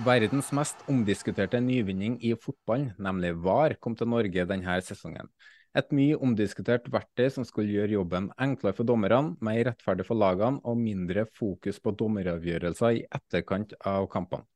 Verdens 0.00 0.48
mest 0.56 0.80
omdiskuterte 0.88 1.60
nyvinning 1.62 2.16
i 2.24 2.34
fotballen, 2.34 2.90
nemlig 2.98 3.34
VAR, 3.44 3.76
kom 3.78 3.94
til 3.94 4.08
Norge 4.10 4.46
denne 4.48 4.78
sesongen. 4.82 5.30
Et 5.78 5.92
mye 5.94 6.16
omdiskutert 6.18 6.88
verktøy 6.90 7.28
som 7.30 7.44
skulle 7.46 7.70
gjøre 7.70 7.94
jobben 7.94 8.24
enklere 8.42 8.74
for 8.74 8.88
dommerne, 8.88 9.36
mer 9.38 9.60
rettferdig 9.68 10.06
for 10.08 10.18
lagene 10.18 10.58
og 10.66 10.80
mindre 10.80 11.28
fokus 11.38 11.78
på 11.78 11.92
dommeravgjørelser 12.00 12.96
i 12.96 13.04
etterkant 13.06 13.76
av 13.86 14.08
kampene. 14.10 14.48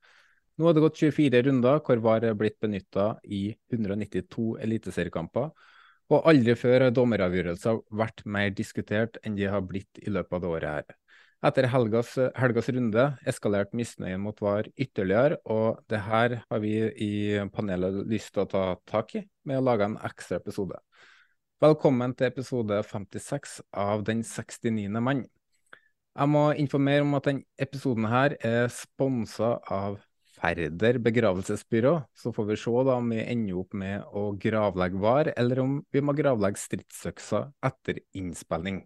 Nå 0.59 0.67
har 0.67 0.75
det 0.75 0.83
gått 0.83 0.99
24 0.99 1.41
runder 1.47 1.79
hvor 1.83 2.01
VAR 2.03 2.27
er 2.27 2.35
blitt 2.39 2.59
benytta 2.63 3.13
i 3.23 3.47
192 3.71 4.57
eliteseriekamper, 4.63 5.49
og 6.11 6.27
aldri 6.29 6.55
før 6.59 6.85
har 6.85 6.93
dommeravgjørelser 6.95 7.79
vært 7.95 8.21
mer 8.27 8.51
diskutert 8.55 9.19
enn 9.23 9.39
de 9.39 9.47
har 9.51 9.63
blitt 9.63 10.03
i 10.03 10.11
løpet 10.11 10.35
av 10.35 10.43
det 10.43 10.51
året 10.51 10.71
her. 10.73 10.99
Etter 11.45 11.67
helgas, 11.69 12.15
helgas 12.35 12.69
runde 12.73 13.05
eskalerte 13.27 13.77
misnøyen 13.77 14.23
mot 14.23 14.39
VAR 14.41 14.67
ytterligere, 14.75 15.39
og 15.45 15.79
det 15.91 16.01
her 16.07 16.39
har 16.43 16.63
vi 16.63 16.75
i 17.07 17.13
panelet 17.53 18.03
lyst 18.09 18.33
til 18.33 18.43
å 18.43 18.49
ta 18.51 18.65
tak 18.89 19.15
i 19.19 19.23
med 19.45 19.59
å 19.59 19.65
lage 19.67 19.87
en 19.87 19.99
ekstra 20.07 20.39
episode. 20.41 20.79
Velkommen 21.63 22.11
til 22.19 22.27
episode 22.27 22.81
56 22.83 23.61
av 23.79 24.01
Den 24.03 24.25
69. 24.27 24.89
mann. 24.99 25.21
Jeg 26.11 26.27
må 26.27 26.41
informere 26.59 27.05
om 27.05 27.15
at 27.15 27.29
denne 27.29 27.47
episoden 27.63 28.09
her 28.11 28.35
er 28.43 28.67
sponsa 28.75 29.53
av 29.71 29.95
Færder 30.35 30.99
begravelsesbyrå. 30.99 31.93
Så 32.11 32.33
får 32.35 32.49
vi 32.49 32.57
se 32.59 32.83
da 32.89 32.97
om 32.99 33.07
vi 33.07 33.23
ender 33.23 33.61
opp 33.61 33.71
med 33.71 34.03
å 34.11 34.25
gravlegge 34.35 34.99
VAR, 34.99 35.31
eller 35.31 35.63
om 35.63 35.79
vi 35.95 36.03
må 36.03 36.17
gravlegge 36.19 36.59
stridsøkser 36.59 37.47
etter 37.71 38.03
innspilling. 38.19 38.83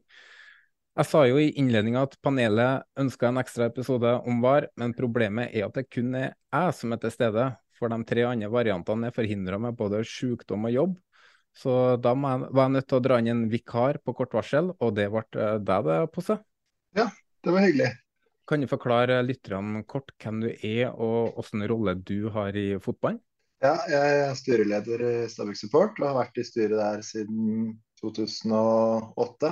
Jeg 1.01 1.09
sa 1.09 1.25
jo 1.25 1.41
i 1.41 1.49
innledninga 1.57 2.05
at 2.05 2.17
panelet 2.21 2.85
ønska 3.01 3.31
en 3.33 3.41
ekstra 3.41 3.73
episode 3.73 4.13
om 4.29 4.45
VAR, 4.45 4.69
men 4.77 4.93
problemet 4.93 5.57
er 5.57 5.71
at 5.71 5.81
det 5.81 5.89
kun 5.89 6.13
er 6.21 6.35
jeg 6.53 6.77
som 6.83 6.93
er 6.93 7.01
til 7.01 7.17
stede. 7.17 7.49
For 7.81 7.89
de 7.89 8.03
tre 8.05 8.29
andre 8.29 8.53
variantene 8.53 9.09
er 9.09 9.15
forhindra 9.15 9.57
med 9.57 9.73
både 9.79 10.05
sykdom 10.05 10.69
og 10.69 10.77
jobb. 10.77 10.97
Så 11.57 11.73
da 12.01 12.13
jeg, 12.13 12.49
var 12.51 12.67
jeg 12.67 12.75
nødt 12.75 12.87
til 12.89 12.99
å 12.99 13.03
dra 13.03 13.17
inn 13.19 13.31
en 13.31 13.47
vikar 13.51 13.99
på 14.03 14.15
kort 14.17 14.35
varsel, 14.37 14.71
og 14.77 14.93
det 14.97 15.09
ble 15.11 15.25
eh, 15.35 15.57
deg, 15.59 15.89
det, 15.89 15.97
Posse. 16.13 16.39
Det 17.39 17.53
var 17.55 17.63
hyggelig. 17.63 17.89
Kan 18.49 18.63
du 18.63 18.67
forklare 18.67 19.19
lytterne 19.23 19.83
kort 19.87 20.11
hvem 20.19 20.41
du 20.43 20.49
er, 20.51 20.89
og 20.91 21.37
hvilken 21.37 21.67
rolle 21.69 21.93
du 22.01 22.29
har 22.33 22.55
i 22.57 22.73
fotballen? 22.81 23.21
Ja, 23.59 23.75
jeg 23.91 24.19
er 24.23 24.37
styreleder 24.39 25.01
i 25.03 25.13
Stabæk 25.27 25.57
Support 25.59 25.97
og 25.99 26.07
har 26.07 26.17
vært 26.21 26.39
i 26.39 26.45
styret 26.47 26.79
der 26.79 27.01
siden 27.03 27.73
2008. 27.99 29.51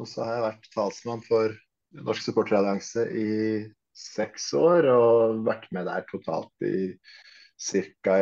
Og 0.00 0.08
så 0.08 0.24
har 0.24 0.36
jeg 0.36 0.44
vært 0.46 0.68
talsmann 0.74 1.24
for 1.24 1.54
Norsk 1.96 2.26
supporterallianse 2.26 3.06
i 3.16 3.30
seks 3.96 4.50
år, 4.56 4.88
og 4.88 5.42
vært 5.48 5.66
med 5.72 5.88
der 5.88 6.04
totalt 6.08 6.64
i 6.64 6.92
ca. 7.60 8.18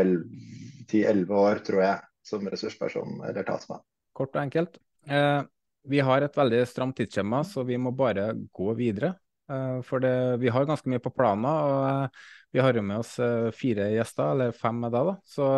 10-11 0.91 1.37
år, 1.43 1.63
tror 1.67 1.85
jeg, 1.85 2.10
som 2.31 2.47
ressursperson 2.49 3.21
eller 3.27 3.47
talsmann. 3.47 3.83
Kort 4.17 4.35
og 4.37 4.45
enkelt. 4.45 4.79
Eh, 5.09 5.43
vi 5.89 6.01
har 6.05 6.23
et 6.23 6.37
veldig 6.37 6.61
stramt 6.69 6.99
tidsskjema, 6.99 7.43
så 7.45 7.65
vi 7.65 7.79
må 7.81 7.93
bare 7.97 8.31
gå 8.53 8.75
videre. 8.79 9.15
Eh, 9.51 9.81
for 9.87 10.03
det, 10.05 10.15
vi 10.43 10.53
har 10.53 10.69
ganske 10.69 10.91
mye 10.91 11.03
på 11.03 11.13
planen, 11.15 11.49
og 11.49 11.89
eh, 11.89 12.23
vi 12.53 12.63
har 12.63 12.77
jo 12.77 12.85
med 12.85 13.03
oss 13.03 13.17
eh, 13.23 13.51
fire 13.57 13.91
gjester, 13.95 14.35
eller 14.35 14.57
fem 14.57 14.81
med 14.83 14.93
deg, 14.95 15.11
da. 15.13 15.17
Så, 15.25 15.49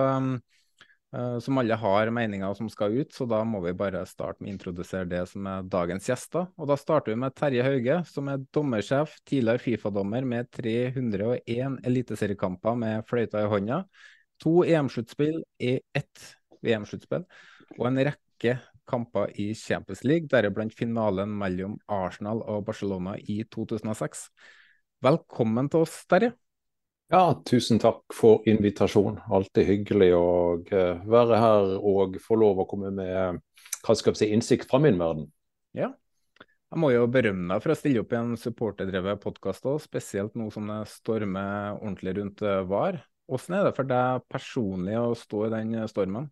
eh, 1.16 1.38
som 1.44 1.58
alle 1.60 1.78
har 1.80 2.12
meninger 2.14 2.54
som 2.56 2.68
skal 2.72 2.94
ut, 3.00 3.12
så 3.12 3.26
da 3.28 3.42
må 3.48 3.60
vi 3.64 3.74
bare 3.76 4.04
starte 4.08 4.44
med 4.44 4.52
å 4.52 4.54
introdusere 4.54 5.10
det 5.10 5.24
som 5.32 5.48
er 5.50 5.66
dagens 5.72 6.08
gjester. 6.08 6.46
Og 6.56 6.70
da 6.70 6.78
starter 6.80 7.12
vi 7.12 7.18
med 7.24 7.34
Terje 7.36 7.66
Hauge, 7.66 7.98
som 8.08 8.30
er 8.32 8.44
dommersjef, 8.54 9.18
tidligere 9.28 9.64
Fifa-dommer 9.64 10.28
med 10.28 10.52
301 10.54 11.80
eliteseriekamper 11.88 12.78
med 12.78 13.08
fløyta 13.08 13.42
i 13.42 13.50
hånda. 13.50 13.82
To 14.42 14.62
EM-sluttspill 14.66 15.42
i 15.62 15.76
ett 15.94 16.30
VM-sluttspill, 16.66 17.26
og 17.78 17.88
en 17.88 18.02
rekke 18.10 18.56
kamper 18.88 19.32
i 19.40 19.52
Champions 19.58 20.02
League, 20.04 20.30
deriblant 20.30 20.74
finalen 20.76 21.32
mellom 21.38 21.78
Arsenal 21.90 22.42
og 22.48 22.64
Barcelona 22.66 23.16
i 23.18 23.42
2006. 23.50 24.26
Velkommen 25.02 25.70
til 25.72 25.86
oss, 25.86 26.02
Terje. 26.10 26.34
Ja, 27.12 27.34
tusen 27.44 27.80
takk 27.82 28.14
for 28.16 28.46
invitasjonen. 28.48 29.18
Alltid 29.28 29.66
hyggelig 29.68 30.14
å 30.16 30.28
eh, 30.72 31.02
være 31.04 31.40
her 31.42 31.74
og 31.76 32.16
få 32.24 32.38
lov 32.40 32.62
å 32.62 32.68
komme 32.70 32.92
med 32.94 33.42
hva 33.82 33.96
skal 33.98 34.16
si, 34.16 34.30
innsikt 34.32 34.70
fra 34.70 34.80
min 34.80 34.96
verden. 35.00 35.26
Ja. 35.76 35.90
Jeg 36.72 36.80
må 36.80 36.88
jo 36.94 37.04
berømme 37.12 37.52
deg 37.52 37.64
for 37.64 37.74
å 37.74 37.76
stille 37.76 38.00
opp 38.00 38.14
i 38.14 38.16
en 38.16 38.32
supporterdrevet 38.40 39.20
podkast 39.20 39.66
spesielt 39.84 40.38
nå 40.40 40.46
som 40.54 40.70
det 40.72 40.78
stormer 40.88 41.74
ordentlig 41.74 42.16
rundt 42.16 42.40
eh, 42.48 42.62
VAR. 42.70 43.02
Hvordan 43.28 43.58
er 43.58 43.68
det 43.68 43.74
for 43.76 43.90
deg 43.92 44.24
personlig 44.32 44.96
å 44.96 45.12
stå 45.16 45.44
i 45.46 45.52
den 45.52 45.76
stormen? 45.92 46.30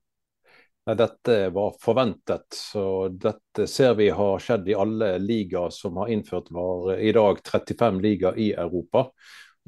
Dette 0.84 1.50
var 1.50 1.74
forventet. 1.80 2.46
så 2.54 3.08
Dette 3.08 3.66
ser 3.66 3.94
vi 3.94 4.08
har 4.10 4.38
skjedd 4.42 4.68
i 4.68 4.74
alle 4.74 5.18
ligaer 5.18 5.70
som 5.70 5.96
har 6.00 6.08
innført 6.08 6.50
VAR. 6.50 6.96
I 6.98 7.12
dag 7.12 7.42
35 7.44 8.00
ligaer 8.00 8.38
i 8.38 8.52
Europa. 8.52 9.10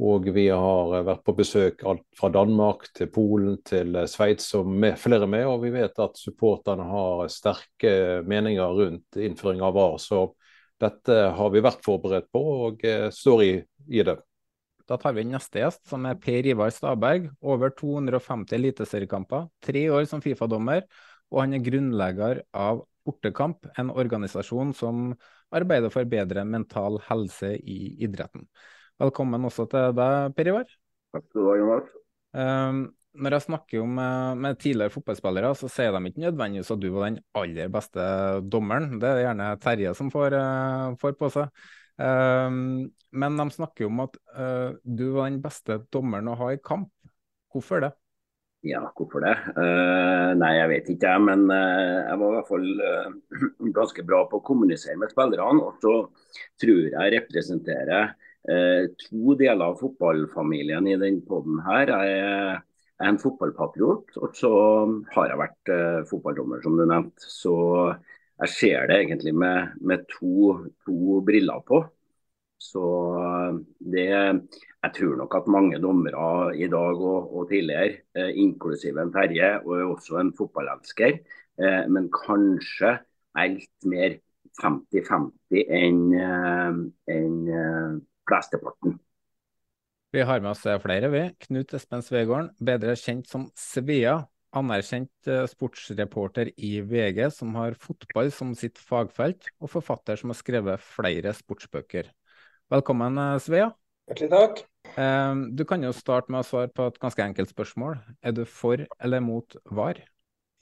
Og 0.02 0.24
vi 0.34 0.46
har 0.48 1.04
vært 1.04 1.22
på 1.22 1.34
besøk 1.36 1.84
alt 1.86 2.06
fra 2.18 2.30
Danmark 2.32 2.88
til 2.96 3.10
Polen 3.12 3.58
til 3.66 3.94
Sveits 4.08 4.48
og 4.58 4.66
med, 4.66 4.96
flere 4.98 5.28
med. 5.28 5.46
Og 5.46 5.62
vi 5.66 5.74
vet 5.74 6.00
at 6.00 6.18
supporterne 6.18 6.88
har 6.88 7.28
sterke 7.30 8.22
meninger 8.26 8.78
rundt 8.80 9.20
innføring 9.20 9.62
av 9.62 9.76
VAR. 9.76 10.00
Så 10.00 10.24
dette 10.82 11.18
har 11.36 11.54
vi 11.54 11.62
vært 11.62 11.84
forberedt 11.84 12.32
på 12.32 12.42
og 12.66 12.84
eh, 12.88 13.10
står 13.14 13.44
i, 13.44 13.52
i 13.92 14.02
det. 14.06 14.16
Da 14.88 14.98
tar 15.00 15.14
vi 15.16 15.24
inn 15.24 15.34
neste 15.34 15.62
gjest, 15.62 15.84
som 15.88 16.06
er 16.08 16.18
Per 16.20 16.48
Ivar 16.50 16.72
Staberg. 16.74 17.28
Over 17.40 17.72
250 17.78 18.56
eliteseriekamper, 18.58 19.48
tre 19.62 19.86
år 19.94 20.06
som 20.10 20.22
Fifa-dommer, 20.24 20.86
og 21.32 21.44
han 21.44 21.56
er 21.56 21.64
grunnlegger 21.64 22.42
av 22.52 22.84
Bortekamp, 23.06 23.66
en 23.78 23.90
organisasjon 23.90 24.74
som 24.78 25.08
arbeider 25.52 25.90
for 25.92 26.06
bedre 26.08 26.44
mental 26.46 27.00
helse 27.08 27.54
i 27.58 27.96
idretten. 28.06 28.46
Velkommen 29.02 29.48
også 29.48 29.66
til 29.70 29.94
deg, 29.98 30.34
Per 30.36 30.50
Ivar. 30.52 30.74
Takk 31.12 31.24
skal 31.28 31.40
du 31.40 31.48
ha, 31.48 31.56
Jonas. 31.58 31.94
Um, 32.32 32.82
når 33.22 33.36
jeg 33.36 33.44
snakker 33.48 33.82
om, 33.82 33.98
uh, 34.00 34.32
med 34.38 34.60
tidligere 34.62 34.94
fotballspillere, 34.94 35.52
så 35.58 35.68
sier 35.72 35.92
de 35.92 36.08
ikke 36.08 36.24
nødvendigvis 36.24 36.72
at 36.72 36.80
du 36.80 36.88
var 36.94 37.08
den 37.10 37.18
aller 37.36 37.72
beste 37.72 38.06
dommeren. 38.48 38.96
Det 39.02 39.10
er 39.10 39.24
gjerne 39.26 39.48
Terje 39.60 39.94
som 39.98 40.12
får, 40.14 40.38
uh, 40.38 40.94
får 41.02 41.18
på 41.18 41.32
seg. 41.34 41.64
Um, 42.00 42.92
men 43.12 43.36
de 43.36 43.48
snakker 43.52 43.88
om 43.88 44.04
at 44.06 44.16
uh, 44.36 44.72
du 44.82 45.10
var 45.16 45.28
den 45.28 45.42
beste 45.44 45.82
dommeren 45.92 46.30
å 46.32 46.38
ha 46.40 46.52
i 46.54 46.60
kamp. 46.64 46.92
Hvorfor 47.52 47.84
det? 47.84 47.92
Ja, 48.62 48.84
hvorfor 48.94 49.24
det? 49.24 49.34
Uh, 49.56 50.32
nei, 50.38 50.52
jeg 50.54 50.70
vet 50.70 50.90
ikke, 50.92 51.10
jeg. 51.10 51.22
Men 51.26 51.48
uh, 51.50 51.98
jeg 52.06 52.18
var 52.20 52.28
i 52.28 52.36
hvert 52.36 52.50
fall 52.50 52.68
uh, 52.78 53.70
ganske 53.78 54.04
bra 54.06 54.22
på 54.30 54.38
å 54.38 54.44
kommunisere 54.46 54.98
med 55.00 55.10
spillerne. 55.12 55.66
Og 55.66 55.82
så 55.82 55.94
tror 56.62 56.84
jeg 56.88 57.16
representerer 57.18 58.14
to 58.42 59.36
deler 59.38 59.68
av 59.68 59.76
fotballfamilien 59.78 60.88
i 60.90 60.96
denne 60.98 61.22
poden 61.22 61.60
her. 61.62 61.92
Jeg 61.92 62.16
er 62.18 63.06
en 63.06 63.18
fotballpatriot, 63.22 64.16
og 64.18 64.34
så 64.34 64.50
har 65.14 65.28
jeg 65.30 65.38
vært 65.38 65.70
fotballdommer, 66.10 66.58
som 66.64 66.74
du 66.74 66.82
nevnte. 66.82 67.22
Så 67.22 67.54
jeg 68.42 68.50
ser 68.50 68.86
det 68.90 68.98
egentlig 69.02 69.34
med, 69.38 69.74
med 69.80 70.06
to, 70.10 70.54
to 70.86 71.20
briller 71.26 71.62
på. 71.66 71.82
Så 72.62 72.82
det 73.78 74.08
Jeg 74.82 74.94
tror 74.96 75.14
nok 75.18 75.34
at 75.38 75.46
mange 75.50 75.78
dommere 75.78 76.56
i 76.58 76.66
dag 76.66 76.98
og, 76.98 77.34
og 77.36 77.48
tidligere, 77.50 78.00
eh, 78.18 78.32
inklusive 78.34 78.98
en 78.98 79.12
Terje, 79.14 79.60
og 79.62 79.92
også 79.94 80.18
en 80.18 80.32
fotballelsker, 80.34 81.20
eh, 81.62 81.84
men 81.86 82.08
kanskje 82.10 82.96
er 83.38 83.52
litt 83.52 83.86
mer 83.86 84.16
50-50 84.58 85.62
enn 85.78 86.02
eh, 86.18 86.80
en, 87.14 87.38
eh, 87.46 87.94
flesteparten. 88.26 88.98
Vi 90.12 90.26
har 90.26 90.42
med 90.42 90.50
oss 90.50 90.66
flere, 90.82 91.12
vi. 91.14 91.22
Knut 91.46 91.78
Espen 91.78 92.02
Svegården, 92.02 92.50
bedre 92.58 92.98
kjent 92.98 93.30
som 93.30 93.46
Svea. 93.54 94.18
Anerkjent 94.52 95.28
eh, 95.30 95.44
sportsreporter 95.48 96.50
i 96.60 96.74
VG, 96.84 97.24
som 97.32 97.54
har 97.56 97.76
fotball 97.80 98.28
som 98.34 98.52
sitt 98.58 98.80
fagfelt, 98.80 99.48
og 99.62 99.70
forfatter 99.72 100.20
som 100.20 100.32
har 100.32 100.38
skrevet 100.38 100.84
flere 100.84 101.32
sportsbøker. 101.36 102.10
Velkommen, 102.72 103.16
eh, 103.16 103.38
Svea. 103.40 103.70
Hjertelig 104.10 104.30
takk. 104.34 104.60
Eh, 104.92 105.32
du 105.56 105.64
kan 105.68 105.84
jo 105.86 105.94
starte 105.96 106.34
med 106.34 106.42
å 106.42 106.48
svare 106.48 106.68
på 106.68 106.90
et 106.90 107.00
ganske 107.00 107.24
enkelt 107.24 107.54
spørsmål. 107.54 107.96
Er 108.20 108.36
du 108.36 108.44
for 108.44 108.84
eller 109.00 109.24
mot 109.24 109.56
VAR? 109.72 110.02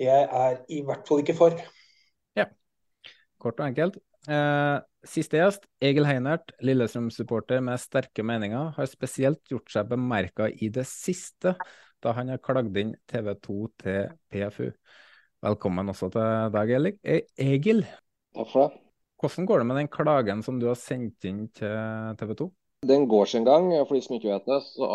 Jeg 0.01 0.29
er 0.31 0.63
i 0.71 0.81
hvert 0.87 1.03
fall 1.09 1.25
ikke 1.25 1.37
for. 1.37 1.59
Ja, 2.39 2.47
kort 3.43 3.59
og 3.59 3.67
enkelt. 3.67 3.99
Eh, 4.31 4.79
siste 5.09 5.41
gjest, 5.41 5.67
Egil 5.83 6.07
Heinert, 6.07 6.53
Lillestrøm-supporter 6.63 7.63
med 7.65 7.81
sterke 7.81 8.23
meninger, 8.23 8.71
har 8.77 8.89
spesielt 8.89 9.43
gjort 9.51 9.73
seg 9.73 9.89
bemerka 9.91 10.47
i 10.47 10.69
det 10.73 10.87
siste, 10.89 11.57
da 12.03 12.15
han 12.17 12.33
har 12.33 12.41
klagd 12.43 12.77
inn 12.81 12.95
TV 13.11 13.33
2 13.45 13.57
til 13.83 14.13
PFU. 14.33 14.71
Velkommen 15.45 15.93
også 15.93 16.11
til 16.13 16.55
deg, 16.55 16.97
Egil. 17.41 17.85
Takk 18.37 18.49
for 18.53 18.67
det. 18.67 18.81
Hvordan 19.21 19.47
går 19.49 19.61
det 19.61 19.67
med 19.69 19.77
den 19.77 19.91
klagen 19.93 20.43
som 20.43 20.61
du 20.61 20.67
har 20.71 20.79
sendt 20.81 21.27
inn 21.29 21.45
til 21.57 22.17
TV 22.21 22.33
2? 22.39 22.47
Den 22.89 23.05
går 23.09 23.29
sin 23.29 23.45
gang. 23.45 23.69
For 23.85 23.97
de 23.97 24.03
som 24.05 24.17
ikke 24.17 24.33
vet 24.33 24.49
det, 24.49 24.61
så 24.65 24.89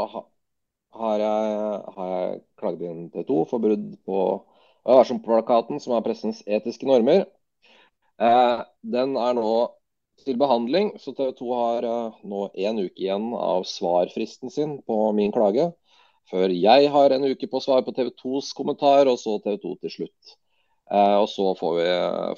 har 0.96 1.22
jeg, 1.22 1.80
har 1.98 2.12
jeg 2.14 2.42
klagd 2.58 2.82
inn 2.82 3.08
TV 3.14 3.26
2 3.30 3.40
for 3.52 3.62
brudd 3.62 3.88
på 4.08 4.20
Værsomplakaten, 4.86 5.82
som 5.82 5.94
er 5.98 6.06
pressens 6.06 6.42
etiske 6.46 6.90
normer. 6.90 7.26
Eh, 8.22 8.60
den 8.96 9.16
er 9.18 9.38
nå 9.38 9.54
til 10.26 10.38
behandling, 10.40 10.94
så 11.02 11.14
TV 11.14 11.34
2 11.38 11.54
har 11.60 11.88
eh, 11.90 12.20
nå 12.26 12.46
én 12.54 12.82
uke 12.82 13.02
igjen 13.02 13.32
av 13.38 13.66
svarfristen 13.70 14.54
sin 14.54 14.78
på 14.88 15.00
min 15.18 15.34
klage. 15.36 15.72
Før 16.32 16.50
jeg 16.50 16.90
har 16.90 17.14
en 17.14 17.28
uke 17.30 17.48
på 17.50 17.62
svar 17.62 17.84
på 17.86 17.94
TV 17.94 18.10
2s 18.18 18.52
kommentar, 18.58 19.06
og 19.12 19.20
så 19.22 19.38
TV 19.44 19.60
2 19.62 19.74
til 19.84 19.94
slutt. 20.00 20.36
Eh, 20.92 21.18
og 21.18 21.28
så 21.30 21.52
får 21.58 21.76
vi, 21.80 21.88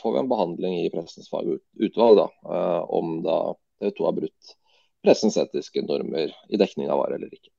får 0.01 0.13
vi, 0.13 0.19
en 0.21 0.31
behandling 0.31 0.77
i 0.81 0.91
pressens 0.91 1.27
fagutvalg 1.31 2.19
da, 2.21 2.27
eh, 2.47 2.81
om 2.99 3.19
da 3.25 3.37
TV 3.81 3.91
2 3.97 4.07
har 4.07 4.17
brutt 4.21 4.57
pressens 5.03 5.37
etiske 5.39 5.83
normer 5.85 6.33
i 6.51 6.59
dekning 6.59 6.91
av 6.91 7.01
varer 7.01 7.19
eller 7.19 7.31
ikke. 7.31 7.51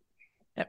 Ja. 0.58 0.66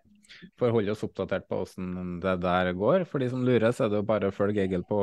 Å 0.62 0.72
holde 0.76 0.94
oss 0.94 1.04
oppdatert 1.08 1.48
på 1.50 1.62
hvordan 1.62 2.20
det 2.24 2.36
der 2.44 2.72
går. 2.78 3.08
For 3.10 3.24
de 3.24 3.32
som 3.32 3.44
lurer, 3.48 3.72
så 3.76 3.88
er 3.88 3.94
det 3.94 4.02
jo 4.02 4.08
bare 4.08 4.30
å 4.30 4.36
følge 4.36 4.64
Egil 4.64 4.86
på, 4.88 5.02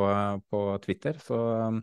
på 0.52 0.62
Twitter, 0.84 1.18
så 1.20 1.40
um, 1.72 1.82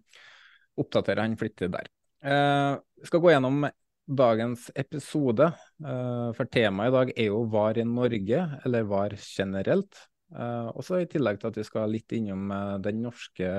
oppdaterer 0.80 1.25
han 1.25 1.38
flittig 1.38 1.70
der. 1.74 1.90
Uh, 2.24 2.80
vi 3.02 3.10
skal 3.10 3.22
gå 3.22 3.34
gjennom 3.34 3.66
dagens 4.08 4.68
episode, 4.76 5.48
uh, 5.84 6.32
for 6.36 6.50
temaet 6.52 6.92
i 6.92 6.96
dag 6.98 7.14
er 7.16 7.30
jo 7.30 7.44
VAR 7.52 7.80
i 7.80 7.86
Norge, 7.88 8.42
eller 8.66 8.90
VAR 8.90 9.16
generelt. 9.20 10.00
Uh, 10.34 10.70
også 10.74 11.00
I 11.04 11.08
tillegg 11.10 11.40
til 11.40 11.52
at 11.52 11.60
vi 11.60 11.66
skal 11.68 11.92
litt 11.94 12.16
innom 12.16 12.52
uh, 12.52 12.76
den 12.84 13.02
norske 13.06 13.50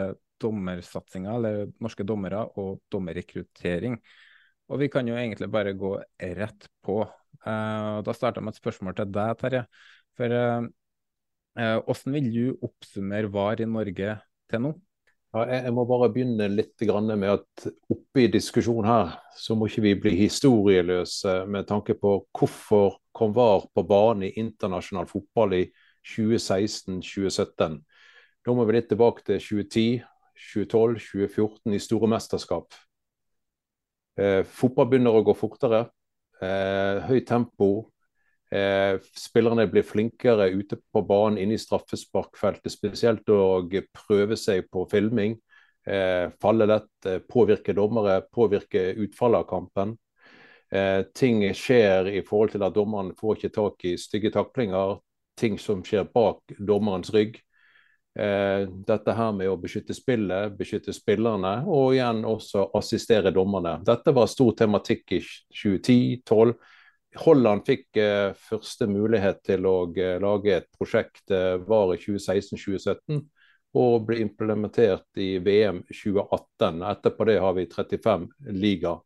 dommersatsinga, 0.43 1.35
eller 1.39 1.75
norske 1.83 2.07
dommere 2.07 2.45
og 2.61 2.83
dommerrekruttering. 2.93 3.99
Og 4.69 4.81
vi 4.81 4.89
kan 4.93 5.09
jo 5.09 5.17
egentlig 5.17 5.49
bare 5.53 5.77
gå 5.77 5.93
rett 6.39 6.67
på. 6.85 7.03
Da 7.45 8.13
starter 8.17 8.41
jeg 8.41 8.47
med 8.47 8.55
et 8.55 8.61
spørsmål 8.63 8.95
til 8.97 9.11
deg, 9.13 9.35
Terje. 9.41 9.61
For 10.17 10.35
hvordan 11.53 12.15
vil 12.17 12.31
du 12.33 12.65
oppsummere 12.65 13.29
VAR 13.33 13.61
i 13.61 13.69
Norge 13.69 14.15
til 14.49 14.65
nå? 14.65 14.73
Ja, 15.35 15.49
jeg, 15.51 15.73
må 15.75 15.83
bare 15.83 16.13
begynne 16.15 16.47
litt 16.47 16.79
med 16.87 17.27
at 17.27 17.65
oppe 17.91 18.23
i 18.23 18.29
diskusjonen 18.31 18.87
her, 18.87 19.17
så 19.35 19.57
må 19.59 19.67
ikke 19.67 19.83
vi 19.83 19.95
bli 20.05 20.13
historieløse 20.21 21.41
med 21.51 21.67
tanke 21.67 21.97
på 21.99 22.13
hvorfor 22.31 23.01
kom 23.11 23.35
VAR 23.35 23.67
på 23.75 23.83
banen 23.83 24.29
i 24.29 24.39
internasjonal 24.39 25.09
fotball 25.11 25.57
i 25.59 25.65
2016-2017. 26.07 27.81
Da 28.47 28.55
må 28.55 28.63
vi 28.69 28.77
litt 28.77 28.87
tilbake 28.93 29.27
til 29.27 29.43
2010, 29.43 30.05
2012, 30.53 31.03
2014 31.03 31.75
i 31.75 31.83
store 31.83 32.13
mesterskap. 32.15 32.79
Eh, 34.15 34.45
fotball 34.47 34.87
begynner 34.93 35.19
å 35.19 35.25
gå 35.27 35.35
fortere. 35.35 35.89
Eh, 36.39 37.03
høyt 37.09 37.27
tempo. 37.27 37.73
Eh, 38.55 39.01
spillerne 39.19 39.67
blir 39.67 39.83
flinkere 39.83 40.49
ute 40.55 40.77
på 40.93 41.03
banen 41.03 41.41
inne 41.43 41.57
i 41.57 41.59
straffesparkfeltet, 41.59 42.71
spesielt 42.73 43.29
å 43.33 43.65
prøve 44.07 44.37
seg 44.39 44.69
på 44.71 44.85
filming. 44.91 45.35
Eh, 45.87 46.31
falle 46.41 46.67
lett, 46.67 47.07
eh, 47.07 47.19
påvirke 47.19 47.75
dommere, 47.75 48.23
påvirke 48.33 48.95
utfallet 48.95 49.39
av 49.39 49.49
kampen. 49.49 49.99
Eh, 50.71 51.03
ting 51.15 51.43
skjer 51.53 52.09
i 52.09 52.23
forhold 52.23 52.53
til 52.53 52.63
at 52.63 52.75
dommeren 52.75 53.15
får 53.15 53.37
ikke 53.37 53.53
tak 53.53 53.85
i 53.85 53.97
stygge 53.97 54.31
taklinger 54.33 55.01
ting 55.37 55.59
som 55.59 55.83
skjer 55.83 56.07
bak 56.13 56.41
dommerens 56.59 57.11
rygg. 57.11 57.41
Dette 58.17 59.11
her 59.11 59.33
med 59.33 59.49
å 59.51 59.59
beskytte 59.59 59.91
spillet, 59.93 60.57
beskytte 60.57 60.93
spillerne, 60.95 61.67
og 61.67 61.97
igjen 61.97 62.21
også 62.23 62.69
assistere 62.79 63.33
dommerne. 63.35 63.81
Dette 63.83 64.15
var 64.15 64.29
stor 64.31 64.53
tematikk 64.55 65.17
i 65.17 65.19
2010-2012. 65.51 66.55
Holland 67.23 67.63
fikk 67.67 67.99
eh, 68.01 68.33
første 68.49 68.89
mulighet 68.91 69.43
til 69.47 69.67
å 69.69 69.77
eh, 69.95 70.19
lage 70.23 70.57
et 70.59 70.69
prosjekt 70.75 71.31
eh, 71.31 71.55
var 71.63 71.95
i 71.95 72.01
2016-2017 72.03 73.23
og 73.75 74.05
ble 74.07 74.21
implementert 74.23 75.19
i 75.19 75.39
VM 75.43 75.83
2018. 75.89 76.83
Etterpå 76.91 77.27
det 77.27 77.41
har 77.43 77.57
vi 77.57 77.67
35 77.71 78.29
liga. 78.55 78.99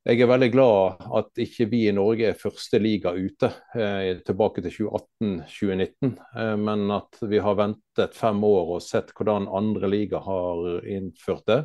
Jeg 0.00 0.22
er 0.24 0.30
veldig 0.30 0.48
glad 0.54 1.02
at 1.18 1.40
ikke 1.44 1.66
vi 1.68 1.82
i 1.90 1.92
Norge 1.92 2.30
er 2.30 2.38
første 2.38 2.78
liga 2.80 3.12
ute 3.12 3.50
eh, 3.76 4.22
tilbake 4.24 4.62
til 4.64 4.86
2018-2019, 4.88 6.14
eh, 6.40 6.54
men 6.56 6.86
at 6.94 7.20
vi 7.28 7.42
har 7.42 7.58
ventet 7.58 8.16
fem 8.16 8.40
år 8.46 8.76
og 8.78 8.84
sett 8.84 9.12
hvordan 9.12 9.50
andre 9.60 9.90
liga 9.92 10.22
har 10.24 10.86
innført 10.88 11.44
det. 11.50 11.60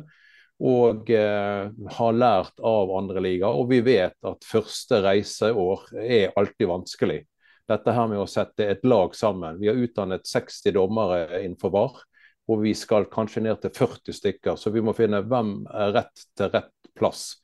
Og 0.56 1.10
eh, 1.12 1.68
har 1.98 2.16
lært 2.16 2.60
av 2.64 2.92
andre 2.96 3.20
liga. 3.20 3.50
Og 3.52 3.68
vi 3.70 3.82
vet 3.84 4.16
at 4.24 4.46
første 4.48 5.02
reiseår 5.04 5.88
er 6.00 6.36
alltid 6.36 6.70
vanskelig. 6.70 7.20
Dette 7.66 7.92
her 7.92 8.06
med 8.08 8.22
å 8.22 8.28
sette 8.30 8.68
et 8.70 8.84
lag 8.86 9.14
sammen. 9.18 9.58
Vi 9.60 9.68
har 9.68 9.76
utdannet 9.76 10.26
60 10.26 10.72
dommere 10.76 11.42
innenfor 11.42 11.74
VAR. 11.74 11.98
Og 12.46 12.62
vi 12.62 12.72
skal 12.78 13.08
kanskje 13.10 13.42
ned 13.42 13.58
til 13.62 13.72
40 13.74 14.14
stykker, 14.14 14.54
så 14.54 14.70
vi 14.70 14.82
må 14.84 14.94
finne 14.94 15.24
hvem 15.26 15.64
er 15.74 15.94
rett 15.96 16.26
til 16.38 16.52
rett 16.52 16.90
plass. 16.96 17.40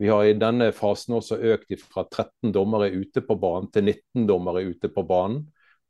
Vi 0.00 0.08
har 0.08 0.24
i 0.24 0.36
denne 0.36 0.70
fasen 0.76 1.16
også 1.16 1.38
økt 1.54 1.76
fra 1.84 2.06
13 2.08 2.52
dommere 2.52 2.88
ute 2.92 3.22
på 3.24 3.36
banen 3.40 3.68
til 3.72 3.84
19 3.84 4.26
dommere 4.28 4.64
ute 4.68 4.88
på 4.92 5.04
banen, 5.08 5.42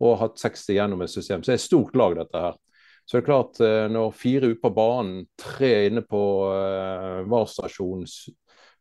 og 0.03 0.19
hatt 0.21 0.39
60 0.43 0.77
gjennom 0.77 1.03
et 1.03 1.11
system. 1.11 1.43
Så 1.43 1.51
det 1.53 1.57
er 1.57 1.63
et 1.63 1.67
stort 1.67 1.97
lag, 1.99 2.19
dette 2.19 2.43
her. 2.43 2.59
Så 3.07 3.17
det 3.17 3.23
er 3.23 3.27
klart, 3.29 3.61
eh, 3.63 3.87
når 3.93 4.15
fire 4.19 4.51
ute 4.51 4.61
på 4.61 4.73
banen, 4.75 5.27
tre 5.39 5.87
inne 5.87 6.03
på 6.03 6.21
uh, 6.51 7.23
VAR-stasjonen, 7.31 8.09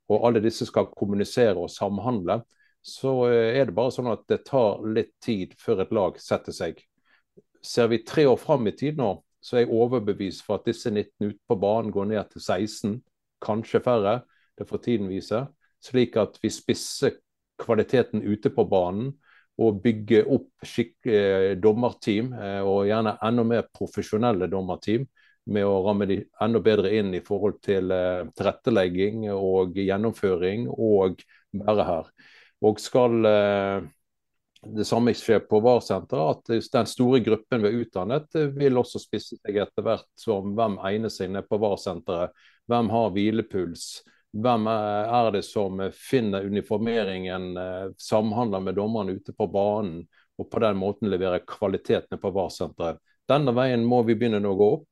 og 0.09 0.25
alle 0.25 0.41
disse 0.41 0.65
skal 0.65 0.89
kommunisere 0.97 1.61
og 1.61 1.69
samhandle, 1.69 2.39
så 2.81 3.13
uh, 3.29 3.51
er 3.53 3.69
det 3.69 3.75
bare 3.77 3.93
sånn 3.93 4.09
at 4.09 4.25
det 4.31 4.41
tar 4.47 4.81
litt 4.97 5.13
tid 5.21 5.53
før 5.61 5.83
et 5.85 5.93
lag 5.93 6.17
setter 6.21 6.57
seg. 6.57 6.81
Ser 7.61 7.91
vi 7.93 8.01
tre 8.01 8.25
år 8.25 8.39
fram 8.41 8.65
i 8.65 8.73
tid 8.73 8.97
nå, 8.97 9.11
så 9.45 9.59
er 9.59 9.65
jeg 9.65 9.77
overbevist 9.77 10.41
for 10.47 10.57
at 10.57 10.65
disse 10.65 10.89
19 10.89 11.29
ute 11.29 11.41
på 11.45 11.59
banen 11.61 11.93
går 11.93 12.09
ned 12.09 12.33
til 12.33 12.41
16, 12.41 12.97
kanskje 13.45 13.83
færre. 13.85 14.23
Det 14.57 14.65
får 14.65 14.81
tiden 14.87 15.11
vise. 15.11 15.43
Slik 15.85 16.17
at 16.17 16.39
vi 16.41 16.49
spisser 16.49 17.19
kvaliteten 17.61 18.25
ute 18.25 18.49
på 18.49 18.65
banen 18.73 19.13
og 19.61 19.81
bygge 19.83 20.23
opp 20.35 20.65
skikkelig 20.67 21.19
eh, 21.51 21.57
dommerteam, 21.61 22.33
eh, 22.35 22.61
og 22.65 22.87
gjerne 22.89 23.15
enda 23.23 23.45
mer 23.47 23.67
profesjonelle 23.75 24.49
dommerteam, 24.51 25.05
med 25.45 25.67
å 25.67 25.83
ramme 25.85 26.07
de 26.09 26.17
enda 26.41 26.59
bedre 26.65 26.89
inn 26.97 27.13
i 27.13 27.21
forhold 27.23 27.59
til 27.63 27.91
eh, 27.93 28.23
tilrettelegging 28.35 29.27
og 29.31 29.77
gjennomføring 29.77 30.65
og 30.73 31.21
være 31.55 31.85
her. 31.87 32.09
Og 32.65 32.81
skal 32.81 33.19
det 34.65 34.85
samme 34.87 35.13
skje 35.13 35.37
på 35.45 35.59
VAR-senteret, 35.61 36.39
at 36.49 36.71
den 36.73 36.89
store 36.89 37.19
gruppen 37.21 37.61
vi 37.61 37.69
har 37.69 37.83
utdannet, 37.83 38.37
vil 38.55 38.79
også 38.81 39.03
spisse 39.03 39.37
seg 39.37 39.59
etter 39.61 39.85
hvert 39.85 40.07
som 40.17 40.55
hvem 40.57 40.79
egner 40.89 41.13
seg 41.13 41.29
ned 41.35 41.45
på 41.45 41.59
VAR-senteret. 41.61 42.33
Hvem 42.65 42.89
har 42.89 43.13
hvilepuls? 43.13 43.85
Hvem 44.35 44.67
er 44.67 45.29
det 45.31 45.45
som 45.47 45.79
finner 45.95 46.43
uniformeringen, 46.43 47.55
eh, 47.57 47.85
samhandler 47.97 48.59
med 48.59 48.75
dommerne 48.75 49.15
ute 49.15 49.31
på 49.31 49.47
banen, 49.47 50.01
og 50.37 50.49
på 50.51 50.59
den 50.59 50.75
måten 50.75 51.09
leverer 51.09 51.45
kvaliteten 51.47 52.19
på 52.19 52.31
VAR-senteret. 52.35 52.99
Denne 53.29 53.53
veien 53.55 53.85
må 53.87 54.01
vi 54.03 54.17
begynne 54.19 54.43
å 54.43 54.57
gå 54.59 54.67
opp, 54.73 54.89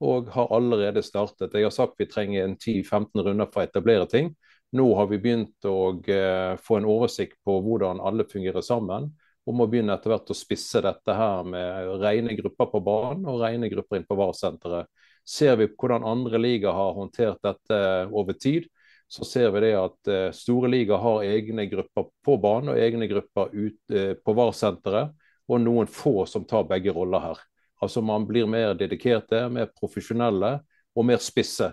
og 0.00 0.30
har 0.32 0.52
allerede 0.54 1.02
startet. 1.02 1.52
Jeg 1.52 1.66
har 1.66 1.74
sagt 1.74 1.98
vi 1.98 2.06
trenger 2.08 2.44
en 2.44 2.56
10-15 2.56 3.24
runder 3.26 3.50
for 3.50 3.60
å 3.60 3.66
etablere 3.68 4.06
ting. 4.08 4.32
Nå 4.72 4.86
har 4.96 5.08
vi 5.10 5.18
begynt 5.18 5.66
å 5.66 5.78
uh, 5.96 6.56
få 6.60 6.78
en 6.78 6.86
oversikt 6.88 7.38
på 7.44 7.56
hvordan 7.64 8.00
alle 8.00 8.26
fungerer 8.28 8.62
sammen. 8.62 9.10
Og 9.48 9.56
må 9.56 9.66
begynne 9.66 9.94
etter 9.96 10.12
hvert 10.12 10.30
å 10.30 10.36
spisse 10.36 10.82
dette 10.84 11.14
her 11.16 11.44
med 11.48 11.94
rene 12.02 12.36
grupper 12.36 12.68
på 12.72 12.82
banen 12.84 13.24
og 13.30 13.40
rene 13.42 13.70
grupper 13.72 13.98
inn 13.98 14.08
på 14.08 14.18
VAR-senteret. 14.18 14.90
Ser 15.28 15.56
vi 15.60 15.70
hvordan 15.72 16.06
andre 16.08 16.40
liga 16.40 16.72
har 16.72 16.94
håndtert 16.96 17.40
dette 17.44 17.78
over 18.12 18.36
tid, 18.36 18.68
så 19.08 19.24
ser 19.24 19.50
vi 19.54 19.62
det 19.64 19.74
at 19.78 20.10
uh, 20.12 20.30
store 20.36 20.68
liga 20.68 20.98
har 21.00 21.24
egne 21.24 21.64
grupper 21.70 22.10
på 22.24 22.36
banen 22.42 22.74
og 22.74 22.80
egne 22.80 23.08
grupper 23.08 23.54
ut, 23.54 23.78
uh, 23.94 24.12
på 24.20 24.34
VAR-senteret. 24.36 25.14
Og 25.48 25.62
noen 25.64 25.88
få 25.88 26.26
som 26.28 26.44
tar 26.44 26.66
begge 26.68 26.92
roller 26.92 27.22
her. 27.24 27.38
Altså 27.80 28.02
Man 28.04 28.26
blir 28.28 28.46
mer 28.46 28.74
dedikerte, 28.76 29.46
mer 29.48 29.70
profesjonelle 29.78 30.58
og 30.92 31.06
mer 31.08 31.22
spisse 31.22 31.70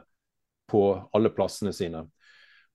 på 0.72 0.84
alle 1.13 1.32
plassene 1.34 1.74
sine. 1.75 2.06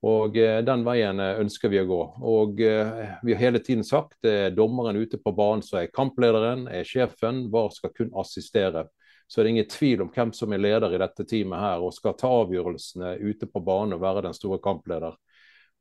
Og 0.07 0.37
eh, 0.41 0.61
Den 0.65 0.85
veien 0.87 1.21
eh, 1.21 1.41
ønsker 1.43 1.73
vi 1.73 1.81
å 1.83 1.89
gå. 1.89 2.01
Og 2.25 2.63
eh, 2.65 3.17
Vi 3.27 3.35
har 3.35 3.43
hele 3.43 3.61
tiden 3.65 3.85
sagt 3.85 4.19
det 4.25 4.35
er 4.47 4.57
dommeren 4.57 4.97
ute 4.97 5.21
på 5.21 5.35
banen 5.37 5.65
som 5.65 5.81
er 5.81 5.93
kamplederen, 5.93 6.67
er 6.69 6.89
sjefen. 6.89 7.47
VAR 7.53 7.71
skal 7.77 7.93
kun 7.97 8.13
assistere. 8.19 8.87
Så 9.31 9.41
er 9.41 9.47
det 9.47 9.51
ingen 9.55 9.71
tvil 9.71 10.03
om 10.03 10.11
hvem 10.11 10.33
som 10.35 10.53
er 10.53 10.63
leder 10.63 10.95
i 10.95 10.99
dette 10.99 11.25
teamet 11.29 11.63
her 11.63 11.85
og 11.87 11.95
skal 11.95 12.17
ta 12.19 12.31
avgjørelsene 12.43 13.13
ute 13.23 13.47
på 13.47 13.63
banen 13.63 13.95
og 13.95 14.03
være 14.03 14.25
den 14.27 14.35
store 14.35 14.59
kampleder. 14.63 15.15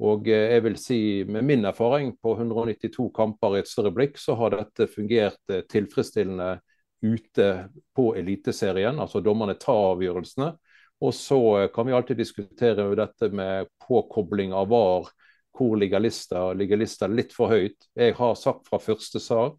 Og 0.06 0.27
jeg 0.29 0.63
vil 0.63 0.77
si, 0.79 1.25
Med 1.27 1.44
min 1.44 1.65
erfaring 1.65 2.13
på 2.22 2.36
192 2.38 3.10
kamper 3.15 3.58
i 3.58 3.60
et 3.60 3.68
større 3.68 3.91
blikk, 3.91 4.18
så 4.18 4.36
har 4.39 4.53
dette 4.53 4.88
fungert 4.88 5.41
tilfredsstillende 5.68 6.60
ute 7.01 7.70
på 7.96 8.13
Eliteserien. 8.15 9.00
Altså 9.00 9.20
dommerne 9.20 9.58
tar 9.60 9.96
avgjørelsene. 9.96 10.53
Og 11.01 11.13
så 11.15 11.68
kan 11.74 11.88
vi 11.88 11.96
alltid 11.96 12.18
diskutere 12.20 12.86
dette 12.96 13.29
med 13.32 13.68
påkobling 13.88 14.53
av 14.53 14.70
VAR. 14.70 15.10
Hvor 15.58 15.75
ligger 15.79 16.00
lista? 16.00 16.51
Ligger 16.53 16.79
lista 16.79 17.08
litt 17.08 17.34
for 17.36 17.51
høyt? 17.51 17.89
Jeg 17.96 18.15
har 18.15 18.36
sagt 18.39 18.68
fra 18.70 18.79
første 18.79 19.20
sak 19.20 19.58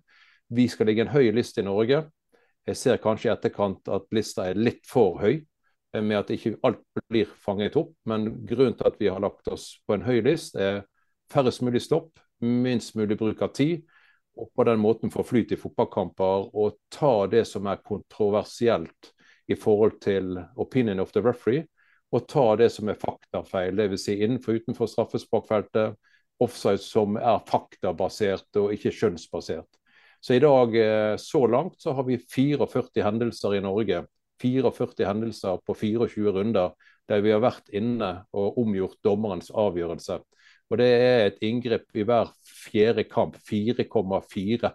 vi 0.51 0.67
skal 0.69 0.89
ligge 0.91 1.05
en 1.05 1.13
høy 1.13 1.31
liste 1.35 1.63
i 1.63 1.67
Norge. 1.67 2.03
Jeg 2.71 2.79
ser 2.79 3.01
kanskje 3.03 3.27
i 3.27 3.33
etterkant 3.33 3.89
at 3.91 4.05
lista 4.15 4.45
er 4.47 4.59
litt 4.59 4.85
for 4.87 5.17
høy, 5.19 5.41
eh, 5.95 6.03
med 6.03 6.21
at 6.21 6.29
ikke 6.31 6.55
alt 6.67 6.85
blir 7.11 7.31
fanget 7.43 7.79
opp. 7.81 7.97
Men 8.07 8.29
grunnen 8.47 8.77
til 8.79 8.87
at 8.87 9.01
vi 9.01 9.09
har 9.11 9.23
lagt 9.23 9.49
oss 9.51 9.73
på 9.87 9.97
en 9.97 10.07
høy 10.07 10.21
list, 10.23 10.55
er 10.55 10.85
færrest 11.33 11.65
mulig 11.67 11.83
stopp, 11.83 12.21
minst 12.41 12.95
mulig 12.95 13.19
bruk 13.19 13.43
av 13.43 13.51
tid. 13.59 13.83
Og 14.39 14.53
på 14.55 14.65
den 14.69 14.79
måten 14.79 15.11
få 15.11 15.25
flyt 15.27 15.51
i 15.53 15.59
fotballkamper 15.59 16.53
og 16.55 16.79
ta 16.95 17.27
det 17.27 17.43
som 17.51 17.67
er 17.67 17.83
kontroversielt 17.83 19.11
i 19.51 19.59
forhold 19.59 19.99
til 20.01 20.39
opinion 20.55 21.03
of 21.03 21.11
the 21.11 21.21
referee, 21.25 21.67
og 22.15 22.29
ta 22.31 22.55
det 22.57 22.71
som 22.71 22.89
er 22.89 22.99
faktafeil, 23.03 23.75
dvs. 23.75 24.05
Si 24.05 24.15
innenfor 24.23 24.63
utenfor 24.63 24.87
straffesparkfeltet, 24.87 25.99
offside 26.41 26.79
som 26.79 27.19
er 27.19 27.43
faktabasert 27.51 28.63
og 28.63 28.73
ikke 28.79 28.95
skjønnsbasert. 28.95 29.80
Så 30.21 30.35
i 30.35 30.43
dag, 30.43 30.77
eh, 30.77 31.17
så 31.17 31.47
langt, 31.47 31.81
så 31.81 31.93
har 31.93 32.05
vi 32.05 32.19
44 32.19 33.03
hendelser 33.03 33.55
i 33.55 33.61
Norge. 33.61 34.05
44 34.43 35.07
hendelser 35.07 35.61
på 35.67 35.75
24 35.75 36.33
runder 36.33 36.73
der 37.09 37.21
vi 37.25 37.33
har 37.35 37.43
vært 37.43 37.73
inne 37.75 38.11
og 38.37 38.59
omgjort 38.61 39.01
dommerens 39.05 39.51
avgjørelse. 39.51 40.21
Og 40.71 40.79
Det 40.79 40.87
er 40.87 41.27
et 41.27 41.41
inngrep 41.43 41.97
i 41.99 42.05
hver 42.07 42.31
fjerde 42.47 43.05
kamp. 43.05 43.37
4,4. 43.37 44.71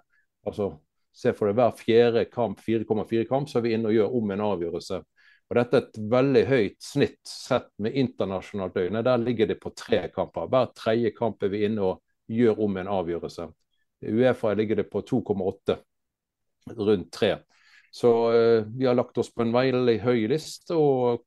Altså 0.46 0.74
Se 1.16 1.32
for 1.32 1.48
deg 1.48 1.56
hver 1.56 1.76
fjerde 1.80 2.26
kamp, 2.28 2.60
4,4 2.60 3.24
kamp, 3.30 3.48
så 3.48 3.62
er 3.62 3.64
vi 3.64 3.72
inne 3.72 3.88
og 3.88 3.96
gjør 3.96 4.16
om 4.18 4.32
en 4.36 4.42
avgjørelse. 4.50 4.98
Og 5.46 5.56
Dette 5.56 5.78
er 5.78 5.86
et 5.86 6.00
veldig 6.12 6.42
høyt 6.50 6.80
snitt 6.84 7.22
sett 7.30 7.70
med 7.80 7.96
internasjonalt 7.96 8.76
øyne. 8.82 9.04
Der 9.06 9.22
ligger 9.22 9.48
det 9.48 9.62
på 9.62 9.72
tre 9.78 10.10
kamper. 10.12 10.50
Hver 10.52 10.74
tredje 10.76 11.14
kamp 11.16 11.44
er 11.44 11.54
vi 11.54 11.64
inne 11.70 11.94
og 11.94 12.02
gjør 12.28 12.60
om 12.66 12.82
en 12.82 12.92
avgjørelse. 12.98 13.48
Uefa 14.02 14.54
ligger 14.54 14.82
det 14.82 14.90
på 14.92 15.02
2,8, 15.02 15.78
rundt 16.76 17.12
3. 17.14 17.36
Så 17.92 18.12
uh, 18.34 18.66
vi 18.76 18.86
har 18.86 18.98
lagt 18.98 19.18
oss 19.18 19.32
på 19.34 19.46
en 19.46 19.54
veldig 19.56 20.00
høy 20.04 20.26
liste, 20.32 20.76
og 20.76 21.24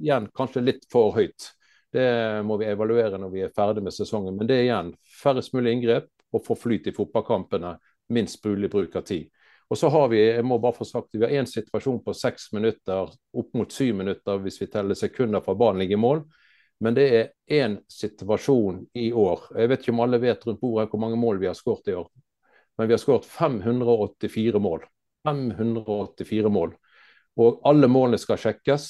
igjen 0.00 0.28
kanskje 0.36 0.64
litt 0.64 0.84
for 0.92 1.14
høyt. 1.16 1.52
Det 1.92 2.40
må 2.48 2.56
vi 2.60 2.70
evaluere 2.72 3.20
når 3.20 3.32
vi 3.32 3.44
er 3.44 3.54
ferdig 3.56 3.84
med 3.84 3.94
sesongen. 3.94 4.36
Men 4.36 4.48
det 4.48 4.58
er 4.58 4.66
igjen 4.66 4.92
færrest 5.22 5.52
mulig 5.56 5.76
inngrep 5.76 6.08
og 6.32 6.44
få 6.46 6.56
flyt 6.56 6.88
i 6.88 6.94
fotballkampene 6.96 7.74
minst 8.12 8.44
mulig 8.44 8.70
bruk 8.72 8.96
av 8.96 9.04
tid. 9.08 9.28
Og 9.72 9.78
så 9.78 9.88
har 9.88 10.08
Vi 10.08 10.20
jeg 10.20 10.44
må 10.44 10.58
bare 10.60 10.76
få 10.76 10.84
sagt, 10.84 11.08
vi 11.12 11.24
har 11.24 11.32
en 11.32 11.46
situasjon 11.46 12.02
på 12.04 12.12
seks 12.12 12.50
minutter, 12.52 13.08
opp 13.32 13.54
mot 13.54 13.72
syv 13.72 13.94
minutter 13.96 14.40
hvis 14.40 14.60
vi 14.60 14.66
teller 14.66 14.94
sekunder 14.94 15.40
fra 15.40 15.54
ballen 15.54 15.80
ligger 15.80 15.96
i 15.96 16.00
mål. 16.00 16.24
Men 16.82 16.96
det 16.98 17.04
er 17.14 17.28
én 17.62 17.76
situasjon 17.90 18.80
i 18.98 19.12
år. 19.14 19.44
Jeg 19.54 19.70
vet 19.70 19.84
ikke 19.84 19.94
om 19.94 20.02
alle 20.02 20.18
vet 20.22 20.46
rundt 20.46 20.60
bordet 20.60 20.90
hvor 20.90 21.02
mange 21.02 21.18
mål 21.20 21.38
vi 21.38 21.46
har 21.46 21.54
skåret 21.54 21.92
i 21.92 21.94
år. 21.94 22.08
Men 22.78 22.88
vi 22.88 22.96
har 22.96 23.02
skåret 23.02 23.28
584 23.28 24.58
mål. 24.62 24.86
584 25.28 26.50
mål. 26.50 26.74
Og 27.38 27.60
alle 27.68 27.88
målene 27.88 28.18
skal 28.18 28.40
sjekkes. 28.40 28.88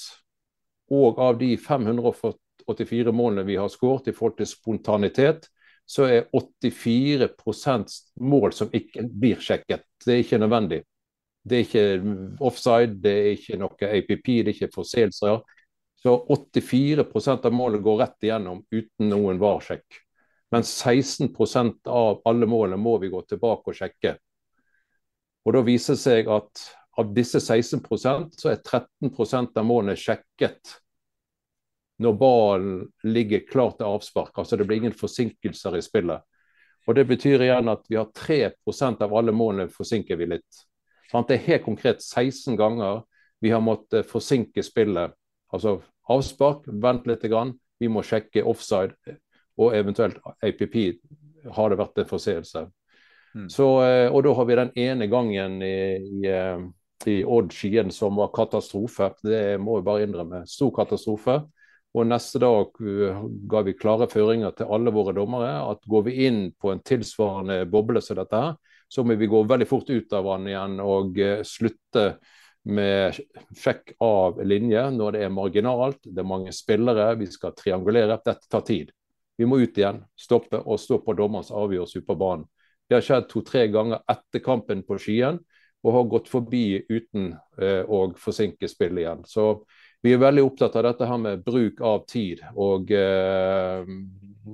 Og 0.93 1.21
av 1.21 1.37
de 1.41 1.51
584 1.61 3.13
målene 3.13 3.45
vi 3.49 3.59
har 3.61 3.69
skåret 3.73 4.09
i 4.09 4.17
forhold 4.17 4.39
til 4.41 4.49
spontanitet, 4.49 5.51
så 5.85 6.07
er 6.09 6.31
84% 6.33 7.93
mål 8.25 8.55
som 8.57 8.73
ikke 8.73 9.05
blir 9.05 9.41
sjekket. 9.43 9.85
Det 10.05 10.15
er 10.15 10.25
ikke 10.25 10.41
nødvendig. 10.41 10.83
Det 11.43 11.59
er 11.59 11.65
ikke 11.67 12.37
offside, 12.41 13.01
det 13.03 13.13
er 13.13 13.33
ikke 13.35 13.59
noe 13.59 13.89
APP, 13.89 14.27
det 14.27 14.53
er 14.53 14.55
ikke 14.55 14.75
forseelser. 14.75 15.43
Så 16.02 16.16
84% 16.28 17.47
av 17.47 17.52
målet 17.54 17.82
går 17.82 17.97
rett 18.00 18.26
igjennom 18.26 18.64
uten 18.71 19.09
noen 19.09 19.38
VAR-sjekk. 19.38 20.00
Men 20.50 20.62
16% 20.66 21.88
av 21.88 22.23
alle 22.25 22.47
målene 22.47 22.76
må 22.76 22.97
vi 22.99 23.09
gå 23.12 23.23
tilbake 23.23 23.71
og 23.71 23.78
sjekke. 23.78 24.16
Og 25.47 25.54
Da 25.54 25.62
viser 25.66 25.94
det 25.94 26.02
seg 26.02 26.30
at 26.30 26.64
av 26.99 27.14
disse 27.14 27.40
16% 27.40 28.35
så 28.37 28.50
er 28.50 28.59
13% 28.61 29.56
av 29.56 29.64
målene 29.66 29.97
sjekket 29.97 30.75
når 32.02 32.18
ballen 32.18 32.75
ligger 33.06 33.47
klar 33.47 33.73
til 33.78 33.87
avspark. 33.87 34.35
Altså 34.37 34.59
det 34.59 34.66
blir 34.66 34.82
ingen 34.82 34.99
forsinkelser 34.99 35.78
i 35.78 35.85
spillet. 35.87 36.21
Og 36.87 36.94
Det 36.99 37.06
betyr 37.06 37.47
igjen 37.47 37.71
at 37.71 37.87
vi 37.88 37.97
har 37.97 38.11
3% 38.11 39.06
av 39.06 39.14
alle 39.14 39.32
målene 39.32 39.71
forsinker 39.71 40.18
vi 40.18 40.32
litt. 40.35 40.62
Det 41.12 41.37
er 41.37 41.47
helt 41.47 41.64
konkret 41.64 42.02
16 42.02 42.56
ganger 42.56 43.02
vi 43.40 43.50
har 43.54 43.62
måttet 43.62 44.09
forsinke 44.09 44.62
spillet. 44.66 45.14
Altså 45.52 45.78
avspark, 46.11 46.66
vent 46.66 47.06
litt, 47.06 47.25
grann, 47.30 47.54
vi 47.80 47.90
må 47.90 48.02
sjekke 48.06 48.44
offside 48.47 48.94
og 49.61 49.75
eventuelt 49.76 50.18
APP. 50.42 50.76
Har 51.52 51.71
det 51.71 51.78
vært 51.80 52.02
en 52.02 52.09
forseelse? 52.11 52.66
Mm. 53.35 53.49
Så, 53.50 53.66
eh, 53.82 54.09
og 54.12 54.23
da 54.26 54.35
har 54.37 54.47
vi 54.47 54.59
den 54.59 54.73
ene 54.78 55.09
gangen 55.11 55.62
i, 55.64 55.76
i, 55.97 56.23
eh, 56.28 56.62
i 57.11 57.23
Odd 57.25 57.52
Skien 57.54 57.90
som 57.90 58.21
var 58.21 58.32
katastrofe. 58.35 59.12
Det 59.25 59.59
må 59.61 59.78
vi 59.78 59.87
bare 59.88 60.06
innrømme. 60.06 60.44
Stor 60.47 60.73
katastrofe. 60.76 61.40
Og 61.92 62.06
neste 62.09 62.40
dag 62.40 62.78
uh, 62.80 63.25
ga 63.52 63.61
vi 63.66 63.75
klare 63.76 64.06
føringer 64.09 64.54
til 64.56 64.71
alle 64.73 64.88
våre 64.94 65.12
dommere 65.12 65.59
at 65.68 65.82
går 65.85 66.06
vi 66.06 66.14
inn 66.25 66.38
på 66.56 66.71
en 66.73 66.80
tilsvarende 66.80 67.66
boble 67.68 68.00
som 68.00 68.16
dette, 68.16 68.38
her, 68.38 68.54
så 68.88 69.04
må 69.04 69.18
vi 69.21 69.28
gå 69.28 69.42
veldig 69.44 69.66
fort 69.68 69.90
ut 69.92 70.14
av 70.16 70.30
den 70.30 70.49
igjen 70.49 70.78
og 70.80 71.21
slutte 71.44 72.06
med 72.62 73.19
fikk 73.59 73.95
av 74.02 74.38
linje 74.47 74.85
når 74.95 75.16
det 75.16 75.23
er 75.26 75.35
marginalt, 75.35 76.00
det 76.04 76.23
er 76.23 76.28
mange 76.28 76.52
spillere, 76.54 77.12
vi 77.19 77.26
skal 77.31 77.54
triangulere. 77.59 78.21
Dette 78.23 78.49
tar 78.50 78.64
tid. 78.66 78.92
Vi 79.38 79.49
må 79.49 79.59
ut 79.62 79.78
igjen, 79.78 80.02
stoppe 80.19 80.61
og 80.61 80.81
stå 80.81 81.00
på 81.02 81.16
dommerens 81.19 81.50
avgjørelse 81.50 82.04
på 82.07 82.19
banen. 82.19 82.47
Det 82.87 82.99
har 82.99 83.07
skjedd 83.07 83.28
to-tre 83.31 83.66
ganger 83.73 84.02
etter 84.11 84.42
kampen 84.45 84.83
på 84.87 84.99
Skien 85.00 85.40
og 85.83 85.95
har 85.97 86.11
gått 86.12 86.28
forbi 86.31 86.83
uten 86.90 87.33
eh, 87.59 87.83
å 87.83 88.04
forsinke 88.19 88.69
spillet 88.71 89.02
igjen. 89.02 89.25
Så 89.26 89.64
vi 90.02 90.12
er 90.14 90.23
veldig 90.23 90.45
opptatt 90.47 90.76
av 90.78 90.87
dette 90.87 91.09
her 91.09 91.19
med 91.19 91.42
bruk 91.47 91.81
av 91.87 92.04
tid. 92.11 92.42
og 92.54 92.90
eh, 92.95 93.83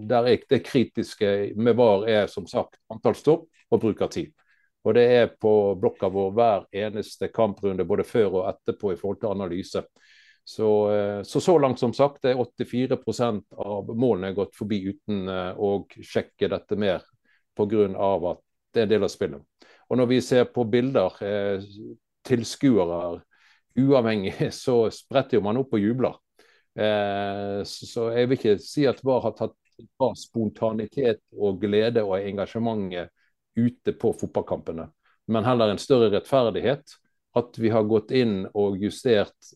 der 0.08 0.28
er 0.28 0.44
Det 0.48 0.62
kritiske 0.64 1.52
med 1.56 1.76
VAR 1.76 2.08
er 2.08 2.26
som 2.26 2.46
sagt 2.46 2.78
antall 2.92 3.16
stopp 3.16 3.48
og 3.70 3.80
bruk 3.80 4.00
av 4.02 4.12
tid. 4.12 4.32
Og 4.86 4.94
Det 4.94 5.02
er 5.02 5.32
på 5.40 5.74
blokka 5.80 6.08
vår 6.08 6.30
hver 6.36 6.66
eneste 6.86 7.28
kamprunde, 7.34 7.84
både 7.84 8.06
før 8.06 8.40
og 8.40 8.48
etterpå 8.52 8.92
i 8.92 8.98
forhold 9.00 9.20
til 9.20 9.32
analyse. 9.34 9.82
Så, 10.48 10.68
eh, 10.92 11.22
så, 11.22 11.40
så 11.40 11.58
langt 11.58 11.78
som 11.78 11.92
sagt 11.92 12.24
er 12.24 12.38
84% 12.38 13.42
av 13.52 13.90
målene 13.92 14.32
gått 14.32 14.54
forbi 14.56 14.78
uten 14.88 15.28
eh, 15.28 15.58
å 15.60 15.82
sjekke 15.92 16.48
dette 16.48 16.78
mer 16.80 17.02
pga. 17.58 17.82
at 18.30 18.40
Det 18.72 18.80
er 18.80 18.86
en 18.86 18.94
del 18.94 19.04
av 19.04 19.12
spillet. 19.12 19.66
Og 19.88 20.00
når 20.00 20.08
vi 20.08 20.20
ser 20.24 20.48
på 20.54 20.64
bilder, 20.64 21.20
eh, 21.20 21.68
tilskuere 22.24 23.20
uavhengig, 23.76 24.48
så 24.64 24.86
spretter 24.88 25.36
jo 25.36 25.44
man 25.44 25.60
opp 25.60 25.76
og 25.76 25.84
jubler. 25.84 26.16
Så 27.66 28.04
jeg 28.14 28.28
vil 28.30 28.36
ikke 28.36 28.58
si 28.62 28.84
at 28.86 29.00
VAR 29.02 29.24
har 29.24 29.32
tatt 29.34 29.56
fra 29.98 30.12
spontanitet 30.14 31.18
og 31.34 31.58
glede 31.58 32.04
og 32.06 32.20
engasjementet 32.22 33.10
ute 33.58 33.94
på 33.98 34.12
fotballkampene, 34.20 34.88
men 35.28 35.46
heller 35.46 35.72
en 35.72 35.82
større 35.82 36.10
rettferdighet. 36.14 36.96
At 37.36 37.58
vi 37.60 37.68
har 37.70 37.84
gått 37.86 38.10
inn 38.16 38.46
og 38.56 38.78
justert 38.80 39.50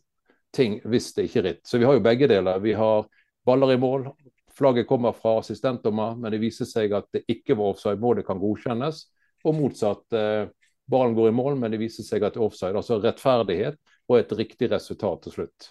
ting 0.55 0.77
hvis 0.85 1.09
det 1.17 1.25
ikke 1.27 1.41
er 1.41 1.47
ritt. 1.49 1.63
Så 1.67 1.81
vi 1.81 1.87
har 1.89 1.97
jo 1.97 2.05
begge 2.05 2.29
deler. 2.31 2.61
Vi 2.63 2.75
har 2.77 3.07
baller 3.49 3.73
i 3.73 3.79
mål. 3.81 4.11
Flagget 4.53 4.87
kommer 4.87 5.17
fra 5.17 5.39
assistentdommer, 5.41 6.15
men 6.21 6.35
det 6.35 6.43
viser 6.43 6.69
seg 6.69 6.93
at 6.95 7.09
det 7.17 7.25
ikke 7.33 7.57
var 7.59 7.73
offside. 7.73 8.01
Både 8.01 8.25
kan 8.27 8.41
godkjennes, 8.43 9.07
og 9.49 9.57
motsatt. 9.57 10.05
Eh, 10.13 10.51
ballen 10.93 11.17
går 11.17 11.31
i 11.31 11.37
mål, 11.37 11.57
men 11.59 11.73
det 11.73 11.81
viser 11.81 12.05
seg 12.05 12.25
at 12.27 12.37
det 12.37 12.43
er 12.43 12.47
offside. 12.47 12.77
Altså 12.77 13.01
rettferdighet 13.01 13.79
og 14.11 14.19
et 14.19 14.35
riktig 14.37 14.69
resultat 14.71 15.25
til 15.25 15.39
slutt. 15.39 15.71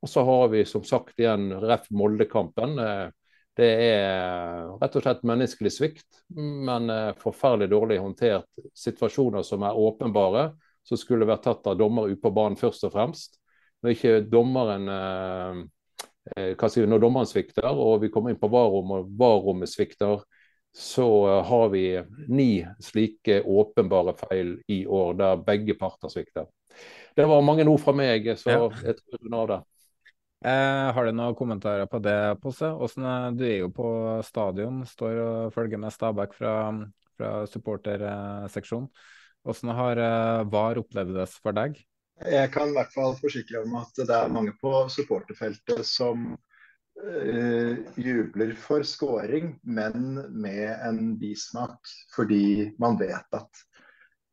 Og 0.00 0.08
så 0.08 0.24
har 0.24 0.48
vi 0.52 0.62
som 0.68 0.84
sagt 0.86 1.18
igjen 1.20 1.50
ref. 1.60 1.90
Molde-kampen. 1.90 2.78
Eh, 3.58 3.62
det 3.62 3.70
er 3.92 4.78
rett 4.80 4.96
og 4.96 5.02
slett 5.02 5.26
menneskelig 5.26 5.72
svikt, 5.72 6.22
men 6.36 6.90
eh, 6.90 7.14
forferdelig 7.18 7.70
dårlig 7.70 7.98
håndtert. 8.00 8.46
Situasjoner 8.74 9.42
som 9.42 9.62
er 9.62 9.76
åpenbare, 9.76 10.50
som 10.86 10.96
skulle 10.98 11.28
vært 11.28 11.44
tatt 11.44 11.66
av 11.66 11.78
dommer 11.78 12.08
ute 12.08 12.20
på 12.22 12.32
banen 12.32 12.56
først 12.56 12.84
og 12.88 12.94
fremst. 12.94 13.38
Når 13.82 13.94
ikke 13.94 14.20
dommeren 14.28 14.88
eh, 14.88 15.64
Når 16.36 17.00
dommeren 17.00 17.26
svikter 17.26 17.72
og 17.72 18.02
vi 18.02 18.10
kommer 18.12 18.30
inn 18.30 18.38
på 18.38 18.50
varrom 18.52 18.90
og 18.92 19.08
varrommet 19.18 19.68
svikter, 19.68 20.20
så 20.76 21.40
har 21.42 21.68
vi 21.72 21.98
ni 22.28 22.62
slike 22.78 23.40
åpenbare 23.42 24.14
feil 24.14 24.52
i 24.68 24.84
år 24.86 25.16
der 25.18 25.40
begge 25.42 25.74
parter 25.74 26.12
svikter. 26.12 26.46
Det 27.16 27.26
var 27.26 27.42
mange 27.42 27.66
ord 27.66 27.80
fra 27.82 27.92
meg, 27.96 28.28
så 28.38 28.70
jeg 28.84 28.94
tror 29.00 29.18
jeg 29.18 29.34
av 29.34 29.48
det. 29.50 29.58
Eh, 30.40 30.92
har 30.96 31.04
du 31.04 31.12
noen 31.12 31.36
kommentarer 31.36 31.84
på 31.90 31.98
det, 32.00 32.40
Posse? 32.40 32.70
du 33.36 33.44
er 33.44 33.58
jo 33.58 33.68
på 33.76 33.88
stadion, 34.24 34.86
står 34.88 35.18
og 35.20 35.52
følger 35.52 35.78
med 35.78 35.92
Stabæk 35.92 36.32
fra, 36.32 36.54
fra 37.20 37.32
supporterseksjonen. 37.46 38.88
Hvordan 39.44 39.74
har 39.76 40.00
eh, 40.00 40.44
VAR 40.48 40.80
opplevdes 40.80 41.36
for 41.44 41.56
deg? 41.56 41.76
Jeg 42.24 42.52
kan 42.52 42.72
i 42.72 42.76
hvert 42.76 42.92
fall 42.92 43.14
forsikre 43.20 43.62
om 43.64 43.76
at 43.80 43.92
det 43.96 44.16
er 44.16 44.32
mange 44.32 44.52
på 44.60 44.72
supporterfeltet 44.92 45.84
som 45.88 46.26
eh, 47.04 47.76
jubler 48.00 48.56
for 48.56 48.84
scoring, 48.84 49.54
men 49.64 50.24
med 50.32 50.72
en 50.88 51.14
bismak. 51.20 51.80
Fordi 52.16 52.70
man 52.80 52.96
vet 53.00 53.36
at 53.36 53.64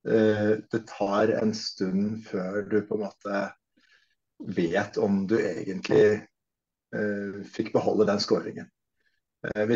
uh, 0.08 0.56
det 0.72 0.84
tar 0.88 1.36
en 1.36 1.54
stund 1.56 2.28
før 2.28 2.64
du 2.68 2.82
på 2.88 2.96
en 2.96 3.08
måte 3.08 3.48
vet 4.40 4.98
om 4.98 5.28
du 5.28 5.38
egentlig 5.40 6.04
eh, 6.96 7.44
fikk 7.54 7.74
beholde 7.74 8.08
den 8.10 8.22
skåringen. 8.22 8.70
Eh, 9.46 9.74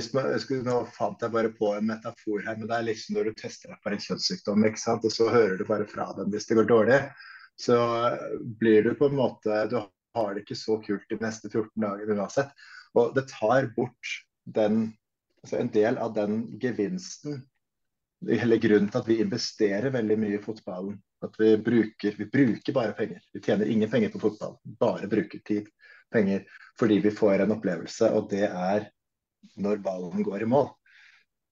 nå 0.66 0.78
fant 0.96 1.22
jeg 1.22 1.34
bare 1.34 1.54
på 1.56 1.74
en 1.76 1.88
metafor 1.92 2.44
her, 2.46 2.58
men 2.58 2.68
det 2.70 2.78
er 2.78 2.88
liksom 2.88 3.18
når 3.18 3.30
du 3.30 3.42
tester 3.42 3.72
deg 3.72 3.82
for 3.84 3.96
en 3.96 4.04
kjønnssykdom, 4.06 4.66
ikke 4.68 4.82
sant? 4.82 5.06
og 5.06 5.14
så 5.14 5.30
hører 5.30 5.58
du 5.60 5.66
bare 5.70 5.88
fra 5.90 6.12
dem 6.18 6.32
hvis 6.34 6.50
det 6.50 6.58
går 6.60 6.70
dårlig. 6.70 7.02
Så 7.60 7.78
blir 8.62 8.84
du 8.86 8.96
på 8.98 9.12
en 9.12 9.20
måte 9.20 9.66
Du 9.70 9.78
har 10.16 10.34
det 10.34 10.46
ikke 10.46 10.58
så 10.58 10.80
kult 10.82 11.06
de 11.12 11.20
neste 11.22 11.52
14 11.52 11.70
dagene 11.84 12.18
uansett. 12.18 12.50
Og 12.98 13.14
det 13.16 13.28
tar 13.30 13.70
bort 13.76 14.16
den, 14.44 14.90
altså 15.44 15.60
en 15.60 15.72
del 15.72 16.00
av 16.02 16.16
den 16.16 16.42
gevinsten, 16.60 17.44
eller 18.22 18.62
grunnen 18.62 18.90
til 18.92 19.02
at 19.02 19.08
vi 19.10 19.22
investerer 19.24 19.94
veldig 19.94 20.18
mye 20.20 20.38
i 20.38 20.44
fotballen 20.44 21.00
at 21.26 21.38
vi 21.40 21.52
bruker, 21.62 22.16
vi 22.18 22.26
bruker 22.26 22.74
bare 22.74 22.96
penger. 22.98 23.22
Vi 23.34 23.42
tjener 23.46 23.70
ingen 23.70 23.90
penger 23.90 24.10
på 24.14 24.22
fotball, 24.24 24.56
bare 24.64 25.10
bruker 25.12 25.40
tid, 25.46 25.68
penger. 26.14 26.46
Fordi 26.80 27.00
vi 27.04 27.12
får 27.12 27.44
en 27.44 27.56
opplevelse, 27.58 28.10
og 28.16 28.30
det 28.32 28.48
er 28.48 28.88
når 29.62 29.84
ballen 29.86 30.24
går 30.26 30.46
i 30.46 30.50
mål. 30.50 30.72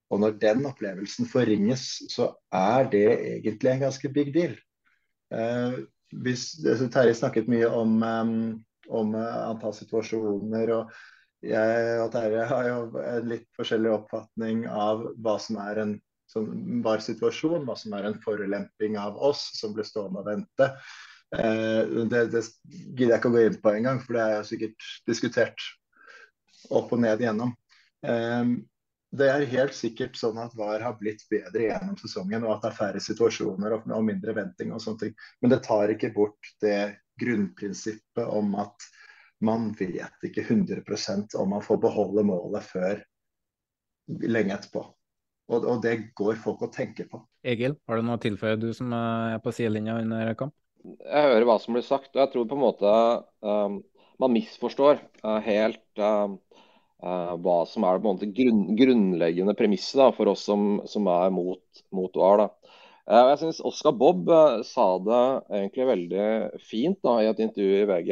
Og 0.10 0.24
når 0.24 0.40
den 0.42 0.66
opplevelsen 0.66 1.30
forringes, 1.30 1.86
så 2.10 2.32
er 2.56 2.90
det 2.90 3.06
egentlig 3.36 3.72
en 3.72 3.86
ganske 3.86 4.10
big 4.14 4.34
deal. 4.34 4.58
Eh, 5.34 5.80
hvis, 6.26 6.52
altså, 6.66 6.90
Terje 6.90 7.14
snakket 7.14 7.50
mye 7.52 7.70
om, 7.70 8.00
om 8.90 9.16
uh, 9.16 9.50
antall 9.52 9.76
situasjoner. 9.78 10.74
og 10.74 10.94
jeg 11.46 12.00
og 12.04 12.12
Terje 12.12 12.46
har 12.50 12.68
jo 12.68 12.80
en 13.00 13.28
litt 13.30 13.46
forskjellig 13.56 13.92
oppfatning 13.94 14.66
av 14.68 15.06
hva 15.22 15.38
som 15.40 15.60
er 15.62 15.84
en 15.84 15.94
som 16.30 16.50
var 16.86 17.02
situasjonen, 17.04 17.66
hva 17.66 17.76
som 17.80 17.94
er 17.98 18.10
en 18.10 18.20
forulemping 18.24 18.98
av 19.02 19.18
oss 19.30 19.48
som 19.58 19.74
ble 19.74 19.86
stående 19.88 20.22
og 20.22 20.30
vente. 20.30 20.68
Eh, 21.36 21.82
det, 22.12 22.26
det 22.34 22.44
gidder 22.70 23.16
jeg 23.16 23.22
ikke 23.22 23.32
å 23.32 23.36
gå 23.38 23.46
inn 23.48 23.62
på 23.64 23.74
engang, 23.74 24.02
for 24.04 24.18
det 24.18 24.26
er 24.26 24.36
jo 24.38 24.50
sikkert 24.52 24.90
diskutert 25.10 25.66
opp 26.70 26.94
og 26.94 27.02
ned 27.02 27.24
igjennom. 27.24 27.56
Eh, 28.06 28.54
det 29.20 29.26
er 29.34 29.48
helt 29.50 29.74
sikkert 29.74 30.20
sånn 30.20 30.38
at 30.38 30.54
VAR 30.58 30.84
har 30.86 30.98
blitt 31.00 31.24
bedre 31.32 31.66
gjennom 31.66 31.98
sesongen, 31.98 32.46
og 32.46 32.56
at 32.56 32.62
det 32.64 32.70
er 32.70 32.78
færre 32.78 33.02
situasjoner 33.02 33.80
og, 33.80 33.90
og 33.90 34.06
mindre 34.06 34.36
venting 34.38 34.74
og 34.76 34.84
sånne 34.84 35.08
ting. 35.08 35.16
Men 35.42 35.56
det 35.56 35.64
tar 35.66 35.90
ikke 35.96 36.12
bort 36.14 36.52
det 36.62 36.78
grunnprinsippet 37.20 38.30
om 38.30 38.54
at 38.62 38.86
man 39.42 39.72
vet 39.80 40.30
ikke 40.30 40.46
100% 40.46 41.36
om 41.40 41.56
man 41.56 41.66
får 41.66 41.82
beholde 41.82 42.26
målet 42.28 42.70
før 42.70 43.02
lenge 44.30 44.56
etterpå. 44.56 44.84
Og, 45.50 45.66
og, 45.66 45.80
det 45.82 46.12
går 46.18 46.38
folk 46.44 46.62
og 46.68 46.74
tenker 46.74 47.08
på. 47.10 47.24
Egil, 47.48 47.74
har 47.90 47.98
du 47.98 48.06
noe 48.06 48.20
å 48.20 48.22
tilføye, 48.22 48.60
du 48.62 48.70
som 48.78 48.92
er 48.94 49.40
på 49.42 49.54
sidelinja 49.56 49.98
under 49.98 50.34
kamp? 50.38 50.54
Jeg 50.86 51.26
hører 51.26 51.48
hva 51.48 51.58
som 51.60 51.76
blir 51.76 51.86
sagt, 51.86 52.12
og 52.14 52.22
jeg 52.22 52.32
tror 52.34 52.46
på 52.48 52.56
en 52.56 52.62
måte 52.62 52.92
um, 53.44 53.80
man 54.22 54.36
misforstår 54.36 55.02
uh, 55.26 55.40
helt 55.44 56.04
um, 56.04 56.38
uh, 57.04 57.34
hva 57.42 57.58
som 57.68 57.88
er 57.88 58.00
på 58.00 58.06
en 58.06 58.14
måte 58.14 58.30
grunn, 58.36 58.62
grunnleggende 58.80 59.56
premisset 59.60 60.16
for 60.16 60.32
oss 60.32 60.46
som, 60.48 60.80
som 60.88 61.10
er 61.12 61.34
mot, 61.36 61.84
mot 61.96 62.22
VAR. 62.22 62.46
Uh, 63.10 63.32
jeg 63.32 63.42
synes 63.44 63.64
Oscar 63.66 63.96
Bob 63.98 64.30
uh, 64.30 64.62
sa 64.68 64.92
det 65.02 65.24
egentlig 65.50 65.90
veldig 65.90 66.28
fint 66.62 67.00
da, 67.06 67.20
i 67.24 67.30
et 67.32 67.44
intervju 67.48 67.82
i 67.82 67.88
VG, 67.90 68.12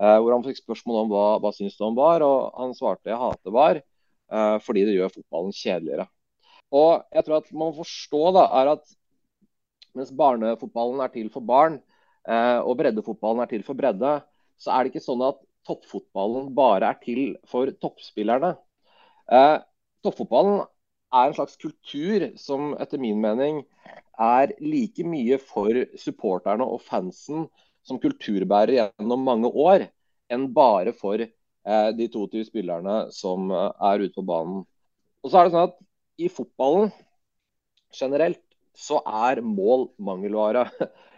uh, 0.00 0.16
hvor 0.16 0.32
han 0.32 0.46
fikk 0.46 0.62
spørsmål 0.62 1.02
om 1.04 1.12
hva, 1.12 1.26
hva 1.44 1.52
syns 1.54 1.76
du 1.76 1.84
om 1.86 1.98
VAR, 1.98 2.24
og 2.24 2.54
han 2.56 2.72
svarte 2.78 3.12
jeg 3.12 3.20
hater 3.20 3.54
VAR 3.54 3.84
fordi 4.64 4.82
det 4.88 4.94
gjør 4.96 5.10
fotballen 5.12 5.52
kjedeligere. 5.54 6.06
Og 6.74 7.04
jeg 7.14 7.26
tror 7.26 7.40
at 7.40 7.50
man 7.52 7.70
må 7.70 7.78
forstå 7.78 8.22
da, 8.36 8.44
er 8.60 8.72
at 8.74 8.94
mens 9.94 10.10
barnefotballen 10.18 11.02
er 11.04 11.12
til 11.14 11.30
for 11.30 11.46
barn, 11.46 11.78
eh, 12.26 12.60
og 12.60 12.78
breddefotballen 12.80 13.44
er 13.44 13.50
til 13.52 13.62
for 13.66 13.78
bredde, 13.78 14.16
så 14.58 14.74
er 14.74 14.84
det 14.84 14.94
ikke 14.94 15.04
sånn 15.06 15.22
at 15.26 15.38
toppfotballen 15.68 16.50
bare 16.56 16.90
er 16.90 16.98
til 17.02 17.36
for 17.50 17.70
toppspillerne. 17.82 18.54
Eh, 19.30 19.58
toppfotballen 20.04 20.64
er 21.14 21.30
en 21.30 21.36
slags 21.36 21.56
kultur 21.60 22.26
som 22.40 22.74
etter 22.82 23.00
min 23.00 23.20
mening 23.22 23.62
er 24.20 24.54
like 24.62 25.06
mye 25.06 25.38
for 25.42 25.84
supporterne 26.00 26.66
og 26.66 26.82
fansen 26.82 27.46
som 27.84 28.00
kulturbærer 28.02 28.76
gjennom 28.78 29.24
mange 29.26 29.50
år, 29.50 29.86
enn 30.32 30.48
bare 30.56 30.94
for 30.96 31.20
eh, 31.20 31.90
de 31.98 32.08
22 32.08 32.46
spillerne 32.48 32.98
som 33.14 33.50
eh, 33.52 33.70
er 33.90 34.06
ute 34.06 34.16
på 34.16 34.26
banen. 34.26 34.62
Og 35.24 35.30
så 35.30 35.40
er 35.40 35.46
det 35.46 35.54
sånn 35.54 35.68
at 35.70 35.78
i 36.20 36.30
fotballen 36.30 36.92
generelt 37.94 38.40
så 38.74 39.00
er 39.06 39.42
mål 39.44 39.88
mangelvare. 40.02 40.66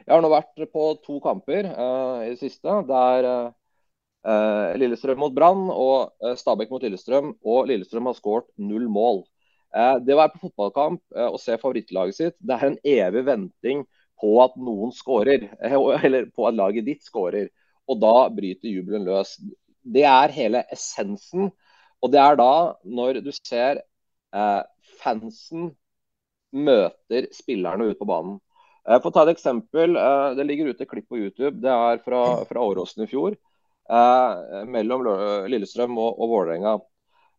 Jeg 0.06 0.12
har 0.12 0.22
nå 0.22 0.30
vært 0.30 0.66
på 0.72 0.88
to 1.04 1.18
kamper 1.24 1.70
uh, 1.72 2.20
i 2.24 2.32
det 2.34 2.40
siste. 2.40 2.80
Der 2.88 3.28
uh, 3.32 4.72
Lillestrøm 4.78 5.18
mot 5.24 5.34
Brann 5.34 5.66
og 5.72 6.12
uh, 6.22 6.34
Stabæk 6.38 6.70
mot 6.72 6.84
Lillestrøm. 6.84 7.32
Og 7.42 7.70
Lillestrøm 7.70 8.10
har 8.10 8.18
skåret 8.18 8.50
null 8.60 8.86
mål. 8.92 9.24
det 9.76 10.14
å 10.14 10.20
være 10.20 10.32
på 10.32 10.46
fotballkamp 10.46 11.18
og 11.26 11.34
se 11.42 11.56
favorittlaget 11.60 12.16
sitt, 12.16 12.36
det 12.40 12.54
er 12.54 12.68
en 12.70 12.78
evig 12.86 13.24
venting 13.26 13.82
på 14.20 14.30
at 14.44 14.54
noen 14.56 14.92
skårer. 14.94 15.50
Eller 16.06 16.30
på 16.32 16.46
at 16.48 16.56
laget 16.56 16.86
ditt 16.86 17.04
skårer. 17.04 17.50
Og 17.90 18.00
da 18.00 18.28
bryter 18.32 18.70
jubelen 18.72 19.04
løs. 19.08 19.36
Det 19.82 20.06
er 20.08 20.32
hele 20.34 20.64
essensen. 20.72 21.50
Og 22.02 22.12
det 22.12 22.20
er 22.22 22.38
da, 22.38 22.52
når 22.84 23.20
du 23.24 23.30
ser 23.34 23.80
eh, 23.80 24.62
fansen 25.00 25.70
møter 26.56 27.28
spillerne 27.34 27.90
ute 27.90 27.98
på 28.00 28.08
banen. 28.08 28.38
Jeg 28.86 29.02
for 29.02 29.10
å 29.10 29.14
ta 29.16 29.24
et 29.26 29.34
eksempel, 29.34 29.96
eh, 29.98 30.34
Det 30.34 30.46
ligger 30.46 30.70
ute 30.70 30.82
et 30.82 30.88
klipp 30.88 31.08
på 31.08 31.18
YouTube. 31.18 31.60
Det 31.60 31.70
er 31.70 31.98
fra, 32.04 32.44
fra 32.46 32.60
Åråsen 32.60 33.02
i 33.02 33.10
fjor. 33.10 33.36
Eh, 33.90 34.64
mellom 34.66 35.02
Lillestrøm 35.50 35.98
og, 35.98 36.20
og 36.20 36.30
Vålerenga. 36.30 36.78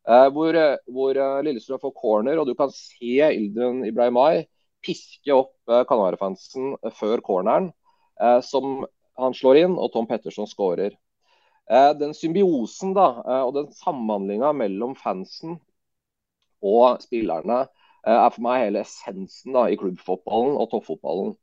Hvor, 0.08 0.56
hvor, 0.88 1.18
Lillestrøm 1.44 1.82
får 1.82 1.92
corner, 2.00 2.38
og 2.40 2.48
du 2.48 2.54
kan 2.56 2.70
se 2.72 3.18
Ildren 3.28 3.82
Ibrahimai 3.84 4.46
piske 4.80 5.34
opp 5.36 5.68
Kanarifansen 5.68 6.78
før 6.96 7.20
corneren, 7.20 7.74
som 8.40 8.86
han 9.20 9.36
slår 9.36 9.60
inn, 9.66 9.76
og 9.76 9.92
Tom 9.92 10.08
Petterson 10.08 10.48
skårer. 10.48 10.96
Den 12.00 12.16
symbiosen 12.16 12.96
da, 12.96 13.10
og 13.42 13.52
den 13.58 13.68
samhandlinga 13.76 14.54
mellom 14.56 14.96
fansen 14.96 15.60
og 16.64 17.02
spillerne 17.04 17.66
er 18.08 18.30
for 18.32 18.44
meg 18.46 18.64
hele 18.66 18.84
essensen 18.86 19.56
da, 19.56 19.66
i 19.68 19.78
klubbfotballen 19.80 20.56
og 20.60 20.70
toppfotballen. 20.72 21.36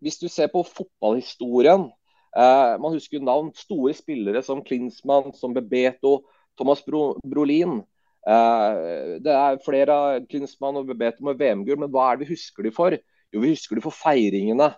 Hvis 0.00 0.18
du 0.20 0.28
ser 0.32 0.50
på 0.52 0.62
fotballhistorien, 0.64 1.88
eh, 2.36 2.74
man 2.80 2.94
husker 2.94 3.18
jo 3.18 3.24
navn 3.24 3.50
store 3.56 3.94
spillere 3.96 4.42
som 4.44 4.62
Klinsmann, 4.64 5.32
som 5.36 5.54
Bebeto, 5.56 6.22
Thomas 6.58 6.82
Bro 6.84 7.18
Brolin. 7.24 7.80
Eh, 8.28 9.18
det 9.24 9.32
er 9.32 9.60
flere 9.64 9.96
av 9.96 10.26
Klinsmann 10.28 10.80
og 10.80 10.88
Bebeto 10.88 11.24
med 11.24 11.40
VM-gull, 11.40 11.80
men 11.80 11.92
hva 11.92 12.10
er 12.10 12.18
det 12.18 12.26
vi 12.26 12.34
husker 12.34 12.64
de 12.64 12.72
for? 12.74 12.96
Jo, 13.30 13.42
vi 13.44 13.52
husker 13.52 13.76
de 13.76 13.84
for 13.84 13.96
feiringene, 13.96 14.72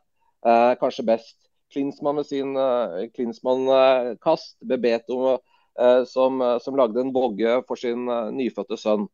eh, 0.46 0.74
kanskje 0.83 1.07
best. 1.07 1.38
Klinsmann 1.72 2.18
med 2.18 2.26
sin 2.28 2.50
uh, 2.52 3.09
Klinsmann-kast, 3.16 4.59
Bebeto 4.68 5.38
uh, 5.38 6.02
som, 6.05 6.42
som, 6.61 6.76
lagde 6.76 7.00
en 7.00 7.14
vogge 7.14 7.62
for 7.64 7.81
sin 7.81 8.05
nyfødte 8.37 8.76
sønn. 8.76 9.07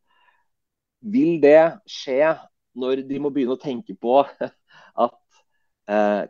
Vil 0.99 1.39
det 1.43 1.79
skje 1.89 2.35
når 2.79 3.03
de 3.07 3.19
må 3.21 3.31
begynne 3.33 3.55
å 3.57 3.61
tenke 3.61 3.95
på 3.95 4.21
at 5.05 5.17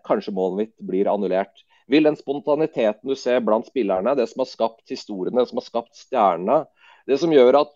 kanskje 0.05 0.33
målet 0.35 0.63
mitt 0.63 0.75
blir 0.87 1.09
annullert? 1.11 1.65
Vil 1.89 2.05
den 2.05 2.17
spontaniteten 2.19 3.09
du 3.09 3.15
ser 3.17 3.41
blant 3.41 3.67
spillerne, 3.67 4.13
det 4.15 4.29
som 4.29 4.43
har 4.43 4.49
skapt 4.49 4.93
historiene, 4.93 5.41
det 5.41 5.49
som 5.49 5.59
har 5.59 5.65
skapt 5.65 5.97
stjernene, 5.97 6.61
det 7.09 7.17
som 7.17 7.33
gjør 7.33 7.57
at 7.63 7.73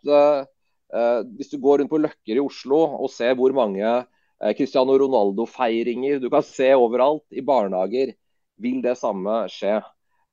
hvis 1.33 1.49
du 1.49 1.57
går 1.57 1.81
rundt 1.81 1.89
på 1.89 2.01
Løkker 2.03 2.37
i 2.37 2.43
Oslo 2.43 2.83
og 3.01 3.09
ser 3.09 3.33
hvor 3.39 3.55
mange 3.57 3.89
Cristiano 4.57 4.95
Ronaldo-feiringer 4.99 6.19
du 6.21 6.29
kan 6.29 6.43
se 6.45 6.69
overalt, 6.75 7.25
i 7.31 7.41
barnehager, 7.41 8.13
vil 8.61 8.81
det 8.83 8.97
samme 8.99 9.43
skje. 9.51 9.79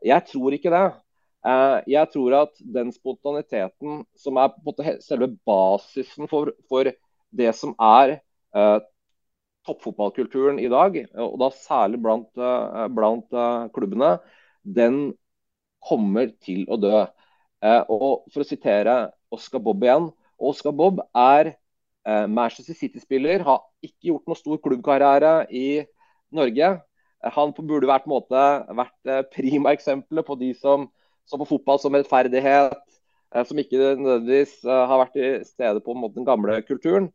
Jeg 0.05 0.27
tror 0.29 0.57
ikke 0.57 0.73
det. 0.75 0.87
Eh, 1.40 1.76
jeg 1.94 2.11
tror 2.12 2.37
at 2.42 2.59
den 2.61 2.90
spontaniteten 2.92 4.03
som 4.18 4.40
er 4.40 4.53
på 4.53 4.74
selve 5.05 5.31
basisen 5.48 6.29
for, 6.29 6.53
for 6.68 6.90
det 7.31 7.53
som 7.57 7.72
er 7.81 8.18
eh, 8.57 8.79
toppfotballkulturen 9.68 10.61
i 10.61 10.68
dag, 10.72 10.98
og 11.20 11.38
da 11.40 11.50
særlig 11.53 11.98
blant, 12.00 12.31
uh, 12.40 12.87
blant 12.88 13.29
uh, 13.37 13.68
klubbene, 13.76 14.14
den 14.64 15.12
kommer 15.85 16.31
til 16.40 16.64
å 16.64 16.79
dø. 16.81 17.03
og 17.92 18.24
For 18.33 18.40
å 18.40 18.48
sitere 18.48 18.94
Oscar 19.33 19.61
Bob 19.61 19.85
igjen. 19.85 20.09
Oscar 20.40 20.72
Bob 20.72 21.03
er 21.12 21.53
Manchester 22.33 22.72
City-spiller, 22.76 23.44
har 23.44 23.61
ikke 23.85 24.11
gjort 24.11 24.33
noe 24.33 24.40
stor 24.40 24.61
klubbkarriere 24.64 25.35
i 25.53 25.85
Norge. 26.33 26.70
Han 27.37 27.53
burde 27.53 27.88
vært, 27.88 28.09
måte, 28.09 28.40
vært 28.76 29.11
eh, 29.11 29.24
prima 29.35 29.74
eksempelet 29.76 30.26
på 30.26 30.37
de 30.40 30.55
som 30.57 30.88
så 31.30 31.38
på 31.38 31.48
fotball 31.48 31.78
som 31.82 31.94
rettferdighet, 31.94 32.76
eh, 33.34 33.44
som 33.46 33.60
ikke 33.62 33.78
nødvendigvis 33.78 34.56
eh, 34.66 34.84
har 34.90 35.02
vært 35.04 35.18
i 35.20 35.30
stede 35.46 35.82
på 35.84 35.94
den 36.16 36.26
gamle 36.26 36.58
kulturen. 36.66 37.10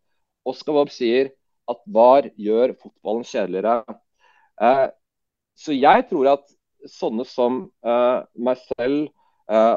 Oscar 0.47 0.77
Wobb 0.77 0.93
sier 0.93 1.33
at 1.67 1.81
VAR 1.89 2.29
gjør 2.37 2.75
fotballen 2.77 3.25
kjedeligere. 3.25 3.79
Så 5.57 5.73
jeg 5.73 6.03
tror 6.11 6.27
at 6.35 6.43
sånne 6.85 7.25
som 7.25 7.63
meg 8.37 8.59
selv 8.77 9.09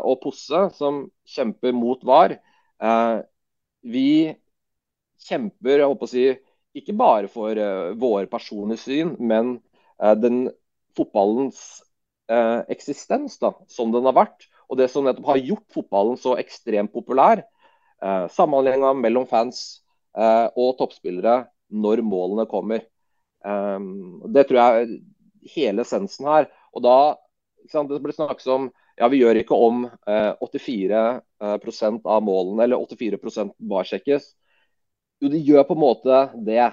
og 0.05 0.19
Posse, 0.21 0.61
som 0.77 0.99
kjemper 1.25 1.73
mot 1.73 2.05
VAR, 2.05 2.35
vi 3.81 4.11
kjemper 5.25 5.81
jeg 5.81 5.89
håper 5.89 6.11
å 6.11 6.13
si, 6.13 6.27
ikke 6.77 6.99
bare 7.01 7.33
for 7.33 7.57
våre 7.97 8.29
personlige 8.29 8.85
syn, 8.85 9.17
men 9.17 9.57
Eh, 10.03 10.15
den 10.15 10.51
fotballens 10.97 11.83
eh, 12.31 12.61
eksistens 12.73 13.39
da, 13.43 13.53
som 13.71 13.93
den 13.95 14.07
har 14.09 14.17
vært, 14.17 14.49
og 14.69 14.81
det 14.81 14.91
som 14.93 15.07
nettopp 15.07 15.31
har 15.33 15.41
gjort 15.41 15.67
fotballen 15.75 16.19
så 16.21 16.37
ekstremt 16.41 16.93
populær. 16.93 17.43
Eh, 18.03 18.27
Samhandlinga 18.35 18.93
mellom 18.99 19.27
fans 19.31 19.83
eh, 20.17 20.47
og 20.55 20.77
toppspillere 20.81 21.41
når 21.69 22.03
målene 22.07 22.49
kommer. 22.51 22.85
Eh, 23.45 23.79
det 24.35 24.49
tror 24.49 24.61
jeg 24.61 24.83
er 24.83 24.99
hele 25.55 25.87
essensen 25.87 26.29
her. 26.29 26.51
Og 26.77 26.85
da 26.85 26.99
sant, 27.73 27.91
Det 27.91 28.03
ble 28.05 28.15
snakket 28.15 28.47
om 28.53 28.69
ja, 28.99 29.07
vi 29.09 29.21
gjør 29.23 29.39
ikke 29.39 29.55
om 29.55 29.85
eh, 29.87 30.33
84% 30.43 32.07
av 32.09 32.25
målene, 32.27 32.65
eller 32.65 32.83
84% 32.83 33.55
barsjekkes. 33.71 34.33
Jo, 35.23 35.31
de 35.31 35.39
gjør 35.43 35.67
på 35.69 35.77
en 35.77 35.83
måte 35.85 36.21
det. 36.47 36.67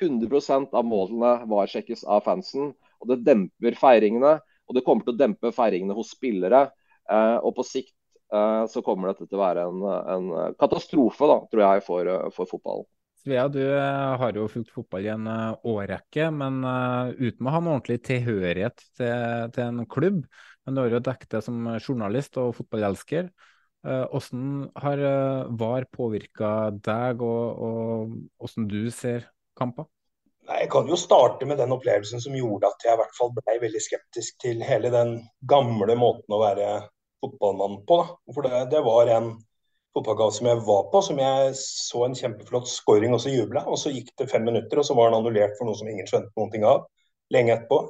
100% 0.00 0.72
av 0.72 0.86
målene 0.88 1.32
varsjekkes 1.50 2.06
av 2.08 2.22
fansen. 2.24 2.72
og 3.02 3.10
Det 3.10 3.18
demper 3.26 3.76
feiringene, 3.78 4.38
og 4.72 4.78
det 4.78 4.84
kommer 4.86 5.04
til 5.04 5.12
å 5.12 5.20
dempe 5.20 5.52
feiringene 5.52 5.96
hos 5.96 6.14
spillere. 6.16 6.64
Eh, 7.10 7.36
og 7.44 7.52
På 7.58 7.64
sikt 7.66 7.92
eh, 8.32 8.64
så 8.72 8.82
kommer 8.84 9.12
dette 9.12 9.28
til 9.28 9.36
å 9.36 9.44
være 9.44 9.68
en, 9.68 9.84
en 10.16 10.56
katastrofe 10.60 11.28
da, 11.28 11.38
tror 11.52 11.64
jeg, 11.66 11.84
for, 11.84 12.12
for 12.32 12.48
fotballen. 12.48 12.88
Svea, 13.22 13.44
du 13.52 13.60
eh, 13.60 14.14
har 14.18 14.38
jo 14.38 14.48
fulgt 14.50 14.72
fotball 14.74 15.06
i 15.06 15.12
en 15.12 15.28
årrekke, 15.28 16.30
men 16.34 16.62
uten 17.20 17.46
å 17.46 17.54
ha 17.54 17.60
noen 17.60 17.76
ordentlig 17.76 18.00
tilhørighet 18.08 18.82
til, 18.98 19.52
til 19.54 19.68
en 19.68 19.86
klubb. 19.86 20.24
Men 20.64 20.74
du 20.74 20.82
har 20.82 20.94
jo 20.96 21.04
dekket 21.04 21.36
det 21.36 21.44
som 21.44 21.64
journalist 21.76 22.38
og 22.40 22.54
fotballelsker. 22.54 23.32
Hvordan 23.82 24.68
har 24.78 25.00
VAR 25.58 25.88
påvirka 25.90 26.70
deg, 26.86 27.24
og, 27.26 27.64
og 27.66 28.12
hvordan 28.38 28.68
du 28.70 28.84
ser 28.94 29.26
kamper? 29.58 29.88
Nei, 30.48 30.58
Jeg 30.64 30.70
kan 30.74 30.88
jo 30.90 30.98
starte 30.98 31.46
med 31.46 31.60
den 31.60 31.72
opplevelsen 31.74 32.22
som 32.22 32.34
gjorde 32.34 32.70
at 32.72 32.84
jeg 32.84 32.96
i 32.96 33.00
hvert 33.00 33.16
fall 33.18 33.30
ble 33.36 33.56
veldig 33.62 33.82
skeptisk 33.82 34.40
til 34.42 34.62
hele 34.66 34.90
den 34.94 35.16
gamle 35.48 35.94
måten 35.98 36.34
å 36.34 36.42
være 36.42 36.68
fotballmann 37.22 37.82
på. 37.86 38.00
Da. 38.02 38.34
For 38.34 38.48
det, 38.48 38.62
det, 38.72 38.82
var 38.82 39.10
en 39.12 39.32
fotballkamp 39.94 40.34
som 40.34 40.48
jeg 40.50 40.62
var 40.66 40.88
på, 40.90 41.02
som 41.06 41.20
jeg 41.22 41.52
så 41.60 42.06
en 42.06 42.18
kjempeflott 42.18 42.70
scoring 42.70 43.14
og 43.14 43.22
så 43.22 43.34
jubla. 43.34 43.64
Og 43.70 43.78
så 43.78 43.94
gikk 43.94 44.10
det 44.18 44.30
fem 44.32 44.46
minutter, 44.48 44.80
og 44.80 44.88
så 44.88 44.96
var 44.98 45.10
den 45.10 45.20
annullert 45.20 45.54
for 45.58 45.68
noe 45.68 45.78
som 45.78 45.90
ingen 45.90 46.08
skjønte 46.10 46.34
noen 46.34 46.54
ting 46.54 46.66
av. 46.66 46.88
Lenge 47.32 47.54
etterpå. 47.56 47.82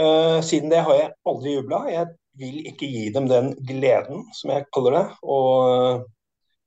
Uh, 0.00 0.38
siden 0.46 0.72
det 0.72 0.80
har 0.86 0.96
jeg 0.96 1.12
aldri 1.28 1.58
jubla. 1.58 1.82
Jeg 1.92 2.14
vil 2.40 2.62
ikke 2.70 2.88
gi 2.88 3.08
dem 3.12 3.28
den 3.28 3.52
gleden, 3.68 4.24
som 4.38 4.54
jeg 4.54 4.68
kaller 4.72 4.96
det. 4.96 5.06
Og 5.28 6.06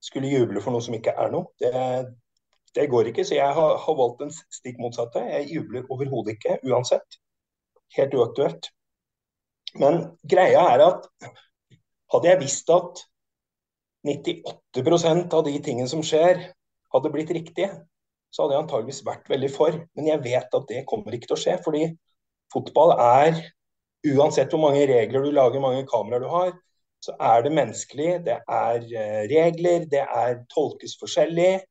skulle 0.03 0.29
juble 0.29 0.61
for 0.61 0.75
noe 0.75 0.83
som 0.83 0.95
ikke 0.97 1.15
er 1.17 1.31
noe. 1.33 1.49
Det, 1.63 1.73
det 2.75 2.89
går 2.89 3.09
ikke, 3.11 3.25
så 3.25 3.37
jeg 3.37 3.53
har, 3.53 3.77
har 3.85 3.97
valgt 3.99 4.21
den 4.23 4.31
stikk 4.33 4.79
motsatte. 4.81 5.21
Jeg 5.29 5.49
jubler 5.51 5.85
overhodet 5.93 6.37
ikke, 6.37 6.57
uansett. 6.65 7.19
Helt 7.97 8.15
uaktuelt. 8.17 8.69
Men 9.77 10.03
greia 10.29 10.63
er 10.73 10.85
at 10.85 11.07
hadde 12.13 12.29
jeg 12.29 12.41
visst 12.41 12.69
at 12.73 13.01
98% 14.05 15.33
av 15.33 15.45
de 15.47 15.53
tingene 15.63 15.89
som 15.89 16.03
skjer, 16.05 16.41
hadde 16.93 17.11
blitt 17.13 17.31
riktige, 17.33 17.71
så 18.33 18.43
hadde 18.43 18.57
jeg 18.57 18.63
antageligvis 18.65 19.03
vært 19.05 19.29
veldig 19.29 19.49
for. 19.53 19.77
Men 19.97 20.09
jeg 20.09 20.23
vet 20.25 20.57
at 20.57 20.69
det 20.69 20.85
kommer 20.89 21.15
ikke 21.15 21.29
til 21.29 21.37
å 21.37 21.43
skje. 21.43 21.57
Fordi 21.65 21.83
fotball 22.53 22.95
er, 22.97 23.39
uansett 24.13 24.53
hvor 24.53 24.61
mange 24.65 24.85
regler 24.89 25.25
du 25.25 25.31
lager, 25.31 25.59
hvor 25.59 25.67
mange 25.69 25.87
kameraer 25.89 26.25
du 26.25 26.29
har, 26.31 26.53
så 27.03 27.15
er 27.19 27.45
det 27.45 27.53
menneskelig. 27.53 28.09
Det 28.25 28.39
er 28.41 28.87
eh, 28.87 29.21
regler, 29.31 29.85
det 29.91 30.03
er 30.03 30.41
tolkes 30.53 30.97
forskjellig. 31.01 31.61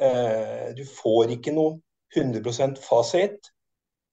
Eh, 0.00 0.72
du 0.76 0.84
får 0.88 1.36
ikke 1.36 1.54
noe 1.56 1.78
100% 2.16 2.80
fasit. 2.82 3.52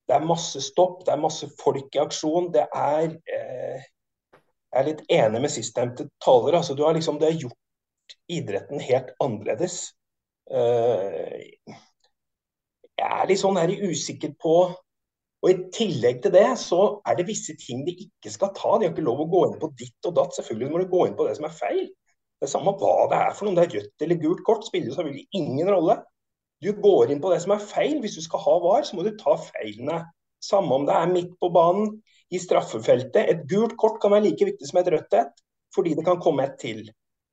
Det 0.07 0.15
er 0.15 0.27
masse 0.27 0.59
stopp, 0.63 1.03
det 1.05 1.13
er 1.13 1.21
masse 1.23 1.47
folk 1.59 1.95
i 1.95 2.01
aksjon. 2.03 2.51
Det 2.53 2.67
er 2.67 3.09
eh, 3.11 3.89
Jeg 4.73 4.81
er 4.81 4.87
litt 4.87 5.03
enig 5.13 5.41
med 5.43 5.51
sistnevnte 5.53 6.07
taler. 6.23 6.57
Altså, 6.57 6.73
du 6.73 6.81
har 6.83 6.95
liksom, 6.97 7.19
det 7.21 7.35
gjort 7.37 8.15
idretten 8.31 8.81
helt 8.81 9.11
annerledes. 9.21 9.93
Eh, 10.49 11.51
jeg 12.93 13.09
er 13.09 13.29
litt 13.29 13.41
sånn 13.41 13.59
her 13.59 13.69
usikker 13.69 14.33
på 14.41 14.57
og 15.43 15.49
I 15.51 15.65
tillegg 15.75 16.21
til 16.23 16.31
det 16.31 16.45
så 16.55 16.79
er 17.03 17.17
det 17.19 17.25
visse 17.27 17.51
ting 17.59 17.81
de 17.83 17.91
ikke 18.05 18.31
skal 18.31 18.53
ta. 18.55 18.77
De 18.79 18.87
har 18.87 18.93
ikke 18.93 19.03
lov 19.03 19.25
å 19.25 19.27
gå 19.27 19.41
inn 19.49 19.57
på 19.59 19.73
ditt 19.75 20.07
og 20.07 20.15
datt. 20.15 20.37
Selvfølgelig 20.37 20.69
må 20.71 20.79
du 20.79 20.87
gå 20.87 21.01
inn 21.09 21.17
på 21.19 21.25
det 21.27 21.33
som 21.35 21.47
er 21.49 21.57
feil. 21.57 21.89
Det 22.43 22.49
samme 22.51 22.73
hva 22.75 23.05
det 23.11 23.19
er 23.23 23.35
for 23.37 23.47
noe, 23.47 23.55
det 23.55 23.63
er 23.63 23.77
rødt 23.77 24.03
eller 24.03 24.19
gult 24.19 24.41
kort, 24.43 24.65
spiller 24.67 24.91
selvfølgelig 24.91 25.39
ingen 25.39 25.69
rolle. 25.71 26.01
Du 26.63 26.71
går 26.75 27.11
inn 27.11 27.21
på 27.23 27.31
det 27.31 27.41
som 27.43 27.53
er 27.55 27.63
feil. 27.63 27.97
Hvis 28.03 28.17
du 28.19 28.23
skal 28.23 28.43
ha 28.43 28.57
VAR, 28.63 28.83
så 28.87 28.97
må 28.97 29.05
du 29.05 29.13
ta 29.19 29.35
feilene. 29.39 30.01
Samme 30.43 30.75
om 30.75 30.87
det 30.87 30.95
er 30.95 31.11
midt 31.11 31.33
på 31.39 31.49
banen, 31.55 31.97
i 32.33 32.39
straffefeltet. 32.41 33.29
Et 33.29 33.43
gult 33.49 33.75
kort 33.79 33.99
kan 34.01 34.13
være 34.13 34.25
like 34.27 34.47
viktig 34.47 34.67
som 34.69 34.79
et 34.81 34.89
rødt 34.91 35.17
et, 35.19 35.43
fordi 35.75 35.93
det 35.97 36.05
kan 36.07 36.21
komme 36.23 36.47
et 36.47 36.55
til. 36.61 36.87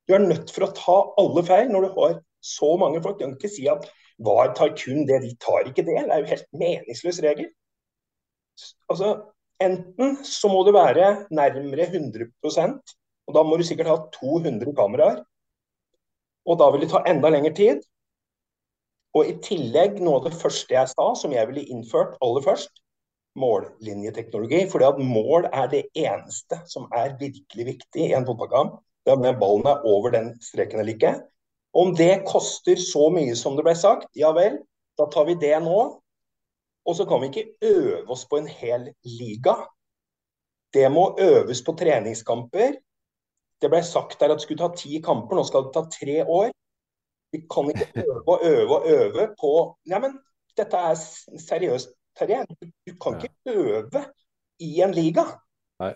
Du 0.06 0.14
er 0.16 0.22
nødt 0.22 0.50
for 0.52 0.66
å 0.66 0.74
ta 0.76 0.98
alle 1.22 1.44
feil 1.46 1.70
når 1.70 1.86
du 1.86 1.90
har 1.96 2.18
så 2.44 2.74
mange 2.80 3.02
folk. 3.04 3.18
Du 3.18 3.24
kan 3.24 3.36
ikke 3.38 3.52
si 3.52 3.66
at 3.70 3.86
VAR 4.26 4.52
tar 4.58 4.74
kun 4.76 5.06
det, 5.08 5.22
de 5.24 5.32
tar 5.40 5.70
ikke 5.70 5.86
det. 5.86 5.96
Det 6.04 6.14
er 6.14 6.24
jo 6.24 6.32
helt 6.34 6.48
meningsløs 6.62 7.22
regel. 7.24 7.50
Altså, 8.92 9.14
enten 9.62 10.18
så 10.26 10.50
må 10.52 10.64
du 10.66 10.74
være 10.76 11.12
nærmere 11.32 11.88
100 11.88 12.28
og 13.30 13.36
Da 13.36 13.46
må 13.46 13.56
du 13.56 13.64
sikkert 13.66 13.90
ha 13.90 13.96
200 14.18 14.74
kameraer. 14.76 15.22
Og 16.50 16.58
da 16.58 16.70
vil 16.72 16.84
det 16.84 16.90
ta 16.90 17.04
enda 17.06 17.30
lengre 17.30 17.54
tid. 17.54 17.82
Og 19.14 19.26
i 19.26 19.38
tillegg, 19.42 19.98
noe 20.02 20.20
av 20.20 20.28
det 20.28 20.38
første 20.38 20.74
jeg 20.74 20.90
sa, 20.90 21.06
som 21.18 21.34
jeg 21.34 21.46
ville 21.50 21.66
innført 21.72 22.16
aller 22.22 22.44
først, 22.44 22.70
mållinjeteknologi. 23.38 24.66
fordi 24.70 24.84
at 24.84 24.98
mål 24.98 25.46
er 25.52 25.66
det 25.70 25.84
eneste 25.94 26.60
som 26.66 26.88
er 26.94 27.16
virkelig 27.18 27.66
viktig 27.66 28.08
i 28.08 28.14
en 28.14 28.26
fotballkamp. 28.26 28.80
Det 29.06 29.12
er 29.12 29.18
om 29.18 29.40
ballen 29.40 29.66
er 29.66 29.86
over 29.86 30.10
den 30.10 30.34
streken 30.42 30.80
eller 30.80 30.94
ikke. 30.94 31.14
Om 31.74 31.94
det 31.96 32.24
koster 32.26 32.76
så 32.76 33.08
mye 33.14 33.36
som 33.38 33.56
det 33.56 33.64
ble 33.64 33.74
sagt, 33.78 34.10
ja 34.18 34.32
vel, 34.34 34.58
da 34.98 35.06
tar 35.06 35.28
vi 35.30 35.38
det 35.38 35.54
nå. 35.62 35.80
Og 36.86 36.96
så 36.96 37.06
kan 37.06 37.20
vi 37.22 37.30
ikke 37.30 37.52
øve 37.62 38.10
oss 38.10 38.26
på 38.26 38.40
en 38.40 38.48
hel 38.50 38.90
liga. 39.04 39.54
Det 40.74 40.90
må 40.92 41.14
øves 41.18 41.62
på 41.62 41.74
treningskamper. 41.78 42.78
Det 43.60 43.68
ble 43.68 43.82
sagt 43.84 44.20
der 44.20 44.32
at 44.32 44.40
det 44.40 44.46
skulle 44.46 44.62
ta 44.62 44.70
ti 44.76 45.00
kamper, 45.04 45.36
nå 45.36 45.44
skal 45.44 45.66
det 45.66 45.74
ta 45.74 45.84
tre 45.92 46.22
år. 46.24 46.50
Vi 47.32 47.42
kan 47.50 47.68
ikke 47.70 48.02
øve 48.02 48.22
og 48.26 48.46
øve 48.46 48.76
og 48.78 48.88
øve 48.90 49.26
på 49.40 49.50
Nei, 49.90 50.00
men 50.02 50.16
dette 50.58 50.76
er 50.76 50.96
seriøst, 51.38 51.92
Terje. 52.18 52.42
Du 52.88 52.96
kan 53.02 53.20
ikke 53.20 53.54
øve 53.54 54.02
i 54.60 54.80
en 54.82 54.94
liga. 54.94 55.24
Nei. 55.80 55.92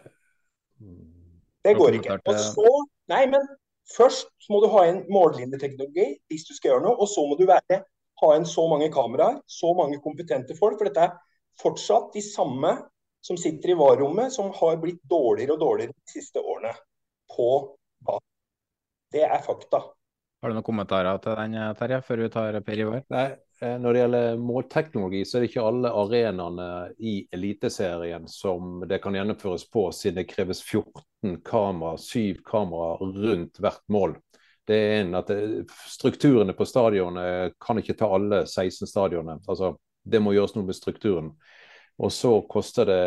Det 1.65 1.75
går 1.77 1.99
ikke. 1.99 2.21
Og 2.27 2.39
så 2.39 2.71
Nei, 3.09 3.27
men 3.27 3.49
først 3.97 4.31
må 4.49 4.61
du 4.63 4.69
ha 4.73 4.87
en 4.89 5.03
mållinjeteknologi 5.13 6.07
hvis 6.31 6.47
du 6.49 6.55
skal 6.55 6.71
gjøre 6.71 6.87
noe, 6.87 6.97
og 6.97 7.09
så 7.11 7.27
må 7.29 7.37
du 7.41 7.45
være, 7.49 7.83
ha 8.23 8.31
en 8.37 8.47
så 8.49 8.65
mange 8.71 8.89
kameraer, 8.93 9.41
så 9.49 9.75
mange 9.77 9.99
kompetente 10.05 10.57
folk. 10.57 10.79
For 10.79 10.89
dette 10.89 11.09
er 11.09 11.17
fortsatt 11.61 12.15
de 12.15 12.23
samme 12.25 12.77
som 13.25 13.37
sitter 13.41 13.73
i 13.73 13.77
VAR-rommet, 13.81 14.33
som 14.33 14.53
har 14.57 14.79
blitt 14.81 15.03
dårligere 15.11 15.57
og 15.57 15.61
dårligere 15.65 15.97
de 15.97 16.17
siste 16.17 16.41
årene 16.41 16.73
på 17.31 17.51
banen. 18.05 18.27
Det 19.15 19.23
er 19.27 19.45
fakta. 19.45 19.83
Har 20.45 20.53
du 20.53 20.59
noen 20.59 20.67
kommentarer 20.67 21.21
til 21.25 21.39
den, 21.39 21.57
Terje, 21.79 22.03
før 22.05 22.21
vi 22.21 22.31
tar 22.33 22.57
Per 22.67 22.81
Ivar? 22.83 23.05
Nei, 23.15 23.29
eh, 23.63 23.77
Når 23.81 23.95
det 23.95 24.01
gjelder 24.03 24.43
målteknologi, 24.45 25.23
så 25.25 25.39
er 25.39 25.45
det 25.45 25.49
ikke 25.49 25.65
alle 25.65 25.93
arenaene 26.03 26.67
i 27.01 27.15
Eliteserien 27.33 28.29
som 28.29 28.83
det 28.89 28.99
kan 29.01 29.17
gjennomføres 29.17 29.65
på, 29.73 29.87
siden 29.97 30.21
det 30.21 30.29
kreves 30.29 30.61
14 30.61 31.39
kamera, 31.47 31.97
7 31.97 32.43
kamera 32.45 32.99
rundt 33.01 33.63
hvert 33.65 33.81
mål. 33.89 34.19
Det 34.69 34.77
er 34.77 35.01
en 35.01 35.17
at 35.17 35.33
det, 35.33 35.65
Strukturene 35.93 36.53
på 36.57 36.67
stadionet 36.69 37.57
kan 37.61 37.81
ikke 37.81 37.97
ta 37.97 38.09
alle 38.13 38.45
16 38.45 38.89
stadionene. 38.89 39.41
Altså, 39.49 39.75
det 40.05 40.21
må 40.21 40.37
gjøres 40.37 40.55
noe 40.57 40.69
med 40.69 40.77
strukturen. 40.77 41.33
Og 42.05 42.13
så 42.13 42.35
koster 42.51 42.89
det 42.89 43.03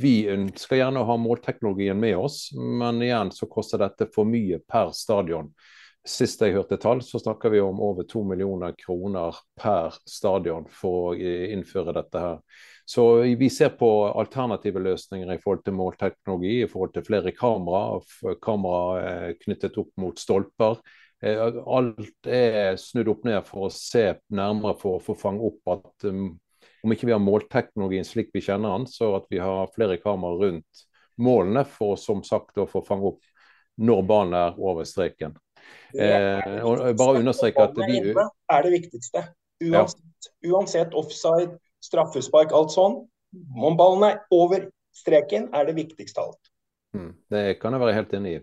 Vi 0.00 0.14
ønsker 0.30 0.78
gjerne 0.78 1.02
å 1.02 1.08
ha 1.08 1.16
målteknologien 1.18 1.98
med 1.98 2.16
oss, 2.18 2.50
men 2.54 3.02
igjen 3.02 3.32
så 3.34 3.48
koster 3.50 3.82
dette 3.82 4.06
for 4.14 4.28
mye 4.28 4.60
per 4.62 4.92
stadion. 4.96 5.50
Sist 6.06 6.40
jeg 6.40 6.54
hørte 6.56 6.78
tall, 6.80 7.02
så 7.04 7.20
snakker 7.20 7.52
vi 7.52 7.60
om 7.60 7.80
over 7.84 8.06
to 8.08 8.22
millioner 8.24 8.72
kroner 8.78 9.36
per 9.60 9.96
stadion 10.08 10.64
for 10.72 11.10
å 11.10 11.16
innføre 11.16 11.92
dette 11.96 12.22
her. 12.22 12.38
Så 12.90 13.04
vi 13.38 13.50
ser 13.52 13.74
på 13.78 13.88
alternative 14.08 14.80
løsninger 14.82 15.28
i 15.34 15.38
forhold 15.42 15.66
til 15.66 15.76
målteknologi, 15.78 16.54
i 16.64 16.70
forhold 16.70 16.94
til 16.96 17.04
flere 17.06 17.34
kamera, 17.36 18.00
kamera 18.42 19.34
knyttet 19.44 19.76
opp 19.78 19.92
mot 20.00 20.18
stolper. 20.18 20.80
Alt 21.20 22.26
er 22.26 22.80
snudd 22.80 23.12
opp 23.12 23.26
ned 23.28 23.44
for 23.46 23.68
å 23.68 23.74
se 23.74 24.06
nærmere 24.32 24.78
for 24.80 24.96
å 24.96 25.04
få 25.04 25.14
fange 25.20 25.52
opp 25.52 25.74
at 25.76 26.08
um, 26.08 26.32
om 26.84 26.94
ikke 26.94 27.08
vi 27.08 27.14
har 27.14 27.22
målteknologien 27.22 28.06
slik 28.06 28.30
vi 28.34 28.42
kjenner 28.44 28.78
den, 28.78 28.86
så 28.90 29.14
at 29.18 29.28
vi 29.32 29.40
har 29.42 29.70
flere 29.74 29.98
kameraer 30.00 30.44
rundt 30.46 30.86
målene 31.20 31.64
for 31.68 31.98
som 32.00 32.22
sagt 32.24 32.58
å 32.58 32.68
få 32.70 32.82
fange 32.86 33.12
opp 33.12 33.20
når 33.80 34.02
ballen 34.08 34.36
er 34.36 34.58
over 34.60 34.88
streken. 34.88 35.36
Eh, 35.94 36.60
og 36.66 36.82
bare 36.98 37.20
understreke 37.20 37.64
at 37.64 37.76
vi 37.78 38.00
er 38.00 38.66
det 38.66 38.72
viktigste. 38.72 39.24
Uansett, 39.60 40.30
uansett 40.48 40.94
offside, 40.96 41.58
straffespark, 41.84 42.54
alt 42.56 42.72
sånn. 42.72 43.02
Om 43.56 43.76
ballen 43.78 44.06
er 44.08 44.22
over 44.34 44.68
streken, 44.96 45.50
er 45.54 45.68
det 45.68 45.76
viktigste 45.76 46.22
av 46.22 46.32
alt. 46.32 46.50
Mm, 46.96 47.10
det 47.30 47.42
kan 47.60 47.76
jeg 47.76 47.82
være 47.84 47.94
helt 47.94 48.14
enig 48.18 48.32
i. 48.34 48.40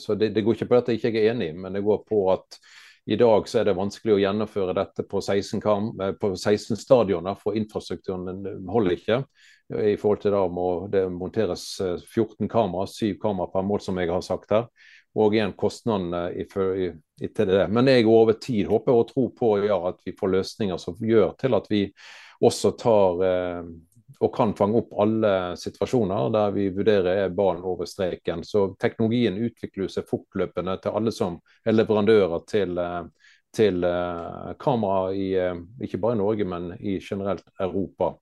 Så 0.00 0.16
det, 0.18 0.32
det 0.34 0.42
går 0.44 0.56
ikke 0.56 0.70
på 0.72 0.80
at 0.80 0.90
jeg 0.90 1.00
ikke 1.00 1.12
er 1.14 1.30
enig, 1.34 1.52
men 1.56 1.76
det 1.76 1.84
går 1.86 2.02
på 2.08 2.24
at 2.32 2.58
i 3.06 3.16
dag 3.16 3.48
så 3.48 3.60
er 3.60 3.68
det 3.68 3.76
vanskelig 3.76 4.14
å 4.14 4.20
gjennomføre 4.22 4.74
dette 4.76 5.04
på 5.04 5.20
16, 5.20 5.60
kam, 5.60 5.90
på 6.20 6.30
16 6.36 6.78
stadioner, 6.80 7.36
for 7.36 7.56
infrastrukturen 7.58 8.64
holder 8.70 8.96
ikke. 8.96 9.18
I 9.74 9.96
forhold 10.00 10.22
til 10.22 10.32
da 10.32 10.42
må 10.48 10.68
det 10.92 11.04
monteres 11.12 11.66
14 11.80 12.48
kamera, 12.48 12.88
7 12.88 13.18
kamera 13.20 13.50
per 13.52 13.64
mål, 13.68 13.82
som 13.84 14.00
jeg 14.00 14.12
har 14.12 14.24
sagt 14.24 14.56
her. 14.56 14.68
Og 15.14 15.36
igjen 15.36 15.52
kostnadene 15.56 16.26
i, 16.32 16.46
til 16.48 17.52
det. 17.52 17.66
Men 17.70 17.92
jeg 17.92 18.08
over 18.10 18.38
tid 18.40 18.66
håper 18.72 18.96
og 18.96 19.10
tror 19.12 19.30
på 19.36 19.50
ja, 19.62 19.78
at 19.92 20.00
vi 20.04 20.16
får 20.16 20.32
løsninger 20.38 20.80
som 20.80 20.96
gjør 20.98 21.36
til 21.38 21.54
at 21.60 21.68
vi 21.70 21.84
også 22.44 22.72
tar 22.80 23.22
eh, 23.28 23.68
og 24.24 24.32
kan 24.32 24.54
fange 24.56 24.78
opp 24.80 24.94
alle 25.04 25.30
situasjoner 25.60 26.30
der 26.32 26.52
vi 26.54 26.70
vurderer 26.72 27.24
er 27.26 27.34
barn 27.36 27.60
over 27.66 27.84
streken. 27.88 28.44
Så 28.44 28.70
teknologien 28.80 29.36
utvikler 29.36 29.90
seg 29.92 30.08
fortløpende 30.08 30.78
til 30.80 30.96
alle 30.96 31.12
som 31.12 31.36
er 31.64 31.76
leverandører 31.76 32.44
til, 32.48 32.80
til 33.54 33.84
uh, 33.84 34.54
kamera 34.60 35.10
i 35.12 35.26
uh, 35.36 35.60
ikke 35.84 36.00
bare 36.00 36.20
Norge, 36.20 36.46
men 36.48 36.72
i 36.80 36.96
generelt 37.04 37.44
Europa. 37.60 38.14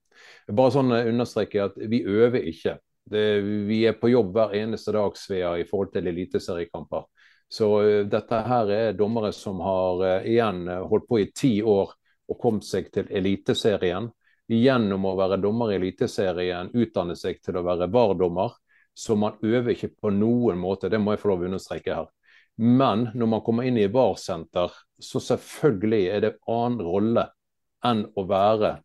Bare 0.51 0.73
sånn 0.75 0.91
understreker 0.91 1.69
at 1.69 1.77
vi 1.79 2.03
øver 2.03 2.51
ikke. 2.51 2.77
Det, 3.09 3.23
vi 3.67 3.83
er 3.87 3.95
på 3.99 4.11
jobb 4.11 4.35
hver 4.35 4.55
eneste 4.59 4.91
dag 4.95 5.15
Svea, 5.19 5.55
i 5.59 5.67
forhold 5.67 5.93
til 5.95 6.07
eliteseriekamper. 6.11 7.07
Så 7.53 7.69
dette 8.09 8.37
her 8.47 8.69
er 8.73 8.95
dommere 8.97 9.29
som 9.35 9.59
har 9.61 10.23
igjen 10.25 10.65
holdt 10.89 11.05
på 11.05 11.19
i 11.21 11.27
ti 11.35 11.57
år 11.61 11.91
og 12.31 12.39
kommet 12.41 12.65
seg 12.65 12.87
til 12.95 13.11
Eliteserien 13.13 14.07
gjennom 14.51 15.05
å 15.07 15.15
være 15.17 15.39
dommer 15.41 15.71
i 15.71 15.77
Eliteserien 15.79 16.71
utdanne 16.73 17.15
seg 17.19 17.39
til 17.43 17.59
å 17.59 17.65
være 17.65 17.89
VAR-dommer. 17.91 18.55
Så 18.93 19.15
man 19.17 19.39
øver 19.41 19.73
ikke 19.73 19.93
på 19.97 20.11
noen 20.13 20.59
måte, 20.61 20.89
det 20.89 20.99
må 21.01 21.13
jeg 21.13 21.23
få 21.23 21.31
lov 21.31 21.45
å 21.45 21.47
understreke 21.49 21.95
her. 21.97 22.09
Men 22.61 23.07
når 23.17 23.29
man 23.31 23.41
kommer 23.41 23.65
inn 23.65 23.79
i 23.81 23.89
VAR-senter, 23.89 24.73
så 25.01 25.21
selvfølgelig 25.23 26.03
er 26.13 26.25
det 26.27 26.35
annen 26.45 26.83
rolle 26.85 27.25
enn 27.85 28.05
å 28.13 28.25
være 28.29 28.75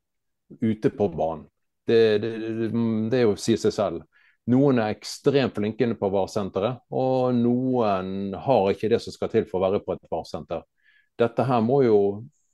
ute 0.62 0.90
på 0.90 1.10
banen. 1.12 1.44
Det, 1.88 2.00
det, 2.22 2.30
det 3.12 3.20
er 3.20 3.28
å 3.28 3.36
si 3.40 3.56
seg 3.60 3.74
selv. 3.74 4.06
Noen 4.48 4.80
er 4.80 4.94
ekstremt 4.94 5.58
flinke 5.58 5.84
inne 5.84 5.98
på 6.00 6.08
VAR-senteret, 6.12 6.80
og 6.96 7.36
noen 7.36 8.32
har 8.46 8.70
ikke 8.72 8.88
det 8.88 9.02
som 9.04 9.12
skal 9.12 9.28
til 9.32 9.44
for 9.48 9.60
å 9.60 9.66
være 9.66 9.82
på 9.84 9.92
et 9.92 10.08
VAR-senter. 10.08 10.64
Dette 11.20 11.44
her 11.44 11.60
må 11.64 11.82
jo 11.84 11.98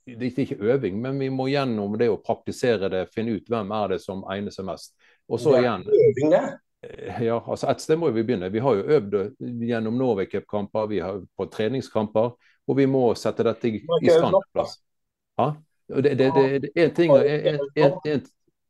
det 0.05 0.27
er 0.27 0.43
ikke 0.43 0.61
øving, 0.61 0.99
men 1.01 1.19
vi 1.19 1.31
må 1.33 1.47
gjennom 1.49 1.97
det 1.97 2.11
å 2.13 2.19
praktisere 2.21 2.89
det, 2.93 3.07
finne 3.13 3.39
ut 3.39 3.49
hvem 3.49 3.71
er 3.73 3.95
det 3.95 3.99
som 4.03 4.21
egner 4.31 4.53
seg 4.53 4.67
mest. 4.67 4.93
Og 5.25 5.41
så 5.41 5.55
igjen 5.57 5.85
øving, 5.89 6.33
det? 6.33 6.43
Eh, 6.85 7.23
ja, 7.25 7.39
altså 7.39 7.71
Et 7.71 7.81
sted 7.81 7.97
må 7.97 8.11
vi 8.13 8.23
begynne. 8.23 8.51
Vi 8.53 8.61
har 8.61 8.77
jo 8.77 8.85
øvd 8.97 9.15
gjennom 9.65 9.97
Norway 9.97 10.29
Cup-kamper, 10.29 10.87
vi 10.91 11.01
har 11.01 11.21
på 11.37 11.47
treningskamper, 11.49 12.35
og 12.65 12.77
vi 12.77 12.85
må 12.89 13.07
sette 13.17 13.45
dette 13.47 13.69
i, 13.69 13.81
i 13.81 14.11
stand. 14.13 14.37
Plass. 14.53 14.77
Ja? 15.41 15.53
Det, 15.87 16.01
det, 16.17 16.31
det, 16.33 16.45
det, 16.59 16.71
en, 16.83 16.93
ting, 16.97 17.11
en, 17.13 17.59
en, 17.75 18.21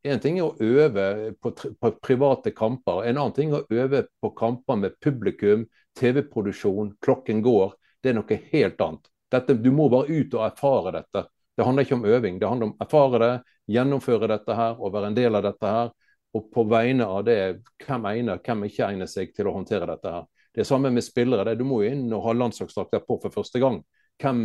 en, 0.04 0.20
ting 0.20 0.38
er 0.38 0.44
å 0.44 0.56
øve 0.60 1.06
på, 1.40 1.52
på, 1.80 1.90
private 2.04 2.52
kamper, 2.52 3.06
en 3.06 3.16
annen 3.16 3.36
ting 3.36 3.54
er 3.54 3.62
å 3.62 3.80
øve 3.84 4.02
på 4.20 4.32
kamper 4.36 4.80
med 4.82 4.98
publikum, 5.00 5.64
TV-produksjon, 5.96 6.92
klokken 7.00 7.40
går. 7.44 7.72
Det 8.04 8.12
er 8.12 8.18
noe 8.18 8.40
helt 8.52 8.84
annet. 8.84 9.08
Dette, 9.32 9.54
du 9.54 9.70
må 9.74 9.88
bare 9.92 10.12
ut 10.12 10.34
og 10.36 10.44
erfare 10.46 10.94
dette. 11.00 11.26
Det 11.56 11.64
handler 11.64 11.86
ikke 11.86 11.96
om 11.96 12.04
øving, 12.04 12.38
det 12.38 12.48
handler 12.48 12.68
om 12.68 12.74
å 12.76 12.84
erfare 12.84 13.20
det, 13.22 13.34
gjennomføre 13.72 14.28
dette 14.30 14.54
her 14.54 14.76
og 14.76 14.92
være 14.94 15.10
en 15.10 15.16
del 15.16 15.38
av 15.38 15.46
dette 15.46 15.72
her. 15.72 15.92
Og 16.36 16.50
på 16.52 16.66
vegne 16.68 17.06
av 17.08 17.24
det, 17.24 17.38
hvem 17.86 18.06
egner, 18.10 18.40
hvem 18.44 18.66
ikke 18.68 18.90
egner 18.90 19.08
seg 19.08 19.32
til 19.34 19.48
å 19.48 19.54
håndtere 19.56 19.88
dette 19.88 20.12
her. 20.12 20.26
Det 20.52 20.62
er 20.62 20.68
samme 20.68 20.90
med 20.92 21.04
spillere. 21.04 21.44
Det. 21.48 21.58
Du 21.60 21.64
må 21.68 21.82
jo 21.82 21.92
inn 21.92 22.12
og 22.12 22.26
ha 22.26 22.34
landslagsdrakter 22.36 23.02
på 23.04 23.18
for 23.22 23.32
første 23.32 23.60
gang. 23.62 23.80
Hvem 24.20 24.40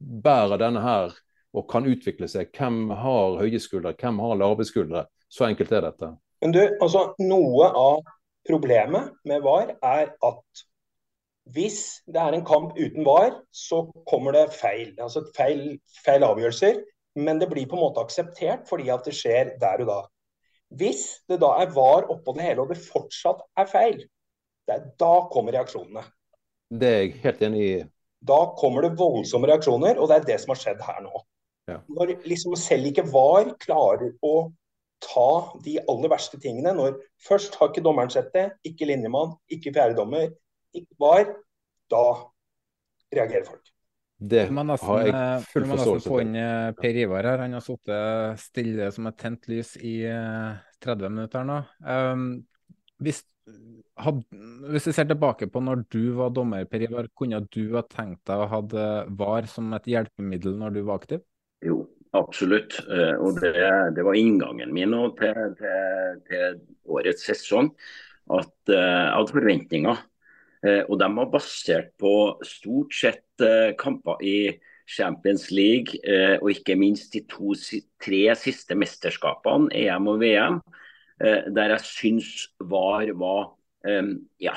bærer 0.00 0.60
denne 0.60 0.84
her 0.84 1.16
og 1.56 1.66
kan 1.70 1.88
utvikle 1.88 2.28
seg? 2.30 2.52
Hvem 2.56 2.92
har 2.96 3.40
høye 3.40 3.60
skuldre, 3.60 3.94
hvem 3.96 4.20
har 4.24 4.40
lave 4.40 4.66
skuldre? 4.68 5.06
Så 5.30 5.46
enkelt 5.48 5.72
er 5.72 5.84
dette. 5.88 6.14
Men 6.40 6.54
du, 6.56 6.60
altså 6.80 7.10
Noe 7.20 7.68
av 7.76 8.00
problemet 8.48 9.12
med 9.28 9.44
VAR 9.44 9.74
er 9.76 10.14
at 10.16 10.64
hvis 11.48 12.02
det 12.06 12.20
er 12.20 12.36
en 12.36 12.44
kamp 12.46 12.76
uten 12.78 13.04
VAR, 13.06 13.40
så 13.50 13.82
kommer 14.08 14.36
det 14.36 14.52
feil. 14.54 14.92
Altså 15.00 15.24
feil, 15.36 15.78
feil 16.04 16.24
avgjørelser. 16.26 16.82
Men 17.18 17.40
det 17.40 17.48
blir 17.50 17.66
på 17.66 17.74
en 17.74 17.82
måte 17.82 18.02
akseptert 18.04 18.68
fordi 18.70 18.90
at 18.92 19.06
det 19.06 19.16
skjer 19.18 19.54
der 19.60 19.82
og 19.82 19.88
da. 19.88 20.00
Hvis 20.78 21.02
det 21.28 21.40
da 21.42 21.56
er 21.58 21.72
VAR 21.74 22.06
oppå 22.12 22.36
det 22.36 22.46
hele 22.46 22.62
og 22.62 22.70
det 22.70 22.78
fortsatt 22.84 23.42
er 23.58 23.66
feil, 23.70 24.04
er, 24.70 24.84
da 25.00 25.14
kommer 25.32 25.56
reaksjonene. 25.56 26.04
Det 26.70 26.86
er 26.86 27.00
jeg 27.02 27.16
helt 27.24 27.42
enig 27.48 27.64
i. 27.66 27.72
Da 28.22 28.38
kommer 28.60 28.86
det 28.86 28.92
voldsomme 29.00 29.48
reaksjoner, 29.50 29.98
og 29.98 30.10
det 30.10 30.20
er 30.20 30.28
det 30.28 30.38
som 30.42 30.52
har 30.52 30.60
skjedd 30.60 30.84
her 30.86 31.00
nå. 31.02 31.22
Ja. 31.72 31.80
Når 31.90 32.14
liksom 32.28 32.54
selv 32.58 32.86
ikke 32.86 33.08
VAR 33.10 33.54
klarer 33.62 34.12
å 34.22 34.34
ta 35.02 35.30
de 35.64 35.78
aller 35.88 36.12
verste 36.12 36.38
tingene, 36.38 36.76
når 36.76 37.00
først 37.26 37.56
har 37.58 37.72
ikke 37.72 37.82
dommeren 37.82 38.12
sett 38.12 38.30
det, 38.36 38.50
ikke 38.68 38.86
linjemann, 38.90 39.34
ikke 39.50 39.72
fjerdedommer, 39.74 40.28
ikke 40.76 41.00
var, 41.02 41.34
da 41.90 42.04
reagerer 43.10 43.46
folk. 43.48 43.70
Det 44.20 44.42
har 44.52 44.98
jeg 45.00 45.12
eh, 45.16 45.44
full 45.48 45.64
forståelse 45.70 46.10
for. 46.10 46.20
inn 46.20 46.36
eh, 46.36 46.70
Per 46.76 46.96
Ivar 47.02 47.24
her. 47.24 47.40
Han 47.46 47.56
har 47.56 47.64
sittet 47.64 48.42
stille 48.42 48.90
som 48.92 49.08
et 49.08 49.16
tent 49.16 49.48
lys 49.48 49.74
i 49.80 49.94
30 50.84 51.06
eh, 51.06 51.12
minutter 51.14 51.46
nå. 51.48 51.56
Um, 51.80 52.26
hvis, 53.00 53.22
had, 53.96 54.20
Hvis 54.74 54.90
vi 54.90 54.92
ser 54.92 55.08
tilbake 55.08 55.48
på 55.48 55.62
når 55.64 55.86
du 55.88 56.12
var 56.18 56.34
dommer, 56.36 56.68
Per 56.68 56.84
Ivar, 56.84 57.08
kunne 57.16 57.40
du 57.48 57.62
ha 57.78 57.84
tenkt 57.88 58.20
deg 58.28 58.44
å 58.44 58.50
ha 58.52 58.60
VAR 59.08 59.48
som 59.48 59.72
et 59.78 59.88
hjelpemiddel 59.88 60.60
når 60.60 60.76
du 60.76 60.82
var 60.84 61.00
aktiv? 61.00 61.24
Jo, 61.64 61.80
absolutt. 62.12 62.76
Eh, 62.92 63.16
og 63.16 63.40
det, 63.40 63.56
det 63.96 64.04
var 64.04 64.20
inngangen 64.20 64.76
min 64.76 64.98
til, 65.16 65.42
til, 65.56 66.22
til, 66.28 66.60
årets 66.92 67.24
sesong. 67.24 67.72
At 68.36 68.52
jeg 68.68 69.10
hadde 69.16 69.32
forventninger. 69.32 70.04
Uh, 70.64 70.82
og 70.88 70.98
de 71.00 71.08
var 71.16 71.30
basert 71.32 71.94
på 72.00 72.14
stort 72.46 72.96
sett 72.96 73.44
uh, 73.44 73.72
kamper 73.80 74.20
i 74.24 74.36
Champions 74.90 75.52
League 75.54 76.00
og 76.42 76.48
ikke 76.50 76.74
minst 76.74 77.12
de 77.14 77.20
to-tre 77.30 78.24
siste 78.34 78.74
mesterskapene, 78.74 79.68
EM 79.70 80.08
og 80.10 80.16
VM, 80.18 80.56
der 81.54 81.76
jeg 81.76 81.84
syns 81.86 82.30
VAR 82.58 83.12
var 83.14 83.52
ja, 84.42 84.56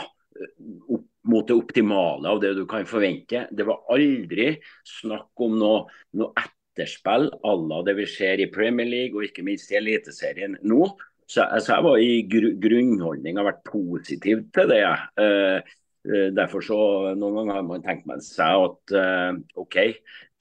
opp 0.90 1.06
mot 1.30 1.48
det 1.48 1.56
optimale 1.56 2.30
av 2.30 2.42
det 2.44 2.54
du 2.58 2.66
kan 2.70 2.88
forvente. 2.88 3.46
Det 3.52 3.66
var 3.68 3.86
aldri 3.94 4.50
snakk 4.88 5.44
om 5.46 5.56
noe, 5.60 5.86
noe 6.20 6.34
etterspill 6.40 7.30
à 7.32 7.56
la 7.56 7.82
det 7.88 7.96
vi 8.00 8.08
ser 8.10 8.44
i 8.44 8.50
Premier 8.52 8.90
League 8.90 9.18
og 9.18 9.28
ikke 9.30 9.46
minst 9.46 9.72
i 9.72 9.80
Eliteserien 9.80 10.58
nå. 10.68 10.86
Så, 11.24 11.46
så 11.64 11.78
jeg 11.78 11.86
var 11.86 12.02
i 12.04 12.18
gru, 12.30 12.50
grunnholdning 12.62 13.40
har 13.40 13.48
vært 13.48 13.64
positiv 13.70 14.44
til 14.54 14.70
det. 14.70 14.84
Uh, 15.16 15.64
derfor 16.04 16.64
så 16.66 16.78
Noen 17.16 17.38
ganger 17.38 17.56
har 17.56 17.66
man 17.68 17.84
tenkt 17.86 18.08
med 18.10 18.24
seg 18.26 18.66
at 18.66 18.94
uh, 18.98 19.38
OK, 19.62 19.78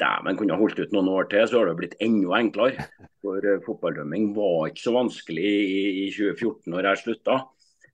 dæven 0.03 0.39
kunne 0.39 0.59
holdt 0.59 0.81
ut 0.83 0.95
noen 0.95 1.11
år 1.13 1.29
til, 1.31 1.45
så 1.47 1.61
har 1.61 1.71
det 1.71 1.77
blitt 1.79 1.99
enda 2.03 2.35
enklere. 2.41 2.89
For 3.23 3.39
uh, 3.47 3.61
fotballdømming 3.63 4.33
var 4.35 4.73
ikke 4.73 4.87
så 4.89 4.97
vanskelig 4.97 5.47
i, 5.47 5.85
i 6.03 6.09
2014 6.11 6.73
når 6.75 6.91
jeg 6.91 7.03
slutta. 7.05 7.39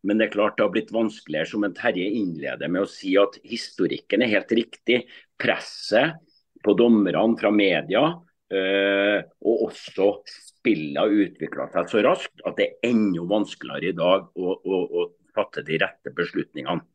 Men 0.07 0.21
det 0.21 0.29
er 0.29 0.35
klart 0.37 0.57
det 0.57 0.65
har 0.65 0.73
blitt 0.73 0.95
vanskeligere, 0.95 1.51
som 1.51 1.67
en 1.67 1.77
Terje 1.77 2.09
innleder 2.21 2.71
med 2.71 2.87
å 2.87 2.91
si 2.91 3.17
at 3.21 3.37
historikken 3.45 4.25
er 4.25 4.33
helt 4.37 4.55
riktig. 4.57 5.03
Presset 5.39 6.17
på 6.65 6.75
dommerne 6.79 7.37
fra 7.41 7.53
media, 7.53 8.05
uh, 8.17 9.19
og 9.45 9.65
også 9.69 10.13
spillet 10.31 11.01
har 11.01 11.21
utvikla 11.25 11.69
seg 11.75 11.91
så 11.93 12.05
raskt 12.07 12.47
at 12.49 12.57
det 12.59 12.69
er 12.69 12.93
enda 12.95 13.25
vanskeligere 13.29 13.93
i 13.93 13.99
dag 13.99 14.31
å, 14.33 14.55
å, 14.57 14.79
å 14.89 15.11
fatte 15.37 15.63
de 15.67 15.79
rette 15.83 16.15
beslutningene. 16.17 16.87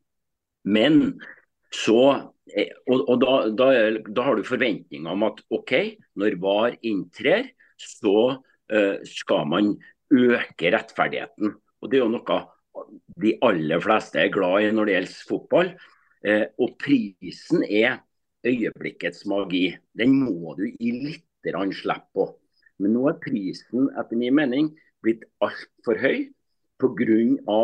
Men 0.64 1.18
så, 1.74 2.00
eh, 2.54 2.72
og, 2.88 3.04
og 3.10 3.20
da, 3.22 3.34
da, 3.52 3.68
da, 4.06 4.26
har 4.26 4.38
du 4.38 4.46
forventninger 4.46 5.10
om 5.10 5.26
at 5.26 5.42
OK, 5.54 5.74
når 6.20 6.38
VAR 6.42 6.78
inntrer, 6.86 7.50
så 7.80 8.18
uh, 8.38 8.96
skal 9.08 9.48
man 9.50 9.74
øke 10.14 10.70
rettferdigheten. 10.72 11.56
Og 11.82 11.90
Det 11.90 11.98
er 11.98 12.04
jo 12.04 12.12
noe 12.14 12.40
de 13.20 13.34
aller 13.44 13.82
fleste 13.82 14.18
er 14.20 14.32
glad 14.34 14.64
i 14.64 14.70
når 14.74 14.88
det 14.88 14.94
gjelder 14.96 15.26
fotball. 15.28 15.74
Uh, 16.24 16.46
og 16.62 16.76
prisen 16.80 17.66
er 17.66 17.98
øyeblikkets 18.46 19.26
magi. 19.28 19.66
Den 19.98 20.16
må 20.22 20.54
du 20.58 20.68
gi 20.70 20.94
litt 20.94 21.26
slippe 21.44 22.08
på. 22.16 22.30
Men 22.80 22.94
nå 22.96 23.04
er 23.10 23.20
prisen 23.20 23.90
etter 24.00 24.16
min 24.18 24.34
mening 24.34 24.70
blitt 25.04 25.26
altfor 25.44 26.00
høy 26.00 26.30
pga. 26.80 27.58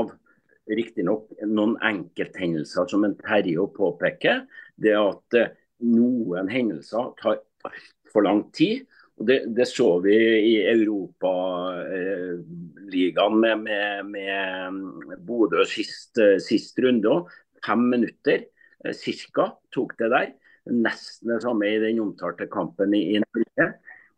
Riktignok 0.78 1.28
noen 1.46 1.76
enkelthendelser 1.84 2.88
som 2.90 3.04
en 3.06 3.16
Terje 3.18 3.66
påpeker. 3.76 4.46
Det 4.80 4.94
at 4.96 5.34
eh, 5.38 5.52
noen 5.86 6.48
hendelser 6.50 7.12
tar 7.20 7.36
altfor 7.66 8.22
lang 8.26 8.42
tid. 8.56 8.86
Og 9.20 9.26
det, 9.28 9.38
det, 9.56 9.66
så 9.68 10.00
vi 10.04 10.14
i 10.16 10.54
Europaligaen 10.70 13.44
eh, 13.44 13.56
med, 13.60 14.06
med, 14.08 14.72
med 15.10 15.18
Bodø 15.26 15.64
sist, 15.68 16.18
sist 16.40 16.78
runde 16.80 17.08
òg. 17.10 17.28
Fem 17.66 17.82
minutter 17.92 18.38
eh, 18.86 18.94
ca. 19.34 19.44
tok 19.74 19.90
det 20.00 20.08
der. 20.14 20.28
Nesten 20.70 21.28
det 21.34 21.42
samme 21.44 21.64
i 21.68 21.82
den 21.82 22.02
omtalte 22.04 22.46
kampen 22.52 22.94
i, 22.96 23.02
i 23.16 23.18
Norge. 23.20 23.64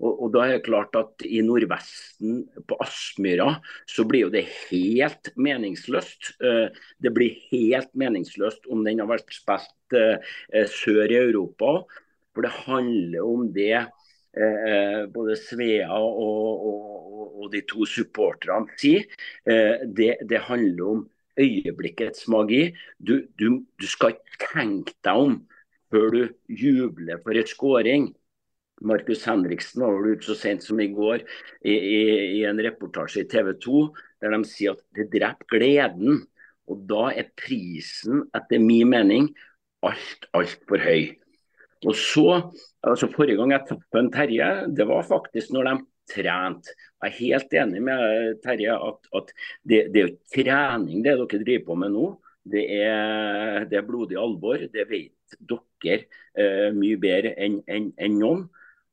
Og, 0.03 0.13
og, 0.13 0.29
da 0.35 0.45
er 0.45 0.57
det 0.57 0.67
klart 0.67 0.97
at 0.99 1.25
I 1.25 1.41
Nordvesten, 1.47 2.43
på 2.67 2.79
Aspmyra, 2.83 3.55
så 3.87 4.05
blir 4.09 4.27
jo 4.27 4.33
det 4.35 4.45
helt 4.69 5.31
meningsløst. 5.39 6.35
Eh, 6.43 6.85
det 7.03 7.13
blir 7.15 7.39
helt 7.53 7.93
meningsløst 7.99 8.67
om 8.73 8.83
den 8.87 9.03
har 9.03 9.11
vært 9.13 9.31
spilt 9.35 9.99
eh, 9.99 10.67
sør 10.71 11.07
i 11.07 11.21
Europa. 11.23 11.83
For 12.35 12.47
det 12.47 12.55
handler 12.65 13.29
om 13.29 13.47
det 13.55 13.75
eh, 13.79 15.01
både 15.13 15.37
Svea 15.39 15.99
og, 16.01 16.67
og, 16.67 17.23
og, 17.43 17.47
de 17.53 17.63
to 17.69 17.87
supporterne 17.89 18.71
sier. 18.81 19.07
Eh, 19.47 19.85
det, 19.87 20.17
det, 20.27 20.45
handler 20.49 20.97
om 20.97 21.05
øyeblikkets 21.39 22.27
magi. 22.33 22.73
Du, 22.99 23.21
du, 23.39 23.63
du, 23.79 23.87
skal 23.87 24.17
ikke 24.17 24.51
tenke 24.53 24.97
deg 25.05 25.27
om 25.29 25.39
før 25.93 26.11
du 26.15 26.23
jubler 26.49 27.21
for 27.23 27.37
et 27.37 27.51
skåring. 27.53 28.11
Markus 28.83 29.25
Henriksen 29.29 29.85
var 29.85 30.09
ute 30.09 30.27
så 30.27 30.37
sent 30.39 30.65
som 30.67 30.81
i 30.83 30.91
går 30.93 31.23
i, 31.23 31.75
i, 31.75 32.03
i 32.39 32.43
en 32.49 32.61
reportasje 32.63 33.25
i 33.25 33.29
TV 33.31 33.55
2 33.63 33.87
der 34.23 34.35
de 34.35 34.49
sier 34.49 34.77
at 34.77 34.85
det 34.97 35.09
dreper 35.13 35.59
gleden. 35.59 36.23
Og 36.71 36.85
da 36.89 37.09
er 37.11 37.33
prisen, 37.37 38.23
etter 38.37 38.63
min 38.63 38.91
mening, 38.93 39.27
alt, 39.83 40.29
altfor 40.37 40.83
høy. 40.83 41.11
Og 41.83 41.97
så, 41.99 42.27
altså 42.87 43.09
Forrige 43.11 43.41
gang 43.41 43.55
jeg 43.57 43.67
traff 43.69 43.99
en 43.99 44.13
Terje, 44.15 44.51
det 44.71 44.87
var 44.87 45.03
faktisk 45.09 45.51
når 45.55 45.69
de 45.69 45.75
trente. 46.13 46.77
Jeg 47.03 47.09
er 47.09 47.19
helt 47.19 47.57
enig 47.65 47.83
med 47.83 48.39
Terje 48.45 48.77
at, 48.77 49.11
at 49.19 49.33
det, 49.67 49.81
det, 49.91 50.03
er 50.03 50.07
jo 50.07 50.19
trening 50.37 51.03
det 51.03 51.17
dere 51.19 51.43
driver 51.43 51.67
på 51.67 51.79
med 51.83 51.95
nå. 51.97 52.07
Det 52.53 52.63
er, 52.75 53.67
det 53.71 53.79
er 53.79 53.87
blodig 53.87 54.19
alvor. 54.19 54.63
Det 54.71 54.87
vet 54.91 55.37
dere 55.51 55.99
eh, 56.39 56.71
mye 56.75 56.99
bedre 57.03 57.35
enn 57.43 57.61
en, 57.67 57.91
en 57.99 58.19
noen. 58.19 58.47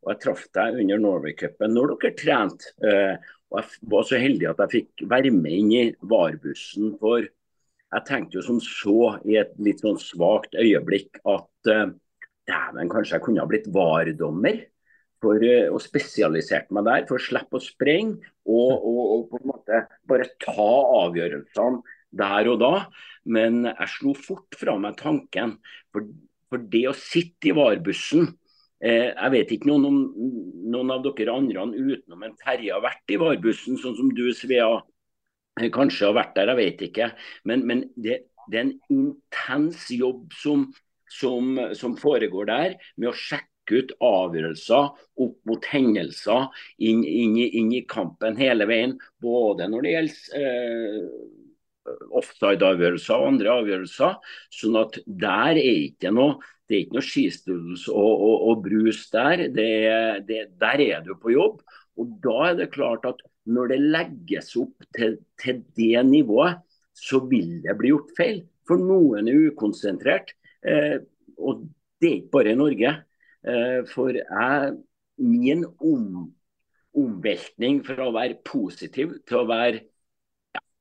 Og 0.05 0.13
Jeg 0.13 0.21
traff 0.23 0.45
deg 0.55 0.79
under 0.83 1.01
Norway-cupen 1.03 1.75
når 1.75 1.95
dere 1.95 2.15
trente. 2.19 2.71
Eh, 2.83 3.15
og 3.49 3.59
Jeg 3.59 3.91
var 3.91 4.07
så 4.07 4.21
heldig 4.21 4.49
at 4.51 4.63
jeg 4.63 4.73
fikk 4.75 5.05
være 5.11 5.33
med 5.35 5.57
inn 5.57 5.71
i 5.75 5.83
VAR-bussen. 5.99 6.93
For 7.01 7.25
jeg 7.25 8.05
tenkte 8.07 8.39
jo 8.39 8.45
som 8.45 8.59
så 8.63 9.15
i 9.25 9.39
et 9.41 9.55
litt 9.59 9.81
sånn 9.83 9.99
svakt 10.01 10.55
øyeblikk 10.59 11.21
at 11.25 11.71
eh, 11.73 11.89
Dæven, 12.49 12.89
kanskje 12.89 13.17
jeg 13.17 13.23
kunne 13.25 13.43
ha 13.43 13.49
blitt 13.49 13.67
VAR-dommer. 13.73 14.63
For, 15.19 15.43
eh, 15.43 15.67
spesialisere 15.83 16.71
meg 16.71 16.87
der 16.87 17.05
for 17.09 17.19
å 17.19 17.23
slippe 17.23 17.59
å 17.59 17.63
sprenge 17.63 18.31
og, 18.47 18.71
og, 18.71 19.01
og, 19.03 19.23
på 19.29 19.41
en 19.41 19.49
måte 19.51 19.81
bare 20.07 20.29
ta 20.39 20.69
avgjørelsene 21.03 21.83
der 22.21 22.49
og 22.53 22.61
da. 22.63 22.73
Men 23.29 23.65
jeg 23.67 23.93
slo 23.97 24.15
fort 24.17 24.55
fra 24.57 24.77
meg 24.79 24.95
tanken. 25.01 25.57
For, 25.91 26.07
for 26.49 26.69
det 26.71 26.85
å 26.89 26.95
sitte 26.97 27.51
i 27.51 27.57
VAR-bussen 27.57 28.31
Jeg 28.79 29.31
vet 29.33 29.49
ikke 29.51 29.67
noen, 29.67 29.85
om, 29.89 29.95
noen 30.71 30.93
av 30.93 31.01
dere 31.03 31.33
andre 31.35 31.65
utenom 31.75 32.21
en 32.23 32.37
Terje 32.39 32.71
har 32.71 32.83
vært 32.85 33.11
i 33.11 33.17
VAR-bussen, 33.19 33.75
sånn 33.81 33.97
som 33.97 34.11
du 34.15 34.29
Svea 34.31 34.69
eh, 35.59 35.67
kanskje 35.75 36.07
har 36.07 36.15
vært 36.15 36.37
der, 36.37 36.53
jeg 36.53 36.59
vet 36.61 36.83
ikke. 36.87 37.09
Men, 37.49 37.65
men 37.67 37.83
det, 37.99 38.21
det, 38.47 38.55
er 38.55 38.63
en 38.63 38.77
intens 38.95 39.89
jobb 39.91 40.31
som 40.39 40.69
som, 41.09 41.57
som 41.73 41.97
foregår 41.97 42.49
der, 42.49 42.75
med 42.97 43.11
å 43.11 43.17
sjekke 43.17 43.81
ut 43.81 43.93
avgjørelser 44.01 44.89
opp 45.25 45.37
mot 45.49 45.67
hendelser 45.69 46.47
inn, 46.81 47.03
inn, 47.03 47.35
inn, 47.37 47.71
i 47.73 47.83
kampen 47.89 48.37
hele 48.39 48.67
veien. 48.69 48.95
Både 49.21 49.67
når 49.69 49.85
det 49.85 49.93
gjelder 49.95 50.39
eh, 50.39 51.09
offside-avgjørelser 52.19 53.15
og 53.17 53.33
andre 53.33 53.51
avgjørelser. 53.61 54.15
sånn 54.53 54.79
at 54.79 54.99
der 55.05 55.59
er 55.59 55.75
ikke 55.89 56.13
noe 56.15 56.39
det 56.69 56.75
er 56.75 56.83
ikke 56.83 56.99
noe 56.99 57.07
skistuls 57.07 57.87
og, 57.89 58.11
og, 58.13 58.35
og, 58.45 58.59
brus 58.67 59.07
der. 59.09 59.47
Det, 59.49 59.69
det, 60.27 60.41
der 60.61 60.83
er 60.83 60.99
du 61.01 61.15
på 61.17 61.33
jobb. 61.33 61.63
Og 61.97 62.11
da 62.21 62.35
er 62.51 62.59
det 62.59 62.69
klart 62.75 63.07
at 63.09 63.23
når 63.49 63.71
det 63.71 63.79
legges 63.95 64.53
opp 64.61 64.85
til, 64.93 65.17
til 65.41 65.63
det 65.79 66.03
nivået, 66.05 66.61
så 66.93 67.23
vil 67.25 67.57
det 67.63 67.73
bli 67.79 67.89
gjort 67.89 68.13
feil. 68.17 68.43
For 68.69 68.77
noen 68.77 69.31
er 69.31 69.49
ukonsentrert. 69.49 70.35
Eh, 70.61 70.99
og 71.41 71.65
det 71.99 72.09
er 72.09 72.17
ikke 72.19 72.35
bare 72.37 72.53
i 72.53 72.59
Norge. 72.59 72.93
Eh, 73.49 73.79
for 73.89 74.13
jeg, 74.13 74.75
min 75.17 75.65
om, 75.65 76.27
omveltning 76.99 77.81
fra 77.87 78.05
å 78.05 78.15
være 78.15 78.39
positiv 78.45 79.17
til 79.25 79.41
å 79.41 79.47
være 79.49 79.87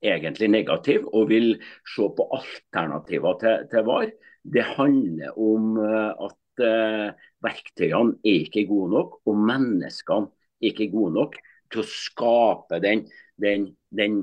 egentlig 0.05 0.51
negativ, 0.53 1.07
og 1.13 1.29
vil 1.33 1.55
se 1.89 2.09
på 2.17 2.29
alternativer 2.39 3.39
til, 3.43 3.69
til 3.73 3.87
VAR, 3.89 4.11
det 4.49 4.65
handler 4.77 5.39
om 5.39 5.77
uh, 5.83 6.29
at 6.29 6.65
uh, 6.65 7.29
verktøyene 7.45 8.19
er 8.25 8.47
ikke 8.47 8.67
gode 8.71 8.93
nok, 8.95 9.21
og 9.27 9.45
menneskene 9.51 10.31
er 10.63 10.73
ikke 10.73 10.91
gode 10.95 11.15
nok 11.19 11.39
til 11.73 11.83
å 11.83 11.89
skape 11.91 12.81
den, 12.83 13.05
den, 13.43 13.71
den 13.95 14.23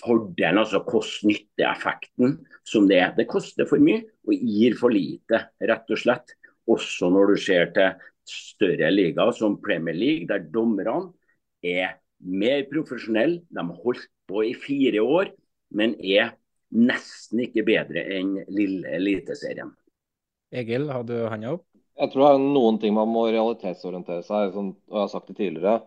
fordelen, 0.00 0.60
altså 0.60 0.82
kost-nytte-effekten 0.86 2.36
som 2.66 2.88
det 2.90 3.00
er. 3.00 3.14
Det 3.16 3.28
koster 3.30 3.68
for 3.68 3.82
mye 3.82 4.02
og 4.28 4.34
gir 4.36 4.76
for 4.78 4.94
lite, 4.94 5.44
rett 5.70 5.90
og 5.90 6.00
slett. 6.00 6.36
Også 6.70 7.10
når 7.10 7.32
du 7.32 7.42
ser 7.42 7.72
til 7.74 8.06
større 8.30 8.90
ligaer 8.92 9.32
som 9.36 9.58
Premier 9.62 9.96
League, 9.96 10.28
der 10.30 10.44
dommerne 10.52 11.12
er 11.66 11.96
mer 12.20 12.66
profesjonelle. 12.70 13.42
De 13.48 13.64
har 13.64 13.82
holdt 13.84 14.06
på 14.30 14.44
i 14.46 14.54
fire 14.54 15.02
år, 15.02 15.34
men 15.74 15.96
er 16.00 16.34
nesten 16.70 17.42
ikke 17.44 17.66
bedre 17.66 18.04
enn 18.16 18.36
lille 18.54 18.94
Eliteserien. 18.96 19.72
Egil, 20.50 20.88
har 20.90 21.04
du 21.06 21.16
handa 21.30 21.56
opp? 21.56 21.66
Jeg 22.00 22.12
tror 22.12 22.24
det 22.24 22.30
er 22.32 22.44
noen 22.56 22.78
ting 22.80 22.94
man 22.96 23.10
må 23.12 23.26
realitetsorientere 23.28 24.24
seg 24.24 24.54
og 24.56 24.70
jeg 24.88 24.96
har 25.02 25.10
sagt 25.12 25.28
det 25.30 25.36
tidligere. 25.38 25.80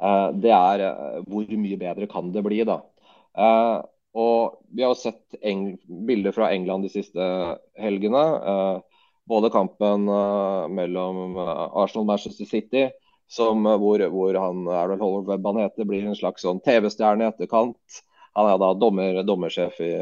Eh, 0.00 0.28
det 0.42 0.52
er 0.56 0.84
eh, 0.88 1.18
hvor 1.28 1.56
mye 1.62 1.78
bedre 1.80 2.08
kan 2.10 2.32
det 2.34 2.42
bli, 2.46 2.62
da. 2.68 2.80
Eh, 3.36 3.76
og 4.20 4.62
Vi 4.74 4.82
har 4.82 4.96
sett 4.98 5.36
bilder 5.86 6.34
fra 6.34 6.50
England 6.54 6.86
de 6.86 6.90
siste 6.90 7.26
helgene. 7.78 8.82
både 9.30 9.50
kampen 9.54 10.08
mellom 10.74 11.36
Arsenal 11.38 12.02
og 12.02 12.06
Manchester 12.06 12.44
City, 12.44 12.88
som, 13.30 13.66
hvor, 13.82 14.02
hvor 14.10 14.38
han 14.42 14.64
er 14.74 14.90
vel 14.90 15.02
Webb 15.28 15.44
han 15.46 15.60
heter, 15.62 15.86
blir 15.86 16.06
en 16.06 16.18
slags 16.18 16.42
sånn 16.46 16.62
TV-stjerne 16.64 17.26
i 17.26 17.30
etterkant. 17.30 18.00
Han 18.38 18.48
er 18.50 18.58
da 18.62 18.72
dommer, 18.78 19.20
dommersjef 19.26 19.78
i, 19.86 19.92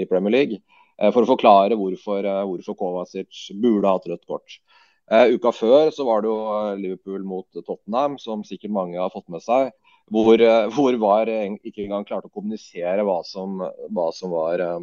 i 0.00 0.06
Premier 0.08 0.32
League. 0.32 0.60
For 1.00 1.24
å 1.24 1.28
forklare 1.28 1.76
hvorfor, 1.76 2.24
hvorfor 2.46 2.76
Kovacic 2.78 3.48
burde 3.60 3.90
hatt 3.90 4.08
rødt 4.08 4.26
kort. 4.30 4.58
Uh, 5.12 5.34
uka 5.36 5.50
før 5.52 5.90
så 5.92 6.06
var 6.08 6.22
det 6.24 6.30
jo 6.30 6.36
eh, 6.48 6.76
Liverpool 6.80 7.24
mot 7.28 7.44
Tottenham, 7.58 8.14
som 8.16 8.44
sikkert 8.46 8.72
mange 8.72 8.96
har 8.96 9.12
fått 9.12 9.26
med 9.32 9.44
seg. 9.44 9.74
Hvor, 10.12 10.40
hvor 10.76 10.96
VAR 11.00 11.30
ikke 11.32 11.84
engang 11.84 12.04
klarte 12.08 12.28
å 12.28 12.32
kommunisere 12.32 13.04
hva 13.04 13.22
som, 13.24 13.60
hva 13.92 14.10
som 14.16 14.32
var 14.32 14.60
uh, 14.60 14.80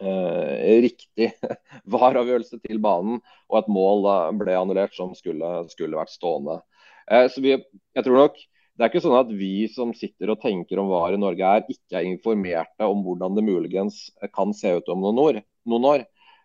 riktig 0.00 1.30
VAR-avgjørelse 1.92 2.60
til 2.64 2.80
banen, 2.82 3.18
og 3.50 3.58
et 3.60 3.70
mål 3.72 4.06
ble 4.40 4.56
annullert 4.56 4.96
som 4.96 5.12
skulle, 5.18 5.50
skulle 5.72 5.98
vært 5.98 6.12
stående. 6.14 6.60
så 7.06 7.42
vi, 7.44 7.56
jeg 7.58 8.06
tror 8.06 8.16
nok 8.22 8.40
det 8.80 8.86
er 8.86 8.92
ikke 8.94 9.02
sånn 9.04 9.18
at 9.18 9.32
vi 9.36 9.66
som 9.68 9.90
sitter 9.92 10.30
og 10.32 10.40
tenker 10.40 10.78
om 10.80 10.88
VAR 10.88 11.12
i 11.12 11.20
Norge 11.20 11.44
er 11.44 11.66
ikke 11.68 11.98
er 12.00 12.06
informerte 12.08 12.86
om 12.88 13.02
hvordan 13.04 13.34
det 13.36 13.44
muligens 13.44 14.06
kan 14.32 14.54
se 14.56 14.72
ut 14.78 14.88
om 14.88 15.02
noen 15.04 15.20
år. 15.20 15.40
Noen 15.68 15.88
år. 15.90 16.04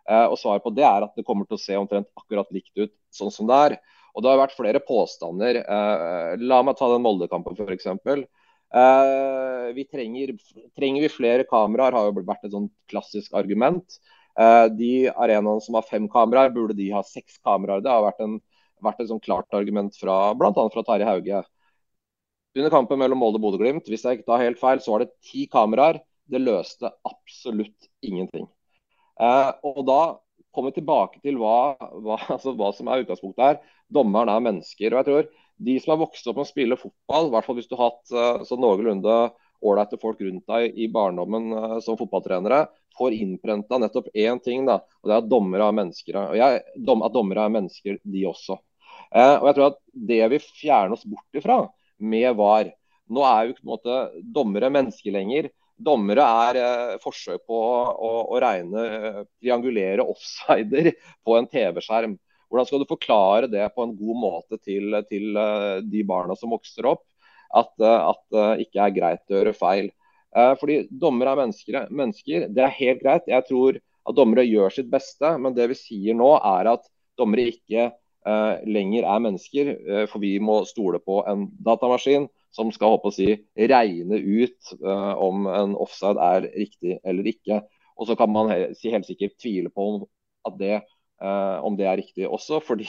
Eh, 0.10 0.26
og 0.28 0.36
Svaret 0.42 0.66
på 0.66 0.74
det 0.76 0.84
er 0.84 1.06
at 1.06 1.16
det 1.16 1.24
kommer 1.26 1.48
til 1.48 1.56
å 1.56 1.62
se 1.64 1.78
omtrent 1.80 2.10
akkurat 2.20 2.52
likt 2.54 2.74
ut 2.76 2.92
sånn 3.16 3.32
som 3.32 3.48
det 3.48 3.62
er. 3.70 3.78
Og 4.16 4.24
Det 4.24 4.32
har 4.32 4.42
vært 4.42 4.58
flere 4.58 4.82
påstander. 4.84 5.62
Eh, 5.64 6.34
la 6.44 6.60
meg 6.64 6.76
ta 6.76 6.90
den 6.92 7.06
Molde-kampen 7.06 7.56
f.eks. 7.56 7.88
Eh, 8.76 9.70
vi 9.78 9.86
trenger, 9.88 10.34
trenger, 10.76 11.06
vi 11.06 11.12
flere 11.14 11.48
kameraer, 11.48 11.96
har 11.96 12.10
jo 12.10 12.26
vært 12.28 12.46
et 12.48 12.54
sånn 12.56 12.70
klassisk 12.92 13.36
argument. 13.38 14.00
De 14.36 15.08
arenaene 15.08 15.62
som 15.64 15.78
har 15.78 15.86
fem 15.88 16.10
kameraer, 16.12 16.50
burde 16.52 16.76
de 16.76 16.90
ha 16.92 17.00
seks 17.08 17.38
kameraer. 17.40 17.80
Det 17.80 17.88
har 17.88 18.02
vært, 18.04 18.20
en, 18.26 18.34
vært 18.84 19.00
et 19.00 19.08
sånn 19.08 19.22
klart 19.24 19.56
argument 19.56 19.96
fra 19.96 20.34
bl.a. 20.36 20.52
fra 20.74 20.84
Terje 20.84 21.08
Hauge. 21.08 21.40
Under 22.56 22.72
kampen 22.72 23.00
mellom 23.00 23.20
Molde 23.20 23.40
og 23.40 23.44
Bodø-Glimt 23.44 23.88
hvis 23.92 24.06
jeg 24.08 24.20
ikke 24.20 24.30
tar 24.30 24.44
helt 24.44 24.60
feil, 24.62 24.82
så 24.84 24.94
var 24.94 25.04
det 25.04 25.16
ti 25.28 25.46
kameraer. 25.52 26.00
Det 26.32 26.40
løste 26.42 26.90
absolutt 27.06 27.90
ingenting. 28.04 28.48
Eh, 29.20 29.50
og 29.68 29.82
da 29.88 30.00
kommer 30.56 30.72
vi 30.72 30.80
tilbake 30.80 31.20
til 31.24 31.38
hva, 31.40 31.76
hva, 32.04 32.18
altså 32.36 32.56
hva, 32.56 32.72
som 32.76 32.90
er 32.90 33.04
utgangspunktet 33.04 33.44
her. 33.46 33.60
Dommeren 33.92 34.32
er 34.32 34.46
mennesker. 34.48 34.96
og 34.96 35.02
jeg 35.02 35.10
tror 35.10 35.45
De 35.56 35.78
som 35.80 35.94
har 35.94 36.04
vokst 36.04 36.28
opp 36.28 36.40
med 36.40 36.46
å 36.46 36.50
spille 36.50 36.78
fotball, 36.80 37.30
i 37.30 37.36
hvert 37.36 37.48
fall 37.48 37.60
hvis 37.60 37.70
du 37.72 37.76
har 37.78 37.92
hatt 37.92 38.16
uh, 38.16 38.46
sånn 38.48 38.64
noenlunde 38.64 39.18
ålreite 39.66 39.98
folk 40.02 40.20
rundt 40.22 40.44
deg 40.52 40.76
i 40.78 40.90
barndommen 40.92 41.52
uh, 41.56 41.78
som 41.84 41.98
fotballtrenere, 42.00 42.66
får 42.98 43.16
innprenta 43.16 43.80
nettopp 43.80 44.12
én 44.14 44.40
ting, 44.44 44.66
da, 44.68 44.80
og 45.02 45.10
det 45.10 45.16
er 45.16 45.24
at 45.24 45.32
dommere 45.32 45.68
er 45.68 45.78
mennesker. 45.80 46.20
Og 46.22 46.40
jeg, 46.40 46.64
at 46.64 47.16
dommere 47.16 47.46
er 47.46 47.54
mennesker, 47.56 48.00
de 48.04 48.24
også. 48.30 48.58
Eh, 49.16 49.36
og 49.40 49.50
jeg 49.50 49.58
tror 49.58 49.68
at 49.70 49.78
Det 50.12 50.24
vi 50.34 50.40
fjerner 50.44 50.96
oss 50.96 51.06
bort 51.08 51.40
ifra 51.40 51.60
med 52.00 52.36
VAR. 52.40 52.72
Nå 53.16 53.24
er 53.28 53.50
jo 53.50 53.56
på 53.58 53.64
en 53.64 53.72
måte 53.74 54.00
dommere 54.36 54.72
mennesker 54.74 55.14
lenger. 55.14 55.50
Dommere 55.76 56.26
er 56.48 56.60
eh, 56.62 56.96
forsøk 57.04 57.46
på 57.48 57.60
å, 57.60 58.12
å, 58.26 58.40
regne, 58.42 58.86
eh, 58.86 59.22
triangulere 59.44 60.06
offsider 60.06 60.94
på 61.26 61.38
en 61.38 61.50
TV-skjerm. 61.52 62.18
Hvordan 62.56 62.70
skal 62.70 62.80
du 62.80 62.88
forklare 62.88 63.50
det 63.52 63.66
på 63.76 63.84
en 63.84 63.92
god 64.00 64.20
måte 64.22 64.60
til, 64.64 64.96
til 65.10 65.36
uh, 65.36 65.84
de 65.84 66.04
barna 66.08 66.38
som 66.40 66.54
vokser 66.56 66.88
opp, 66.88 67.04
at, 67.52 67.68
det 67.82 67.92
uh, 68.32 68.54
ikke 68.64 68.86
er 68.86 68.96
greit 68.96 69.28
å 69.28 69.36
gjøre 69.36 69.56
feil? 69.60 69.92
Eh, 70.36 70.54
fordi 70.60 70.82
dommere 70.92 71.32
er 71.32 71.40
mennesker, 71.40 71.76
mennesker, 71.96 72.48
Det 72.52 72.64
er 72.64 72.74
helt 72.80 73.04
greit. 73.04 73.28
Jeg 73.28 73.48
tror 73.48 73.78
at 73.80 74.16
dommere 74.18 74.44
gjør 74.48 74.74
sitt 74.78 74.90
beste, 74.92 75.30
men 75.40 75.56
det 75.56 75.70
vi 75.72 75.78
sier 75.80 76.16
nå 76.16 76.34
er 76.40 76.72
at 76.74 76.90
dommere 77.20 77.52
ikke 77.54 77.92
lenger 78.66 79.06
er 79.06 79.22
mennesker. 79.22 79.70
for 80.10 80.20
vi 80.20 80.34
må 80.42 80.58
stole 80.66 80.98
på 81.00 81.20
en 81.30 81.46
datamaskin 81.64 82.26
som 82.56 82.72
skal 82.74 82.96
håpe 82.96 83.12
å 83.12 83.16
si, 83.16 83.30
regne 83.56 84.18
ut 84.18 84.76
uh, 84.82 85.14
om 85.22 85.48
en 85.52 85.76
offside 85.80 86.22
er 86.24 86.50
riktig 86.56 87.00
eller 87.04 87.28
ikke. 87.32 87.62
Og 87.96 88.10
så 88.10 88.18
kan 88.20 88.32
man 88.32 88.52
he 88.52 88.92
helt 88.92 89.08
sikkert 89.08 89.38
tvile 89.42 89.72
på 89.72 89.88
om, 89.92 90.06
det, 90.60 90.84
uh, 91.24 91.64
om 91.66 91.76
det 91.78 91.88
er 91.88 92.00
riktig 92.00 92.28
også, 92.28 92.60
fordi, 92.68 92.88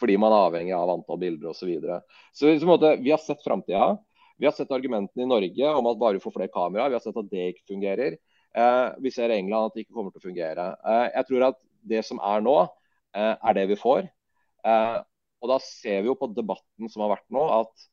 fordi, 0.00 0.16
man 0.20 0.34
er 0.34 0.48
avhengig 0.48 0.74
av 0.76 0.92
antall 0.92 1.20
bilder 1.20 1.52
osv. 1.52 1.60
Så, 1.60 1.68
videre. 1.68 2.00
så 2.32 2.96
vi 3.02 3.12
har 3.12 3.22
sett 3.22 3.44
framtida. 3.44 3.96
Vi 4.38 4.46
har 4.46 4.54
sett 4.54 4.72
argumentene 4.74 5.24
i 5.24 5.30
Norge 5.30 5.74
om 5.74 5.88
at 5.90 5.98
bare 5.98 6.18
vi 6.18 6.22
får 6.22 6.36
flere 6.36 6.52
kameraer. 6.54 6.92
Vi 6.92 6.98
har 6.98 7.04
sett 7.04 7.18
at 7.18 7.30
det 7.32 7.50
ikke 7.54 7.74
fungerer. 7.74 8.18
Uh, 8.56 8.94
vi 9.02 9.12
ser 9.12 9.32
i 9.32 9.40
England 9.40 9.68
at 9.68 9.76
det 9.76 9.86
ikke 9.86 9.96
kommer 9.98 10.14
til 10.14 10.22
å 10.22 10.28
fungere. 10.28 10.70
jeg 11.14 11.28
tror 11.30 11.48
at 11.50 11.60
det 11.88 12.04
som 12.06 12.20
er 12.24 12.42
nå, 12.44 12.58
er 13.18 13.54
det 13.56 13.64
vi 13.70 13.76
får. 13.78 14.08
og 15.40 15.46
da 15.48 15.56
ser 15.64 16.02
vi 16.02 16.10
jo 16.10 16.16
på 16.18 16.28
debatten 16.36 16.90
som 16.92 17.02
har 17.02 17.14
vært 17.14 17.24
nå, 17.32 17.40
at 17.62 17.86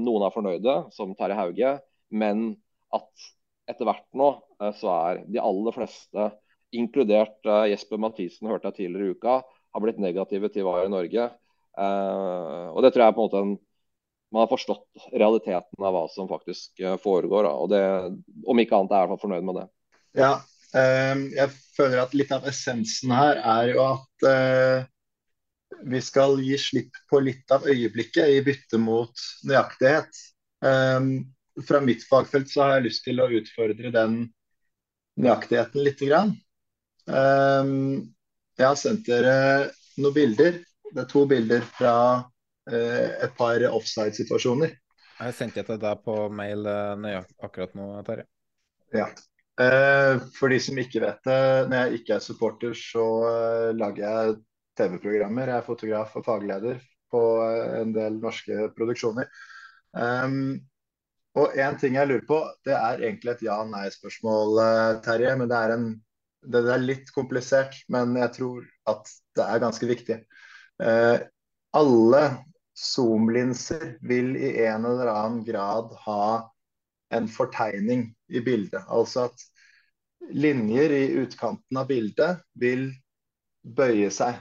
noen 0.00 0.24
er 0.24 0.32
fornøyde, 0.32 0.74
som 0.94 1.12
Terje 1.18 1.36
Hauge, 1.36 1.72
men 2.08 2.46
at 2.94 3.26
etter 3.68 3.84
hvert 3.84 4.06
nå 4.16 4.30
så 4.78 4.94
er 4.94 5.20
de 5.28 5.42
aller 5.42 5.76
fleste, 5.76 6.30
inkludert 6.74 7.46
eh, 7.46 7.70
Jesper 7.72 8.00
Mathisen, 8.02 8.50
hørte 8.50 8.70
jeg 8.70 8.78
tidligere 8.82 9.12
i 9.12 9.16
uka, 9.16 9.38
har 9.74 9.84
blitt 9.84 10.00
negative 10.02 10.50
til 10.52 10.66
VAR 10.66 10.88
i 10.88 10.92
Norge. 10.92 11.30
og 11.78 12.82
det 12.82 12.90
tror 12.90 13.04
jeg 13.04 13.14
på 13.14 13.22
en 13.22 13.26
måte 13.28 13.40
en, 13.44 13.50
man 14.34 14.42
har 14.42 14.50
forstått 14.50 15.10
realiteten 15.12 15.84
av 15.84 15.92
hva 15.94 16.06
som 16.10 16.26
faktisk 16.28 16.80
foregår. 17.04 17.46
Da. 17.46 17.52
Og 17.54 17.68
det, 17.70 17.82
om 18.48 18.58
ikke 18.58 18.74
annet 18.76 18.92
er 18.92 19.04
jeg 19.04 19.06
i 19.06 19.10
hvert 19.10 19.12
fall 19.12 19.22
fornøyd 19.28 19.46
med 19.46 19.58
det. 19.60 19.66
Ja, 20.18 20.32
jeg 21.38 21.52
føler 21.76 22.02
at 22.02 22.16
litt 22.18 22.32
av 22.34 22.48
essensen 22.50 23.14
her 23.14 23.38
er 23.38 23.70
jo 23.70 23.84
at 23.84 24.26
vi 25.84 26.00
skal 26.02 26.38
gi 26.42 26.56
slipp 26.58 26.96
på 27.10 27.20
litt 27.22 27.50
av 27.52 27.66
øyeblikket 27.68 28.32
i 28.32 28.42
bytte 28.44 28.80
mot 28.80 29.24
nøyaktighet. 29.46 30.10
Um, 30.64 31.28
fra 31.66 31.80
mitt 31.84 32.04
fagfelt 32.06 32.50
så 32.50 32.64
har 32.64 32.76
jeg 32.76 32.88
lyst 32.88 33.04
til 33.06 33.20
å 33.22 33.30
utfordre 33.38 33.92
den 33.94 34.18
nøyaktigheten 35.18 35.84
litt. 35.84 36.02
Um, 36.02 36.34
jeg 37.08 38.66
har 38.66 38.76
sendt 38.78 39.06
dere 39.08 39.36
noen 39.98 40.16
bilder. 40.16 40.58
Det 40.88 41.04
er 41.04 41.08
to 41.10 41.24
bilder 41.28 41.64
fra 41.76 41.94
uh, 42.18 43.08
et 43.24 43.32
par 43.38 43.64
offside-situasjoner. 43.68 44.74
Jeg 45.18 45.36
sendte 45.36 45.64
til 45.66 45.80
deg 45.82 46.04
på 46.04 46.16
mail 46.32 46.68
uh, 46.68 47.22
akkurat 47.44 47.74
nå, 47.78 47.90
Terje. 48.06 48.28
Ja. 48.94 49.08
Uh, 49.58 50.20
for 50.36 50.52
de 50.52 50.60
som 50.62 50.78
ikke 50.78 51.02
vet 51.02 51.24
det, 51.26 51.40
når 51.70 51.80
jeg 51.80 52.00
ikke 52.02 52.18
er 52.18 52.24
supporter, 52.24 52.76
så 52.76 53.08
lager 53.76 54.04
jeg 54.04 54.38
TV-programmer. 54.78 55.50
Jeg 55.50 55.58
er 55.58 55.66
fotograf 55.66 56.16
og 56.18 56.26
fagleder 56.26 56.80
på 57.12 57.22
eh, 57.44 57.78
en 57.82 57.94
del 57.94 58.18
norske 58.22 58.70
produksjoner. 58.76 59.30
Um, 59.92 60.58
og 61.38 61.54
en 61.60 61.78
ting 61.80 61.96
jeg 61.96 62.10
lurer 62.10 62.26
på, 62.28 62.40
det 62.66 62.74
er 62.76 63.04
egentlig 63.04 63.36
et 63.36 63.46
ja-nei-spørsmål, 63.46 64.60
eh, 64.64 64.92
Terje. 65.06 65.34
Men 65.40 65.50
det 65.50 65.58
er, 65.58 65.74
en, 65.76 65.88
det 66.46 66.62
er, 66.62 66.82
litt 66.82 67.10
komplisert, 67.14 67.74
men 67.92 68.14
jeg 68.18 68.34
tror 68.36 68.66
at 68.90 69.10
det 69.36 69.44
er 69.44 69.62
ganske 69.62 69.88
viktig. 69.88 70.18
Eh, 70.82 71.16
alle 71.76 72.22
zoom-linser 72.78 73.96
vil 74.06 74.36
i 74.38 74.52
en 74.68 74.86
eller 74.86 75.10
annen 75.12 75.42
grad 75.46 75.94
ha 76.04 76.28
en 77.14 77.28
fortegning 77.32 78.06
i 78.28 78.42
bildet. 78.44 78.84
Altså 78.86 79.26
at 79.28 79.44
linjer 80.34 80.94
i 80.94 81.04
utkanten 81.22 81.80
av 81.80 81.88
bildet 81.90 82.44
vil 82.60 82.90
bøye 83.62 84.10
seg. 84.14 84.38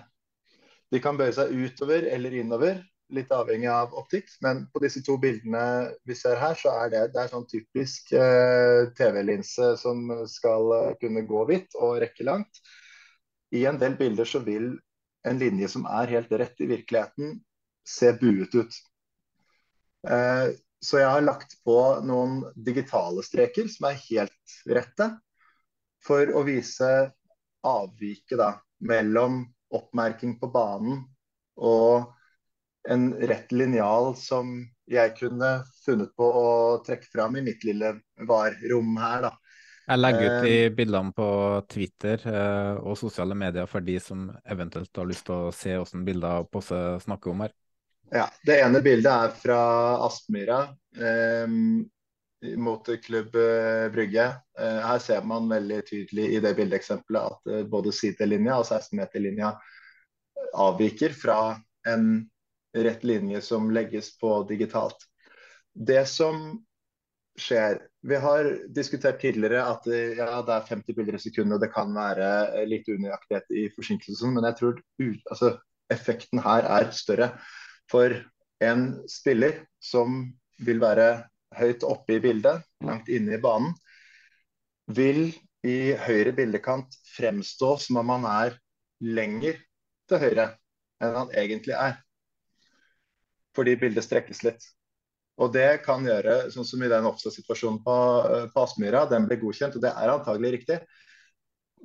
De 0.92 1.02
kan 1.04 1.18
bøye 1.20 1.34
seg 1.36 1.52
utover 1.52 2.08
eller 2.12 2.36
innover, 2.40 2.80
litt 3.14 3.32
avhengig 3.32 3.70
av 3.72 3.94
optikk. 3.98 4.30
Men 4.44 4.66
på 4.74 4.82
disse 4.84 5.04
to 5.06 5.18
bildene 5.22 5.94
vi 6.08 6.16
ser 6.18 6.40
her, 6.42 6.58
så 6.60 6.74
er 6.84 6.92
det, 6.94 7.04
det 7.14 7.24
er 7.24 7.32
sånn 7.32 7.48
typisk 7.50 8.12
eh, 8.18 8.90
TV-linse 8.98 9.74
som 9.82 10.04
skal 10.30 10.74
eh, 10.76 10.94
kunne 11.02 11.26
gå 11.28 11.46
vidt 11.52 11.78
og 11.80 12.00
rekke 12.04 12.28
langt. 12.28 12.62
I 13.56 13.66
en 13.70 13.80
del 13.80 13.96
bilder 14.00 14.28
så 14.28 14.42
vil 14.44 14.74
en 15.28 15.40
linje 15.40 15.70
som 15.72 15.88
er 15.90 16.14
helt 16.16 16.32
rett 16.40 16.64
i 16.64 16.70
virkeligheten, 16.70 17.38
se 17.88 18.12
buet 18.20 18.56
ut. 18.56 18.80
Eh, 20.08 20.50
så 20.84 21.00
jeg 21.02 21.10
har 21.10 21.24
lagt 21.24 21.56
på 21.66 21.78
noen 22.06 22.42
digitale 22.54 23.24
streker 23.26 23.70
som 23.72 23.90
er 23.90 24.02
helt 24.10 24.58
rette, 24.70 25.10
for 26.04 26.30
å 26.38 26.44
vise 26.48 26.90
avviket 27.68 28.62
mellom 28.88 29.42
oppmerking 29.74 30.38
på 30.40 30.48
banen 30.54 31.02
og 31.58 32.14
en 32.88 33.10
rett 33.30 33.52
linjal 33.52 34.14
som 34.20 34.56
jeg 34.88 35.16
kunne 35.18 35.50
funnet 35.86 36.14
på 36.16 36.28
å 36.40 36.48
trekke 36.86 37.10
fram 37.12 37.36
i 37.40 37.44
mitt 37.44 37.66
lille 37.68 37.98
var-rom 38.30 38.96
her. 39.02 39.28
da. 39.28 39.34
Jeg 39.88 40.02
legger 40.02 40.26
ut 40.26 40.44
de 40.44 40.56
Eh, 40.66 40.72
bildene 40.76 41.14
på 41.16 41.28
Twitter 41.72 42.24
eh, 42.28 42.80
og 42.80 42.98
sosiale 43.00 43.36
medier 43.36 43.68
for 43.72 43.84
de 43.84 44.00
som 44.04 44.28
eventuelt 44.44 45.00
har 45.00 45.08
lyst 45.08 45.26
til 45.28 45.48
å 45.48 45.54
se 45.56 45.76
hvordan 45.78 46.04
bilder 46.08 46.48
Posse 46.52 46.82
snakker 47.06 47.32
om 47.32 47.46
her. 47.46 47.54
Ja, 48.12 48.28
Det 48.44 48.60
ene 48.64 48.82
bildet 48.84 49.12
er 49.12 49.32
fra 49.36 49.60
Aspmyra 50.06 50.62
eh, 50.96 51.48
mot 52.56 52.92
Klubb 53.04 53.36
eh, 53.36 53.88
Brygge. 53.92 54.28
Eh, 54.60 54.80
her 54.88 55.00
ser 55.04 55.24
man 55.28 55.50
veldig 55.52 55.82
tydelig 55.88 56.30
i 56.36 56.40
det 56.44 56.54
bildeksempelet 56.56 57.36
at 57.36 57.68
både 57.72 57.96
sidelinja 57.96 58.60
og 58.60 58.68
16-meterlinja 58.68 59.54
avviker 60.56 61.16
fra 61.16 61.40
en 61.88 62.28
rett 62.86 63.04
linje 63.08 63.42
som 63.42 63.70
legges 63.72 64.14
på 64.20 64.42
digitalt. 64.50 64.98
Det 65.74 66.06
som 66.10 66.64
skjer 67.38 67.84
Vi 68.08 68.18
har 68.18 68.48
diskutert 68.74 69.20
tidligere 69.22 69.62
at 69.68 69.86
ja, 69.88 70.40
det 70.42 70.54
er 70.54 70.70
50 70.70 70.96
bilder 70.96 71.18
i 71.18 71.20
sekundet, 71.22 71.58
og 71.58 71.62
det 71.62 71.74
kan 71.74 71.92
være 71.94 72.64
litt 72.70 72.88
unøyaktighet 72.88 73.52
i 73.52 73.66
forsinkelsen, 73.76 74.32
men 74.34 74.48
jeg 74.48 74.56
tror 74.62 74.80
altså, 75.30 75.52
effekten 75.92 76.40
her 76.46 76.66
er 76.78 76.88
større. 76.96 77.28
For 77.92 78.16
en 78.64 78.88
spiller 79.12 79.60
som 79.84 80.24
vil 80.64 80.80
være 80.82 81.28
høyt 81.60 81.84
oppe 81.84 82.16
i 82.16 82.24
bildet, 82.24 82.64
langt 82.86 83.12
inne 83.12 83.36
i 83.36 83.42
banen, 83.44 83.76
vil 84.88 85.30
i 85.68 85.94
høyre 86.00 86.34
bildekant 86.38 86.96
fremstå 87.12 87.76
som 87.84 88.00
om 88.02 88.16
han 88.16 88.28
er 88.32 88.58
lenger 89.04 89.60
til 90.08 90.22
høyre 90.24 90.52
enn 91.04 91.18
han 91.22 91.34
egentlig 91.38 91.76
er. 91.78 91.98
Fordi 93.58 93.74
bildet 93.82 94.06
strekkes 94.06 94.44
litt. 94.46 94.66
Og 95.42 95.52
det 95.54 95.84
kan 95.86 96.06
gjøre, 96.06 96.48
sånn 96.54 96.66
som 96.66 96.82
i 96.82 96.90
den 96.90 97.06
offside-situasjonen 97.10 97.82
på, 97.86 97.98
på 98.54 98.64
Aspmyra, 98.64 99.04
den 99.10 99.28
ble 99.30 99.38
godkjent, 99.42 99.78
og 99.78 99.84
det 99.84 99.92
er 99.94 100.14
antagelig 100.14 100.54
riktig. 100.56 100.80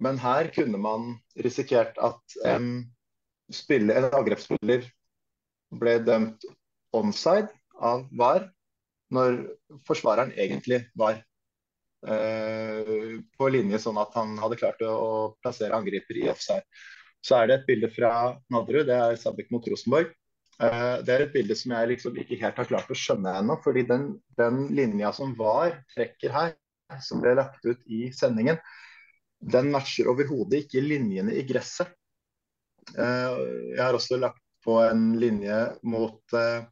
Men 0.01 0.21
her 0.23 0.49
kunne 0.55 0.81
man 0.81 1.11
risikert 1.45 1.99
at 2.01 2.37
en, 2.49 2.71
spiller, 3.53 3.99
en 4.01 4.17
angrepsspiller 4.23 4.87
ble 5.83 5.99
dømt 6.05 6.47
onside 6.97 7.53
av 7.81 8.07
VAR, 8.17 8.49
når 9.13 9.37
forsvareren 9.89 10.33
egentlig 10.41 10.81
var 10.97 11.19
eh, 12.09 13.21
på 13.37 13.53
linje 13.53 13.83
sånn 13.85 14.01
at 14.01 14.17
han 14.17 14.39
hadde 14.41 14.59
klart 14.61 14.81
å, 14.87 14.93
å 14.93 15.13
plassere 15.45 15.77
angriper 15.77 16.23
i 16.23 16.29
offside. 16.33 16.65
Så 17.23 17.37
er 17.37 17.49
det 17.49 17.61
et 17.61 17.69
bilde 17.69 17.93
fra 17.93 18.33
Nadderud, 18.53 18.89
det 18.89 18.97
er 18.97 19.21
Sabek 19.21 19.53
mot 19.53 19.69
Rosenborg. 19.69 20.11
Eh, 20.61 20.97
det 21.07 21.15
er 21.15 21.25
et 21.25 21.33
bilde 21.35 21.57
som 21.59 21.73
jeg 21.75 21.91
liksom 21.95 22.19
ikke 22.21 22.39
helt 22.43 22.61
har 22.61 22.69
klart 22.69 22.93
å 22.93 22.99
skjønne 22.99 23.37
ennå. 23.41 23.59
fordi 23.65 23.87
den, 23.89 24.09
den 24.39 24.67
linja 24.77 25.13
som 25.17 25.35
VAR 25.39 25.81
trekker 25.95 26.35
her, 26.35 26.55
som 27.01 27.23
ble 27.23 27.35
lagt 27.39 27.65
ut 27.65 27.81
i 27.89 28.11
sendingen, 28.13 28.61
den 29.43 29.73
matcher 29.73 30.11
overhodet 30.13 30.67
ikke 30.67 30.85
linjene 30.85 31.35
i 31.35 31.47
gresset. 31.49 31.91
Eh, 32.95 33.41
jeg 33.75 33.83
har 33.83 33.97
også 33.97 34.21
lagt 34.21 34.43
på 34.63 34.79
en 34.85 35.17
linje 35.19 35.59
mot 35.83 36.37
eh, 36.39 36.63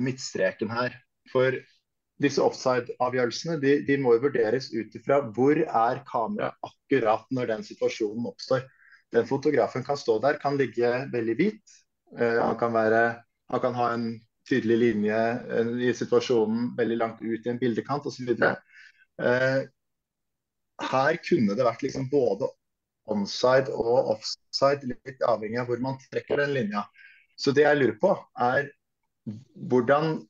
midtstreken 0.00 0.72
her. 0.72 0.96
For 1.32 1.56
disse 2.22 2.42
offside-avgjørelsene 2.44 3.58
de, 3.60 3.76
de, 3.86 3.98
må 4.00 4.14
vurderes 4.22 4.70
ut 4.72 4.94
ifra 4.96 5.20
hvor 5.34 5.58
er 5.58 6.02
kameraet 6.08 6.56
akkurat 6.64 7.26
når 7.34 7.50
den 7.50 7.66
situasjonen 7.66 8.30
oppstår. 8.30 8.64
Den 9.12 9.28
fotografen 9.28 9.84
kan 9.84 9.98
stå 10.00 10.16
der, 10.22 10.38
kan 10.40 10.56
ligge 10.56 10.92
veldig 11.12 11.36
hvit. 11.36 11.81
Uh, 12.18 12.40
han, 12.42 12.56
kan 12.60 12.74
være, 12.74 13.02
han 13.52 13.62
kan 13.62 13.76
ha 13.78 13.92
en 13.94 14.08
tydelig 14.48 14.78
linje 14.80 15.20
uh, 15.48 15.70
i 15.80 15.92
situasjonen 15.96 16.72
veldig 16.78 16.98
langt 17.00 17.22
ut 17.22 17.46
i 17.46 17.52
en 17.52 17.60
bildekant 17.60 18.08
osv. 18.08 18.34
Uh, 18.36 19.62
her 20.82 21.22
kunne 21.22 21.56
det 21.56 21.66
vært 21.66 21.84
liksom 21.86 22.08
både 22.12 22.50
onside 23.12 23.72
og 23.74 24.12
offside, 24.16 24.92
litt 24.92 25.24
avhengig 25.26 25.60
av 25.62 25.70
hvor 25.70 25.80
man 25.82 25.98
trekker 26.10 26.42
den 26.42 26.54
linja. 26.56 26.84
Så 27.38 27.54
det 27.54 27.64
jeg 27.66 27.80
lurer 27.80 27.98
på, 28.00 28.12
er 28.38 28.70
hvordan 29.70 30.20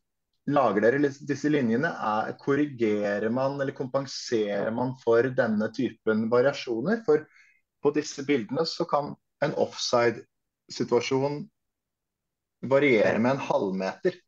lager 0.53 0.85
dere 0.85 1.11
disse 1.29 1.51
linjene? 1.53 1.91
Er, 1.93 2.35
korrigerer 2.41 3.31
man 3.33 3.61
eller 3.61 3.77
kompenserer 3.77 4.73
man 4.75 4.95
for 5.03 5.29
denne 5.37 5.69
typen 5.77 6.29
variasjoner? 6.33 7.03
For 7.07 7.27
på 7.83 7.95
disse 7.97 8.25
bildene 8.27 8.65
så 8.69 8.87
kan 8.89 9.13
en 9.43 9.57
offside-situasjon 9.61 11.43
variere 12.63 13.19
med 13.19 13.37
en 13.37 13.43
halvmeter. 13.49 14.19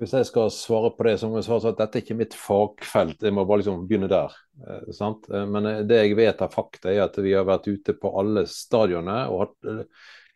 Hvis 0.00 0.10
jeg 0.16 0.26
skal 0.26 0.48
svare 0.50 0.90
på 0.96 1.04
det, 1.06 1.18
så 1.20 1.28
må 1.30 1.38
jeg 1.38 1.46
svare 1.46 1.70
at 1.70 1.78
dette 1.78 2.00
er 2.00 2.02
ikke 2.02 2.16
mitt 2.18 2.34
fagfelt. 2.34 3.22
Jeg 3.22 3.34
må 3.36 3.44
bare 3.46 3.60
liksom 3.62 3.84
begynne 3.86 4.10
der. 4.10 4.34
Eh, 4.66 4.90
sant? 4.96 5.28
Men 5.30 5.68
det 5.86 6.00
jeg 6.00 6.16
vet 6.18 6.42
av 6.42 6.50
fakta, 6.50 6.90
er 6.90 7.04
at 7.06 7.18
vi 7.22 7.36
har 7.36 7.46
vært 7.46 7.68
ute 7.70 7.94
på 8.00 8.10
alle 8.18 8.42
stadionene 8.50 9.20
og 9.30 9.44
hatt 9.44 9.74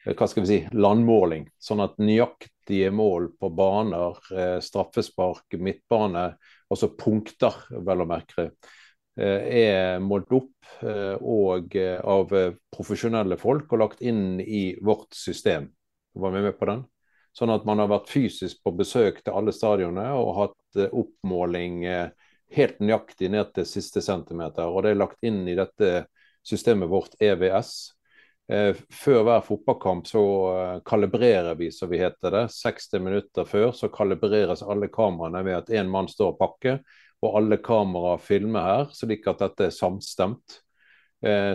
hva 0.09 0.29
skal 0.31 0.45
vi 0.45 0.49
si, 0.49 0.59
landmåling. 0.79 1.49
Sånn 1.61 1.83
at 1.85 1.99
nøyaktige 2.01 2.93
mål 2.95 3.33
på 3.37 3.51
baner, 3.53 4.17
straffespark, 4.65 5.59
midtbane, 5.61 6.23
altså 6.71 6.93
punkter, 6.97 7.59
vel 7.85 8.05
å 8.05 8.07
merke, 8.09 8.47
er 9.19 9.99
målt 10.01 10.31
opp 10.39 10.71
og 11.27 11.77
av 11.99 12.33
profesjonelle 12.73 13.37
folk 13.43 13.75
og 13.75 13.83
lagt 13.83 14.07
inn 14.07 14.39
i 14.41 14.79
vårt 14.81 15.11
system. 15.19 15.67
Var 16.15 16.37
vi 16.39 16.45
med 16.47 16.57
på 16.57 16.71
den? 16.71 16.87
Sånn 17.39 17.53
at 17.55 17.67
man 17.69 17.79
har 17.79 17.91
vært 17.93 18.11
fysisk 18.11 18.65
på 18.67 18.73
besøk 18.75 19.21
til 19.23 19.37
alle 19.39 19.53
stadionene 19.55 20.11
og 20.19 20.33
hatt 20.41 20.81
oppmåling 20.91 21.85
helt 22.51 22.81
nøyaktig 22.83 23.29
ned 23.31 23.53
til 23.55 23.69
siste 23.69 24.03
centimeter. 24.03 24.67
Og 24.67 24.83
det 24.83 24.91
er 24.91 24.99
lagt 24.99 25.23
inn 25.23 25.45
i 25.47 25.55
dette 25.55 26.09
systemet 26.43 26.91
vårt 26.91 27.15
EVS. 27.23 27.71
Før 28.49 29.23
hver 29.29 29.43
fotballkamp 29.45 30.09
så 30.09 30.23
kalibrerer 30.89 31.55
vi, 31.61 31.69
som 31.71 31.93
vi 31.93 32.01
heter 32.01 32.33
det. 32.33 32.45
60 32.57 33.05
minutter 33.05 33.47
før 33.47 33.71
så 33.77 33.91
kalibreres 33.93 34.65
alle 34.65 34.89
kameraene 34.91 35.45
ved 35.47 35.61
at 35.61 35.73
én 35.79 35.91
mann 35.93 36.09
står 36.11 36.33
og 36.33 36.41
pakker, 36.41 36.83
og 37.23 37.39
alle 37.39 37.61
kameraer 37.63 38.23
filmer 38.25 38.67
her, 38.67 38.93
slik 38.97 39.29
at 39.31 39.45
dette 39.45 39.69
er 39.69 39.79
samstemt. 39.79 40.63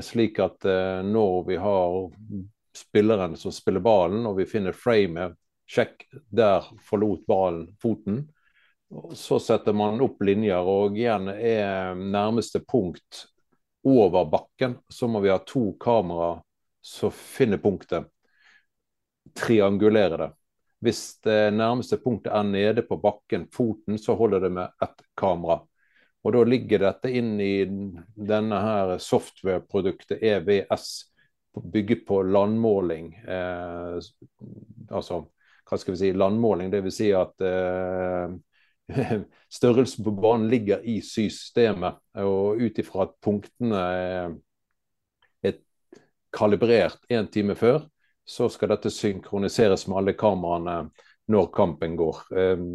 Slik 0.05 0.39
at 0.43 0.63
når 1.07 1.47
vi 1.49 1.59
har 1.59 2.01
spilleren 2.77 3.35
som 3.41 3.51
spiller 3.51 3.83
ballen, 3.83 4.27
og 4.29 4.37
vi 4.39 4.47
finner 4.49 4.77
framet 4.77 5.35
Sjekk, 5.73 6.05
der 6.29 6.65
forlot 6.85 7.25
ballen 7.25 7.71
foten. 7.81 8.27
Så 9.17 9.39
setter 9.41 9.73
man 9.73 10.01
opp 10.05 10.21
linjer, 10.21 10.61
og 10.61 10.97
igjen 10.99 11.31
er 11.33 11.97
nærmeste 11.97 12.61
punkt 12.61 13.23
over 13.83 14.27
bakken. 14.29 14.77
Så 14.89 15.09
må 15.09 15.23
vi 15.23 15.31
ha 15.33 15.39
to 15.41 15.71
kamera 15.81 16.35
som 16.83 17.11
finner 17.11 17.57
punktet. 17.57 18.05
Triangulere 19.33 20.17
det. 20.17 20.31
Hvis 20.83 21.03
det 21.23 21.53
nærmeste 21.55 21.97
punktet 21.97 22.33
er 22.35 22.43
nede 22.43 22.83
på 22.85 22.99
bakken, 23.01 23.47
foten, 23.49 23.97
så 23.97 24.13
holder 24.19 24.45
det 24.45 24.51
med 24.59 24.83
ett 24.83 25.01
kamera. 25.17 25.61
Og 26.23 26.35
da 26.35 26.43
ligger 26.47 26.83
dette 26.85 27.11
inn 27.11 27.37
i 27.41 27.65
denne 28.15 28.59
her 28.61 28.97
software-produktet 29.01 30.21
EVS, 30.23 30.89
bygget 31.73 32.05
på 32.05 32.21
landmåling. 32.23 33.13
Eh, 33.15 33.97
altså 34.89 35.23
hva 35.69 35.79
skal 35.79 35.95
vi 35.95 36.01
si, 36.01 36.11
landmåling. 36.17 36.71
Dvs. 36.73 36.97
Si 36.97 37.11
at 37.15 37.45
eh, 37.47 38.33
størrelsen 39.57 40.05
på 40.05 40.15
banen 40.17 40.49
ligger 40.51 40.83
i 40.83 40.99
systemet. 41.05 42.01
Og 42.23 42.61
ut 42.61 42.83
ifra 42.83 43.07
at 43.07 43.15
punktene 43.23 43.85
er, 43.99 44.35
er 45.45 45.57
kalibrert 46.33 47.01
en 47.09 47.31
time 47.31 47.55
før, 47.59 47.83
så 48.23 48.47
skal 48.51 48.71
dette 48.71 48.91
synkroniseres 48.93 49.87
med 49.89 49.99
alle 49.99 50.13
kameraene 50.19 50.77
når 51.31 51.49
kampen 51.55 51.97
går. 51.99 52.21
Eh, 52.35 52.67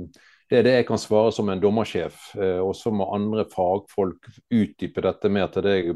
det 0.49 0.59
er 0.59 0.65
det 0.65 0.77
jeg 0.79 0.87
kan 0.89 1.01
svare 1.01 1.33
som 1.35 1.51
en 1.53 1.61
dommersjef. 1.61 2.31
Eh, 2.41 2.61
og 2.65 2.73
så 2.77 2.93
må 2.95 3.11
andre 3.15 3.45
fagfolk 3.53 4.31
utdype 4.49 5.05
dette 5.05 5.33
mer 5.33 5.53
til 5.53 5.67
deg, 5.67 5.93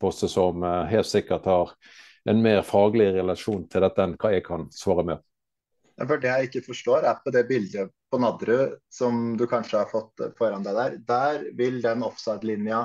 Bosse, 0.00 0.28
som 0.28 0.64
eh, 0.66 0.90
helt 0.90 1.08
sikkert 1.08 1.46
har 1.48 1.70
en 2.26 2.42
mer 2.42 2.64
faglig 2.66 3.12
relasjon 3.14 3.64
til 3.70 3.86
dette 3.86 4.02
enn 4.02 4.16
hva 4.18 4.32
jeg 4.34 4.44
kan 4.46 4.66
svare 4.74 5.06
med. 5.06 5.22
For 5.96 6.20
Det 6.20 6.28
jeg 6.28 6.48
ikke 6.50 6.66
forstår, 6.66 7.06
er 7.08 7.20
på 7.24 7.32
det 7.32 7.46
bildet 7.48 7.92
på 8.12 8.20
Nadderud 8.20 8.76
som 8.92 9.36
du 9.40 9.46
kanskje 9.48 9.80
har 9.80 9.88
fått 9.88 10.26
foran 10.36 10.64
deg 10.66 10.76
der. 10.76 10.96
Der 11.08 11.46
vil 11.56 11.80
den 11.84 12.04
offside-linja 12.04 12.84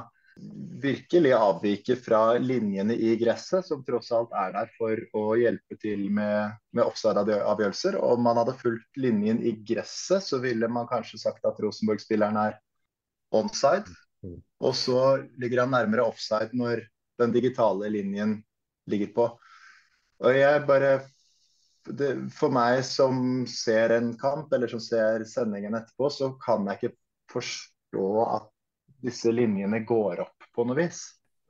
virkelig 0.82 1.34
avvike 1.36 1.98
fra 2.00 2.38
linjene 2.40 2.96
i 2.96 3.16
gresset, 3.20 3.68
som 3.68 3.84
tross 3.86 4.12
alt 4.16 4.32
er 4.38 4.54
der 4.56 4.72
for 4.78 5.02
å 5.18 5.26
hjelpe 5.38 5.76
til 5.82 6.08
med, 6.14 6.56
med 6.72 6.88
offside-avgjørelser. 6.88 8.00
Om 8.00 8.24
man 8.26 8.40
hadde 8.40 8.56
fulgt 8.62 9.02
linjen 9.02 9.42
i 9.44 9.58
gresset, 9.68 10.24
så 10.24 10.40
ville 10.44 10.72
man 10.72 10.90
kanskje 10.90 11.20
sagt 11.22 11.46
at 11.48 11.60
Rosenborg-spilleren 11.62 12.40
er 12.42 12.58
onside. 13.36 13.92
Og 14.62 14.76
så 14.78 15.02
ligger 15.42 15.66
han 15.66 15.76
nærmere 15.76 16.08
offside 16.08 16.56
når 16.58 16.86
den 17.22 17.34
digitale 17.36 17.90
linjen 17.92 18.40
ligger 18.90 19.12
på. 19.16 19.28
Og 20.22 20.38
jeg 20.38 20.66
bare 20.68 21.00
det, 21.86 22.12
for 22.36 22.54
meg 22.54 22.84
som 22.86 23.46
ser 23.50 23.96
en 23.98 24.14
kamp, 24.20 24.54
eller 24.54 24.72
som 24.72 24.82
ser 24.84 25.26
sendingen 25.30 25.76
etterpå, 25.78 26.10
så 26.14 26.34
kan 26.42 26.68
jeg 26.70 26.80
ikke 26.80 26.96
forstå 27.34 28.10
at 28.28 28.52
disse 29.02 29.32
linjene 29.34 29.82
går 29.88 30.22
opp 30.26 30.52
på 30.56 30.68
noe 30.68 30.78
vis? 30.84 31.02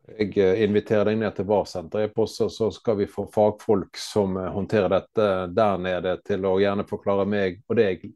Jeg 0.10 0.34
eh, 0.42 0.64
inviterer 0.66 1.12
deg 1.12 1.20
ned 1.22 1.36
til 1.38 1.48
VAR-senteret, 1.50 2.16
så 2.28 2.70
skal 2.74 2.98
vi 3.02 3.10
få 3.10 3.28
fagfolk 3.32 4.00
som 4.00 4.38
eh, 4.40 4.50
håndterer 4.54 4.90
dette 4.92 5.28
der 5.54 5.78
nede, 5.82 6.16
til 6.26 6.48
å 6.48 6.58
gjerne 6.62 6.88
forklare 6.90 7.28
meg 7.30 7.62
og 7.70 7.78
deg 7.80 8.08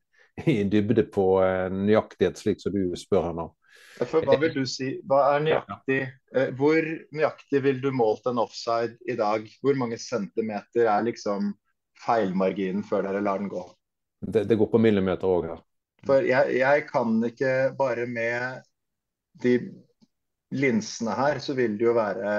i 0.51 0.63
dybde 0.72 1.05
på 1.13 1.28
eh, 1.45 1.68
nøyaktighet, 1.72 2.41
slik 2.41 2.63
som 2.63 2.74
du 2.76 2.95
spør 2.99 3.30
her 3.30 3.38
nå. 3.38 3.51
For 3.95 4.26
hva 4.28 4.36
vil 4.41 4.51
du 4.51 4.66
si, 4.68 4.89
hva 5.07 5.22
er 5.36 5.43
nøyaktig, 5.45 5.99
Hvor 6.59 6.88
nøyaktig 7.16 7.61
vil 7.63 7.78
du 7.80 7.93
målt 7.95 8.26
en 8.28 8.41
offside 8.43 8.97
i 9.07 9.16
dag? 9.16 9.45
Hvor 9.63 9.78
mange 9.80 9.95
centimeter 10.01 10.89
er 10.91 11.05
liksom 11.05 11.53
feilmarginen 12.04 12.84
før 12.88 13.08
dere 13.08 13.24
lar 13.24 13.41
den 13.41 13.52
gå? 13.52 13.64
Det, 14.26 14.46
det 14.50 14.58
går 14.60 14.70
på 14.72 14.82
millimeter 14.82 15.30
òg 15.30 15.50
her. 15.52 15.62
For 16.06 16.26
jeg, 16.26 16.58
jeg 16.60 16.86
kan 16.89 17.18
ikke 17.26 17.52
bare 17.78 18.06
med 18.10 18.66
de 19.41 19.56
linsene 20.56 21.16
her, 21.18 21.39
så 21.41 21.56
vil 21.58 21.78
det 21.80 21.88
jo 21.88 21.96
være 21.98 22.34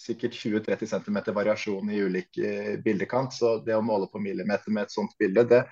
sikkert 0.00 0.36
20-30 0.38 0.88
cm 0.94 1.18
variasjon 1.36 1.90
i 1.92 2.00
ulik 2.00 2.38
bildekant. 2.84 3.34
Så 3.36 3.58
det 3.66 3.76
å 3.76 3.84
måle 3.84 4.08
på 4.10 4.22
millimeter 4.22 4.72
med 4.72 4.88
et 4.88 4.94
sånt 4.94 5.12
bilde, 5.20 5.44
det, 5.50 5.64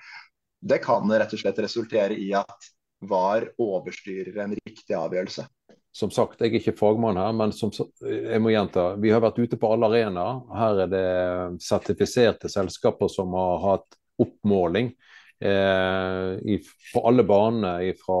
det 0.61 0.81
kan 0.83 1.09
rett 1.09 1.33
og 1.33 1.41
slett 1.41 1.61
resultere 1.65 2.17
i 2.17 2.29
at 2.37 2.69
VAR 3.09 3.47
overstyrer 3.61 4.43
en 4.43 4.57
riktig 4.59 4.95
avgjørelse. 4.95 5.47
Som 5.91 6.11
sagt, 6.13 6.41
jeg 6.41 6.51
er 6.51 6.59
ikke 6.59 6.77
fagmann 6.77 7.17
her, 7.17 7.31
men 7.33 7.51
som, 7.55 7.71
jeg 8.05 8.39
må 8.43 8.51
gjenta, 8.53 8.91
vi 9.01 9.09
har 9.09 9.23
vært 9.23 9.39
ute 9.41 9.57
på 9.59 9.71
alle 9.73 9.89
arenaer. 9.89 10.43
Her 10.53 10.83
er 10.85 10.91
det 10.91 11.05
sertifiserte 11.65 12.51
selskaper 12.51 13.09
som 13.11 13.33
har 13.33 13.63
hatt 13.63 13.97
oppmåling 14.21 14.91
eh, 15.41 16.31
i, 16.45 16.59
på 16.93 17.03
alle 17.09 17.25
banene. 17.25 17.89
Fra 17.97 18.19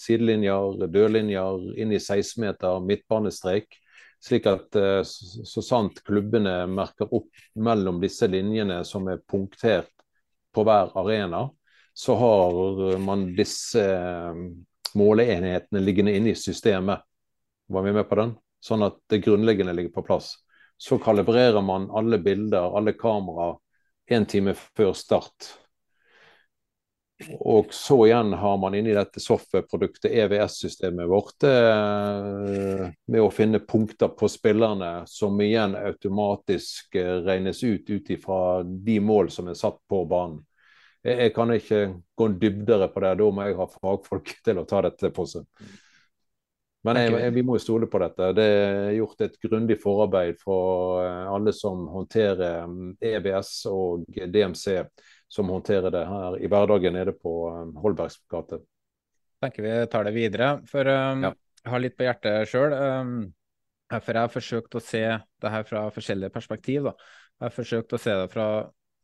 sidelinjer, 0.00 0.86
dørlinjer, 0.88 1.70
inn 1.84 1.92
i 1.92 2.00
16-meter, 2.00 2.80
midtbanestrek. 2.88 3.76
Slik 4.24 4.48
at 4.48 4.80
eh, 4.80 5.02
så, 5.04 5.60
sant 5.60 6.00
klubbene 6.08 6.62
merker 6.72 7.12
opp 7.12 7.44
mellom 7.60 8.00
disse 8.00 8.30
linjene 8.32 8.80
som 8.88 9.12
er 9.12 9.20
punktert 9.28 9.92
på 10.54 10.64
hver 10.64 10.94
arena, 10.96 11.50
så 11.94 12.16
har 12.16 12.96
man 13.02 13.34
disse 13.36 13.82
måleenhetene 14.98 15.82
liggende 15.82 16.14
inne 16.16 16.32
i 16.32 16.38
systemet. 16.38 17.04
Var 17.68 17.82
vi 17.82 17.92
med 17.92 18.08
på 18.08 18.18
den? 18.20 18.34
Sånn 18.64 18.84
at 18.86 19.00
det 19.12 19.22
grunnleggende 19.24 19.74
ligger 19.76 19.94
på 19.96 20.06
plass. 20.06 20.34
Så 20.76 20.98
kalibrerer 20.98 21.62
man 21.62 21.90
alle 21.94 22.18
bilder, 22.18 22.72
alle 22.76 22.96
kameraer, 22.98 23.58
en 24.10 24.26
time 24.28 24.54
før 24.54 24.92
start. 24.96 25.54
Og 27.40 27.74
så 27.74 27.96
igjen 28.06 28.32
har 28.32 28.56
man 28.58 28.74
inni 28.74 28.92
dette 28.92 29.20
software-produktet, 29.22 30.10
EVS-systemet 30.10 31.08
vårt, 31.08 31.46
eh, 31.46 32.88
med 33.06 33.22
å 33.22 33.30
finne 33.32 33.62
punkter 33.62 34.10
på 34.18 34.28
spillerne 34.28 35.04
som 35.06 35.38
igjen 35.40 35.76
automatisk 35.78 36.98
eh, 36.98 37.20
regnes 37.24 37.62
ut 37.62 37.90
ut 37.90 38.10
ifra 38.10 38.40
de 38.64 38.98
mål 39.00 39.30
som 39.30 39.48
er 39.48 39.58
satt 39.58 39.78
på 39.88 40.02
banen. 40.10 40.42
Jeg, 41.04 41.18
jeg 41.20 41.32
kan 41.36 41.52
ikke 41.52 41.80
gå 42.16 42.28
dybdere 42.40 42.88
på 42.92 43.02
det, 43.04 43.16
da 43.20 43.30
må 43.30 43.48
jeg 43.48 43.58
ha 43.60 43.70
fagfolk 43.70 44.36
til 44.46 44.60
å 44.62 44.68
ta 44.68 44.84
dette 44.88 45.12
på 45.14 45.26
seg. 45.28 45.48
Men 46.84 46.98
jeg, 47.00 47.14
jeg, 47.16 47.32
vi 47.32 47.42
må 47.48 47.54
jo 47.56 47.62
stole 47.64 47.86
på 47.88 47.96
dette. 48.02 48.26
Det 48.36 48.44
er 48.44 48.90
gjort 48.98 49.22
et 49.24 49.36
grundig 49.40 49.78
forarbeid 49.80 50.36
for 50.36 51.00
eh, 51.00 51.30
alle 51.32 51.54
som 51.56 51.86
håndterer 51.88 52.66
EBS 53.00 53.52
og 53.70 54.04
DMC 54.12 54.82
som 55.34 55.48
håndterer 55.48 55.90
det 55.90 56.04
her 56.06 56.36
i 56.38 56.50
hverdagen 56.50 56.94
nede 56.94 57.14
på 57.16 57.32
um, 57.50 57.72
Holbergs 57.82 58.20
gate. 58.30 58.60
tenker 59.42 59.64
vi 59.64 59.72
tar 59.90 60.04
det 60.06 60.12
videre. 60.14 60.50
For 60.70 60.86
um, 60.86 61.24
ja. 61.26 61.32
jeg 61.64 61.72
har 61.72 61.82
litt 61.82 61.96
på 61.98 62.06
hjertet 62.06 62.52
sjøl. 62.52 62.76
Um, 62.76 63.16
for 63.94 64.12
jeg 64.12 64.20
har 64.20 64.32
forsøkt 64.32 64.76
å 64.78 64.82
se 64.82 65.02
det 65.16 65.52
her 65.56 65.66
fra 65.68 65.86
forskjellige 65.94 66.34
perspektiv. 66.36 66.90
Da. 66.90 66.94
Jeg 67.40 67.48
har 67.48 67.56
forsøkt 67.56 67.96
å 67.96 68.00
se 68.00 68.14
det 68.20 68.28
fra 68.32 68.48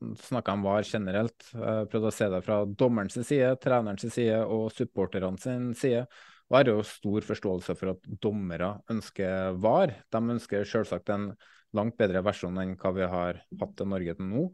snakka 0.01 0.57
om 0.57 0.64
VAR 0.64 0.86
generelt. 0.86 1.46
Jeg 1.53 1.88
prøvde 1.92 2.11
å 2.11 2.14
se 2.14 2.28
det 2.32 2.42
fra 2.46 2.59
dommerens 2.64 3.18
side, 3.20 3.55
trenerens 3.62 4.07
side 4.14 4.42
og 4.46 4.70
supporternes 4.74 5.46
side. 5.80 6.05
Og 6.51 6.57
jeg 6.57 6.64
har 6.64 6.72
jo 6.72 6.88
stor 6.88 7.26
forståelse 7.28 7.76
for 7.78 7.92
at 7.94 8.11
dommere 8.22 8.72
ønsker 8.90 9.57
VAR. 9.62 9.94
De 10.11 10.22
ønsker 10.34 10.66
selvsagt 10.66 11.12
en 11.14 11.30
langt 11.76 11.96
bedre 12.01 12.24
versjon 12.26 12.59
enn 12.59 12.76
hva 12.78 12.90
vi 12.96 13.07
har 13.07 13.42
hatt 13.61 13.82
i 13.82 13.88
Norge 13.88 14.16
til 14.18 14.30
nå. 14.32 14.46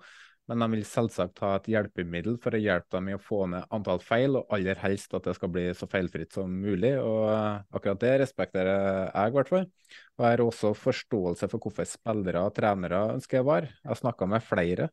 Men 0.46 0.62
de 0.62 0.68
vil 0.76 0.84
selvsagt 0.86 1.40
ha 1.42 1.56
et 1.56 1.68
hjelpemiddel 1.72 2.36
for 2.42 2.54
å 2.54 2.60
hjelpe 2.60 2.94
dem 2.94 3.08
i 3.10 3.16
å 3.16 3.22
få 3.22 3.40
ned 3.50 3.66
antall 3.74 3.98
feil, 4.04 4.36
og 4.38 4.52
aller 4.54 4.78
helst 4.78 5.16
at 5.18 5.26
det 5.26 5.34
skal 5.34 5.50
bli 5.50 5.64
så 5.74 5.88
feilfritt 5.90 6.36
som 6.36 6.52
mulig. 6.52 6.92
og 7.00 7.24
eh, 7.32 7.64
Akkurat 7.74 8.02
det 8.04 8.12
respekterer 8.22 8.76
jeg, 9.08 9.32
i 9.32 9.34
hvert 9.34 9.50
fall. 9.50 9.66
Og 9.66 10.26
Jeg 10.26 10.36
har 10.36 10.44
også 10.44 10.72
forståelse 10.78 11.50
for 11.50 11.66
hvorfor 11.66 11.90
spillere 11.90 12.44
og 12.46 12.54
trenere 12.54 13.02
ønsker 13.16 13.46
VAR. 13.46 13.66
Jeg 13.72 13.90
har 13.90 14.02
snakka 14.04 14.30
med 14.30 14.46
flere, 14.46 14.90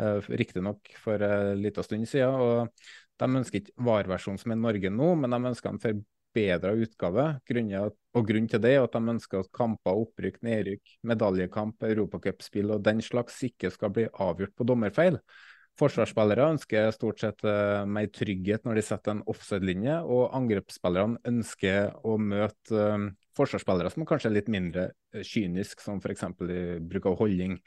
uh, 0.00 0.30
riktignok 0.40 0.94
for 1.02 1.22
en 1.24 1.62
liten 1.62 1.86
stund 1.86 2.08
siden. 2.10 2.34
og 2.34 2.68
De 3.18 3.30
ønsker 3.40 3.62
ikke 3.62 3.88
VAR-versjonen 3.88 4.40
som 4.40 4.54
er 4.54 4.60
i 4.60 4.64
Norge 4.66 4.94
nå, 4.94 5.10
men 5.18 5.34
de 5.34 5.52
ønsker 5.52 5.72
en 5.72 5.82
forbedra 5.82 6.72
utgave. 6.78 7.26
Grunnen, 7.48 7.92
og 8.14 8.26
grunnen 8.28 8.48
til 8.50 8.62
det 8.62 8.74
er 8.76 8.86
at 8.86 8.96
de 8.96 9.14
ønsker 9.14 9.42
at 9.42 9.52
kamper, 9.54 10.00
opprykk, 10.06 10.40
nedrykk, 10.46 10.96
medaljekamp, 11.10 11.86
europacupspill 11.90 12.74
og 12.76 12.82
den 12.86 13.02
slags 13.04 13.42
ikke 13.46 13.72
skal 13.74 13.94
bli 13.94 14.08
avgjort 14.14 14.56
på 14.56 14.66
dommerfeil. 14.68 15.20
Forsvarsspillere 15.78 16.48
ønsker 16.56 16.90
stort 16.90 17.22
sett 17.22 17.44
uh, 17.46 17.84
mer 17.86 18.08
trygghet 18.10 18.64
når 18.66 18.80
de 18.80 18.82
setter 18.82 19.14
en 19.14 19.22
offside-linje, 19.30 20.00
og 20.02 20.34
angrepsspillerne 20.34 21.20
ønsker 21.28 21.92
å 22.02 22.16
møte 22.18 22.74
uh, 22.74 23.06
forsvarsspillere 23.38 23.92
som 23.94 24.06
kanskje 24.08 24.32
er 24.32 24.36
litt 24.40 24.50
mindre 24.50 24.88
uh, 25.14 25.22
kynisk, 25.22 25.84
som 25.84 26.02
f.eks. 26.02 26.26
bruk 26.82 27.06
av 27.06 27.18
holdning. 27.22 27.60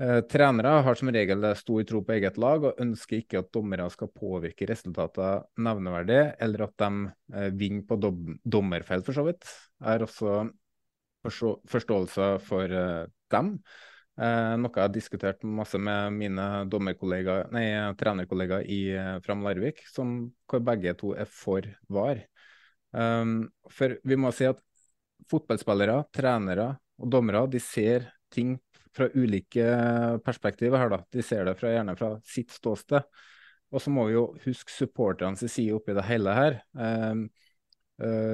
Eh, 0.00 0.20
trenere 0.26 0.68
har 0.82 0.96
som 0.98 1.08
regel 1.14 1.44
stor 1.54 1.84
tro 1.86 2.00
på 2.02 2.16
eget 2.16 2.38
lag 2.42 2.64
og 2.66 2.80
ønsker 2.82 3.20
ikke 3.20 3.44
at 3.44 3.52
dommere 3.54 3.86
skal 3.94 4.10
påvirke 4.10 4.66
resultater 4.66 5.44
nevneverdig, 5.62 6.20
eller 6.42 6.64
at 6.66 6.74
de 6.82 6.88
eh, 7.30 7.50
vinner 7.54 7.84
på 7.86 7.98
dom 8.02 8.34
dommerfeil, 8.42 9.04
for 9.06 9.14
så 9.14 9.22
vidt. 9.28 9.46
Jeg 9.78 9.86
har 9.86 10.06
også 10.06 11.54
forståelse 11.70 12.30
for 12.44 12.78
eh, 12.80 13.04
dem. 13.34 13.58
Noe 14.14 14.70
jeg 14.70 14.78
har 14.78 14.90
diskutert 14.94 15.40
masse 15.42 15.74
med 15.74 16.12
mine 16.14 16.42
nei, 16.70 17.64
trenerkollegaer 17.98 18.68
i 18.70 18.78
Fram 19.24 19.40
Larvik, 19.42 19.80
som, 19.90 20.12
hvor 20.46 20.62
begge 20.62 20.92
to 21.00 21.16
er 21.18 21.26
for 21.26 21.66
VAR. 21.90 22.20
For 22.94 23.96
vi 24.06 24.20
må 24.22 24.30
si 24.30 24.46
at 24.46 24.62
fotballspillere, 25.26 26.04
trenere 26.14 26.68
og 27.02 27.10
dommere 27.10 27.42
de 27.50 27.58
ser 27.58 28.06
ting 28.30 28.54
fra 28.94 29.08
ulike 29.14 29.68
perspektiver 30.24 30.80
her, 30.80 30.92
da. 30.92 31.00
De 31.12 31.22
ser 31.24 31.48
det 31.48 31.56
fra, 31.58 31.72
gjerne 31.74 31.96
fra 31.98 32.10
sitt 32.28 32.54
ståsted. 32.54 33.06
Og 33.74 33.82
så 33.82 33.90
må 33.90 34.06
vi 34.08 34.14
jo 34.14 34.28
huske 34.44 34.70
supporternes 34.70 35.42
side 35.50 35.74
oppi 35.74 35.96
det 35.96 36.06
hele 36.06 36.34
her. 36.36 36.60
Uh, 36.74 37.24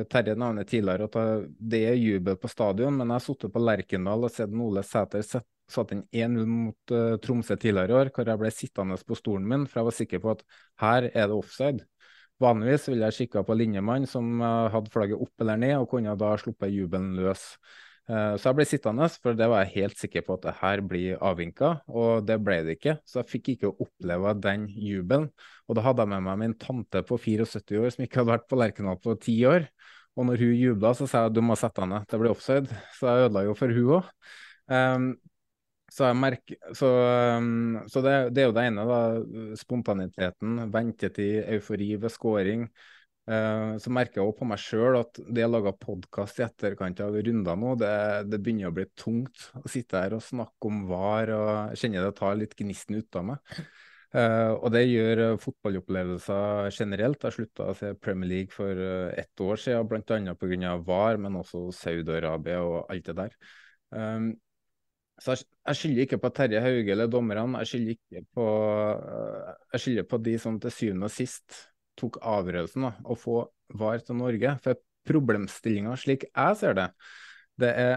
Terje 0.09 0.35
nevner 0.41 0.65
tidligere 0.65 1.07
at 1.09 1.49
det 1.73 1.81
er 1.91 1.99
jubel 2.01 2.37
på 2.41 2.49
stadion, 2.49 2.95
men 2.97 3.09
jeg 3.09 3.19
har 3.19 3.25
sittet 3.25 3.53
på 3.53 3.61
Lerkendal 3.61 4.25
og 4.25 4.33
sett 4.33 4.53
Ole 4.57 4.85
Sæter 4.85 5.25
satt 5.71 5.93
inn 5.95 6.03
1-0 6.11 6.49
mot 6.49 6.95
uh, 6.95 7.17
Tromsø 7.23 7.57
tidligere 7.61 7.93
i 7.93 7.99
år, 8.01 8.11
hvor 8.15 8.29
jeg 8.29 8.41
ble 8.41 8.51
sittende 8.55 8.99
på 9.07 9.19
stolen 9.19 9.47
min, 9.49 9.67
for 9.69 9.81
jeg 9.81 9.89
var 9.89 9.97
sikker 9.97 10.23
på 10.23 10.33
at 10.35 10.45
her 10.83 11.09
er 11.11 11.31
det 11.31 11.37
offside. 11.37 11.87
Vanligvis 12.41 12.89
ville 12.89 13.09
jeg 13.11 13.27
kikka 13.27 13.45
på 13.45 13.57
linjemannen 13.59 14.09
som 14.09 14.41
uh, 14.41 14.71
hadde 14.73 14.93
flagget 14.93 15.21
opp 15.21 15.45
eller 15.45 15.61
ned, 15.61 15.77
og 15.79 15.91
kunne 15.93 16.17
da 16.19 16.33
sluppet 16.41 16.73
jubelen 16.73 17.13
løs. 17.19 17.53
Eh, 18.09 18.35
så 18.41 18.51
jeg 18.51 18.59
ble 18.59 18.67
sittende, 18.67 19.07
for 19.23 19.37
det 19.39 19.47
var 19.51 19.65
jeg 19.65 19.75
helt 19.77 20.01
sikker 20.01 20.25
på 20.27 20.37
at 20.39 20.47
det 20.49 20.57
her 20.61 20.83
blir 20.87 21.21
avvinka, 21.23 21.73
og 21.87 22.27
det 22.27 22.41
ble 22.43 22.61
det 22.67 22.77
ikke. 22.79 22.97
Så 23.07 23.21
jeg 23.21 23.31
fikk 23.31 23.53
ikke 23.55 23.73
oppleve 23.85 24.35
den 24.43 24.67
jubelen. 24.71 25.29
Og 25.69 25.79
da 25.79 25.85
hadde 25.87 26.07
jeg 26.07 26.13
med 26.15 26.27
meg 26.27 26.41
min 26.43 26.59
tante 26.59 27.05
på 27.07 27.19
74 27.21 27.79
år 27.79 27.95
som 27.95 28.07
ikke 28.07 28.23
hadde 28.23 28.33
vært 28.33 28.49
på 28.51 28.59
Lerkendal 28.59 29.01
på 29.03 29.17
ti 29.23 29.37
år. 29.47 29.69
Og 30.19 30.27
når 30.27 30.43
hun 30.43 30.55
jubla, 30.59 30.95
så 30.97 31.07
sa 31.07 31.25
jeg 31.25 31.31
at 31.31 31.37
du 31.37 31.43
må 31.45 31.57
sette 31.59 31.83
deg 31.83 31.93
ned, 31.93 32.07
det 32.11 32.19
blir 32.21 32.35
offside. 32.35 32.79
Så 32.97 33.07
jeg 33.07 33.29
ødela 33.29 33.45
jo 33.47 33.59
for 33.59 33.77
hun 33.77 33.93
òg. 34.01 34.09
Um, 34.71 34.75
ehm, 34.77 35.11
så, 35.91 36.11
merker, 36.15 36.59
så, 36.77 36.89
um, 37.39 37.79
så 37.91 38.03
det, 38.05 38.15
det, 38.35 38.43
er 38.43 38.51
jo 38.51 38.57
det 38.57 38.65
ene, 38.69 38.87
da. 38.91 39.01
Spontaniteten, 39.59 40.59
ventetid, 40.75 41.45
eufori 41.55 41.93
ved 42.03 42.15
scoring. 42.15 42.67
Uh, 43.31 43.77
så 43.79 43.93
merker 43.95 44.19
jeg 44.19 44.27
også 44.27 44.39
på 44.41 44.47
meg 44.51 44.59
sjøl 44.59 44.97
at 44.99 45.19
det 45.31 45.45
å 45.47 45.51
lage 45.53 45.71
podkast 45.79 46.41
i 46.41 46.43
etterkant 46.49 47.03
av 47.05 47.15
runder 47.15 47.61
nå, 47.61 47.77
det, 47.79 47.93
det, 48.27 48.41
begynner 48.43 48.73
å 48.73 48.75
bli 48.75 48.89
tungt 48.99 49.45
å 49.61 49.71
sitte 49.71 50.01
her 50.03 50.17
og 50.17 50.25
snakke 50.27 50.67
om 50.67 50.81
VAR. 50.89 51.31
og 51.37 51.79
kjenner 51.79 52.09
det 52.09 52.17
tar 52.19 52.35
litt 52.41 52.57
gnisten 52.59 52.99
ut 52.99 53.21
av 53.21 53.29
meg. 53.29 53.55
Uh, 54.11 54.57
og 54.57 54.67
det 54.75 54.83
gjør 54.89 55.25
uh, 55.29 55.39
fotballopplevelser 55.39 56.75
generelt. 56.75 57.23
Jeg 57.29 57.39
slutta 57.39 57.71
å 57.71 57.79
se 57.79 57.93
Premier 58.03 58.33
League 58.33 58.57
for 58.57 58.83
ett 59.15 59.47
år 59.47 59.63
siden, 59.63 59.87
bl.a. 59.87 60.35
pga. 60.35 60.77
VAR, 60.91 61.23
men 61.23 61.39
også 61.45 61.69
Saudi-Arabia 61.85 62.65
og 62.67 62.91
alt 62.91 63.13
det 63.13 63.19
der. 63.21 63.41
Så 65.21 65.37
jeg, 65.37 65.77
skylder 65.77 66.07
ikke 66.07 66.19
på 66.19 66.31
Terje 66.35 66.63
Hauge 66.65 66.95
eller 66.95 67.11
dommerne, 67.13 67.61
jeg 67.61 67.77
skylder 67.77 68.31
på, 68.35 68.47
jeg 69.75 69.83
skylder 69.85 70.07
på 70.09 70.19
de 70.25 70.39
som 70.41 70.57
til 70.63 70.73
syvende 70.73 71.11
og 71.11 71.13
sist 71.13 71.67
tok 72.01 72.21
avgjørelsen 72.25 72.87
å 72.91 73.17
få 73.19 73.43
VAR 73.81 74.03
til 74.05 74.19
Norge. 74.21 74.55
For 74.65 74.81
problemstillinga 75.09 75.97
slik 76.01 76.29
jeg 76.29 76.57
ser 76.61 76.77
det, 76.77 76.87
det 77.61 77.71
er 77.71 77.93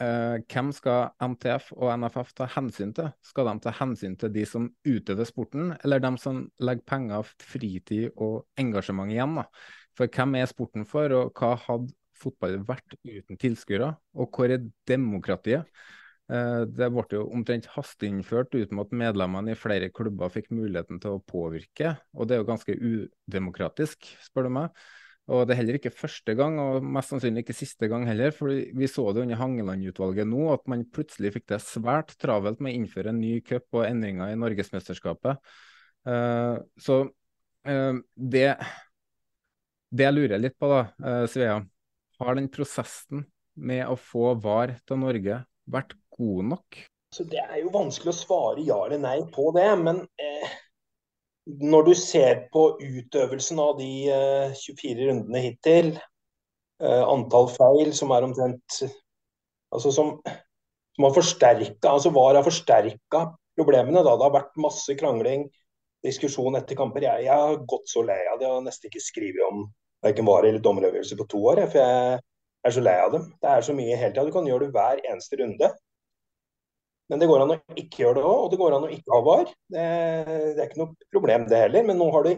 eh, 0.00 0.36
hvem 0.50 0.72
skal 0.74 1.12
NTF 1.22 1.70
og 1.76 1.92
NFF 2.02 2.32
ta 2.38 2.48
hensyn 2.56 2.94
til? 2.96 3.10
Skal 3.26 3.50
de 3.50 3.56
ta 3.66 3.74
hensyn 3.80 4.16
til 4.20 4.32
de 4.34 4.46
som 4.48 4.68
utøver 4.86 5.28
sporten, 5.28 5.74
eller 5.84 6.02
de 6.02 6.12
som 6.22 6.42
legger 6.62 6.86
penger, 6.88 7.30
fritid 7.52 8.10
og 8.16 8.44
engasjement 8.60 9.12
igjen? 9.12 9.38
da? 9.40 9.46
For 9.98 10.10
hvem 10.10 10.38
er 10.40 10.50
sporten 10.50 10.86
for, 10.88 11.12
og 11.16 11.34
hva 11.36 11.56
hadde 11.66 11.92
fotball 12.20 12.60
vært 12.68 12.98
uten 13.06 13.38
tilskuere? 13.40 13.94
Og 14.16 14.30
hvor 14.34 14.52
er 14.52 14.68
demokratiet? 14.88 15.68
Eh, 16.30 16.62
det 16.70 16.86
ble 16.94 17.04
jo 17.10 17.24
omtrent 17.34 17.66
hasteinnført 17.74 18.54
uten 18.54 18.78
at 18.82 18.94
medlemmene 18.94 19.54
i 19.54 19.58
flere 19.58 19.90
klubber 19.94 20.30
fikk 20.30 20.52
muligheten 20.54 21.00
til 21.02 21.16
å 21.16 21.22
påvirke, 21.26 21.96
og 22.14 22.28
det 22.28 22.36
er 22.36 22.42
jo 22.42 22.50
ganske 22.52 22.76
udemokratisk, 22.76 24.12
spør 24.28 24.46
du 24.46 24.52
meg. 24.60 24.82
Og 25.30 25.44
det 25.46 25.54
er 25.54 25.60
heller 25.60 25.78
ikke 25.78 25.92
første 25.94 26.34
gang, 26.38 26.56
og 26.58 26.86
mest 26.86 27.12
sannsynlig 27.12 27.44
ikke 27.44 27.54
siste 27.54 27.86
gang 27.90 28.06
heller. 28.08 28.32
For 28.34 28.50
vi 28.50 28.88
så 28.90 29.04
det 29.14 29.24
under 29.24 29.38
Hangeland-utvalget 29.38 30.26
nå, 30.26 30.40
at 30.54 30.64
man 30.70 30.86
plutselig 30.90 31.34
fikk 31.36 31.46
det 31.52 31.60
svært 31.62 32.16
travelt 32.18 32.58
med 32.58 32.72
å 32.72 32.80
innføre 32.80 33.12
en 33.12 33.20
ny 33.22 33.36
cup 33.46 33.78
og 33.78 33.84
endringer 33.86 34.32
i 34.32 34.38
Norgesmesterskapet. 34.40 35.38
Uh, 36.08 36.58
så 36.82 37.02
uh, 37.06 38.00
det, 38.16 38.48
det 39.94 40.08
jeg 40.08 40.16
lurer 40.16 40.42
litt 40.42 40.58
på, 40.58 40.72
da, 40.72 40.82
Svea. 41.30 41.60
Har 42.20 42.36
den 42.36 42.50
prosessen 42.50 43.22
med 43.54 43.86
å 43.86 43.94
få 44.00 44.34
VAR 44.42 44.74
til 44.88 44.98
Norge 45.04 45.44
vært 45.70 45.94
god 46.20 46.50
nok? 46.54 46.80
Så 47.10 47.24
Det 47.26 47.40
er 47.42 47.62
jo 47.64 47.72
vanskelig 47.74 48.12
å 48.12 48.18
svare 48.20 48.64
ja 48.66 48.78
eller 48.86 49.00
nei 49.02 49.18
på 49.34 49.50
det. 49.56 49.66
Men 49.82 50.04
eh, 50.20 50.52
når 51.64 51.88
du 51.88 51.94
ser 51.98 52.44
på 52.54 52.66
utøvelsen 52.78 53.58
av 53.62 53.74
de 53.80 53.90
eh, 54.14 54.54
24 54.60 55.08
rundene 55.08 55.42
hittil, 55.48 55.94
eh, 56.82 57.02
antall 57.02 57.50
feil 57.56 57.94
som 57.96 58.14
er 58.16 58.28
omtrent 58.28 58.82
Altså 59.70 59.92
som, 59.94 60.08
som 60.96 61.04
har 61.06 61.12
forsterka 61.14 61.92
altså 61.92 62.10
VAR 62.10 62.34
har 62.34 62.42
forsterka 62.42 63.20
problemene. 63.54 64.00
da 64.02 64.16
Det 64.18 64.24
har 64.26 64.32
vært 64.34 64.56
masse 64.58 64.96
krangling, 64.98 65.44
diskusjon 66.02 66.58
etter 66.58 66.74
kamper. 66.74 67.06
Jeg, 67.06 67.28
jeg 67.28 67.44
har 67.44 67.60
gått 67.70 67.86
så 67.86 68.02
lei 68.02 68.18
av 68.32 68.40
det. 68.40 68.48
Jeg 68.48 68.56
har 68.56 68.64
nesten 68.64 68.90
ikke 68.90 69.04
skrevet 69.04 69.44
om 69.46 69.62
verken 70.02 70.26
VAR 70.26 70.48
eller 70.48 70.64
dommeravgjørelser 70.64 71.20
på 71.20 71.28
to 71.30 71.44
år. 71.52 71.62
For 71.70 71.78
jeg 71.78 72.18
er 72.66 72.74
så 72.74 72.82
lei 72.82 72.96
av 73.04 73.14
dem. 73.14 73.28
Det 73.38 73.52
er 73.52 73.68
så 73.68 73.76
mye 73.78 74.00
hele 74.00 74.10
tida. 74.10 74.26
Du 74.26 74.34
kan 74.34 74.50
gjøre 74.50 74.66
det 74.66 74.74
hver 74.74 75.04
eneste 75.12 75.38
runde. 75.38 75.70
Men 77.10 77.18
det 77.18 77.26
går 77.26 77.42
an 77.42 77.52
å 77.56 77.58
ikke 77.74 78.04
gjøre 78.04 78.20
det 78.20 78.26
òg, 78.26 78.40
og 78.44 78.50
det 78.52 78.58
går 78.60 78.74
an 78.76 78.86
å 78.86 78.90
ikke 78.94 79.14
ha 79.16 79.20
VAR. 79.26 79.48
Det, 79.74 79.86
det, 80.30 80.56
er 80.56 80.68
ikke 80.68 80.82
noe 80.82 81.08
problem 81.10 81.46
det 81.50 81.62
heller. 81.64 81.86
Men 81.88 81.98
nå 81.98 82.06
har 82.14 82.28
de 82.28 82.36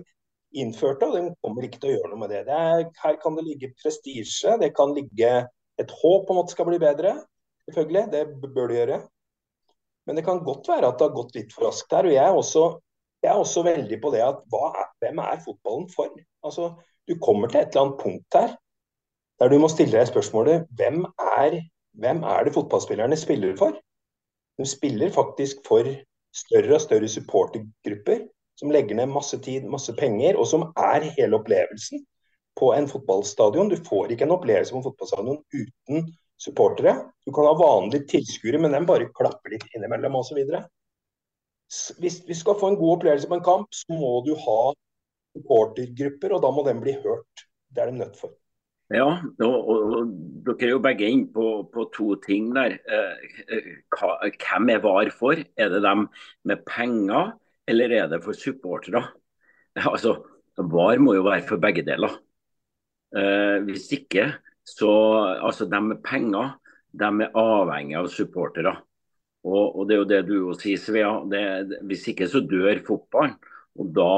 innført 0.63 1.03
det, 1.03 1.09
og 1.09 1.17
de 1.19 1.35
kommer 1.45 1.67
ikke 1.67 1.81
til 1.83 1.91
å 1.91 1.97
gjøre 1.99 2.13
noe 2.13 2.21
med 2.23 2.33
det. 2.33 2.45
det 2.49 2.61
er, 2.61 2.87
her 3.03 3.19
kan 3.21 3.37
det 3.37 3.45
ligge 3.47 3.73
prestisje, 3.83 4.57
det 4.61 4.73
kan 4.77 4.95
ligge 4.97 5.35
et 5.81 5.93
håp 6.03 6.33
om 6.33 6.41
at 6.41 6.49
det 6.49 6.57
skal 6.57 6.69
bli 6.71 6.81
bedre. 6.81 7.19
Selvfølgelig, 7.69 8.07
det 8.15 8.55
bør 8.57 8.73
det 8.73 8.81
gjøre. 8.81 8.99
Men 10.09 10.19
det 10.19 10.25
kan 10.27 10.43
godt 10.45 10.73
være 10.73 10.89
at 10.89 10.99
det 10.99 11.07
har 11.07 11.15
gått 11.21 11.37
litt 11.37 11.53
for 11.55 11.69
raskt 11.69 11.93
her. 11.95 12.09
og 12.09 12.17
jeg 12.17 12.25
er 12.25 12.41
også, 12.41 12.65
jeg 13.23 13.31
er 13.31 13.45
også 13.45 13.63
veldig 13.69 14.01
på 14.03 14.11
det 14.17 14.25
at 14.25 14.59
er, 14.59 14.91
hvem 15.05 15.23
er 15.23 15.45
fotballen 15.45 15.87
for? 15.93 16.17
Altså, 16.43 16.73
Du 17.09 17.17
kommer 17.19 17.51
til 17.51 17.61
et 17.61 17.75
eller 17.75 17.89
annet 17.89 17.99
punkt 17.99 18.37
her 18.39 18.53
der 19.43 19.51
du 19.51 19.59
må 19.59 19.67
stille 19.67 19.97
deg 19.97 20.07
spørsmålet 20.07 20.69
hvem 20.79 21.01
er, 21.19 21.57
hvem 21.99 22.21
er 22.23 22.45
det 22.47 22.53
fotballspillerne 22.55 23.17
spiller 23.19 23.57
for? 23.59 23.75
De 24.61 24.67
spiller 24.69 25.11
faktisk 25.15 25.63
for 25.67 25.89
større 26.33 26.77
og 26.77 26.83
større 26.85 27.09
supportergrupper 27.09 28.27
som 28.61 28.73
legger 28.73 28.99
ned 28.99 29.11
masse 29.11 29.39
tid, 29.43 29.65
masse 29.69 29.93
penger, 29.99 30.37
og 30.39 30.47
som 30.49 30.69
er 30.79 31.09
hele 31.17 31.39
opplevelsen 31.39 32.05
på 32.61 32.73
en 32.77 32.89
fotballstadion. 32.89 33.71
Du 33.73 33.79
får 33.89 34.13
ikke 34.13 34.29
en 34.29 34.37
opplevelse 34.37 34.75
på 34.75 34.83
en 34.83 34.87
fotballstadion 34.87 35.41
uten 35.55 36.13
supportere. 36.43 36.95
Du 37.27 37.33
kan 37.35 37.49
ha 37.49 37.57
vanlige 37.59 38.07
tilskuere, 38.13 38.61
men 38.63 38.77
de 38.77 38.85
bare 38.87 39.11
klapper 39.17 39.55
litt 39.55 39.67
innimellom 39.77 40.21
osv. 40.21 40.43
Hvis 42.03 42.21
vi 42.29 42.37
skal 42.37 42.59
få 42.61 42.73
en 42.73 42.79
god 42.81 42.99
opplevelse 42.99 43.31
på 43.31 43.39
en 43.39 43.47
kamp, 43.47 43.73
så 43.75 43.97
må 43.97 44.21
du 44.27 44.35
ha 44.37 44.61
supportergrupper, 45.33 46.37
og 46.37 46.45
da 46.45 46.53
må 46.53 46.65
den 46.69 46.83
bli 46.85 46.99
hørt. 47.01 47.47
Det 47.73 47.83
er 47.83 47.91
de 47.91 48.03
nødt 48.03 48.19
for. 48.21 48.37
Ja, 48.93 49.07
og, 49.41 49.69
og, 49.73 50.11
dere 50.45 50.67
er 50.67 50.73
jo 50.75 50.81
begge 50.85 51.09
inne 51.09 51.31
på, 51.33 51.47
på, 51.73 51.87
to 51.95 52.13
ting 52.21 52.51
der. 52.53 52.75
Eh, 52.85 53.39
eh, 53.57 53.71
hvem 53.89 54.69
er 54.75 54.83
VAR 54.85 55.09
for? 55.17 55.39
Er 55.57 55.71
det 55.73 55.81
dem 55.85 56.09
med 56.45 56.65
penger, 56.69 57.33
eller 57.69 57.95
er 57.97 58.11
det 58.13 58.23
for 58.25 58.37
supportere? 58.37 59.07
Altså, 59.89 60.19
VAR 60.59 61.01
må 61.01 61.15
jo 61.17 61.25
være 61.25 61.47
for 61.49 61.63
begge 61.63 61.87
deler. 61.87 62.19
Eh, 63.17 63.65
hvis 63.65 63.89
ikke, 63.97 64.27
så 64.69 64.91
Altså, 65.41 65.65
de 65.65 65.81
med 65.81 66.03
penger, 66.05 66.59
dem 66.93 67.25
er 67.25 67.33
avhengig 67.39 67.97
av 67.97 68.11
supportere. 68.13 68.77
Og, 69.43 69.79
og, 69.79 69.89
det 69.89 69.95
er 69.95 70.03
jo 70.03 70.11
det 70.11 70.21
du 70.29 70.37
sier, 70.61 70.79
Svea. 70.79 71.15
Det, 71.33 71.81
hvis 71.89 72.05
ikke 72.13 72.29
så 72.29 72.45
dør 72.45 72.85
fotballen. 72.87 73.39
Og 73.81 73.89
da 73.97 74.11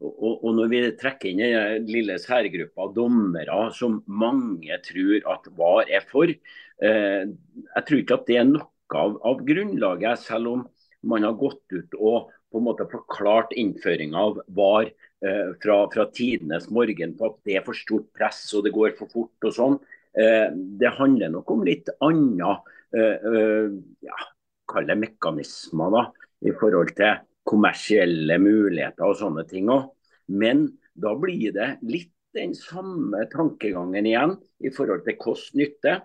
og, 0.00 0.34
og, 0.40 0.50
når 0.56 0.70
vi 0.72 0.80
trekker 0.96 1.28
inn 1.30 1.42
den 1.44 1.88
lille 1.90 2.16
særgruppa 2.20 2.88
dommere 2.96 3.66
som 3.76 3.98
mange 4.08 4.78
tror 4.86 5.26
at 5.34 5.48
VAR 5.58 5.92
er 5.92 6.06
for, 6.08 6.30
eh, 6.30 7.22
jeg 7.28 7.86
tror 7.86 8.00
ikke 8.00 8.16
at 8.16 8.28
det 8.30 8.38
er 8.40 8.48
noe 8.48 8.96
av, 8.96 9.18
av, 9.28 9.42
grunnlaget, 9.46 10.24
selv 10.24 10.54
om 10.54 10.64
man 11.06 11.24
har 11.28 11.36
gått 11.40 11.62
ut 11.76 11.96
og 11.98 12.32
på 12.50 12.58
en 12.58 12.66
måte 12.66 12.88
forklart 12.90 13.52
innføringa 13.60 14.24
av 14.24 14.40
VAR 14.56 14.88
eh, 14.88 15.52
fra, 15.62 15.84
fra, 15.92 16.08
tidenes 16.16 16.70
morgen 16.72 17.14
på 17.18 17.28
at 17.28 17.38
det 17.46 17.60
er 17.60 17.66
for 17.68 17.76
stort 17.76 18.08
press 18.16 18.42
og 18.56 18.64
det 18.66 18.74
går 18.74 18.96
for 18.98 19.12
fort 19.12 19.50
og 19.50 19.56
sånn. 19.56 19.80
Eh, 20.18 20.48
det 20.80 20.96
handler 20.96 21.36
nok 21.36 21.52
om 21.52 21.66
litt 21.68 21.92
andre 22.02 22.56
eh, 22.96 23.28
eh, 23.30 23.76
ja, 24.08 24.94
mekanismer 24.96 25.92
da, 25.94 26.06
i 26.48 26.56
forhold 26.56 26.96
til 26.96 27.20
kommersielle 27.50 28.38
muligheter 28.42 29.08
og 29.08 29.18
sånne 29.20 29.44
ting 29.50 29.70
òg. 29.72 29.90
Men 30.30 30.68
da 30.94 31.14
blir 31.18 31.54
det 31.56 31.74
litt 31.82 32.12
den 32.36 32.54
samme 32.54 33.24
tankegangen 33.32 34.06
igjen 34.06 34.36
i 34.62 34.70
forhold 34.74 35.02
til 35.06 35.18
kost-nytte. 35.18 35.96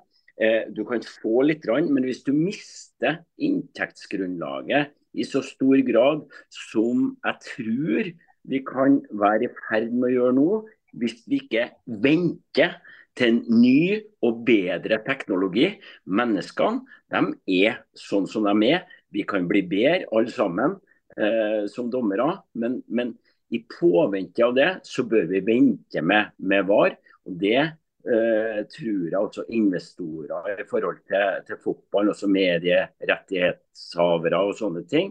Eh, 0.41 0.66
du 0.74 0.84
kan 0.88 1.04
få 1.06 1.46
litt, 1.46 1.68
men 1.70 2.04
hvis 2.04 2.24
du 2.26 2.34
mister 2.34 3.22
inntektsgrunnlaget 3.38 4.96
i 5.16 5.24
så 5.28 5.43
stor 5.46 5.80
grad 5.88 6.26
som 6.52 7.14
jeg 7.24 7.43
tror 7.46 8.10
vi 8.46 8.62
kan 8.66 9.00
være 9.10 9.48
i 9.48 9.54
ferd 9.68 9.93
med 9.93 10.10
å 10.10 10.16
gjøre 10.16 10.38
nå, 10.38 10.50
hvis 10.96 11.22
vi 11.30 11.39
ikke 11.43 11.70
venter 11.86 12.80
til 13.16 13.32
en 13.32 13.62
ny 13.62 14.02
og 14.26 14.43
bedre 14.48 15.00
teknologi. 15.06 15.70
Menneskene 16.06 16.84
de 17.14 17.62
er 17.64 17.80
sånn 17.96 18.28
som 18.28 18.48
de 18.48 18.74
er. 18.74 18.84
Vi 19.14 19.24
kan 19.28 19.48
bli 19.48 19.64
bedre 19.64 20.10
alle 20.12 20.34
sammen 20.34 20.76
eh, 21.20 21.66
som 21.72 21.89
dommere, 21.91 22.38
men, 22.53 22.84
men, 22.88 23.16
i 23.53 23.59
påvente 23.70 24.41
av 24.41 24.55
det 24.57 24.80
så 24.84 25.03
bør 25.05 25.28
vi 25.30 25.39
vente 25.45 26.01
med, 26.01 26.32
med 26.38 26.66
VAR. 26.66 26.97
og 27.30 27.34
Det 27.39 27.61
eh, 27.61 28.66
tror 28.74 29.05
jeg 29.05 29.20
også 29.20 29.43
investorer 29.53 30.61
i 30.61 30.66
forhold 30.70 30.97
til, 31.07 31.43
til 31.47 31.57
fotball, 31.63 32.09
også 32.11 32.28
medierettighetshavere 32.34 34.38
og 34.47 34.53
sånne 34.57 34.84
ting, 34.89 35.07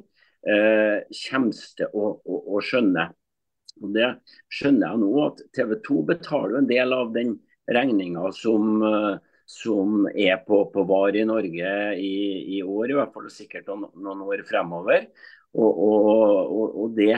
eh, 0.46 0.98
kommer 1.28 1.52
til 1.78 1.86
å, 1.92 2.04
å, 2.18 2.34
å, 2.56 2.58
skjønne. 2.64 3.04
Og 3.82 3.88
Det 3.94 4.10
skjønner 4.52 4.86
jeg 4.88 4.98
nå 5.02 5.12
at 5.28 5.36
TV 5.56 5.70
2 5.86 5.96
betaler 6.10 6.54
en 6.58 6.70
del 6.70 6.88
av 6.94 7.06
den 7.14 7.30
regninga 7.70 8.32
som, 8.36 8.82
eh, 8.82 9.14
som 9.46 10.08
er 10.10 10.36
på, 10.46 10.64
på 10.74 10.80
VAR 10.88 11.16
i 11.16 11.24
Norge 11.28 11.72
i, 11.98 12.14
i, 12.58 12.62
år, 12.62 12.90
i 12.90 12.96
hvert 12.98 13.14
fall 13.14 13.30
sikkert 13.32 13.66
noen, 13.70 13.90
noen 13.94 14.20
år 14.28 14.40
fremover. 14.48 15.00
Og, 15.54 15.78
og, 15.88 16.74
og, 16.82 16.88
det 16.96 17.14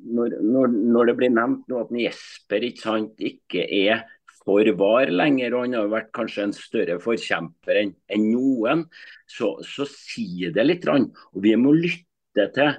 når, 0.00 0.38
når, 0.40 0.72
når, 0.72 1.10
det 1.10 1.16
blir 1.18 1.32
nevnt 1.34 1.74
at 1.76 1.92
Jesper 1.94 2.64
ikke, 2.66 2.82
sant, 2.82 3.20
ikke 3.20 3.66
er 3.66 4.06
for 4.40 4.66
VAR 4.80 5.12
lenger, 5.12 5.54
og 5.54 5.66
han 5.66 5.76
har 5.76 5.90
vært 5.92 6.12
kanskje 6.16 6.46
en 6.48 6.54
større 6.56 6.96
forkjemper 7.02 7.82
enn 7.82 7.92
en 8.14 8.26
noen, 8.32 8.86
så, 9.28 9.52
så 9.66 9.86
sier 9.88 10.54
det 10.56 10.64
litt. 10.66 10.88
Og 10.88 11.42
vi 11.44 11.54
må 11.60 11.74
lytte 11.76 12.48
til 12.56 12.72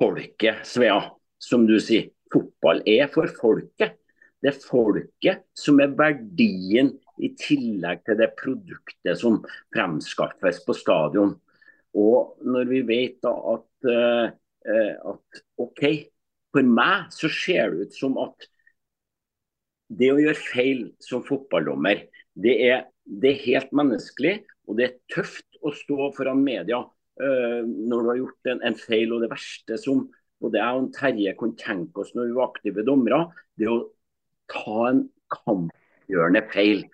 folket, 0.00 0.64
Svea, 0.66 1.00
som 1.38 1.66
du 1.68 1.76
sier. 1.82 2.08
Fotball 2.32 2.82
er 2.88 3.08
for 3.12 3.30
folket. 3.38 3.96
Det 4.38 4.52
er 4.52 4.58
folket 4.62 5.46
som 5.56 5.80
er 5.82 5.94
verdien 5.98 6.92
i 7.18 7.32
tillegg 7.40 8.04
til 8.06 8.18
det 8.20 8.30
produktet 8.38 9.18
som 9.18 9.40
fremskaffes 9.74 10.60
på 10.66 10.76
stadion. 10.76 11.34
Og 11.98 12.38
når 12.46 12.68
vi 12.70 12.84
vet 12.86 13.18
da 13.24 13.32
at 13.54 13.88
uh, 13.88 14.36
Eh, 14.68 14.94
at 15.06 15.42
OK, 15.62 15.82
for 16.52 16.66
meg 16.66 17.08
så 17.14 17.30
ser 17.32 17.72
det 17.72 17.88
ut 17.88 17.96
som 17.96 18.18
at 18.20 18.48
det 19.98 20.10
å 20.12 20.20
gjøre 20.20 20.36
feil 20.50 20.82
som 21.00 21.24
fotballdommer, 21.24 22.04
det 22.36 22.54
er, 22.66 22.86
det 23.08 23.32
er 23.32 23.44
helt 23.46 23.74
menneskelig. 23.76 24.34
Og 24.68 24.76
det 24.76 24.84
er 24.84 24.98
tøft 25.14 25.60
å 25.64 25.72
stå 25.72 26.10
foran 26.16 26.42
media 26.44 26.82
uh, 26.84 27.60
når 27.64 28.02
du 28.02 28.10
har 28.10 28.18
gjort 28.18 28.50
en, 28.52 28.60
en, 28.68 28.76
feil. 28.76 29.14
Og 29.16 29.24
det 29.24 29.30
verste 29.32 29.78
som 29.80 30.04
både 30.42 30.60
jeg 30.60 30.82
og 30.82 30.90
Terje 30.94 31.32
kunne 31.38 31.58
tenke 31.58 32.04
oss 32.04 32.12
når 32.14 32.28
vi 32.28 32.36
var 32.36 32.50
aktive 32.50 32.84
dommere, 32.84 33.22
det 33.56 33.70
å 33.72 33.80
ta 34.52 34.90
en 34.90 35.06
kamp 35.32 35.72
kampavgjørende 36.08 36.44
feil. 36.52 36.84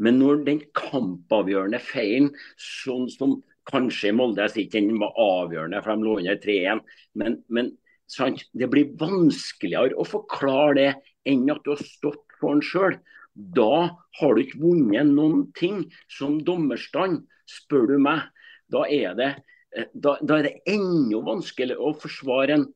Men 0.00 0.18
når 0.22 0.42
den 0.46 0.58
kampavgjørende 0.76 1.82
feilen, 1.84 2.32
sånn 2.56 3.06
som 3.12 3.38
kanskje 3.68 4.14
Molde, 4.16 4.48
ikke 4.48 4.80
den 4.80 4.98
var 5.00 5.16
avgjørende, 5.20 5.82
for 5.84 5.94
de 5.94 6.06
lå 6.06 6.16
under 6.22 6.40
3-1, 6.42 6.82
men, 7.20 7.38
men 7.48 7.70
sant? 8.10 8.44
det 8.56 8.70
blir 8.72 8.94
vanskeligere 9.00 9.98
å 9.98 10.06
forklare 10.08 10.74
det 10.78 10.90
enn 11.28 11.46
at 11.52 11.62
du 11.64 11.74
har 11.74 11.84
stått 11.84 12.24
for 12.40 12.54
den 12.54 12.64
sjøl. 12.64 12.98
Da 13.34 13.98
har 14.18 14.34
du 14.34 14.42
ikke 14.42 14.62
vunnet 14.62 15.12
noen 15.12 15.46
ting 15.58 15.84
som 16.10 16.40
dommerstand, 16.44 17.22
spør 17.48 17.86
du 17.92 17.98
meg. 18.02 18.24
Da 18.72 18.84
er 18.90 19.14
det, 19.18 19.30
eh, 19.76 19.88
da, 19.94 20.16
da 20.22 20.40
er 20.40 20.48
det 20.48 20.74
enda 20.74 21.22
vanskeligere 21.26 21.84
å 21.84 21.94
forsvare 22.00 22.56
en 22.56 22.66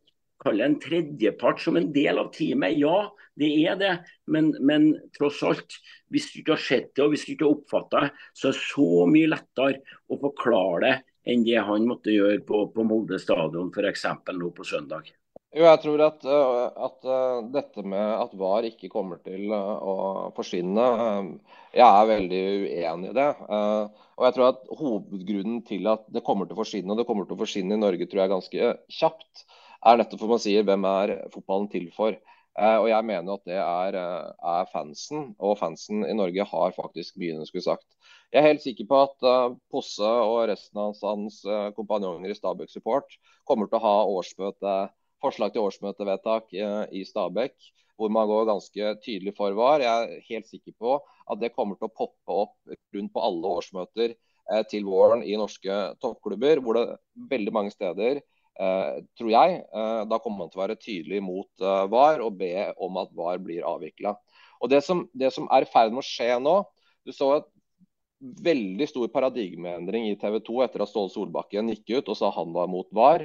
kalle 0.43 0.66
en 0.66 0.78
tredjepart 0.82 1.62
som 1.62 1.78
en 1.78 1.88
del 1.95 2.20
av 2.20 2.32
teamet. 2.34 2.76
Ja, 2.80 3.07
det 3.38 3.49
er 3.64 3.78
det, 3.80 3.93
men, 4.28 4.53
men, 4.61 4.90
tross 5.16 5.40
alt, 5.47 5.78
hvis 6.12 6.28
du 6.32 6.43
ikke 6.43 6.57
har 6.57 6.66
sett 6.66 6.93
det 6.97 7.07
og 7.07 7.14
hvis 7.14 7.24
du 7.24 7.32
ikke 7.34 7.49
har 7.49 7.57
oppfatta 7.57 8.05
det, 8.05 8.12
så 8.36 8.51
er 8.51 8.59
det 8.59 8.66
så 8.66 8.90
mye 9.09 9.32
lettere 9.32 9.99
å 10.12 10.20
forklare 10.20 10.84
det 10.84 10.95
enn 11.32 11.45
det 11.47 11.62
han 11.62 11.86
måtte 11.86 12.12
gjøre 12.12 12.43
på, 12.47 12.66
på 12.74 12.84
Molde 12.84 13.20
stadion 13.22 13.70
f.eks. 13.70 14.07
nå 14.34 14.51
på 14.57 14.66
søndag. 14.66 15.12
Jo, 15.53 15.66
jeg 15.66 15.80
tror 15.82 16.01
at, 16.07 16.22
at, 16.24 17.09
dette 17.53 17.82
med 17.84 18.01
at 18.01 18.32
VAR 18.40 18.64
ikke 18.64 18.88
kommer 18.93 19.18
til 19.20 19.53
å 19.53 20.30
forsvinne, 20.32 20.86
jeg 21.76 21.84
er 21.84 22.09
veldig 22.09 22.40
uenig 22.64 23.11
i 23.11 23.16
det. 23.18 23.28
Og 24.16 24.24
jeg 24.26 24.36
tror 24.38 24.47
at 24.49 24.62
hovedgrunnen 24.80 25.61
til 25.68 25.90
at 25.93 26.07
det 26.12 26.24
kommer 26.24 26.49
til 26.49 26.57
å 26.57 26.62
forsvinne, 26.62 26.95
og 26.95 27.03
det 27.03 27.07
kommer 27.09 27.28
til 27.28 27.36
å 27.36 27.43
forsvinne 27.43 27.76
i 27.76 27.82
Norge, 27.84 28.09
tror 28.09 28.24
jeg 28.24 28.32
ganske 28.32 28.72
kjapt, 28.97 29.45
er 29.87 29.99
nettopp 29.99 30.22
for 30.22 30.35
man 30.35 30.43
sier 30.43 30.66
hvem 30.66 30.87
er 30.89 31.16
fotballen 31.33 31.68
til 31.72 31.89
for. 31.97 32.16
Eh, 32.53 32.78
og 32.78 32.87
jeg 32.91 33.07
mener 33.09 33.33
at 33.33 33.45
det 33.49 33.57
er, 33.57 33.97
eh, 33.97 34.33
er, 34.55 34.66
fansen, 34.72 35.30
og 35.41 35.57
fansen 35.61 36.05
i 36.05 36.16
Norge 36.16 36.45
har 36.51 36.74
faktisk 36.76 37.16
mye 37.20 37.47
skulle 37.49 37.64
sagt. 37.64 37.87
Jeg 38.33 38.43
er 38.43 38.49
helt 38.51 38.64
sikker 38.64 38.89
på 38.89 38.99
at 39.05 39.24
uh, 39.28 39.55
Posse 39.72 40.09
og 40.09 40.47
resten 40.49 40.78
av 40.80 40.97
hans, 41.05 41.43
kompanjonger 41.76 42.33
i 42.33 42.37
Stabæk 42.37 42.70
Support 42.72 43.18
kommer 43.49 43.68
til 43.68 43.76
å 43.76 43.85
ha 43.85 43.97
årsmøte, 44.09 44.76
forslag 45.20 45.53
til 45.53 45.66
årsmøtevedtak 45.66 46.49
i 46.57 47.03
Stabæk, 47.05 47.53
hvor 48.01 48.09
man 48.09 48.30
går 48.30 48.49
ganske 48.49 48.95
tydelig 49.05 49.35
for 49.37 49.53
VAR. 49.53 49.85
Jeg 49.85 49.93
er 50.16 50.24
helt 50.30 50.49
sikker 50.49 50.72
på 50.80 50.95
at 50.97 51.43
det 51.45 51.53
kommer 51.53 51.76
til 51.76 51.91
å 51.91 51.93
poppe 51.93 52.39
opp 52.47 52.57
rundt 52.97 53.12
på 53.12 53.26
alle 53.28 53.53
årsmøter 53.61 54.16
til 54.72 54.89
våren 54.89 55.20
i 55.28 55.37
norske 55.37 55.76
toppklubber, 56.01 56.64
hvor 56.64 56.80
det 56.80 56.87
veldig 57.28 57.53
mange 57.53 57.76
steder 57.76 58.22
Eh, 58.22 58.32
tror 59.19 59.31
jeg. 59.33 59.63
Eh, 59.65 60.03
da 60.09 60.19
kommer 60.21 60.45
man 60.45 60.53
til 60.53 60.61
å 60.61 60.65
være 60.65 60.79
tydelig 60.81 61.23
mot 61.25 61.65
eh, 61.65 61.87
VAR 61.93 62.23
og 62.25 62.37
be 62.41 62.69
om 62.83 63.01
at 63.01 63.13
VAR 63.17 63.41
blir 63.43 63.67
avvikla. 63.67 64.15
Det, 64.71 64.83
det 65.19 65.33
som 65.35 65.49
er 65.51 65.65
i 65.65 65.71
ferd 65.71 65.91
med 65.91 66.05
å 66.05 66.07
skje 66.07 66.37
nå 66.39 66.61
Du 67.03 67.11
så 67.11 67.33
et 67.35 67.49
veldig 68.47 68.87
stor 68.87 69.09
paradigmeendring 69.11 70.05
i 70.07 70.19
TV 70.21 70.37
2 70.47 70.61
etter 70.63 70.85
at 70.85 70.91
Ståle 70.93 71.11
Solbakken 71.11 71.73
gikk 71.73 71.97
ut 71.97 72.13
og 72.13 72.19
sa 72.21 72.31
han 72.37 72.53
var 72.55 72.69
mot 72.71 72.87
VAR. 72.95 73.25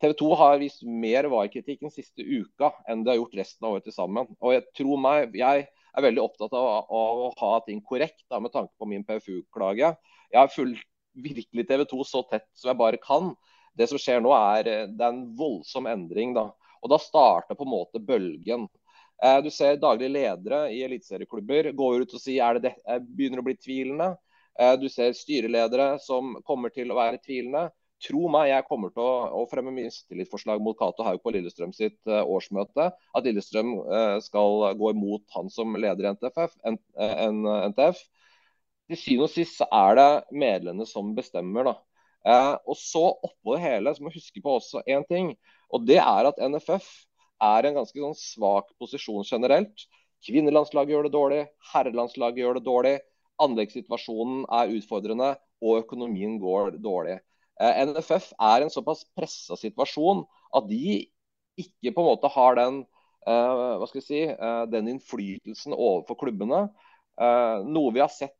TV 0.00 0.14
2 0.16 0.30
har 0.38 0.60
vist 0.62 0.86
mer 0.86 1.28
VAR-kritikk 1.28 1.82
den 1.82 1.92
siste 1.92 2.24
uka 2.24 2.70
enn 2.88 3.02
de 3.04 3.12
har 3.12 3.18
gjort 3.18 3.36
resten 3.42 3.66
av 3.66 3.76
året 3.76 3.84
til 3.88 3.96
sammen. 3.96 4.30
Og 4.40 4.54
jeg 4.54 4.64
tror 4.78 5.02
meg, 5.02 5.36
jeg 5.36 5.66
er 5.68 6.06
veldig 6.06 6.22
opptatt 6.22 6.54
av, 6.56 6.86
av 6.86 7.22
å 7.26 7.28
ha 7.42 7.52
ting 7.66 7.82
korrekt 7.84 8.22
da, 8.30 8.40
med 8.40 8.54
tanke 8.54 8.72
på 8.78 8.88
min 8.88 9.04
PFU-klage. 9.04 9.92
Jeg 10.30 10.40
har 10.40 10.54
fulgt 10.54 10.86
virkelig 11.20 11.66
TV 11.66 11.84
2 11.90 12.04
så 12.06 12.22
tett 12.30 12.46
som 12.56 12.70
jeg 12.70 12.80
bare 12.80 13.00
kan. 13.02 13.34
Det 13.76 13.88
som 13.90 14.00
skjer 14.00 14.22
nå, 14.22 14.32
er, 14.34 14.68
eh, 14.68 14.86
det 14.88 15.04
er 15.04 15.14
en 15.14 15.26
voldsom 15.36 15.88
endring. 15.90 16.34
Da. 16.36 16.50
Og 16.80 16.92
da 16.92 16.98
starter 17.00 17.58
på 17.58 17.66
en 17.66 17.74
måte 17.74 18.02
bølgen. 18.02 18.68
Eh, 19.22 19.40
du 19.44 19.50
ser 19.52 19.80
daglige 19.80 20.14
ledere 20.14 20.62
i 20.72 20.82
eliteserieklubber 20.86 21.72
går 21.76 22.04
ut 22.04 22.16
og 22.16 22.22
sier 22.22 22.44
er 22.46 22.58
det 22.58 22.68
det, 22.68 22.74
eh, 22.86 22.98
begynner 23.00 23.42
å 23.42 23.48
bli 23.48 23.56
tvilende. 23.56 24.16
Du 24.76 24.90
ser 24.92 25.14
styreledere 25.16 25.94
som 26.02 26.34
kommer 26.44 26.68
til 26.68 26.90
å 26.90 26.96
være 26.98 27.20
tvilende. 27.22 27.70
Tro 28.02 28.26
meg, 28.28 28.50
jeg 28.50 28.66
kommer 28.66 28.90
til 28.92 29.00
å, 29.00 29.12
å 29.40 29.46
fremme 29.48 29.72
mistillitsforslag 29.72 30.60
mot 30.60 30.76
Cato 30.76 31.06
Haug 31.06 31.22
på 31.22 31.32
Lillestrøm 31.32 31.72
sitt 31.72 31.96
årsmøte. 32.04 32.90
At 32.92 33.24
Lillestrøm 33.24 33.70
skal 34.20 34.74
gå 34.76 34.90
imot 34.92 35.22
han 35.32 35.48
som 35.54 35.72
leder 35.80 36.04
i 36.04 36.12
NTF. 36.12 36.58
NTF. 36.66 38.02
Til 38.90 39.00
syvende 39.00 39.30
og 39.30 39.32
sist 39.32 39.64
er 39.64 39.96
det 39.96 40.10
medlemmene 40.44 40.88
som 40.90 41.14
bestemmer. 41.16 41.70
da. 41.70 41.74
Eh, 42.28 42.54
og 42.68 42.76
så 42.76 43.02
oppå 43.24 43.54
det 43.54 43.62
hele 43.64 43.92
så 43.94 44.04
må 44.04 44.10
vi 44.12 44.20
huske 44.20 44.42
på 44.44 44.56
også 44.58 44.82
én 44.88 45.06
ting. 45.08 45.32
Og 45.72 45.86
det 45.88 46.00
er 46.02 46.28
at 46.28 46.40
NFF 46.40 46.88
er 47.40 47.66
en 47.66 47.78
ganske 47.80 48.02
sånn 48.04 48.18
svak 48.18 48.72
posisjon 48.80 49.24
generelt. 49.24 49.86
Kvinnelandslaget 50.26 50.92
gjør 50.92 51.08
det 51.08 51.14
dårlig, 51.14 51.40
herrelandslaget 51.72 52.42
gjør 52.42 52.58
det 52.58 52.66
dårlig. 52.66 52.96
Anleggssituasjonen 53.40 54.44
er 54.52 54.74
utfordrende, 54.76 55.30
og 55.64 55.80
økonomien 55.80 56.36
går 56.40 56.76
dårlig. 56.84 57.16
Eh, 57.60 57.80
NFF 57.88 58.32
er 58.36 58.64
en 58.64 58.72
såpass 58.72 59.06
pressa 59.16 59.56
situasjon 59.60 60.26
at 60.56 60.68
de 60.68 61.06
ikke 61.60 61.92
på 61.94 62.02
en 62.02 62.08
måte 62.08 62.28
har 62.32 62.56
den, 62.56 62.82
eh, 63.26 64.00
si, 64.00 64.22
eh, 64.28 64.66
den 64.66 64.88
innflytelsen 64.88 65.72
overfor 65.72 66.16
klubbene. 66.20 66.68
Eh, 67.20 67.64
noe 67.64 67.92
vi 67.92 68.00
har 68.00 68.08
sett 68.08 68.32
uh, 68.32 68.39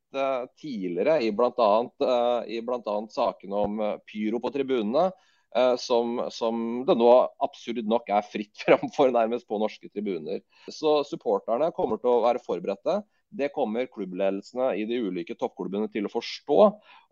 tidligere 0.60 1.20
i 1.24 1.30
bl.a. 1.32 1.70
Uh, 2.02 3.06
sakene 3.10 3.56
om 3.56 3.80
uh, 3.80 3.96
pyro 4.06 4.40
på 4.40 4.52
tribunene, 4.54 5.10
uh, 5.56 5.76
som, 5.76 6.20
som, 6.30 6.84
det 6.86 6.96
nå 6.98 7.10
absurd 7.42 7.82
nok 7.86 8.10
er 8.10 8.26
fritt 8.26 8.58
fram 8.64 8.90
for 8.96 9.12
nærmest 9.14 9.48
på 9.48 9.60
norske 9.60 9.88
tribuner. 9.88 10.42
Så 10.68 11.00
supporterne 11.08 11.72
kommer 11.76 12.00
til 12.00 12.12
å 12.12 12.22
være 12.26 12.42
forberedte. 12.44 13.00
Det 13.30 13.52
kommer 13.54 13.90
klubbledelsene 13.90 14.72
i 14.80 14.86
de 14.90 14.98
ulike 15.06 15.36
toppklubbene 15.38 15.90
til 15.92 16.08
å 16.08 16.12
forstå. 16.12 16.62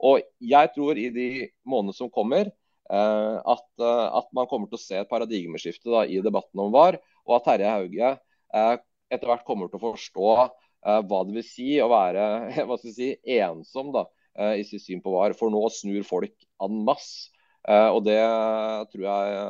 Og 0.02 0.24
jeg 0.42 0.72
tror 0.74 0.98
i 0.98 1.10
de 1.14 1.28
månedene 1.62 1.94
som 1.94 2.10
kommer, 2.10 2.50
at, 2.88 3.66
at, 3.78 4.28
man 4.32 4.46
kommer 4.48 4.66
til 4.70 4.78
å 4.78 4.80
se 4.80 4.96
et 4.96 5.10
paradigmeskifte 5.10 5.92
da, 5.92 6.06
i 6.08 6.22
debatten 6.24 6.62
om 6.64 6.72
VAR, 6.72 6.96
og 7.28 7.34
at 7.36 7.44
Terje 7.44 7.68
Hauge 7.68 8.10
etter 9.12 9.28
hvert 9.28 9.44
kommer 9.46 9.68
til 9.68 9.76
å 9.76 9.90
forstå 9.92 10.30
Eh, 10.40 10.67
hva 10.82 11.24
det 11.26 11.34
vil 11.34 11.46
si 11.46 11.72
å 11.82 11.88
være 11.90 12.26
si, 12.84 13.12
ensom 13.38 13.92
da, 13.94 14.06
eh, 14.38 14.60
i 14.60 14.66
sitt 14.66 14.84
syn 14.84 15.02
på 15.04 15.12
VAR. 15.14 15.36
For 15.38 15.52
nå 15.52 15.62
snur 15.74 16.06
folk 16.06 16.34
en 16.64 16.82
masse. 16.86 17.32
Eh, 17.68 17.88
og 17.90 18.04
det 18.06 18.20
tror 18.92 19.08
jeg 19.08 19.40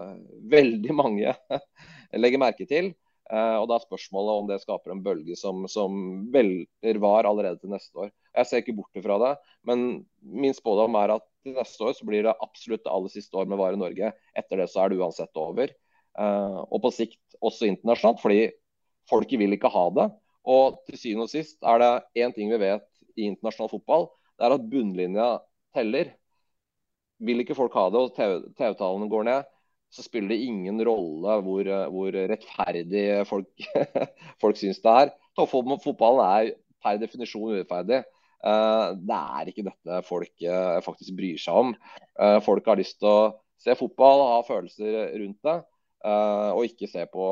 veldig 0.56 0.96
mange 0.96 1.36
legger 2.24 2.42
merke 2.42 2.68
til. 2.68 2.94
Og 3.28 3.66
da 3.68 3.76
er 3.76 3.82
spørsmålet 3.84 4.38
om 4.40 4.46
det 4.48 4.56
skaper 4.62 4.94
en 4.94 5.02
bølge 5.04 5.34
som, 5.36 5.66
som 5.68 5.98
velter 6.32 6.96
VAR 6.96 7.26
allerede 7.28 7.58
til 7.60 7.74
neste 7.74 8.06
år. 8.06 8.06
Jeg 8.32 8.48
ser 8.48 8.62
ikke 8.62 8.78
bort 8.78 9.00
fra 9.04 9.18
det, 9.20 9.32
men 9.68 9.82
min 10.24 10.56
spådom 10.56 10.96
er 10.96 11.12
at 11.18 11.26
til 11.44 11.52
neste 11.58 11.84
år 11.84 11.92
så 11.98 12.06
blir 12.08 12.24
det 12.24 12.32
absolutt 12.40 12.86
det 12.86 12.94
aller 12.94 13.12
siste 13.12 13.36
år 13.36 13.50
med 13.50 13.60
VAR 13.60 13.76
i 13.76 13.82
Norge. 13.82 14.14
Etter 14.32 14.62
det 14.62 14.70
så 14.72 14.80
er 14.80 14.94
det 14.94 15.02
uansett 15.02 15.42
over. 15.44 15.74
Og 16.72 16.80
på 16.86 16.94
sikt 17.02 17.36
også 17.44 17.68
internasjonalt, 17.68 18.22
fordi 18.24 18.40
folket 19.12 19.44
vil 19.44 19.58
ikke 19.58 19.74
ha 19.76 19.84
det. 20.00 20.08
Og 20.48 20.80
til 20.88 21.00
syvende 21.00 21.26
og 21.28 21.32
sist 21.32 21.58
er 21.66 21.82
det 21.82 22.24
én 22.24 22.32
ting 22.34 22.50
vi 22.52 22.60
vet 22.62 22.86
i 23.18 23.26
internasjonal 23.28 23.70
fotball, 23.72 24.08
det 24.38 24.46
er 24.46 24.54
at 24.54 24.66
bunnlinja 24.70 25.28
teller. 25.76 26.12
Vil 27.18 27.42
ikke 27.42 27.56
folk 27.58 27.74
ha 27.74 27.88
det 27.90 28.00
og 28.00 28.12
TV-tallene 28.16 29.10
går 29.10 29.26
ned, 29.28 29.48
så 29.90 30.04
spiller 30.04 30.34
det 30.34 30.44
ingen 30.44 30.80
rolle 30.86 31.38
hvor, 31.44 31.70
hvor 31.92 32.16
rettferdig 32.32 33.04
folk, 33.28 33.66
folk 34.42 34.60
syns 34.60 34.80
det 34.84 34.94
er. 35.02 35.12
Toppfotballen 35.38 36.24
er 36.24 36.54
per 36.84 37.00
definisjon 37.00 37.56
urettferdig. 37.56 38.04
Uh, 38.38 38.94
det 39.02 39.18
er 39.18 39.50
ikke 39.50 39.64
dette 39.66 40.00
folk 40.06 40.44
uh, 40.46 40.78
faktisk 40.84 41.16
bryr 41.18 41.40
seg 41.42 41.58
om. 41.58 41.72
Uh, 42.14 42.38
folk 42.44 42.68
har 42.70 42.78
lyst 42.78 43.00
til 43.02 43.10
å 43.10 43.30
se 43.58 43.74
fotball, 43.78 44.22
ha 44.30 44.42
følelser 44.46 45.16
rundt 45.18 45.40
det, 45.42 45.56
og 46.06 46.60
ikke 46.62 46.86
se 46.86 47.02
på 47.10 47.24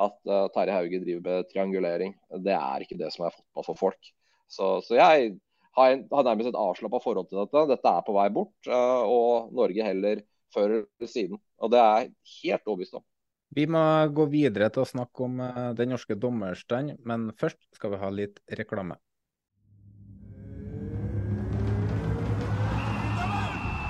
at 0.00 0.18
uh, 0.28 0.48
Terje 0.54 0.74
Hauge 0.76 1.00
driver 1.02 1.22
med 1.26 1.48
triangulering. 1.52 2.14
Det 2.44 2.54
er 2.56 2.84
ikke 2.84 2.98
det 3.00 3.12
som 3.14 3.26
er 3.26 3.34
fotball 3.36 3.66
for 3.66 3.80
folk. 3.80 4.12
Så, 4.48 4.74
så 4.86 4.96
jeg 4.96 5.32
har, 5.76 5.94
en, 5.94 6.04
har, 6.12 6.26
nærmest 6.26 6.52
et 6.52 6.58
avslappa 6.58 7.00
forhold 7.02 7.28
til 7.28 7.42
dette. 7.42 7.64
Dette 7.72 7.92
er 7.92 8.06
på 8.06 8.16
vei 8.16 8.28
bort, 8.32 8.54
uh, 8.68 9.04
og 9.04 9.52
Norge 9.56 9.88
heller 9.88 10.24
før 10.52 10.82
eller 10.82 11.10
siden. 11.10 11.40
Og 11.62 11.72
det 11.72 11.80
er 11.80 12.04
jeg 12.04 12.12
helt 12.42 12.68
overbevist 12.68 13.00
om. 13.00 13.06
Vi 13.52 13.66
må 13.68 13.82
gå 14.16 14.26
videre 14.32 14.70
til 14.72 14.84
å 14.84 14.88
snakke 14.88 15.26
om 15.26 15.40
uh, 15.44 15.70
den 15.76 15.92
norske 15.92 16.16
dommerstand, 16.16 16.96
men 17.04 17.30
først 17.40 17.60
skal 17.76 17.94
vi 17.94 18.00
ha 18.00 18.12
litt 18.12 18.40
reklame. 18.60 18.96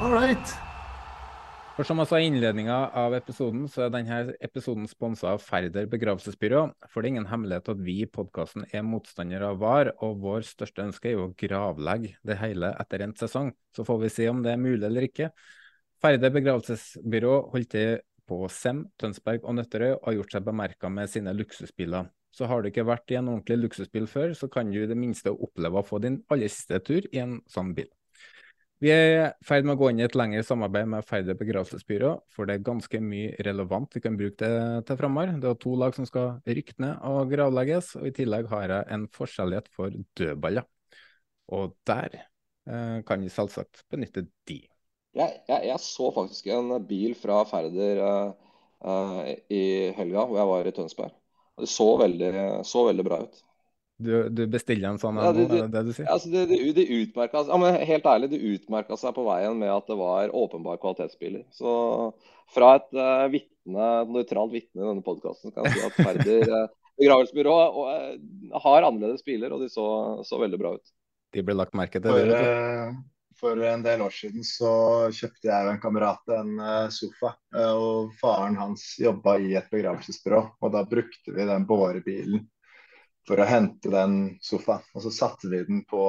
All 0.02 0.10
right. 0.10 0.71
For 1.82 1.88
som 1.90 1.98
jeg 1.98 2.06
sa 2.12 2.18
i 2.22 2.26
innledninga 2.28 2.74
av 2.94 3.14
episoden, 3.16 3.64
så 3.66 3.80
er 3.82 3.88
denne 3.90 4.16
episoden 4.46 4.84
sponsa 4.86 5.32
av 5.32 5.40
Færder 5.42 5.88
begravelsesbyrå. 5.90 6.60
For 6.86 7.02
det 7.02 7.08
er 7.08 7.12
ingen 7.16 7.26
hemmelighet 7.26 7.70
at 7.72 7.80
vi 7.82 7.96
i 8.04 8.06
podkasten 8.06 8.68
er 8.70 8.84
motstandere 8.86 9.48
av 9.50 9.56
VAR, 9.58 9.88
og 9.98 10.20
vår 10.22 10.44
største 10.46 10.84
ønske 10.84 11.08
er 11.10 11.16
jo 11.16 11.24
å 11.24 11.32
gravlegge 11.42 12.12
det 12.22 12.36
hele 12.38 12.70
etter 12.78 13.02
en 13.02 13.16
sesong. 13.18 13.50
Så 13.74 13.82
får 13.88 13.98
vi 13.98 14.10
se 14.14 14.28
om 14.30 14.44
det 14.44 14.52
er 14.52 14.60
mulig 14.62 14.86
eller 14.86 15.08
ikke. 15.08 15.32
Færder 16.06 16.30
begravelsesbyrå 16.36 17.32
holdt 17.50 17.72
til 17.74 17.96
på 18.30 18.38
Sem, 18.54 18.84
Tønsberg 19.02 19.42
og 19.42 19.56
Nøtterøy 19.58 19.96
og 19.96 20.06
har 20.06 20.16
gjort 20.20 20.36
seg 20.36 20.46
bemerka 20.52 20.92
med 21.00 21.10
sine 21.10 21.34
luksusbiler. 21.34 22.12
Så 22.30 22.46
har 22.46 22.62
du 22.62 22.70
ikke 22.70 22.86
vært 22.86 23.10
i 23.10 23.18
en 23.18 23.32
ordentlig 23.32 23.58
luksusbil 23.64 24.06
før, 24.06 24.36
så 24.38 24.46
kan 24.46 24.70
du 24.70 24.78
i 24.84 24.86
det 24.86 25.00
minste 25.02 25.34
oppleve 25.34 25.82
å 25.82 25.90
få 25.90 25.98
din 26.06 26.22
aller 26.30 26.46
siste 26.46 26.78
tur 26.86 27.10
i 27.10 27.24
en 27.24 27.40
sånn 27.50 27.74
bil. 27.74 27.90
Vi 28.82 28.90
er 28.90 29.12
i 29.14 29.26
ferd 29.46 29.62
med 29.62 29.76
å 29.76 29.78
gå 29.78 29.92
inn 29.92 30.00
i 30.00 30.04
et 30.08 30.16
lengre 30.18 30.42
samarbeid 30.42 30.88
med 30.90 31.04
Færder 31.06 31.36
begravelsesbyrå, 31.38 32.08
for 32.34 32.48
det 32.48 32.56
er 32.56 32.64
ganske 32.66 32.98
mye 32.98 33.36
relevant 33.46 33.94
vi 33.94 34.02
kan 34.02 34.16
bruke 34.18 34.42
det 34.42 34.80
til 34.88 34.98
framover. 34.98 35.36
Det 35.38 35.52
er 35.52 35.60
to 35.62 35.74
lag 35.78 35.94
som 35.94 36.08
skal 36.08 36.40
rykke 36.48 36.74
ned 36.82 37.04
og 37.06 37.30
gravlegges, 37.30 37.92
og 38.00 38.08
i 38.08 38.14
tillegg 38.16 38.48
har 38.50 38.74
jeg 38.74 38.88
en 38.96 39.04
forskjellighet 39.14 39.70
for 39.76 39.94
dødballer. 40.18 40.66
Og 41.54 41.76
der 41.86 42.18
eh, 42.18 42.98
kan 43.06 43.22
vi 43.22 43.30
selvsagt 43.30 43.84
benytte 43.92 44.24
de. 44.50 44.58
Jeg, 45.14 45.38
jeg, 45.46 45.62
jeg, 45.68 45.78
så 45.86 46.10
faktisk 46.18 46.50
en 46.50 46.74
bil 46.88 47.14
fra 47.22 47.38
Færder 47.46 48.02
uh, 48.02 48.52
uh, 48.82 49.22
i 49.52 49.92
helga 49.94 50.26
hvor 50.26 50.42
jeg 50.42 50.50
var 50.56 50.66
i 50.66 50.74
Tønsberg. 50.74 51.14
Det 51.62 51.70
så 51.70 51.90
veldig, 52.02 52.34
så 52.66 52.88
veldig 52.90 53.06
bra 53.06 53.22
ut. 53.28 53.42
Du, 54.00 54.28
du 54.28 54.46
bestiller 54.50 54.88
en 54.88 54.98
sånn 54.98 55.18
ja, 55.20 55.30
det, 55.36 55.46
det, 55.50 55.58
er 55.62 55.70
det 55.70 55.82
du 55.86 55.92
sier? 55.94 56.08
Altså, 56.10 56.30
det, 56.32 56.46
det, 56.50 56.58
det 56.78 56.86
utmerka 56.90 57.44
ja, 57.46 57.58
men 57.60 57.76
Helt 57.86 58.06
ærlig, 58.08 58.30
det 58.32 58.40
utmerka 58.54 58.96
seg 58.98 59.14
på 59.16 59.24
veien 59.26 59.58
med 59.60 59.70
at 59.70 59.88
det 59.90 59.98
var 60.00 60.32
åpenbar 60.36 60.80
kvalitetsbiler. 60.82 61.44
Så 61.54 61.72
fra 62.52 62.74
et 62.80 62.88
uh, 62.98 63.26
vitne, 63.32 63.90
nøytralt 64.10 64.54
vitne 64.54 64.82
i 64.82 64.88
denne 64.88 65.04
podkasten 65.06 65.54
kan 65.54 65.68
jeg 65.68 65.76
si 65.76 65.86
at 65.86 66.00
Færder 66.00 66.50
uh, 66.50 66.66
begravelsesbyrå 67.00 67.54
uh, 67.78 68.58
har 68.64 68.88
annerledes 68.88 69.24
biler, 69.26 69.54
og 69.54 69.62
de 69.62 69.70
så, 69.72 69.86
så, 70.26 70.40
veldig 70.40 70.60
bra 70.60 70.74
ut. 70.76 70.94
De 71.32 71.44
ble 71.46 71.56
lagt 71.56 71.76
merke 71.78 72.02
til? 72.02 72.12
For, 72.12 72.32
uh, 72.32 73.28
for 73.38 73.62
en 73.68 73.84
del 73.84 74.02
år 74.04 74.16
siden 74.16 74.46
så 74.46 74.72
kjøpte 75.14 75.50
jeg 75.50 75.68
og 75.68 75.76
en 75.76 75.82
kamerat 75.82 76.34
en 76.40 76.58
sofa. 76.94 77.32
og 77.74 78.12
Faren 78.20 78.58
hans 78.60 78.84
jobba 79.02 79.38
i 79.42 79.54
et 79.58 79.70
begravelsesbyrå, 79.72 80.42
og 80.62 80.74
da 80.74 80.84
brukte 80.88 81.34
vi 81.34 81.46
den 81.48 81.66
bårebilen 81.66 82.44
for 83.28 83.40
å 83.40 83.48
hente 83.48 83.92
den 83.92 84.16
sofaen. 84.42 84.84
Og 84.94 85.04
så 85.06 85.12
satte 85.14 85.50
vi 85.50 85.62
den 85.68 85.82
på 85.88 86.04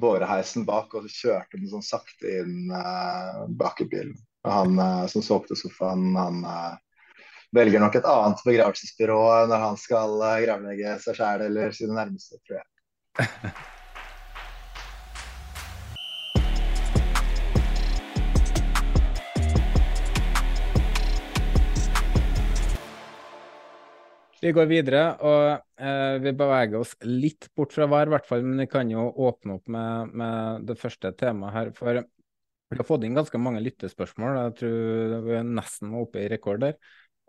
båreheisen 0.00 0.64
bak, 0.68 0.94
og 0.94 1.06
så 1.06 1.14
kjørte 1.14 1.58
den 1.58 1.70
sånn 1.70 1.84
sakte 1.84 2.36
inn 2.42 2.70
eh, 2.74 3.40
bak 3.58 3.82
i 3.82 3.88
bilen. 3.90 4.14
Og 4.46 4.52
han 4.54 4.78
eh, 4.78 5.06
som 5.12 5.24
solgte 5.24 5.58
sofaen, 5.58 6.12
han 6.16 6.44
eh, 6.46 6.78
velger 7.56 7.82
nok 7.82 7.98
et 7.98 8.08
annet 8.08 8.46
begravelsesbyrå 8.46 9.20
når 9.50 9.66
han 9.66 9.80
skal 9.80 10.16
eh, 10.28 10.38
gravlegge 10.46 10.94
seg 11.04 11.18
sjæl 11.18 11.44
eller 11.48 11.76
sine 11.76 11.98
nærmeste, 11.98 12.40
tror 12.46 12.62
jeg. 12.62 12.66
Vi 24.40 24.52
går 24.56 24.68
videre, 24.70 25.02
og 25.20 25.82
eh, 25.84 26.14
vi 26.24 26.32
beveger 26.32 26.80
oss 26.80 26.94
litt 27.04 27.50
bort 27.56 27.74
fra 27.76 27.84
hver, 27.90 28.08
hvert 28.08 28.28
fall. 28.28 28.44
Men 28.46 28.62
vi 28.64 28.70
kan 28.72 28.88
jo 28.88 29.10
åpne 29.28 29.58
opp 29.58 29.68
med, 29.68 30.14
med, 30.16 30.64
det 30.70 30.78
første 30.80 31.12
temaet 31.20 31.56
her. 31.56 31.72
For 31.76 32.00
vi 32.00 32.78
har 32.78 32.88
fått 32.88 33.04
inn 33.04 33.18
ganske 33.18 33.40
mange 33.42 33.60
lyttespørsmål. 33.66 34.38
Jeg 34.46 34.56
tror 34.62 35.14
vi 35.26 35.42
nesten 35.50 35.92
oppe 36.00 36.22
i 36.24 36.30
rekord 36.32 36.64
der. 36.64 36.78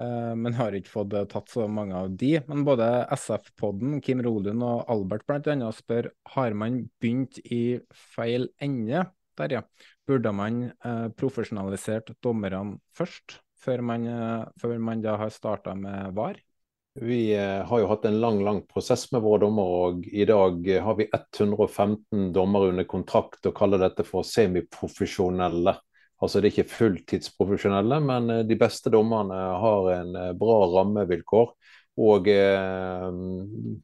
Eh, 0.02 0.34
men 0.40 0.56
har 0.56 0.76
ikke 0.78 0.94
fått 0.94 1.16
tatt 1.34 1.52
så 1.52 1.68
mange 1.68 1.98
av 1.98 2.14
de. 2.16 2.34
Men 2.48 2.64
både 2.68 2.88
SF-podden, 3.18 4.00
Kim 4.06 4.24
Rolund 4.24 4.64
og 4.66 4.86
Albert 4.92 5.28
bl.a. 5.28 5.72
spør 5.76 6.12
har 6.36 6.56
man 6.58 6.86
begynt 7.04 7.42
i 7.44 7.82
feil 8.16 8.48
ende. 8.64 9.04
Der, 9.40 9.58
ja. 9.60 9.66
Burde 10.08 10.32
man 10.36 10.64
eh, 10.72 11.10
profesjonalisert 11.20 12.14
dommerne 12.24 12.80
først, 12.96 13.42
før 13.60 13.84
man, 13.92 14.08
eh, 14.08 14.48
før 14.64 14.80
man 14.80 15.04
da 15.04 15.18
har 15.22 15.36
starta 15.36 15.76
med 15.76 16.16
VAR? 16.16 16.40
Vi 16.94 17.36
eh, 17.36 17.64
har 17.64 17.80
jo 17.80 17.88
hatt 17.88 18.06
en 18.06 18.20
lang 18.20 18.42
lang 18.44 18.66
prosess 18.68 19.06
med 19.14 19.24
våre 19.24 19.40
dommere, 19.46 19.84
og 19.88 20.08
i 20.08 20.26
dag 20.28 20.68
eh, 20.68 20.84
har 20.84 20.98
vi 21.00 21.08
115 21.08 22.34
dommere 22.36 22.74
under 22.74 22.88
kontrakt 22.90 23.48
og 23.48 23.56
kaller 23.56 23.80
dette 23.80 24.04
for 24.04 24.28
semiprofesjonelle. 24.28 25.78
Altså 26.22 26.42
Det 26.42 26.50
er 26.50 26.52
ikke 26.52 26.74
fulltidsprofesjonelle, 26.74 28.02
men 28.04 28.30
eh, 28.30 28.44
de 28.50 28.60
beste 28.60 28.92
dommerne 28.92 29.40
har 29.64 29.88
en 29.96 30.20
bra 30.40 30.58
rammevilkår 30.74 31.56
og 32.02 32.28
eh, 32.32 33.08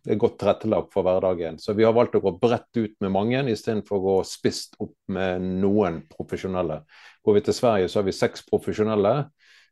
er 0.08 0.20
godt 0.20 0.38
tilrettelagt 0.42 0.94
for 0.94 1.08
hverdagen. 1.08 1.58
Så 1.60 1.76
vi 1.78 1.86
har 1.88 1.96
valgt 1.96 2.16
å 2.16 2.24
gå 2.24 2.34
bredt 2.42 2.80
ut 2.80 2.96
med 3.04 3.14
mange, 3.14 3.42
istedenfor 3.52 3.98
å 3.98 4.06
gå 4.06 4.16
spisst 4.28 4.78
opp 4.84 4.96
med 5.12 5.44
noen 5.64 6.02
profesjonelle. 6.12 6.82
Går 7.24 7.40
vi 7.40 7.44
til 7.48 7.58
Sverige, 7.58 7.90
så 7.92 8.02
har 8.02 8.08
vi 8.08 8.16
seks 8.16 8.46
profesjonelle. 8.48 9.16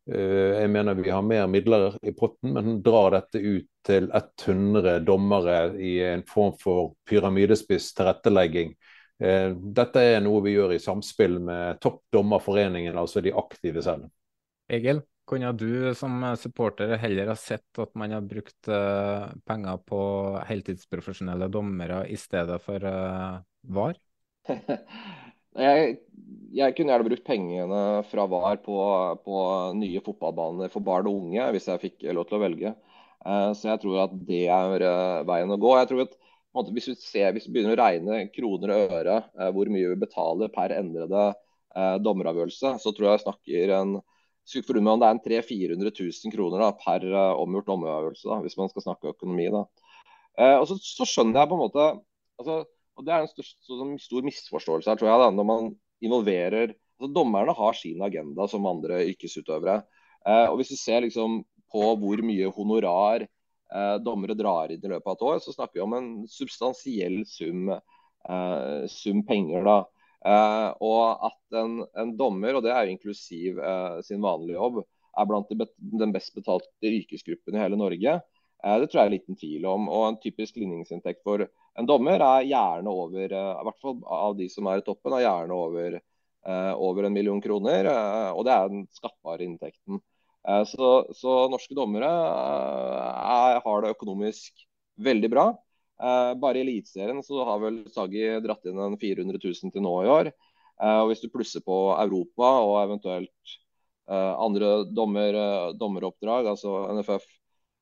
Eh, 0.06 0.62
jeg 0.62 0.70
mener 0.70 0.98
vi 1.00 1.10
har 1.10 1.24
mer 1.26 1.48
midler 1.50 1.96
i 2.06 2.14
potten, 2.14 2.54
men 2.54 2.82
drar 2.86 3.16
dette 3.16 3.42
ut 3.42 3.68
til 3.86 4.12
100 4.14 5.00
dommere 5.06 5.74
i 5.82 5.98
en 6.06 6.22
form 6.30 6.54
for 6.62 6.94
pyramidespiss 7.10 7.92
tilrettelegging. 7.98 8.76
Eh, 9.24 9.50
dette 9.56 10.04
er 10.04 10.22
noe 10.22 10.44
vi 10.46 10.54
gjør 10.54 10.76
i 10.76 10.84
samspill 10.84 11.40
med 11.42 11.82
toppdommerforeningen, 11.82 12.98
altså 13.02 13.24
de 13.26 13.34
aktive 13.34 13.82
selv. 13.86 14.12
Egil, 14.70 15.02
kunne 15.26 15.54
du 15.58 15.94
som 15.98 16.22
supporter 16.38 16.98
heller 17.02 17.34
ha 17.34 17.38
sett 17.40 17.82
at 17.82 17.94
man 17.98 18.14
har 18.14 18.26
brukt 18.26 18.70
uh, 18.70 19.30
penger 19.46 19.80
på 19.90 20.00
heltidsprofesjonelle 20.46 21.50
dommere 21.54 22.04
i 22.14 22.18
stedet 22.18 22.60
for 22.62 22.86
VAR? 23.66 23.98
Jeg, 25.56 25.96
jeg, 26.56 26.74
kunne 26.76 26.92
gjerne 26.92 27.08
brukt 27.08 27.28
pengene 27.28 27.82
fra 28.10 28.26
VAR 28.28 28.60
på, 28.64 28.76
på, 29.24 29.44
nye 29.80 30.02
fotballbaner 30.04 30.72
for 30.74 30.84
barn 30.84 31.08
og 31.08 31.22
unge, 31.22 31.46
hvis 31.56 31.70
jeg 31.72 31.84
fikk 31.84 32.06
lov 32.16 32.28
til 32.28 32.40
å 32.40 32.44
velge. 32.44 32.74
Uh, 33.26 33.52
så 33.58 33.72
jeg 33.72 33.82
tror 33.82 34.04
at 34.04 34.18
det 34.28 34.44
er 34.54 34.84
uh, 34.86 35.24
veien 35.28 35.54
å 35.54 35.60
gå. 35.62 35.72
Jeg 35.80 35.90
tror 35.92 36.04
at 36.06 36.18
hvis, 36.76 36.90
vi 36.92 36.98
ser, 37.00 37.32
hvis, 37.36 37.48
vi 37.48 37.56
begynner 37.56 37.76
å 37.76 37.82
regne 37.82 38.20
kroner 38.36 38.74
og 38.76 38.98
øre 39.00 39.16
uh, 39.40 39.48
hvor 39.56 39.72
mye 39.72 39.94
vi 39.94 40.02
betaler 40.06 40.52
per 40.54 40.76
endrede 40.76 41.32
dommeravgjørelse, 41.76 42.70
så 42.80 42.92
tror 42.96 43.10
jeg 43.10 43.20
snakker 43.26 43.72
en 43.76 43.98
skulle 44.48 44.64
forundre 44.64 44.86
meg 44.86 44.94
om 44.94 45.02
det 45.02 45.08
er 45.10 45.16
en 45.18 45.50
300 45.50 45.90
000-400 45.92 46.22
000 46.24 46.32
kroner 46.32 46.62
da, 46.64 46.70
per 46.80 47.04
omgjort 47.36 47.68
dommeravgjørelse, 47.68 48.38
hvis 48.46 48.56
man 48.56 48.72
skal 48.72 48.86
snakke 48.86 49.12
økonomi. 49.12 49.50
da. 49.52 49.66
og 50.62 50.64
så, 50.70 50.78
så 50.80 51.08
skjønner 51.10 51.42
jeg 51.42 51.52
på 51.52 51.58
en 51.58 51.64
måte 51.66 51.88
altså 52.40 52.56
og 52.96 53.06
Det 53.06 53.14
er 53.14 53.24
en 53.24 53.32
stor, 53.32 53.48
sånn 53.68 53.96
stor 54.00 54.26
misforståelse 54.26 54.92
her, 54.92 55.00
tror 55.00 55.12
jeg, 55.12 55.22
da, 55.22 55.30
når 55.36 55.48
man 55.50 55.72
involverer 56.04 56.76
altså 56.96 57.12
Dommerne 57.12 57.56
har 57.58 57.76
sin 57.76 58.04
agenda 58.06 58.48
som 58.48 58.68
andre 58.70 59.02
yrkesutøvere. 59.10 59.82
Eh, 60.26 60.46
og 60.48 60.60
Hvis 60.60 60.72
du 60.72 60.78
ser 60.80 61.04
liksom 61.04 61.42
på 61.72 61.90
hvor 62.00 62.22
mye 62.24 62.52
honorar 62.56 63.26
eh, 63.26 63.98
dommere 64.04 64.38
drar 64.38 64.72
inn 64.72 64.84
i 64.84 64.92
løpet 64.94 65.10
av 65.12 65.18
et 65.18 65.26
år, 65.30 65.42
så 65.44 65.56
snakker 65.56 65.80
vi 65.80 65.84
om 65.84 65.98
en 65.98 66.10
substansiell 66.32 67.26
sum, 67.28 67.74
eh, 67.74 68.88
sum 68.92 69.26
penger. 69.28 69.68
da. 69.68 69.78
Eh, 70.26 70.70
og 70.88 71.28
at 71.28 71.60
en, 71.60 71.82
en, 72.00 72.16
dommer, 72.18 72.56
og 72.56 72.64
det 72.66 72.72
er 72.74 72.86
jo 72.86 72.96
inklusiv 72.96 73.60
eh, 73.60 74.00
sin 74.08 74.24
vanlige 74.24 74.58
jobb, 74.58 74.80
er 75.16 75.28
blant 75.30 75.52
de, 75.52 75.68
den 76.00 76.16
best 76.16 76.34
betalte 76.36 76.90
yrkesgruppen 76.90 77.56
i 77.56 77.62
hele 77.62 77.78
Norge, 77.80 78.16
eh, 78.64 78.80
det 78.82 78.90
tror 78.90 79.04
jeg 79.04 79.12
er 79.12 79.16
liten 79.18 79.38
tvil 79.40 79.68
om. 79.70 79.92
Og 79.92 80.08
en 80.08 80.22
typisk 80.24 80.58
ligningsinntekt 80.58 81.22
for 81.28 81.46
en 81.76 81.88
dommer 81.88 82.24
er 82.24 82.48
gjerne 82.48 82.92
over, 82.92 83.32
eh, 83.32 83.52
i 83.60 83.68
hvert 83.68 83.82
fall 83.84 83.98
av 84.18 84.36
de 84.38 84.48
som 84.52 84.68
er 84.72 84.80
i 84.80 84.86
toppen, 84.86 85.14
er 85.14 85.26
gjerne 85.26 85.56
over, 85.56 85.98
eh, 86.00 86.74
over 86.74 87.04
en 87.04 87.14
million 87.14 87.42
kroner. 87.42 87.86
Eh, 87.92 88.32
og 88.32 88.46
det 88.46 88.54
er 88.54 88.70
den 88.70 88.86
skattbare 88.96 89.44
inntekten. 89.48 90.02
Så, 90.46 91.10
så, 91.18 91.48
norske 91.50 91.74
dommere 91.74 92.06
er, 92.06 93.56
har 93.66 93.80
det 93.82 93.96
økonomisk 93.96 94.54
veldig 95.02 95.30
bra. 95.34 95.46
bare 95.98 96.60
i 96.60 96.62
Eliteserien 96.62 97.18
har 97.18 97.60
vel 97.64 97.80
Sagi 97.90 98.28
dratt 98.44 98.68
inn 98.70 98.78
en 98.78 98.94
400 98.94 99.40
000 99.42 99.74
til 99.74 99.82
nå 99.82 99.96
i 100.04 100.12
år. 100.12 100.30
og 100.86 101.08
Hvis 101.10 101.24
du 101.24 101.32
plusser 101.34 101.66
på 101.66 101.98
Europa 101.98 102.62
og 102.62 102.78
eventuelt 102.84 103.56
andre 104.06 104.86
dommer, 104.86 105.74
dommeroppdrag, 105.74 106.46
altså 106.46 106.94
NFF 106.94 107.26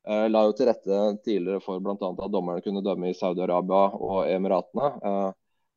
la 0.03 0.41
jo 0.47 0.53
til 0.57 0.67
rette 0.67 0.99
tidligere 1.23 1.63
for 1.63 1.79
bl.a. 1.79 1.95
at 1.95 2.31
dommerne 2.33 2.63
kunne 2.65 2.83
dømme 2.83 3.11
i 3.11 3.15
Saudi-Arabia 3.15 3.83
og 3.95 4.27
Emiratene. 4.27 4.89
Eh, 4.99 5.29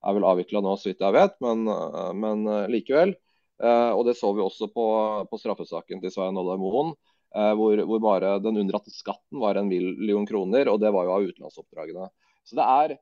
er 0.07 0.17
vel 0.17 0.27
avvikla 0.29 0.63
nå, 0.63 0.75
så 0.79 0.91
vidt 0.91 1.05
jeg 1.05 1.15
vet, 1.15 1.37
men, 1.45 1.63
eh, 1.71 2.13
men 2.25 2.45
likevel. 2.73 3.17
og 3.57 4.03
det 4.05 4.13
så 4.19 4.35
vi 4.37 4.43
også 4.45 4.67
på, 4.69 4.83
på 5.31 5.39
straffesaken 5.41 6.03
til 6.03 6.11
Svein 6.13 6.37
Oddar 6.37 6.59
Moen. 6.61 6.93
Hvor, 7.33 7.81
hvor, 7.89 8.01
bare 8.01 8.35
den 8.41 8.59
unndratte 8.61 8.93
skatten 8.93 9.41
var 9.41 9.57
en 9.57 9.69
million 9.69 10.27
kroner, 10.29 10.69
og 10.69 10.79
det 10.81 10.93
var 10.93 11.05
jo 11.05 11.15
av 11.15 11.25
utenlandsoppdragene. 11.25 12.09
Så 12.45 12.57
det 12.57 12.65
er 12.65 12.95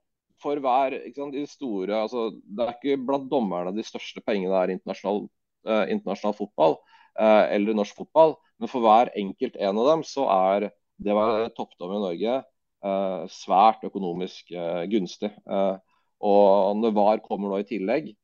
for 0.42 0.60
hver 0.62 0.96
sant, 1.16 1.34
de 1.34 1.44
store, 1.48 2.04
altså, 2.04 2.30
Det 2.44 2.64
er 2.64 2.74
ikke 2.74 3.02
blant 3.06 3.30
dommerne 3.30 3.74
de 3.76 3.84
største 3.86 4.22
pengene 4.24 4.56
er 4.58 4.74
internasjonal, 4.74 5.26
eh, 5.68 5.84
internasjonal 5.94 6.36
fotball 6.38 6.78
eh, 7.18 7.54
eller 7.56 7.76
norsk 7.76 8.02
fotball, 8.02 8.36
men 8.60 8.70
for 8.70 8.84
hver 8.84 9.12
enkelt 9.18 9.56
en 9.56 9.80
av 9.80 9.90
dem 9.92 10.04
så 10.06 10.26
er 10.30 10.70
det 10.96 11.14
var 11.16 11.48
toppdommer 11.56 11.98
i 11.98 12.04
Norge. 12.04 12.42
Eh, 12.84 13.24
svært 13.32 13.84
økonomisk 13.88 14.52
eh, 14.52 14.84
gunstig. 14.92 15.30
Eh, 15.32 15.76
og 16.24 16.76
når 16.80 16.92
VAR 16.96 17.22
kommer 17.24 17.50
nå 17.50 17.62
i 17.62 17.68
tillegg, 17.68 18.14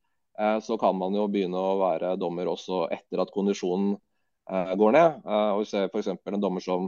så 0.64 0.78
kan 0.80 0.94
man 0.96 1.12
jo 1.12 1.26
begynne 1.28 1.58
å 1.60 1.74
være 1.76 2.14
dommer 2.16 2.48
også 2.48 2.86
etter 2.94 3.20
at 3.20 3.32
kondisjonen 3.34 3.90
går 4.80 4.94
ned. 4.94 5.18
og 5.28 5.58
Vi 5.58 5.66
ser 5.68 5.90
f.eks. 5.90 6.08
en 6.08 6.40
dommer 6.40 6.64
som, 6.64 6.86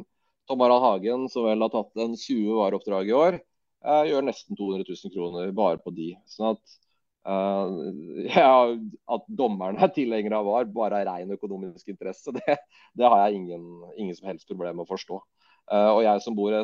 Tom 0.49 0.63
Harald 0.65 0.81
Hagen, 0.81 1.27
som 1.29 1.45
vel 1.45 1.61
har 1.61 1.73
tatt 1.75 2.01
en 2.01 2.15
20 2.17 2.55
vareoppdrag 2.63 3.11
i 3.11 3.17
år, 3.19 3.37
gjør 4.09 4.25
nesten 4.25 4.57
200 4.57 4.89
000 4.89 5.13
kroner 5.13 5.53
bare 5.59 5.83
på 5.85 5.93
de. 5.93 6.15
Sånn 6.33 6.55
at, 6.55 6.79
ja, 8.39 8.55
at 9.19 9.29
dommerne 9.43 9.85
er 9.85 9.93
tilhengere 9.99 10.41
av 10.41 10.49
VAR 10.49 10.73
bare 10.73 11.03
av 11.03 11.11
ren 11.11 11.37
økonomisk 11.37 11.93
interesse, 11.93 12.33
det, 12.39 12.57
det 12.97 13.05
har 13.05 13.27
jeg 13.27 13.43
ingen, 13.43 13.69
ingen, 13.99 14.17
som 14.17 14.33
helst 14.33 14.49
problem 14.49 14.81
med 14.81 14.87
å 14.87 14.93
forstå. 14.95 15.21
Uh, 15.73 15.91
og 15.97 16.03
jeg 16.05 16.23
som 16.25 16.37
bor 16.37 16.59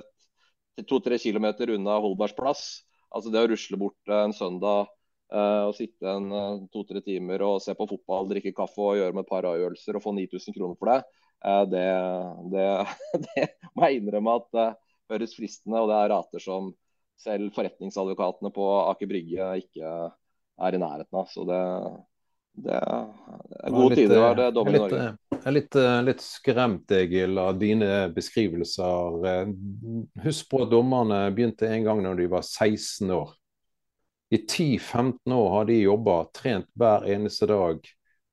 to-tre 0.86 1.18
kilometer 1.18 1.72
unna 1.74 1.96
Holbergs 1.98 2.36
plass, 2.36 2.62
altså 3.10 3.32
det 3.34 3.42
å 3.42 3.48
rusle 3.50 3.80
bort 3.80 4.12
en 4.14 4.36
søndag 4.36 4.94
og 5.28 5.74
sitte 5.76 6.08
en 6.08 6.62
to-tre 6.72 7.02
timer 7.04 7.42
og 7.44 7.58
se 7.60 7.74
på 7.76 7.84
fotball, 7.90 8.30
drikke 8.30 8.54
kaffe 8.56 8.80
og 8.80 8.94
gjøre 8.96 9.12
med 9.12 9.26
et 9.26 9.28
par 9.28 9.44
avgjørelser 9.44 9.98
og 9.98 10.04
få 10.06 10.14
9000 10.16 10.54
kroner 10.56 10.78
for 10.78 10.88
det, 10.88 11.02
Eh, 11.44 11.64
det, 11.68 11.86
det, 12.52 12.86
det, 13.26 13.48
må 13.74 13.86
jeg 13.86 14.00
innrømme 14.00 14.36
at 14.40 14.48
det 14.54 14.66
eh, 14.66 14.76
høres 15.14 15.34
fristende, 15.38 15.80
og 15.82 15.90
det 15.90 15.98
er 15.98 16.12
rater 16.12 16.42
som 16.42 16.72
selv 17.18 17.54
forretningsadvokatene 17.56 18.50
på 18.54 18.66
Aker 18.92 19.10
Brygge 19.10 19.50
ikke 19.62 19.92
er 20.58 20.74
i 20.74 20.80
nærheten 20.82 21.18
av. 21.18 21.30
Så 21.30 21.46
det, 21.48 21.60
det 22.64 22.78
er 22.78 23.72
gode 23.72 23.88
litt, 23.92 24.00
tider 24.00 24.18
å 24.18 24.22
være 24.26 24.46
dommer 24.56 24.76
i 24.76 24.80
Norge. 24.82 25.08
Jeg 25.38 25.46
er 25.46 25.54
litt, 25.54 25.76
eh, 25.78 25.98
litt, 26.04 26.22
skremt, 26.24 26.94
Egil, 26.98 27.38
av 27.38 27.58
dine 27.60 27.90
beskrivelser. 28.14 29.52
Husk 30.24 30.48
på 30.50 30.62
at 30.64 30.72
dommerne 30.72 31.20
begynte 31.36 31.68
en 31.70 31.86
gang 31.86 32.02
når 32.04 32.22
de 32.22 32.26
var 32.32 32.46
16 32.46 33.12
år. 33.14 33.34
I 34.30 34.42
10-15 34.42 35.32
år 35.32 35.48
har 35.54 35.64
de 35.70 35.78
jobba, 35.80 36.18
trent 36.36 36.68
hver 36.76 37.06
eneste 37.08 37.48
dag 37.48 37.80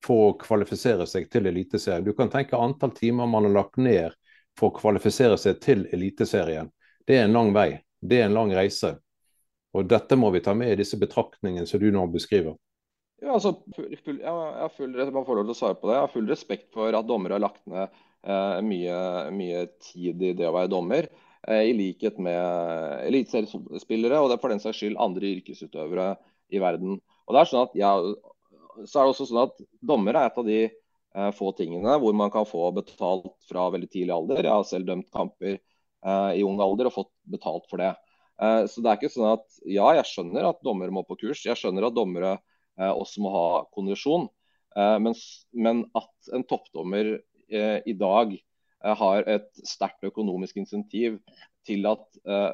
for 0.06 0.32
å 0.32 0.36
kvalifisere 0.40 1.08
seg 1.08 1.30
til 1.32 1.48
Eliteserien. 1.50 2.04
Du 2.04 2.14
kan 2.18 2.30
tenke 2.30 2.60
antall 2.60 2.92
timer 2.98 3.30
man 3.32 3.48
har 3.48 3.56
lagt 3.62 3.80
ned 3.82 4.12
for 4.60 4.72
å 4.72 4.76
kvalifisere 4.76 5.38
seg 5.40 5.62
til 5.64 5.86
Eliteserien. 5.96 6.70
Det 7.08 7.20
er 7.20 7.30
en 7.30 7.38
lang 7.38 7.54
vei. 7.56 7.70
Det 8.02 8.22
er 8.22 8.30
en 8.30 8.38
lang 8.38 8.52
reise. 8.56 8.96
Og 9.76 9.88
Dette 9.90 10.18
må 10.20 10.30
vi 10.32 10.44
ta 10.44 10.54
med 10.56 10.74
i 10.74 10.80
disse 10.80 11.00
betraktningene 11.00 11.68
som 11.68 11.82
du 11.82 11.90
nå 11.92 12.06
beskriver. 12.12 12.56
Ja, 13.24 13.36
altså, 13.38 13.54
full, 13.76 13.94
full, 14.04 14.18
jeg, 14.20 14.72
full. 14.76 14.96
Jeg 14.98 15.08
har 15.08 16.12
full 16.12 16.28
respekt 16.30 16.68
for 16.76 16.98
at 16.98 17.08
dommere 17.08 17.38
har 17.38 17.46
lagt 17.46 17.64
ned 17.72 17.86
eh, 17.88 18.62
mye, 18.66 18.98
mye, 19.36 19.66
tid 19.82 20.22
i 20.22 20.34
det 20.38 20.50
å 20.50 20.56
være 20.56 20.72
dommer. 20.74 21.08
Eh, 21.48 21.70
I 21.70 21.76
likhet 21.78 22.20
med 22.22 23.06
eliteseriespillere 23.08 24.20
og 24.22 24.30
det 24.30 24.38
er 24.38 24.44
for 24.44 24.54
den 24.54 24.64
saks 24.64 24.82
skyld 24.82 25.00
andre 25.02 25.32
yrkesutøvere 25.38 26.10
i 26.54 26.62
verden. 26.62 27.00
Og 27.26 27.36
det 27.36 27.42
er 27.42 27.52
sånn 27.52 27.66
at 27.66 27.78
ja, 27.80 27.94
så 28.84 29.00
er 29.00 29.06
det 29.06 29.14
også 29.14 29.30
sånn 29.30 29.46
at 29.46 29.62
dommere 29.80 30.22
er 30.22 30.32
et 30.32 30.42
av 30.42 30.50
de 30.50 30.60
eh, 30.66 31.32
få 31.38 31.54
tingene 31.58 31.96
hvor 32.02 32.18
man 32.18 32.34
kan 32.34 32.48
få 32.50 32.68
betalt 32.76 33.32
fra 33.50 33.70
veldig 33.74 33.92
tidlig 33.92 34.16
alder. 34.16 34.44
Jeg 34.44 34.54
har 34.54 34.68
selv 34.68 34.90
dømt 34.90 35.08
kamper 35.14 35.56
eh, 35.56 36.32
i 36.42 36.44
ung 36.46 36.60
alder 36.64 36.92
og 36.92 36.98
fått 37.00 37.14
betalt 37.32 37.70
for 37.72 37.82
det. 37.82 37.94
Eh, 38.42 38.66
så 38.68 38.84
det 38.84 38.92
er 38.92 39.00
ikke 39.00 39.14
sånn 39.14 39.32
at 39.38 39.48
ja, 39.64 39.88
jeg 40.02 40.10
skjønner 40.12 40.52
at 40.52 40.62
dommere 40.66 40.94
må 40.94 41.06
på 41.08 41.18
kurs. 41.24 41.46
Jeg 41.48 41.58
skjønner 41.60 41.88
at 41.88 41.96
dommere 41.96 42.36
også 42.78 43.24
må 43.24 43.32
ha 43.34 43.48
kondisjon. 43.76 44.28
Eh, 44.76 44.98
men, 45.00 45.16
men, 45.54 45.84
at 45.96 46.34
en 46.36 46.44
toppdommer 46.48 47.16
eh, 47.50 47.80
i 47.86 47.96
dag 47.98 48.36
har 48.86 49.26
et 49.32 49.48
sterkt 49.66 50.04
økonomisk 50.06 50.60
insentiv 50.62 51.16
til 51.66 51.88
at 51.90 52.04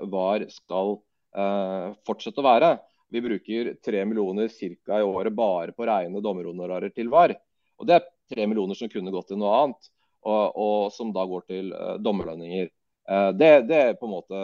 VAR 0.07 0.45
skal 0.47 0.93
fortsette 2.07 2.39
å 2.39 2.45
være, 2.45 2.69
vi 3.11 3.19
bruker 3.26 3.74
3 3.84 4.05
millioner 4.07 4.47
cirka 4.47 5.01
i 5.01 5.03
året 5.03 5.36
bare 5.36 5.76
på 5.76 5.84
rene 5.89 6.22
dommerhonorarer 6.24 6.93
til 6.95 7.11
VAR. 7.11 7.34
Og 7.76 7.89
Det 7.89 7.97
er 7.97 8.07
3 8.32 8.45
millioner 8.47 8.80
som 8.80 8.88
kunne 8.93 9.11
gått 9.11 9.28
til 9.34 9.41
noe 9.41 9.57
annet, 9.57 9.91
og, 10.24 10.55
og 10.55 10.78
som 10.95 11.11
da 11.11 11.26
går 11.28 11.43
til 11.51 11.74
dommerlønninger. 11.99 12.72
Det, 13.36 13.51
det 13.67 13.82
på 13.99 14.07
en 14.07 14.15
måte 14.15 14.41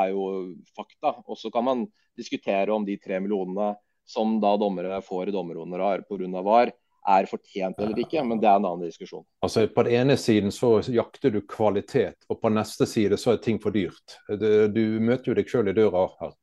er 0.00 0.14
jo 0.14 0.24
fakta. 0.72 1.18
Og 1.28 1.36
så 1.36 1.52
kan 1.52 1.68
man 1.68 1.84
diskutere 2.16 2.72
om 2.72 2.88
de 2.88 2.96
3 2.96 3.20
millionene 3.20 3.74
som 4.08 4.38
da 4.40 4.56
dommere 4.60 5.00
får 5.04 5.28
i 5.28 5.34
dommerhonorar 5.34 6.04
pga. 6.08 6.42
VAR, 6.42 6.72
er 7.08 7.28
fortjent 7.28 7.78
eller 7.80 8.02
ikke, 8.02 8.22
men 8.26 8.40
det 8.40 8.48
er 8.48 8.58
en 8.58 8.66
annen 8.68 8.88
diskusjon. 8.88 9.24
Altså 9.44 9.66
På 9.72 9.84
den 9.86 10.00
ene 10.02 10.16
siden 10.20 10.52
så 10.52 10.78
jakter 10.92 11.32
du 11.32 11.40
kvalitet, 11.48 12.26
og 12.28 12.40
på 12.42 12.52
neste 12.52 12.88
side 12.88 13.16
så 13.20 13.34
er 13.34 13.42
ting 13.44 13.60
for 13.62 13.74
dyrt. 13.74 14.18
Du, 14.28 14.82
møter 15.00 15.32
jo 15.32 15.38
deg 15.38 15.48
sjøl 15.48 15.72
i 15.72 15.76
døra 15.76 16.08
her. 16.20 16.34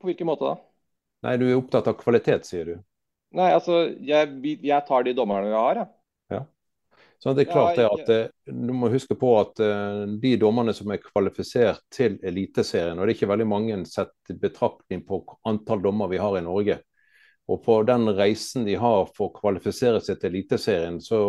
På 0.00 0.10
hvilken 0.10 0.28
måte 0.30 0.48
da? 0.48 0.56
Nei, 1.26 1.36
Du 1.38 1.46
er 1.48 1.58
opptatt 1.58 1.90
av 1.90 1.98
kvalitet, 2.00 2.48
sier 2.48 2.72
du. 2.72 2.76
Nei, 3.36 3.52
altså, 3.54 3.84
jeg, 4.02 4.56
jeg 4.66 4.86
tar 4.88 5.06
de 5.06 5.14
dommerne 5.14 5.52
jeg 5.52 5.60
har, 5.60 5.84
jeg. 5.84 5.92
Ja. 6.34 6.42
Så 7.20 7.34
det 7.36 7.44
er 7.44 7.52
klart 7.52 7.76
det 7.76 7.84
at 7.84 8.10
eh, 8.14 8.28
Du 8.48 8.72
må 8.74 8.88
huske 8.90 9.14
på 9.18 9.34
at 9.36 9.60
uh, 9.60 10.06
de 10.22 10.32
dommerne 10.40 10.72
som 10.74 10.90
er 10.90 11.02
kvalifisert 11.04 11.82
til 11.92 12.16
Eliteserien, 12.26 12.96
og 12.96 13.04
det 13.04 13.12
er 13.12 13.18
ikke 13.18 13.30
veldig 13.30 13.46
mange 13.46 13.76
sett 13.86 14.32
i 14.32 14.38
betraktning 14.40 15.04
på 15.06 15.20
antall 15.46 15.84
dommer 15.84 16.10
vi 16.10 16.18
har 16.22 16.38
i 16.40 16.42
Norge. 16.46 16.80
Og 17.50 17.62
på 17.64 17.80
den 17.82 18.06
reisen 18.14 18.66
de 18.66 18.76
har 18.78 19.08
for 19.10 19.28
å 19.28 19.34
kvalifisere 19.34 20.00
seg 20.04 20.20
til 20.20 20.30
Eliteserien, 20.30 21.00
så 21.02 21.20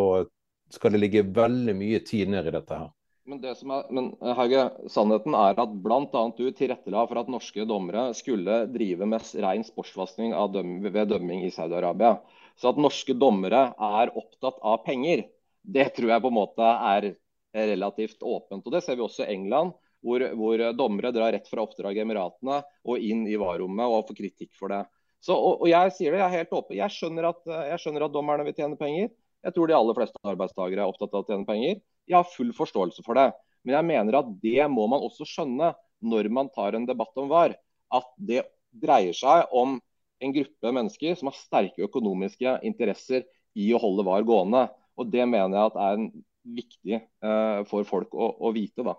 skal 0.71 0.93
det 0.93 1.01
ligge 1.01 1.23
veldig 1.33 1.73
mye 1.75 2.01
tid 2.05 2.29
ned 2.31 2.47
i 2.47 2.53
dette 2.53 2.77
her. 2.77 2.91
Men, 3.29 3.39
det 3.41 3.53
som 3.59 3.71
er, 3.73 3.85
men 3.93 4.09
eh, 4.17 4.33
Hauge, 4.35 4.63
sannheten 4.89 5.35
er 5.37 5.59
at 5.61 5.73
bl.a. 5.83 6.21
du 6.37 6.45
tilrettela 6.57 7.03
for 7.07 7.21
at 7.21 7.29
norske 7.31 7.65
dommere 7.69 8.09
skulle 8.17 8.63
drive 8.73 9.07
med 9.07 9.27
ren 9.43 9.65
sportsvaskning 9.65 10.33
døm, 10.53 10.79
ved 10.87 11.11
dømming 11.13 11.45
i 11.45 11.51
Saudi-Arabia. 11.53 12.15
Så 12.57 12.71
at 12.73 12.81
norske 12.81 13.15
dommere 13.17 13.67
er 13.77 14.13
opptatt 14.17 14.57
av 14.65 14.81
penger, 14.87 15.27
det 15.61 15.91
tror 15.95 16.15
jeg 16.15 16.23
på 16.23 16.31
en 16.31 16.39
måte 16.39 16.71
er 16.95 17.11
relativt 17.53 18.25
åpent. 18.25 18.65
Og 18.65 18.73
Det 18.73 18.81
ser 18.83 18.97
vi 18.97 19.05
også 19.05 19.27
i 19.27 19.35
England, 19.35 19.75
hvor, 20.01 20.25
hvor 20.37 20.65
dommere 20.73 21.13
drar 21.13 21.33
rett 21.35 21.49
fra 21.49 21.61
oppdrag 21.63 21.99
i 21.99 22.03
Emiratene 22.03 22.63
og 22.89 23.05
inn 23.05 23.27
i 23.29 23.37
VAR-rommet 23.37 23.85
og 23.85 24.07
får 24.09 24.17
kritikk 24.17 24.55
for 24.57 24.73
det. 24.73 24.81
Så, 25.21 25.35
og, 25.35 25.61
og, 25.61 25.67
jeg 25.69 25.93
sier 25.93 26.15
det, 26.15 26.21
jeg 26.21 26.27
er 26.27 26.39
helt 26.39 26.55
åpen. 26.57 26.77
Jeg 26.79 26.93
skjønner, 26.95 27.29
at, 27.29 27.41
jeg 27.71 27.81
skjønner 27.83 28.07
at 28.07 28.13
dommerne 28.13 28.45
vil 28.47 28.55
tjene 28.57 28.79
penger. 28.79 29.11
Jeg 29.45 29.55
tror 29.55 29.69
de 29.69 29.77
aller 29.77 29.97
fleste 29.97 30.21
arbeidstakere 30.25 30.81
er 30.81 30.89
opptatt 30.89 31.13
av 31.13 31.23
å 31.23 31.27
tjene 31.29 31.47
penger. 31.47 31.79
Jeg 32.09 32.17
har 32.17 32.33
full 32.33 32.51
forståelse 32.57 33.05
for 33.05 33.17
det. 33.17 33.29
Men 33.65 33.77
jeg 33.77 33.89
mener 33.91 34.17
at 34.21 34.31
det 34.41 34.65
må 34.73 34.87
man 34.89 35.05
også 35.05 35.27
skjønne 35.29 35.71
når 36.01 36.29
man 36.33 36.49
tar 36.53 36.77
en 36.77 36.87
debatt 36.89 37.21
om 37.21 37.29
VAR. 37.29 37.53
At 37.93 38.09
det 38.17 38.47
dreier 38.81 39.13
seg 39.17 39.53
om 39.53 39.77
en 40.21 40.33
gruppe 40.33 40.73
mennesker 40.73 41.17
som 41.17 41.29
har 41.29 41.37
sterke 41.37 41.85
økonomiske 41.85 42.57
interesser 42.67 43.25
i 43.57 43.71
å 43.73 43.81
holde 43.81 44.05
VAR 44.07 44.25
gående. 44.25 44.67
Og 44.97 45.09
Det 45.13 45.25
mener 45.29 45.57
jeg 45.57 45.71
at 45.71 45.79
er 45.85 46.03
viktig 46.41 47.01
uh, 47.25 47.61
for 47.69 47.85
folk 47.85 48.13
å, 48.17 48.33
å 48.41 48.53
vite. 48.55 48.85
da. 48.85 48.97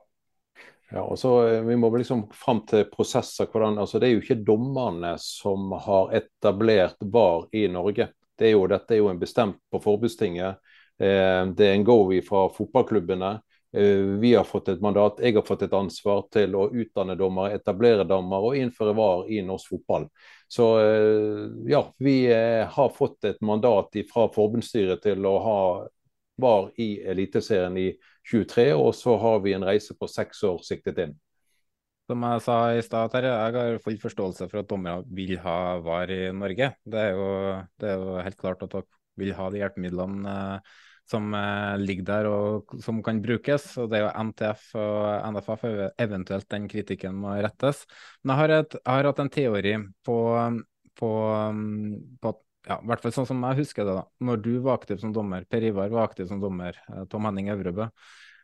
Ja, 0.93 1.03
og 1.03 1.19
så 1.19 1.47
eh, 1.49 1.63
Vi 1.63 1.77
må 1.77 1.89
liksom 1.97 2.27
fram 2.37 2.65
til 2.69 2.85
prosesser. 2.93 3.49
Hvordan, 3.49 3.79
altså 3.81 3.99
det 3.99 4.09
er 4.09 4.17
jo 4.17 4.25
ikke 4.25 4.43
dommerne 4.45 5.15
som 5.21 5.73
har 5.87 6.13
etablert 6.19 7.01
VAR 7.01 7.49
i 7.57 7.67
Norge. 7.73 8.11
Det 8.39 8.51
er 8.51 8.57
jo, 8.57 8.67
dette 8.69 8.95
er 8.95 9.01
jo 9.01 9.09
en 9.13 9.21
bestemt 9.21 9.61
på 9.73 9.81
Forbudstinget. 9.81 10.61
Eh, 11.01 11.41
det 11.57 11.69
er 11.69 11.79
en 11.79 11.87
go 11.87 11.97
fra 12.27 12.45
fotballklubbene. 12.53 13.33
Eh, 13.73 14.05
vi 14.21 14.35
har 14.35 14.45
fått 14.45 14.69
et 14.69 14.85
mandat, 14.85 15.23
jeg 15.25 15.35
har 15.39 15.47
fått 15.49 15.65
et 15.65 15.73
ansvar 15.73 16.27
til 16.33 16.59
å 16.61 16.67
utdanne 16.69 17.17
dommere, 17.17 17.57
etablere 17.57 18.05
dommere 18.05 18.51
og 18.51 18.61
innføre 18.61 18.93
VAR 18.99 19.25
i 19.33 19.41
norsk 19.47 19.73
fotball. 19.73 20.11
Så 20.53 20.69
eh, 20.83 21.47
ja, 21.73 21.87
vi 21.97 22.17
har 22.77 22.93
fått 22.93 23.25
et 23.25 23.41
mandat 23.41 23.97
fra 24.13 24.29
forbundsstyret 24.35 25.01
til 25.09 25.25
å 25.25 25.37
ha 25.47 25.59
VAR 26.43 26.71
i 26.83 26.89
Eliteserien 27.13 27.77
i 27.81 27.89
23, 28.31 28.71
og 28.77 28.93
så 28.97 29.17
har 29.23 29.43
vi 29.45 29.55
en 29.57 29.67
reise 29.67 29.97
på 29.99 30.09
seks 30.11 30.43
år 30.49 30.63
siktet 30.67 31.01
inn. 31.07 31.17
Som 32.11 32.25
jeg 32.27 32.43
sa 32.45 32.57
i 32.75 32.83
stad, 32.85 33.15
jeg 33.15 33.57
har 33.57 33.83
full 33.83 33.99
forståelse 34.03 34.49
for 34.51 34.63
at 34.63 34.71
dommere 34.71 35.05
vil 35.17 35.37
ha 35.45 35.59
VAR 35.85 36.11
i 36.13 36.23
Norge. 36.35 36.73
Det 36.83 37.05
er 37.09 37.15
jo, 37.17 37.29
det 37.81 37.93
er 37.93 38.01
jo 38.03 38.17
helt 38.27 38.41
klart 38.41 38.65
at 38.67 38.75
dere 38.75 38.89
vil 39.21 39.37
ha 39.39 39.47
de 39.53 39.61
hjelpemidlene 39.61 40.35
som 41.09 41.35
eh, 41.35 41.75
ligger 41.83 42.07
der 42.09 42.29
og 42.31 42.75
som 42.83 43.03
kan 43.05 43.21
brukes. 43.23 43.67
og 43.79 43.91
Det 43.91 43.99
er 43.99 44.07
jo 44.07 44.29
NTF 44.29 44.69
og 44.81 45.33
NFF 45.35 45.67
eventuelt 46.05 46.49
den 46.53 46.69
kritikken 46.71 47.19
må 47.23 47.37
rettes. 47.43 47.85
Men 48.23 48.35
jeg 48.35 48.43
har, 48.43 48.57
et, 48.61 48.79
jeg 48.79 48.99
har 48.99 49.11
hatt 49.11 49.23
en 49.25 49.33
teori 49.33 49.75
på, 50.07 50.19
på, 50.99 51.13
på 52.23 52.35
ja, 52.69 52.79
i 52.79 52.91
hvert 52.91 53.05
fall 53.05 53.15
sånn 53.15 53.29
som 53.29 53.47
jeg 53.49 53.63
husker 53.63 53.87
det, 53.87 53.95
da. 53.99 54.05
Når 54.29 54.43
du 54.45 54.53
var 54.65 54.81
aktiv 54.81 55.01
som 55.03 55.15
dommer, 55.15 55.47
Per 55.51 55.65
Ivar 55.67 55.93
var 55.93 56.11
aktiv 56.11 56.29
som 56.31 56.43
dommer, 56.43 56.79
eh, 56.93 57.07
Tom 57.11 57.27
Henning 57.29 57.51
Øvrebø, 57.55 57.89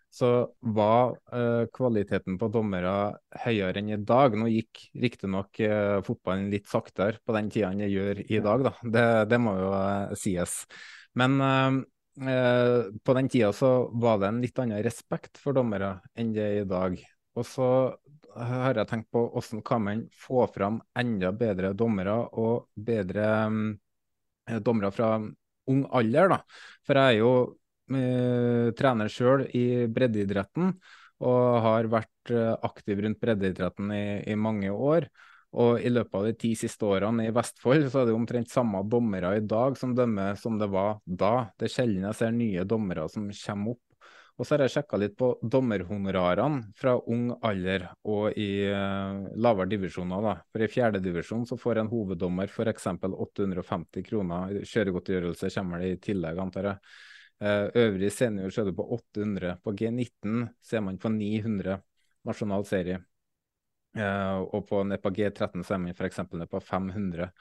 så 0.09 0.29
var 0.65 1.19
uh, 1.35 1.67
kvaliteten 1.69 2.39
på 2.41 2.47
dommere 2.49 2.93
høyere 3.43 3.83
enn 3.83 3.91
i 3.93 3.99
dag. 4.09 4.33
Nå 4.41 4.47
gikk 4.49 4.87
riktignok 4.97 5.61
uh, 5.61 5.99
fotballen 6.07 6.47
litt 6.49 6.65
saktere 6.71 7.21
på 7.21 7.35
den 7.37 7.51
tida 7.53 7.69
enn 7.75 7.83
det 7.85 7.91
gjør 7.93 8.23
i 8.25 8.41
dag, 8.47 8.65
da. 8.71 8.73
Det, 8.97 9.05
det 9.29 9.41
må 9.45 9.53
jo 9.59 9.69
uh, 9.69 10.15
sies. 10.17 10.63
Men 11.19 11.41
eh, 11.41 12.83
på 13.05 13.15
den 13.15 13.29
tida 13.29 13.53
så 13.53 13.91
var 13.93 14.19
det 14.19 14.29
en 14.29 14.43
litt 14.43 14.59
annen 14.59 14.83
respekt 14.85 15.39
for 15.43 15.57
dommere 15.57 15.99
enn 16.19 16.33
det 16.35 16.45
er 16.45 16.61
i 16.63 16.69
dag. 16.69 16.99
Og 17.39 17.47
så 17.47 17.71
har 18.39 18.79
jeg 18.79 18.91
tenkt 18.91 19.11
på 19.15 19.25
hvordan 19.33 19.63
kan 19.67 19.85
man 19.85 20.05
få 20.15 20.47
fram 20.55 20.81
enda 20.99 21.33
bedre 21.35 21.73
dommere 21.75 22.21
og 22.39 22.69
bedre 22.75 23.29
eh, 23.47 23.59
dommere 24.65 24.93
fra 24.95 25.17
ung 25.69 25.83
alder. 25.93 26.35
da. 26.35 26.39
For 26.87 27.01
jeg 27.01 27.17
er 27.17 27.21
jo 27.21 27.33
eh, 27.93 28.71
trener 28.79 29.13
sjøl 29.13 29.47
i 29.57 29.87
breddeidretten. 29.87 30.79
og 31.19 31.61
har 31.65 31.89
vært 31.91 32.31
eh, 32.31 32.55
aktiv 32.63 33.01
rundt 33.03 33.19
breddeidretten 33.19 33.91
i, 33.91 34.05
i 34.31 34.37
mange 34.39 34.71
år. 34.71 35.09
Og 35.59 35.81
i 35.81 35.91
løpet 35.91 36.15
av 36.15 36.27
de 36.29 36.35
ti 36.37 36.53
siste 36.59 36.85
årene 36.85 37.25
i 37.27 37.33
Vestfold 37.35 37.89
så 37.89 38.03
er 38.03 38.11
det 38.11 38.15
omtrent 38.15 38.53
samme 38.53 38.83
dommere 38.85 39.33
i 39.39 39.41
dag 39.41 39.79
som 39.81 39.95
dømmer 39.97 40.37
som 40.37 40.59
det 40.61 40.69
var 40.71 41.01
da. 41.05 41.49
Det 41.57 41.71
er 41.71 41.73
sjelden 41.73 42.05
jeg 42.11 42.19
ser 42.19 42.35
nye 42.37 42.67
dommere 42.69 43.09
som 43.11 43.31
kommer 43.33 43.75
opp. 43.75 43.88
Og 44.39 44.47
så 44.47 44.55
har 44.55 44.63
jeg 44.63 44.73
sjekka 44.77 44.99
litt 45.03 45.17
på 45.19 45.33
dommerhonorarene 45.43 46.71
fra 46.79 46.95
ung 47.11 47.33
alder 47.43 47.89
og 48.07 48.37
i 48.39 48.69
uh, 48.71 49.27
lavere 49.35 49.67
divisjoner. 49.73 50.23
da. 50.23 50.35
For 50.55 50.63
I 50.63 50.71
fjerdedivisjon 50.71 51.43
så 51.49 51.59
får 51.59 51.83
en 51.83 51.91
hoveddommer 51.91 52.47
f.eks. 52.47 52.87
850 53.03 54.07
kroner. 54.07 54.61
Kjøregodtgjørelse 54.63 55.51
kommer 55.57 55.83
det 55.83 55.91
i 55.91 55.99
tillegg, 56.07 56.39
antar 56.39 56.71
jeg. 56.71 56.95
Uh, 57.43 57.67
øvrig 57.83 58.13
senior 58.15 58.55
så 58.55 58.63
er 58.63 58.71
det 58.71 58.79
på 58.79 58.87
800. 59.01 59.59
På 59.65 59.75
G19 59.75 60.47
ser 60.71 60.87
man 60.87 61.03
på 61.03 61.11
900 61.19 61.81
nasjonal 62.31 62.67
serie. 62.71 63.03
Uh, 63.99 64.47
og 64.55 64.69
på, 64.71 64.85
ned 64.87 65.03
på 65.03 65.17
G13 65.19 65.67
så 65.67 65.75
er 65.75 65.83
man 65.83 65.99
f.eks. 65.99 66.23
ned 66.31 66.47
på 66.53 66.63
500. 66.63 67.33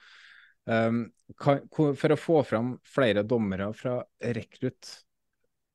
Um, 0.65 1.03
kan, 1.37 1.61
for 1.69 2.11
å 2.11 2.17
få 2.19 2.41
fram 2.43 2.79
flere 2.89 3.21
dommere 3.21 3.69
fra 3.77 3.99
rekrutt 4.33 4.97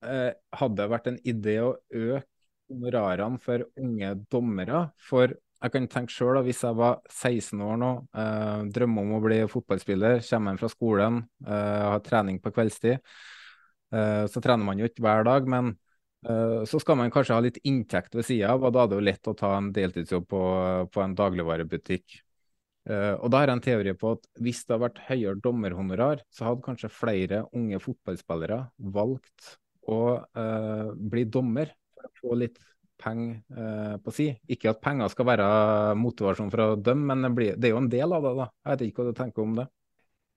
eh, 0.04 0.32
hadde 0.58 0.78
det 0.80 0.90
vært 0.92 1.08
en 1.10 1.18
idé 1.28 1.56
å 1.62 1.74
øke 1.90 2.26
honorarene 2.72 3.40
for 3.42 3.66
unge 3.80 4.14
dommere. 4.32 4.86
For 5.02 5.34
jeg 5.62 5.74
kan 5.74 5.86
tenke 5.90 6.14
sjøl, 6.14 6.40
hvis 6.46 6.64
jeg 6.64 6.78
var 6.78 6.98
16 7.10 7.60
år 7.62 7.78
nå, 7.78 7.92
eh, 8.18 8.64
drømmer 8.74 9.06
om 9.06 9.14
å 9.18 9.22
bli 9.22 9.38
fotballspiller, 9.50 10.22
kommer 10.26 10.52
hjem 10.52 10.62
fra 10.62 10.72
skolen, 10.72 11.20
eh, 11.46 11.84
har 11.92 12.02
trening 12.06 12.40
på 12.42 12.52
kveldstid. 12.54 12.98
Eh, 13.92 14.24
så 14.26 14.42
trener 14.42 14.64
man 14.64 14.80
jo 14.80 14.88
ikke 14.88 15.04
hver 15.04 15.24
dag, 15.28 15.46
men 15.46 15.76
eh, 16.26 16.64
så 16.66 16.80
skal 16.80 16.96
man 16.98 17.12
kanskje 17.12 17.36
ha 17.36 17.44
litt 17.44 17.60
inntekt 17.62 18.14
ved 18.14 18.26
sida 18.26 18.54
av, 18.56 18.64
og 18.64 18.72
da 18.74 18.84
er 18.84 18.90
det 18.90 18.98
jo 18.98 19.06
lett 19.10 19.30
å 19.30 19.38
ta 19.38 19.54
en 19.58 19.72
deltidsjobb 19.72 20.28
på, 20.28 20.42
på 20.90 21.04
en 21.04 21.16
dagligvarebutikk. 21.18 22.22
Uh, 22.82 23.14
og 23.22 23.28
da 23.30 23.38
har 23.38 23.46
jeg 23.46 23.54
en 23.54 23.60
teori 23.62 23.92
på 23.94 24.08
at 24.16 24.24
hvis 24.42 24.64
det 24.64 24.74
hadde 24.74 24.82
vært 24.88 25.02
høyere 25.06 25.38
dommerhonorar, 25.38 26.22
så 26.34 26.48
hadde 26.48 26.64
kanskje 26.66 26.88
flere 26.90 27.44
unge 27.54 27.78
fotballspillere 27.78 28.58
valgt 28.96 29.52
å 29.90 30.02
uh, 30.18 30.92
bli 30.94 31.24
dommer 31.30 31.72
for 31.94 32.06
å 32.06 32.14
få 32.20 32.38
litt 32.38 32.60
penger 33.02 33.42
uh, 33.56 33.96
på 34.02 34.14
si. 34.14 34.28
Ikke 34.54 34.70
at 34.72 34.82
penger 34.82 35.10
skal 35.12 35.28
være 35.28 35.46
motivasjon 35.98 36.52
for 36.52 36.64
å 36.64 36.76
dømme, 36.78 37.14
men 37.14 37.26
det, 37.26 37.32
blir, 37.36 37.56
det, 37.56 37.68
er 37.68 37.74
jo 37.74 37.82
en 37.82 37.90
del 37.92 38.14
av 38.14 38.26
det. 38.26 38.34
da. 38.38 38.48
Jeg 38.62 38.74
vet 38.74 38.86
ikke 38.86 39.02
hva 39.02 39.10
du 39.10 39.18
tenker 39.18 39.44
om 39.44 39.58
det. 39.58 39.66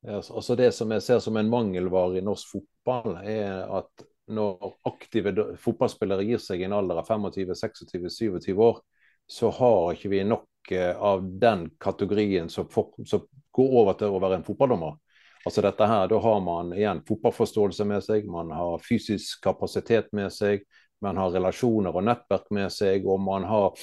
Ja, 0.05 0.19
altså 0.21 0.57
Det 0.57 0.71
som 0.77 0.91
jeg 0.93 1.05
ser 1.05 1.21
som 1.23 1.37
en 1.37 1.49
mangelvare 1.49 2.19
i 2.19 2.25
norsk 2.25 2.57
fotball, 2.57 3.19
er 3.25 3.65
at 3.79 4.05
når 4.35 4.75
aktive 4.89 5.33
fotballspillere 5.61 6.25
gir 6.25 6.41
seg 6.41 6.61
i 6.61 6.67
en 6.67 6.73
alder 6.77 7.01
av 7.01 7.09
25-26-27 7.09 8.51
år, 8.57 8.81
så 9.29 9.49
har 9.53 9.93
ikke 9.93 10.11
vi 10.13 10.25
nok 10.25 10.73
uh, 10.73 10.93
av 11.13 11.25
den 11.41 11.69
kategorien 11.81 12.49
som, 12.49 12.69
for, 12.69 12.93
som 13.05 13.25
går 13.55 13.81
over 13.81 13.97
til 13.97 14.13
å 14.13 14.21
være 14.21 14.41
en 14.41 14.47
fotballdommer. 14.47 14.97
Altså 15.45 15.61
dette 15.61 15.85
her, 15.85 16.07
Da 16.09 16.17
har 16.17 16.39
man 16.41 16.73
igjen 16.73 17.03
fotballforståelse 17.05 17.85
med 17.85 18.01
seg, 18.03 18.25
man 18.25 18.49
har 18.51 18.81
fysisk 18.81 19.43
kapasitet 19.45 20.07
med 20.17 20.33
seg, 20.33 20.63
man 21.05 21.19
har 21.21 21.29
relasjoner 21.35 21.93
og 21.93 22.05
nettverk 22.07 22.47
med 22.55 22.71
seg, 22.73 23.05
og 23.05 23.19
man 23.21 23.45
har 23.45 23.75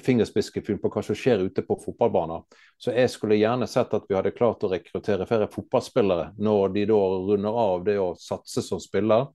fingerspitzgefühl 0.00 0.78
på 0.80 0.88
hva 0.94 1.02
som 1.04 1.18
skjer 1.18 1.44
ute 1.44 1.64
på 1.66 1.76
fotballbaner. 1.82 2.46
Så 2.80 2.94
jeg 2.96 3.12
skulle 3.12 3.36
gjerne 3.36 3.68
sett 3.68 3.92
at 3.92 4.08
vi 4.08 4.16
hadde 4.16 4.32
klart 4.32 4.64
å 4.64 4.72
rekruttere 4.72 5.28
flere 5.28 5.50
fotballspillere 5.52 6.30
når 6.40 6.74
de 6.78 6.86
da 6.88 7.02
runder 7.28 7.60
av 7.66 7.84
det 7.84 7.98
å 8.00 8.14
satse 8.16 8.64
som 8.64 8.80
spiller 8.80 9.28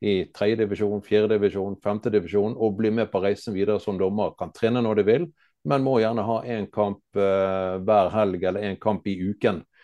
i 0.00 0.30
tredjedivisjon, 0.32 1.04
fjerdedivisjon, 1.04 1.76
femtedivisjon, 1.84 2.56
og 2.56 2.80
blir 2.80 2.96
med 2.96 3.12
på 3.12 3.20
reisen 3.20 3.52
videre 3.56 3.80
som 3.80 4.00
dommer. 4.00 4.32
Kan 4.40 4.56
trene 4.56 4.80
når 4.84 5.02
de 5.02 5.08
vil, 5.12 5.30
men 5.68 5.84
må 5.84 5.98
gjerne 6.00 6.24
ha 6.24 6.42
én 6.48 6.68
kamp 6.72 7.18
eh, 7.18 7.76
hver 7.84 8.12
helg 8.14 8.44
eller 8.44 8.70
én 8.70 8.80
kamp 8.80 9.08
i 9.08 9.20
uken 9.20 9.66
Eh, 9.66 9.75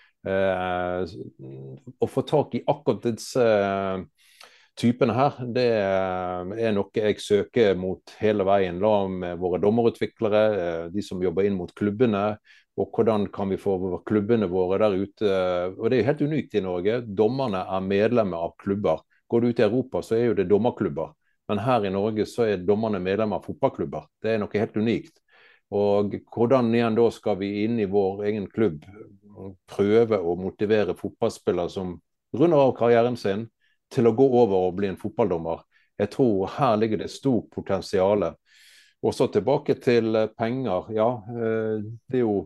å 1.99 2.07
få 2.07 2.23
tak 2.23 2.55
i 2.55 2.63
akkurat 2.67 3.03
disse 3.09 3.43
eh, 3.43 4.03
typene 4.79 5.17
her, 5.17 5.39
det 5.55 5.69
eh, 5.75 6.53
er 6.69 6.75
noe 6.77 6.91
jeg 6.95 7.19
søker 7.23 7.75
mot 7.79 8.15
hele 8.23 8.47
veien. 8.47 8.81
La 8.83 9.09
med 9.11 9.41
våre 9.43 9.61
dommerutviklere, 9.63 10.91
de 10.95 11.03
som 11.05 11.23
jobber 11.23 11.49
inn 11.49 11.59
mot 11.59 11.73
klubbene. 11.75 12.37
Og 12.81 12.89
hvordan 12.97 13.27
kan 13.35 13.51
vi 13.53 13.59
få 13.61 13.77
klubbene 14.09 14.49
våre 14.49 14.79
der 14.81 14.95
ute. 14.97 15.33
Og 15.77 15.91
det 15.91 15.97
er 15.97 16.01
jo 16.01 16.07
helt 16.07 16.23
unikt 16.25 16.55
i 16.57 16.63
Norge. 16.65 17.03
Dommerne 17.05 17.67
er 17.69 17.83
medlemmer 17.85 18.47
av 18.47 18.55
klubber. 18.63 19.03
Går 19.29 19.41
du 19.41 19.49
ut 19.49 19.61
i 19.61 19.67
Europa, 19.67 20.01
så 20.01 20.17
er 20.17 20.25
jo 20.31 20.39
det 20.39 20.49
dommerklubber. 20.49 21.13
Men 21.51 21.61
her 21.67 21.85
i 21.85 21.93
Norge 21.93 22.25
så 22.31 22.47
er 22.49 22.63
dommerne 22.65 23.03
medlemmer 23.03 23.43
av 23.43 23.45
fotballklubber. 23.45 24.07
Det 24.23 24.33
er 24.33 24.41
noe 24.41 24.57
helt 24.57 24.79
unikt. 24.79 25.19
Og 25.73 26.17
hvordan 26.33 26.73
igjen 26.73 26.97
da 26.97 27.07
skal 27.13 27.39
vi 27.41 27.65
inn 27.65 27.79
i 27.81 27.89
vår 27.89 28.25
egen 28.29 28.47
klubb 28.53 28.85
prøve 29.71 30.19
å 30.19 30.37
motivere 30.39 30.97
fotballspillere 30.99 31.71
som 31.73 31.97
runder 32.37 32.65
av 32.69 32.75
karrieren 32.79 33.17
sin, 33.17 33.47
til 33.93 34.09
å 34.09 34.15
gå 34.17 34.25
over 34.25 34.69
og 34.69 34.77
bli 34.79 34.89
en 34.89 35.01
fotballdommer. 35.01 35.61
Jeg 36.01 36.11
tror 36.15 36.49
her 36.57 36.79
ligger 36.81 37.03
det 37.03 37.11
stort 37.13 37.51
potensial. 37.53 38.25
Og 39.03 39.15
så 39.15 39.27
tilbake 39.35 39.77
til 39.83 40.15
eh, 40.15 40.31
penger. 40.39 40.91
Ja, 40.95 41.09
eh, 41.29 41.83
det 42.09 42.21
er 42.21 42.25
jo 42.25 42.37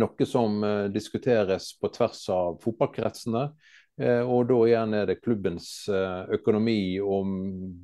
noe 0.00 0.26
som 0.28 0.62
eh, 0.64 0.86
diskuteres 0.92 1.74
på 1.80 1.90
tvers 1.92 2.24
av 2.34 2.60
fotballkretsene. 2.64 3.50
Og 4.00 4.46
da 4.48 4.56
igjen 4.64 4.94
er 4.96 5.10
det 5.10 5.18
klubbens 5.20 5.90
økonomi 6.32 6.94
og 7.04 7.34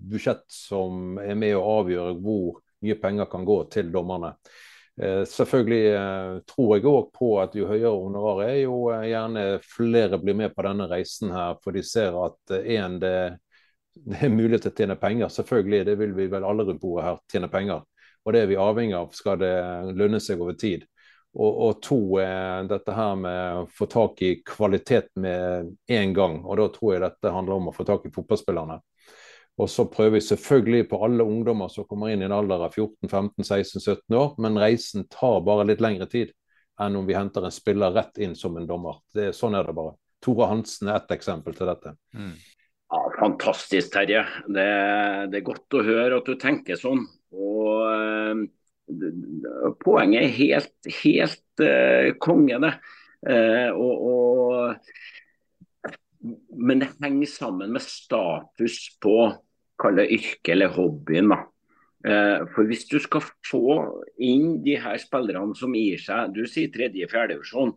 budsjett 0.08 0.46
som 0.48 1.18
er 1.20 1.36
med 1.36 1.52
å 1.58 1.64
avgjøre 1.82 2.14
hvor 2.24 2.62
mye 2.86 2.96
penger 3.02 3.28
kan 3.28 3.44
gå 3.44 3.56
til 3.74 3.90
dommerne. 3.92 4.30
Eh, 5.02 5.24
selvfølgelig 5.24 5.86
eh, 5.94 6.38
tror 6.48 6.70
jeg 6.76 6.86
òg 6.88 7.10
på 7.12 7.26
at 7.42 7.56
jo 7.56 7.66
høyere 7.68 7.90
honorar 7.92 8.46
er, 8.46 8.54
jo 8.62 8.78
eh, 8.94 9.10
gjerne 9.10 9.42
flere 9.60 10.16
blir 10.22 10.38
med 10.38 10.54
på 10.56 10.64
denne 10.64 10.86
reisen 10.88 11.34
her. 11.36 11.58
For 11.60 11.76
de 11.76 11.82
ser 11.84 12.16
at 12.24 12.56
én, 12.62 12.96
det, 13.02 13.12
det, 13.92 14.22
er 14.24 14.32
mulighet 14.32 14.64
til 14.64 14.72
å 14.72 14.78
tjene 14.80 14.98
penger. 15.00 15.32
Selvfølgelig, 15.34 15.84
det 15.90 15.98
vil 16.00 16.16
vi 16.16 16.30
vel 16.32 16.48
alle 16.48 16.64
rundt 16.64 16.80
bordet 16.80 17.10
her 17.10 17.20
tjene 17.32 17.52
penger. 17.52 17.84
Og 18.24 18.34
det 18.34 18.42
er 18.42 18.50
vi 18.50 18.58
avhengig 18.58 18.96
av 18.98 19.12
skal 19.14 19.38
det 19.38 19.54
lønne 19.94 20.20
seg 20.22 20.40
over 20.40 20.56
tid. 20.58 20.88
Og, 21.36 21.58
og 21.66 21.82
to, 21.84 22.00
dette 22.64 22.94
her 22.96 23.18
med 23.20 23.58
å 23.60 23.66
få 23.68 23.86
tak 23.92 24.22
i 24.24 24.30
kvalitet 24.40 25.10
med 25.20 25.74
en 25.92 26.14
gang. 26.16 26.38
Og 26.40 26.56
da 26.56 26.70
tror 26.72 26.94
jeg 26.94 27.02
dette 27.04 27.32
handler 27.34 27.60
om 27.60 27.68
å 27.68 27.74
få 27.76 27.84
tak 27.86 28.08
i 28.08 28.12
fotballspillerne. 28.14 28.80
Og 29.56 29.70
så 29.72 29.86
prøver 29.88 30.18
vi 30.18 30.24
selvfølgelig 30.26 30.88
på 30.90 30.98
alle 31.06 31.24
ungdommer 31.24 31.70
som 31.72 31.86
kommer 31.88 32.12
inn 32.12 32.20
i 32.20 32.26
en 32.28 32.34
alder 32.36 32.66
av 32.66 32.74
14-15-16-17 32.76 34.16
år, 34.18 34.34
men 34.44 34.58
reisen 34.60 35.06
tar 35.12 35.40
bare 35.46 35.64
litt 35.70 35.80
lengre 35.84 36.08
tid 36.12 36.34
enn 36.82 36.98
om 36.98 37.06
vi 37.08 37.16
henter 37.16 37.46
en 37.46 37.54
spiller 37.54 37.94
rett 37.94 38.18
inn 38.20 38.34
som 38.36 38.58
en 38.60 38.66
dommer. 38.68 38.98
Det, 39.14 39.30
sånn 39.32 39.56
er 39.56 39.64
det 39.64 39.72
bare. 39.76 39.94
Tore 40.20 40.50
Hansen 40.50 40.90
er 40.90 40.98
ett 40.98 41.14
eksempel 41.16 41.56
til 41.56 41.70
dette. 41.70 41.94
Mm. 42.16 42.34
Ja, 42.92 43.00
fantastisk, 43.16 43.94
Terje. 43.94 44.26
Det, 44.44 44.66
det, 45.32 45.40
er 45.40 45.46
godt 45.46 45.76
å 45.78 45.86
høre 45.86 46.20
at 46.20 46.28
du 46.28 46.36
tenker 46.40 46.76
sånn. 46.80 47.02
Og 47.32 47.88
øh, 47.90 48.44
Poenget 49.82 50.22
er 50.22 50.36
helt, 50.36 50.90
helt 51.00 51.64
øh, 51.64 52.12
konge, 52.22 52.60
det. 52.62 52.74
Uh, 53.26 53.72
og, 53.74 53.94
og, 54.06 54.76
men 56.54 56.84
det 56.84 56.92
henger 57.02 57.26
sammen 57.32 57.72
med 57.74 57.82
status 57.82 58.76
på 59.02 59.16
kall 59.80 60.00
det 60.00 60.08
yrket 60.16 60.54
eller 60.54 60.72
hobbyen. 60.72 61.30
da. 61.32 61.42
Eh, 62.06 62.44
for 62.54 62.68
hvis 62.68 62.86
du 62.90 62.98
skal 63.02 63.24
få 63.48 63.66
inn 64.22 64.60
de 64.64 64.76
her 64.78 64.98
spillerne 65.00 65.56
som 65.58 65.72
gir 65.74 65.98
seg 65.98 66.34
Du 66.36 66.44
sier 66.46 66.70
tredje-fjerdedivisjon. 66.70 67.72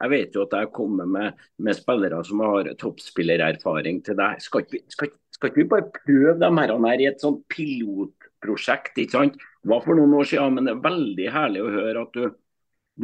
Jeg 0.00 0.10
vet 0.10 0.36
jo 0.36 0.44
at 0.46 0.56
jeg 0.56 0.72
kommer 0.72 1.08
med, 1.08 1.38
med 1.60 1.76
spillere 1.76 2.22
som 2.24 2.40
har 2.44 2.70
toppspillererfaring 2.80 4.00
til 4.04 4.16
deg. 4.16 4.40
Skal 4.40 4.64
ikke, 4.64 4.82
skal, 4.88 5.12
skal 5.36 5.50
ikke 5.50 5.60
vi 5.60 5.70
bare 5.72 5.90
prøve 5.92 6.36
dem 6.40 6.60
her, 6.60 6.72
her 6.86 7.04
i 7.04 7.08
et 7.10 7.20
sånt 7.20 7.42
pilotprosjekt? 7.52 8.96
ikke 8.96 9.16
sant? 9.16 9.40
Var 9.68 9.82
for 9.84 10.00
noen 10.00 10.14
år 10.16 10.28
siden, 10.28 10.56
men 10.56 10.68
det 10.68 10.72
er 10.72 10.86
veldig 10.86 11.28
herlig 11.34 11.64
å 11.64 11.72
høre 11.74 12.04
at 12.06 12.16
du, 12.16 12.30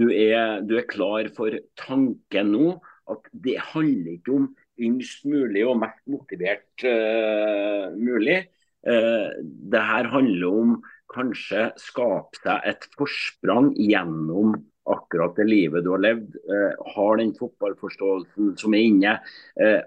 du, 0.01 0.07
er, 0.09 0.65
du 0.65 0.77
er 0.81 0.89
klar 0.89 1.29
for 1.37 1.57
tanken 1.81 2.53
nå. 2.57 2.71
At 3.13 3.29
det 3.45 3.59
handler 3.75 4.17
ikke 4.17 4.39
om 4.41 4.49
yngst 4.83 5.27
mulig 5.29 5.65
og 5.67 5.79
mest 5.81 6.03
motivert 6.11 6.85
uh, 6.85 7.93
mulig. 7.97 8.45
Uh, 8.87 9.33
det 9.43 9.83
her 9.83 10.09
handler 10.13 10.47
om 10.63 10.77
kanskje 11.13 11.69
skape 11.81 12.41
seg 12.43 12.67
et 12.71 12.89
forsprang 12.99 13.73
gjennom 13.79 14.57
akkurat 14.87 15.35
det 15.39 15.49
livet 15.49 15.87
du 15.87 15.93
har 15.95 16.05
levd. 16.05 16.37
Uh, 16.47 16.73
har 16.95 17.21
den 17.21 17.35
fotballforståelsen 17.39 18.55
som 18.61 18.77
er 18.77 18.89
inne. 18.91 19.19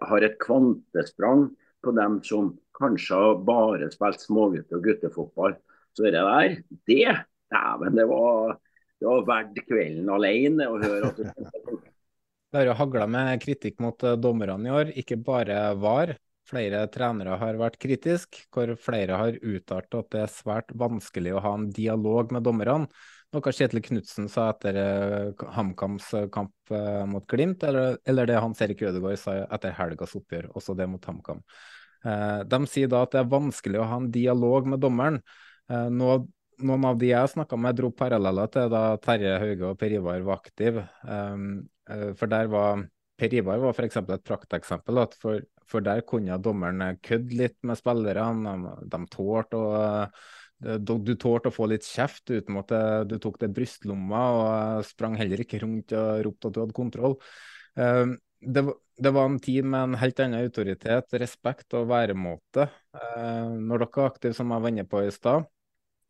har 0.09 0.25
et 0.25 0.39
kvantesprang 0.41 1.49
på 1.85 1.93
dem 1.95 2.19
som 2.25 2.53
kanskje 2.79 3.15
har 3.15 3.43
bare 3.47 3.91
spilt 3.91 4.23
smågutte- 4.23 4.77
og 4.77 4.83
guttefotball. 4.87 5.55
Så 5.95 6.07
det 6.07 6.13
der, 6.13 6.55
det 6.87 7.15
dæven, 7.51 7.95
det 7.97 8.07
var, 8.07 8.57
det 8.99 9.07
var 9.07 9.27
verdt 9.27 9.63
kvelden 9.67 10.09
alene 10.13 10.67
å 10.69 10.79
høre 10.81 11.11
at 11.11 11.19
du 11.19 11.79
Det 12.49 12.57
har 12.57 12.65
jo 12.65 12.79
hagla 12.79 13.05
med 13.05 13.37
kritikk 13.43 13.77
mot 13.83 14.03
eh, 14.03 14.17
dommerne 14.17 14.65
i 14.65 14.73
år, 14.73 14.91
ikke 14.97 15.19
bare 15.21 15.75
VAR. 15.77 16.15
flere 16.49 16.87
trenere 16.89 17.35
har 17.37 17.59
vært 17.61 17.77
kritiske, 17.77 18.47
hvor 18.49 18.71
flere 18.81 19.19
har 19.21 19.35
uttalt 19.37 19.93
at 19.93 20.07
det 20.09 20.23
er 20.23 20.31
svært 20.33 20.73
vanskelig 20.73 21.35
å 21.37 21.43
ha 21.45 21.51
en 21.53 21.67
dialog 21.69 22.33
med 22.33 22.41
dommerne. 22.41 22.87
Noe 23.29 23.53
Kjetil 23.53 23.83
Knutsen 23.85 24.25
sa 24.33 24.47
etter 24.49 24.79
uh, 24.81 25.45
HamKams 25.53 26.07
kamp 26.33 26.73
uh, 26.73 27.05
mot 27.05 27.27
Glimt, 27.29 27.61
eller, 27.61 27.99
eller, 28.01 28.25
det 28.25 28.41
Hans 28.41 28.65
Erik 28.65 28.81
Ødegaard 28.81 29.21
sa 29.21 29.37
etter 29.45 29.77
helgas 29.77 30.17
oppgjør, 30.17 30.49
også 30.57 30.73
det 30.73 30.89
mot 30.89 31.05
HamKam. 31.05 31.45
De 32.49 32.57
sier 32.71 32.89
da 32.89 33.03
at 33.03 33.13
det 33.13 33.19
er 33.19 33.29
vanskelig 33.29 33.81
å 33.83 33.89
ha 33.91 33.97
en 33.99 34.09
dialog 34.09 34.65
med 34.71 34.79
dommeren. 34.79 35.17
Noe, 35.67 36.21
noen 36.63 36.85
av 36.87 36.97
de 36.97 37.09
jeg 37.11 37.31
snakka 37.33 37.59
med, 37.59 37.75
dro 37.75 37.89
paralleller 37.91 38.47
til 38.53 38.71
da 38.71 38.83
Terje 39.03 39.33
Hauge 39.43 39.67
og 39.67 39.81
Per 39.81 39.97
Ivar 39.97 40.23
var 40.23 40.39
aktive. 40.39 40.85
Um, 41.03 41.67
for 42.17 42.31
der 42.31 42.49
var 42.51 42.85
Per 43.19 43.33
Ivar 43.35 43.59
var 43.59 43.75
f.eks. 43.75 43.97
et 43.99 44.27
prakteksempel. 44.27 45.01
For, 45.19 45.41
for, 45.67 45.83
der 45.83 46.05
kunne 46.07 46.37
dommeren 46.39 46.99
kødde 47.03 47.35
litt 47.35 47.57
med 47.67 47.79
spillerne. 47.79 48.53
De, 48.79 48.91
de 48.93 49.01
tålte 49.11 49.59
å 49.59 49.81
du 50.59 51.13
tålte 51.15 51.47
å 51.47 51.55
få 51.55 51.69
litt 51.71 51.85
kjeft 51.87 52.31
uten 52.33 52.57
at 52.59 52.71
du 53.07 53.15
tok 53.21 53.37
det 53.39 53.47
brystlomma, 53.55 54.23
og 54.35 54.87
sprang 54.87 55.15
heller 55.15 55.39
ikke 55.39 55.61
rundt 55.63 55.93
og 55.95 56.23
ropte 56.25 56.49
at 56.49 56.55
du 56.55 56.59
hadde 56.59 56.75
kontroll. 56.75 57.15
Det, 57.75 58.63
det, 58.99 59.13
var 59.15 59.29
en 59.29 59.39
tid 59.39 59.67
med 59.67 59.79
en 59.85 59.99
helt 60.01 60.19
annen 60.19 60.43
autoritet, 60.43 61.15
respekt 61.21 61.77
og 61.79 61.87
væremåte. 61.91 62.67
Når 62.91 63.85
dere 63.85 64.03
er 64.03 64.09
aktive, 64.09 64.35
som 64.35 64.51
jeg 64.51 64.65
var 64.65 64.75
inne 64.75 64.87
på 64.89 65.05
i 65.05 65.15
stad. 65.15 65.47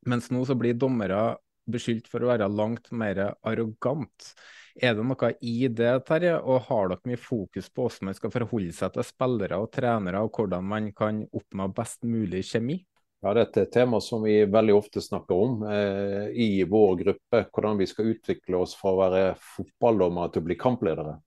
Mens 0.10 0.32
nå 0.34 0.42
så 0.50 0.58
blir 0.58 0.78
dommere 0.82 1.38
beskyldt 1.70 2.10
for 2.10 2.26
å 2.26 2.32
være 2.32 2.50
langt 2.50 2.90
mer 2.90 3.22
arrogant. 3.46 4.34
Er 4.80 4.96
det 4.96 5.04
noe 5.04 5.32
i 5.44 5.68
det, 5.68 5.92
Terje, 6.08 6.38
og 6.40 6.70
har 6.70 6.92
dere 6.92 7.12
mye 7.12 7.20
fokus 7.20 7.68
på 7.68 7.84
hvordan 7.84 8.10
man 8.10 8.16
skal 8.16 8.32
forholde 8.32 8.76
seg 8.76 8.94
til 8.96 9.04
spillere 9.04 9.60
og 9.60 9.72
trenere, 9.76 10.22
og 10.24 10.32
hvordan 10.32 10.64
man 10.72 10.88
kan 10.96 11.26
oppnå 11.36 11.68
best 11.76 12.08
mulig 12.08 12.46
kjemi? 12.48 12.78
Ja, 13.20 13.34
Dette 13.36 13.60
er 13.60 13.68
et 13.68 13.74
tema 13.76 14.00
som 14.00 14.24
vi 14.24 14.38
veldig 14.48 14.76
ofte 14.78 15.02
snakker 15.04 15.36
om 15.36 15.64
eh, 15.68 16.30
i 16.32 16.64
vår 16.64 16.94
gruppe. 17.02 17.42
Hvordan 17.52 17.82
vi 17.82 17.88
skal 17.92 18.14
utvikle 18.14 18.62
oss 18.64 18.78
fra 18.80 18.94
å 18.94 19.02
være 19.02 19.24
fotballdommere 19.58 20.32
til 20.32 20.46
å 20.46 20.48
bli 20.48 20.56
kampledere. 20.60 21.18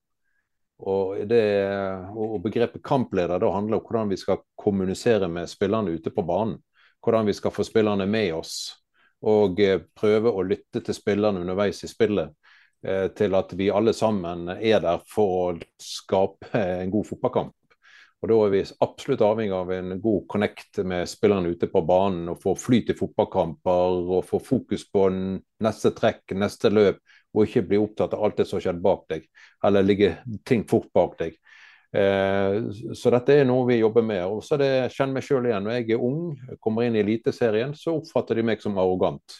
Og, 0.83 1.21
det, 1.29 1.43
og 2.17 2.39
Begrepet 2.43 2.81
kampleder 2.83 3.39
da 3.39 3.51
handler 3.53 3.77
om 3.77 3.85
hvordan 3.85 4.09
vi 4.09 4.17
skal 4.17 4.41
kommunisere 4.57 5.29
med 5.29 5.51
spillerne 5.51 5.93
ute 5.93 6.09
på 6.11 6.25
banen. 6.25 6.57
Hvordan 7.05 7.29
vi 7.29 7.37
skal 7.37 7.53
få 7.53 7.65
spillerne 7.67 8.07
med 8.09 8.33
oss, 8.39 8.55
og 9.29 9.61
eh, 9.61 9.83
prøve 9.93 10.33
å 10.33 10.41
lytte 10.47 10.81
til 10.81 10.97
spillerne 10.97 11.45
underveis 11.45 11.85
i 11.85 11.91
spillet. 11.91 12.33
Eh, 12.83 13.07
til 13.15 13.35
at 13.35 13.53
vi 13.55 13.69
alle 13.71 13.93
sammen 13.95 14.49
er 14.57 14.81
der 14.83 15.03
for 15.07 15.55
å 15.55 15.59
skape 15.79 16.51
en 16.59 16.91
god 16.91 17.07
fotballkamp. 17.07 17.55
Og 18.23 18.29
Da 18.29 18.35
er 18.45 18.51
vi 18.53 18.63
absolutt 18.83 19.21
avhengig 19.21 19.55
av 19.55 19.71
en 19.71 19.99
god 19.99 20.27
connect 20.31 20.79
med 20.87 21.07
spillerne 21.11 21.51
ute 21.51 21.67
på 21.67 21.81
banen. 21.83 22.29
og 22.29 22.41
Få 22.41 22.55
flyt 22.55 22.89
i 22.91 22.95
fotballkamper 22.95 24.11
og 24.15 24.23
få 24.23 24.39
fokus 24.39 24.85
på 24.87 25.09
neste 25.59 25.91
trekk, 25.91 26.31
neste 26.35 26.71
løp. 26.71 26.99
Og 27.33 27.47
ikke 27.47 27.67
bli 27.67 27.77
opptatt 27.77 28.13
av 28.13 28.23
alt 28.23 28.37
det 28.37 28.47
som 28.47 28.57
har 28.59 28.67
skjedd 28.67 28.81
bak 28.83 29.07
deg, 29.09 29.23
eller 29.65 29.83
ligge 29.83 30.11
ting 30.45 30.63
fort 30.69 30.91
bak 30.93 31.17
deg. 31.17 31.33
Eh, 31.93 32.59
så 32.93 33.11
dette 33.11 33.33
er 33.33 33.45
noe 33.45 33.65
vi 33.67 33.79
jobber 33.79 34.03
med. 34.03 34.23
og 34.25 34.43
så 34.43 34.57
det, 34.57 34.91
kjenner 34.93 35.13
meg 35.13 35.23
selv 35.23 35.47
igjen. 35.47 35.63
Når 35.63 35.79
jeg 35.79 35.89
er 35.91 36.03
ung, 36.03 36.37
kommer 36.61 36.83
inn 36.83 36.95
i 36.95 37.01
Eliteserien, 37.03 37.73
så 37.73 37.97
oppfatter 37.97 38.35
de 38.35 38.43
meg 38.43 38.61
som 38.61 38.77
arrogant. 38.77 39.39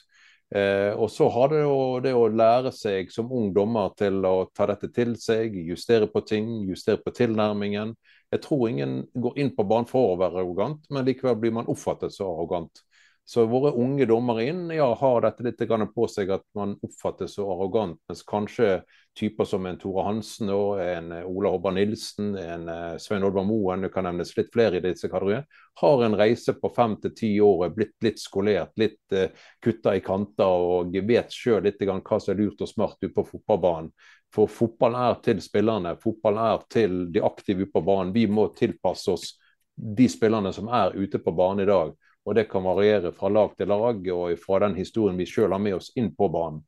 Eh, 0.54 0.94
og 0.94 1.10
så 1.10 1.28
har 1.34 1.50
det 1.50 1.64
jo 1.64 1.78
det 2.04 2.12
å 2.14 2.28
lære 2.30 2.70
seg 2.76 3.10
som 3.14 3.32
ung 3.34 3.50
dommer 3.56 3.94
til 3.98 4.20
å 4.30 4.36
ta 4.54 4.68
dette 4.70 4.92
til 4.94 5.16
seg, 5.18 5.56
justere 5.70 6.06
på 6.12 6.22
ting, 6.30 6.50
justere 6.70 7.02
på 7.02 7.14
tilnærmingen. 7.18 7.96
Jeg 8.34 8.42
tror 8.44 8.68
ingen 8.70 9.00
går 9.14 9.40
inn 9.42 9.50
på 9.56 9.66
banen 9.66 9.90
for 9.90 10.14
å 10.14 10.20
være 10.22 10.44
arrogant, 10.44 10.86
men 10.94 11.08
likevel 11.08 11.40
blir 11.42 11.56
man 11.58 11.70
oppfattet 11.74 12.14
så 12.14 12.30
arrogant. 12.30 12.84
Så 13.26 13.46
våre 13.46 13.72
unge 13.72 14.06
dommere 14.06 14.44
inn 14.52 14.66
ja, 14.76 14.90
har 15.00 15.22
dette 15.24 15.46
litt 15.46 15.62
på 15.96 16.08
seg 16.12 16.32
at 16.36 16.44
man 16.60 16.74
oppfattes 16.84 17.38
så 17.38 17.46
arrogant, 17.54 18.02
mens 18.10 18.24
kanskje 18.28 18.82
typer 19.16 19.48
som 19.48 19.66
en 19.66 19.78
Tore 19.80 20.04
Hansen 20.04 20.50
og 20.52 20.82
en 20.84 21.12
eh, 21.16 21.24
Ola 21.24 21.54
Hobba 21.54 21.72
Nilsen, 21.72 22.34
en 22.36 22.68
eh, 22.70 22.98
Svein 23.00 23.24
Oddvar 23.24 23.46
Moen, 23.48 23.86
det 23.86 23.94
kan 23.94 24.04
nevnes 24.10 24.34
litt 24.36 24.52
flere 24.52 24.82
i 24.82 24.84
disse 24.84 25.08
kategoriene, 25.08 25.48
har 25.80 26.04
en 26.04 26.18
reise 26.20 26.56
på 26.60 26.72
fem 26.76 26.98
til 27.00 27.14
ti 27.16 27.32
år, 27.42 27.70
blitt 27.76 27.96
litt 28.04 28.20
skolert, 28.22 28.76
litt 28.78 29.16
uh, 29.16 29.30
kutta 29.64 29.96
i 29.98 30.04
kanter 30.06 30.68
og 30.68 30.94
vet 31.08 31.34
sjøl 31.34 31.64
litt 31.66 31.82
hva 31.82 32.20
som 32.20 32.34
er 32.34 32.42
lurt 32.44 32.62
og 32.62 32.70
smart 32.70 33.00
ute 33.02 33.14
på 33.16 33.26
fotballbanen. 33.32 33.90
For 34.34 34.50
fotballen 34.50 35.00
er 35.02 35.18
til 35.26 35.42
spillerne, 35.42 35.96
fotballen 36.02 36.44
er 36.44 36.68
til 36.70 37.00
de 37.14 37.24
aktive 37.26 37.66
ute 37.66 37.74
på 37.74 37.82
banen. 37.86 38.14
Vi 38.14 38.28
må 38.30 38.52
tilpasse 38.58 39.14
oss 39.14 39.32
de 39.74 40.06
spillerne 40.10 40.54
som 40.54 40.70
er 40.70 40.94
ute 40.94 41.22
på 41.22 41.34
banen 41.34 41.66
i 41.66 41.70
dag. 41.70 41.94
Og 42.24 42.36
det 42.38 42.48
kan 42.52 42.64
variere 42.64 43.12
fra 43.16 43.30
lag 43.30 43.56
til 43.58 43.68
lag 43.68 44.08
og 44.16 44.40
fra 44.40 44.62
den 44.64 44.78
historien 44.80 45.18
vi 45.20 45.28
sjøl 45.28 45.52
har 45.52 45.62
med 45.62 45.76
oss 45.80 45.92
inn 46.00 46.14
på 46.16 46.30
banen 46.32 46.62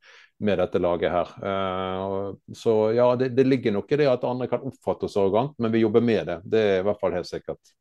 med 0.44 0.60
dette 0.60 0.80
laget 0.80 1.12
her. 1.12 1.32
Uh, 1.40 2.36
så 2.54 2.92
ja, 2.92 3.16
det, 3.16 3.30
det, 3.38 3.44
ligger 3.44 3.72
nok 3.72 3.92
i 3.92 4.00
det 4.02 4.10
at 4.12 4.24
andre 4.28 4.50
kan 4.52 4.66
oppfatte 4.68 5.08
oss 5.08 5.18
arrogant, 5.18 5.56
men 5.58 5.72
vi 5.72 5.84
jobber 5.86 6.04
med 6.04 6.28
det. 6.28 6.40
Det 6.44 6.64
er 6.64 6.80
i 6.82 6.86
hvert 6.88 7.00
fall 7.00 7.16
helt 7.16 7.30
sikkert. 7.30 7.74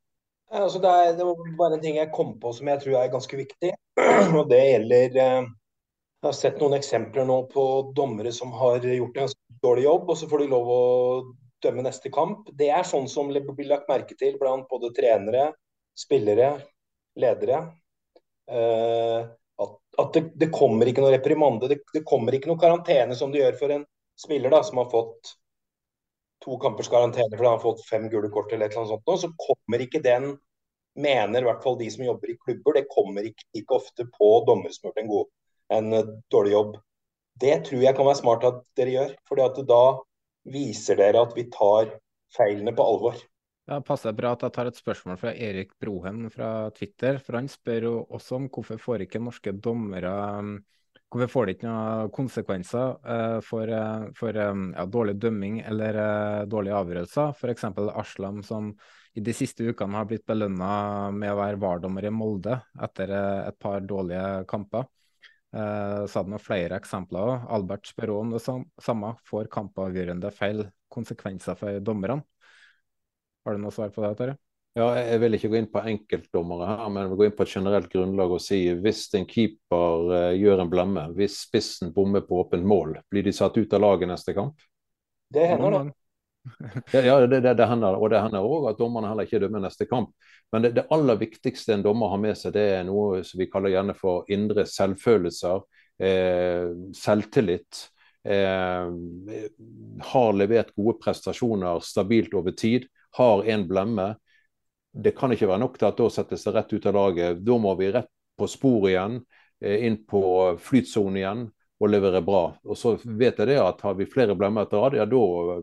Altså 0.54 0.78
det, 0.78 0.90
er, 0.90 1.16
det, 1.18 1.26
var 1.26 1.56
bare 1.58 1.78
en 1.78 1.82
ting 1.82 1.98
jeg 1.98 2.12
kom 2.14 2.36
på 2.38 2.52
som 2.54 2.70
jeg 2.70 2.82
tror 2.84 3.00
er 3.00 3.10
ganske 3.12 3.38
viktig. 3.40 3.72
og 4.38 4.44
det 4.52 4.60
gjelder 4.62 5.18
uh, 5.18 5.48
Jeg 6.22 6.28
har 6.28 6.36
sett 6.38 6.62
noen 6.62 6.78
eksempler 6.78 7.26
nå 7.28 7.40
på 7.50 7.64
dommere 7.96 8.32
som 8.32 8.54
har 8.56 8.86
gjort 8.86 9.18
en 9.18 9.34
dårlig 9.64 9.88
jobb, 9.88 10.06
og 10.08 10.20
så 10.20 10.30
får 10.30 10.44
de 10.44 10.52
lov 10.54 10.70
å 10.70 10.84
dømme 11.64 11.84
neste 11.84 12.12
kamp. 12.12 12.46
Det 12.52 12.70
er 12.70 12.86
sånn 12.86 13.08
som 13.10 13.32
blir 13.32 13.68
lagt 13.68 13.90
merke 13.90 14.16
til 14.20 14.38
blant 14.40 14.68
både 14.70 14.92
trenere, 14.96 15.50
spillere, 15.98 16.54
ledere. 17.20 17.60
Uh, 18.50 19.24
at, 19.62 19.74
at 19.98 20.12
det, 20.16 20.24
det, 20.40 20.50
kommer 20.52 20.88
ikke 20.88 21.04
noe 21.04 21.14
reprimande, 21.14 21.70
det, 21.70 21.80
det, 21.94 22.04
kommer 22.06 22.34
ikke 22.36 22.50
noe 22.50 22.60
karantene 22.60 23.16
som 23.16 23.32
det 23.32 23.40
gjør 23.40 23.58
for 23.60 23.74
en 23.74 23.86
spiller 24.20 24.52
da, 24.52 24.60
som 24.66 24.80
har 24.82 24.90
fått 24.92 25.34
to 26.44 26.58
kampers 26.60 26.90
karantene 26.92 27.32
fordi 27.32 27.48
han 27.48 27.56
har 27.56 27.62
fått 27.62 27.86
fem 27.88 28.08
gule 28.12 28.28
kort 28.34 28.52
eller 28.52 28.68
et 28.68 28.74
eller 28.74 28.84
annet 28.84 29.06
sånt. 29.06 29.22
Så 29.22 29.46
kommer 29.46 29.84
ikke 29.84 30.02
den, 30.04 30.34
mener 31.00 31.42
i 31.42 31.48
hvert 31.48 31.62
fall 31.64 31.78
de 31.80 31.88
som 31.90 32.04
jobber 32.04 32.30
i 32.30 32.38
klubber, 32.38 32.76
det 32.76 32.90
kommer 32.92 33.26
ikke 33.26 33.48
like 33.56 33.78
ofte 33.78 34.06
på 34.18 34.32
dommere 34.46 34.92
en, 34.92 35.08
god, 35.10 35.30
en 35.78 35.92
uh, 35.96 36.16
dårlig 36.30 36.54
jobb. 36.54 36.76
Det 37.40 37.54
tror 37.66 37.82
jeg 37.82 37.96
kan 37.96 38.06
være 38.06 38.20
smart 38.20 38.44
at 38.46 38.60
dere 38.78 38.92
gjør. 38.94 39.14
at 39.42 39.62
da 39.66 39.84
viser 40.52 41.00
dere 41.00 41.24
at 41.24 41.32
vi 41.34 41.48
tar 41.50 41.88
feilene 42.36 42.74
på 42.76 42.84
alvor. 42.84 43.16
Ja, 43.64 43.78
passer 43.80 44.12
bra 44.12 44.34
at 44.34 44.42
jeg 44.44 44.52
tar 44.52 44.68
et 44.68 44.76
spørsmål 44.76 45.16
fra 45.16 45.30
Erik 45.32 45.70
Brohen 45.80 46.28
fra 46.32 46.68
Twitter. 46.76 47.16
for 47.18 47.38
Han 47.38 47.48
spør 47.48 47.86
jo 47.88 47.92
også 48.12 48.36
om 48.36 48.48
hvorfor 48.52 48.80
får 48.80 49.06
ikke 49.06 49.22
norske 49.24 49.52
dommere 49.56 50.12
Hvorfor 51.14 51.30
får 51.30 51.46
det 51.46 51.52
ikke 51.54 51.68
noen 51.68 52.08
konsekvenser 52.10 52.96
uh, 53.06 53.38
for, 53.46 53.70
uh, 53.70 54.08
for 54.18 54.34
um, 54.34 54.64
ja, 54.74 54.82
dårlig 54.90 55.14
dømming 55.22 55.60
eller 55.62 55.94
uh, 55.94 56.46
dårlige 56.50 56.74
avgjørelser? 56.74 57.36
F.eks. 57.38 57.68
Aslam, 57.94 58.40
som 58.42 58.72
i 59.14 59.22
de 59.22 59.34
siste 59.36 59.62
ukene 59.62 59.94
har 60.00 60.08
blitt 60.10 60.26
belønna 60.26 61.12
med 61.14 61.30
å 61.30 61.38
være 61.38 61.60
VAR-dommer 61.62 62.08
i 62.08 62.10
Molde 62.10 62.58
etter 62.82 63.14
et 63.14 63.58
par 63.62 63.86
dårlige 63.86 64.42
kamper. 64.50 64.88
Så 65.54 66.18
hadde 66.18 66.32
noen 66.32 66.42
flere 66.42 66.80
eksempler. 66.82 67.44
Albert 67.46 67.86
spør 67.86 68.16
om 68.16 68.34
det 68.34 68.42
samme. 68.42 69.12
Får 69.30 69.52
kampavgjørende 69.54 70.34
feil 70.34 70.64
konsekvenser 70.90 71.54
for 71.60 71.78
dommerne? 71.78 72.24
Har 73.44 73.56
du 73.56 73.62
noe 73.62 73.74
svar 73.74 73.92
på 73.92 74.04
det, 74.04 74.14
Terje? 74.18 74.36
Ja, 74.74 74.88
jeg 74.98 75.20
vil 75.22 75.36
ikke 75.36 75.48
gå 75.52 75.58
inn 75.60 75.70
på 75.70 75.82
enkeltdommere 75.86 76.66
her, 76.66 76.86
men 76.90 77.04
jeg 77.04 77.10
vil 77.12 77.18
gå 77.20 77.26
inn 77.28 77.34
på 77.38 77.44
et 77.44 77.52
generelt 77.52 77.90
grunnlag 77.92 78.32
og 78.34 78.40
si 78.42 78.58
hvis 78.82 79.04
en 79.14 79.26
keeper 79.30 80.08
uh, 80.10 80.30
gjør 80.34 80.64
en 80.64 80.70
blemme, 80.72 81.04
hvis 81.14 81.36
spissen 81.44 81.92
bommer 81.94 82.24
på 82.26 82.40
åpent 82.42 82.66
mål, 82.66 82.96
blir 83.12 83.22
de 83.22 83.34
satt 83.36 83.54
ut 83.54 83.76
av 83.76 83.84
laget 83.84 84.10
neste 84.10 84.34
kamp? 84.34 84.64
Det 85.30 85.46
hender, 85.46 85.76
da. 85.76 85.84
ja, 87.06 87.20
det, 87.20 87.38
det, 87.40 87.54
det, 87.54 87.68
hender. 87.70 88.00
Og 88.00 88.10
det 88.10 88.24
hender 88.24 88.48
òg 88.48 88.66
at 88.72 88.80
dommerne 88.80 89.12
heller 89.12 89.28
ikke 89.28 89.40
dømmer 89.44 89.62
neste 89.62 89.86
kamp. 89.86 90.10
Men 90.52 90.66
det, 90.66 90.74
det, 90.80 90.86
aller 90.94 91.22
viktigste 91.22 91.76
en 91.76 91.86
dommer 91.86 92.10
har 92.10 92.20
med 92.24 92.38
seg, 92.38 92.56
det 92.56 92.66
er 92.74 92.84
noe 92.88 93.22
som 93.26 93.40
vi 93.40 93.48
kaller 93.52 93.76
gjerne 93.76 93.94
for 93.98 94.28
indre 94.32 94.66
selvfølelser. 94.68 95.62
Eh, 96.02 96.74
selvtillit. 96.98 97.86
Eh, 98.26 98.90
har 100.10 100.36
levert 100.36 100.74
gode 100.74 100.98
prestasjoner 100.98 101.82
stabilt 101.84 102.34
over 102.34 102.56
tid 102.56 102.88
har 103.18 103.44
en 103.54 103.66
blemme. 103.68 104.08
Det 104.94 105.14
kan 105.16 105.32
ikke 105.34 105.48
være 105.50 105.62
nok 105.64 105.78
til 105.78 105.88
at 105.90 105.98
da 105.98 106.10
settes 106.12 106.46
det 106.46 106.54
rett 106.54 106.72
ut 106.74 106.86
av 106.86 106.94
laget. 106.94 107.42
Da 107.44 107.58
må 107.58 107.74
vi 107.78 107.90
rett 107.94 108.10
på 108.38 108.48
sporet 108.50 108.94
igjen, 108.94 109.20
eh, 109.62 109.86
inn 109.86 110.00
på 110.06 110.22
flytsonen 110.62 111.20
igjen 111.20 111.44
og 111.80 111.90
levere 111.90 112.22
bra. 112.24 112.44
Og 112.64 112.78
så 112.78 112.94
vet 113.04 113.38
jeg 113.38 113.50
det 113.50 113.58
at 113.60 113.82
har 113.84 113.96
vi 113.98 114.08
flere 114.10 114.36
blemmer 114.38 114.64
etter 114.64 114.82
rad, 114.82 114.96
ja 114.98 115.06
da 115.08 115.60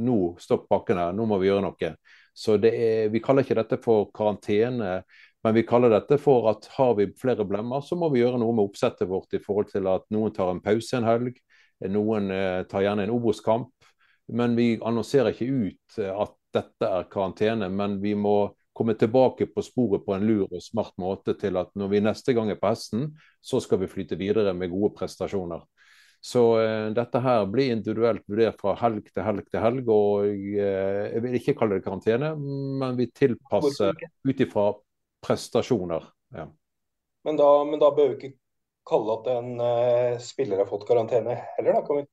Nå 0.00 0.18
stopp 0.40 0.68
bakkene, 0.70 1.10
nå 1.12 1.26
må 1.26 1.40
vi 1.40 1.50
gjøre 1.50 1.66
noe. 1.66 1.92
Så 2.34 2.56
er, 2.62 3.10
Vi 3.10 3.20
kaller 3.20 3.44
ikke 3.44 3.58
dette 3.58 3.80
for 3.82 4.10
karantene, 4.14 5.02
men 5.42 5.54
vi 5.54 5.64
kaller 5.66 5.90
dette 5.90 6.18
for 6.20 6.50
at 6.52 6.68
har 6.76 6.94
vi 6.98 7.10
flere 7.18 7.44
blemmer, 7.48 7.80
så 7.80 7.96
må 7.96 8.10
vi 8.12 8.20
gjøre 8.20 8.38
noe 8.40 8.54
med 8.54 8.70
oppsettet 8.70 9.08
vårt 9.08 9.34
i 9.34 9.42
forhold 9.42 9.70
til 9.72 9.88
at 9.90 10.06
noen 10.12 10.32
tar 10.36 10.52
en 10.52 10.62
pause 10.62 10.96
en 10.96 11.08
helg, 11.08 11.38
noen 11.88 12.30
eh, 12.34 12.62
tar 12.68 12.84
gjerne 12.84 13.06
en 13.06 13.14
Obos-kamp. 13.14 13.72
Men 14.30 14.54
vi 14.54 14.74
annonserer 14.86 15.32
ikke 15.32 15.48
ut 15.48 15.98
eh, 15.98 16.12
at 16.12 16.36
dette 16.54 16.86
er 16.86 17.08
karantene, 17.12 17.68
men 17.70 17.98
vi 18.02 18.14
må 18.18 18.52
komme 18.76 18.94
tilbake 18.94 19.46
på 19.50 19.62
sporet 19.62 20.04
på 20.06 20.14
en 20.14 20.24
lur 20.24 20.46
og 20.48 20.62
smart 20.64 20.94
måte 21.00 21.34
til 21.38 21.58
at 21.60 21.72
når 21.76 21.90
vi 21.92 22.02
neste 22.04 22.34
gang 22.36 22.50
er 22.52 22.58
på 22.60 22.70
hesten, 22.70 23.10
så 23.42 23.60
skal 23.60 23.82
vi 23.82 23.90
flyte 23.90 24.18
videre 24.20 24.54
med 24.56 24.72
gode 24.72 24.94
prestasjoner. 24.96 25.64
Så 26.20 26.42
uh, 26.60 26.90
dette 26.92 27.20
her 27.24 27.46
blir 27.48 27.72
individuelt 27.72 28.26
vurdert 28.28 28.60
fra 28.60 28.74
helg 28.82 29.08
til 29.08 29.24
helg 29.24 29.46
til 29.48 29.64
helg. 29.64 29.88
Og 29.88 30.26
uh, 30.28 31.04
jeg 31.14 31.24
vil 31.24 31.36
ikke 31.38 31.56
kalle 31.60 31.78
det 31.78 31.86
karantene, 31.86 32.34
men 32.82 32.98
vi 32.98 33.08
tilpasser 33.08 33.96
ut 34.28 34.44
ifra 34.44 34.66
prestasjoner. 35.24 36.04
Ja. 36.36 36.46
Men, 37.24 37.40
da, 37.40 37.48
men 37.68 37.80
da 37.80 37.90
bør 37.96 38.12
vi 38.12 38.18
ikke 38.18 38.36
kalle 38.88 39.16
at 39.18 39.32
en 39.32 39.50
uh, 39.60 40.20
spiller 40.24 40.60
har 40.60 40.68
fått 40.68 40.86
karantene 40.88 41.36
heller, 41.56 41.80
da? 41.80 41.82
Kan 41.88 42.02
vi 42.02 42.06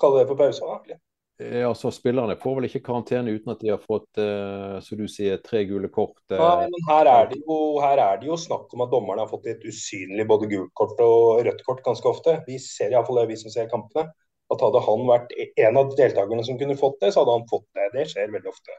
kalle 0.00 0.22
det 0.22 0.28
for 0.30 0.40
pause? 0.40 0.68
da? 0.88 1.00
Ja, 1.38 1.74
så 1.74 1.90
Spillerne 1.90 2.36
får 2.38 2.52
vel 2.56 2.68
ikke 2.68 2.80
karantene 2.86 3.32
uten 3.34 3.50
at 3.50 3.62
de 3.64 3.72
har 3.72 3.80
fått 3.82 4.20
eh, 4.22 4.76
så 4.86 4.94
du 4.94 5.08
sier, 5.10 5.40
tre 5.42 5.64
gule 5.66 5.90
kort. 5.90 6.20
Eh. 6.30 6.38
Nei, 6.38 6.68
men 6.70 6.84
her 6.86 7.10
er, 7.10 7.30
det 7.32 7.40
jo, 7.40 7.56
her 7.82 7.98
er 7.98 8.20
det 8.20 8.28
jo 8.28 8.36
snakk 8.38 8.70
om 8.76 8.84
at 8.84 8.92
dommerne 8.92 9.24
har 9.24 9.32
fått 9.32 9.48
et 9.50 9.64
usynlig 9.66 10.28
både 10.30 10.46
gult 10.52 10.70
kort 10.78 11.00
og 11.02 11.42
rødt 11.42 11.64
kort 11.66 11.82
ganske 11.86 12.06
ofte. 12.06 12.36
Vi 12.46 12.60
ser 12.62 12.94
iallfall 12.94 13.24
det, 13.24 13.32
vi 13.32 13.40
som 13.42 13.54
ser 13.54 13.66
kampene. 13.72 14.12
At 14.52 14.62
hadde 14.62 14.82
han 14.84 15.06
vært 15.08 15.32
en 15.64 15.80
av 15.80 15.94
deltakerne 15.98 16.44
som 16.46 16.58
kunne 16.60 16.78
fått 16.78 17.00
det, 17.02 17.10
så 17.10 17.24
hadde 17.24 17.38
han 17.40 17.48
fått 17.50 17.66
det. 17.74 17.88
Det 17.96 18.06
skjer 18.12 18.30
veldig 18.30 18.52
ofte. 18.52 18.78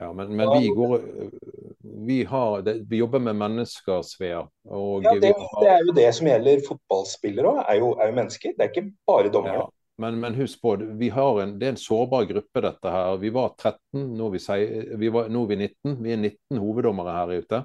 Ja, 0.00 0.12
men, 0.16 0.30
men 0.36 0.52
vi, 0.54 0.68
går, 0.68 0.94
vi, 2.06 2.20
har, 2.24 2.62
vi 2.88 3.02
jobber 3.02 3.18
med 3.18 3.36
mennesker, 3.36 4.04
Svea. 4.06 4.44
ja, 4.46 5.12
det, 5.20 5.34
det, 5.34 5.68
er 5.68 5.82
jo 5.84 5.96
det 5.96 6.06
som 6.16 6.30
gjelder 6.30 6.62
fotballspillere 6.68 7.50
òg, 7.50 7.60
er, 7.66 7.82
er, 7.90 8.08
jo 8.12 8.16
mennesker. 8.16 8.54
Det 8.56 8.64
er 8.64 8.72
ikke 8.72 8.86
bare 9.10 9.32
dommere. 9.34 9.66
Ja. 9.66 9.68
Men, 10.00 10.16
men, 10.20 10.34
husk 10.34 10.62
på, 10.62 10.74
en, 10.80 11.58
det 11.58 11.66
er 11.66 11.72
en 11.74 11.76
sårbar 11.76 12.24
gruppe, 12.24 12.60
dette 12.64 12.92
her. 12.92 13.18
Vi 13.20 13.30
var 13.34 13.50
13, 13.58 14.06
nå 14.16 14.30
er 14.30 14.32
vi, 14.32 14.68
vi, 14.96 15.10
var, 15.12 15.28
nå 15.28 15.42
er 15.44 15.50
vi 15.50 15.58
19. 15.60 15.96
Vi 16.00 16.14
er 16.14 16.22
19 16.22 16.60
hoveddommere 16.62 17.16
her 17.18 17.32
ute. 17.42 17.60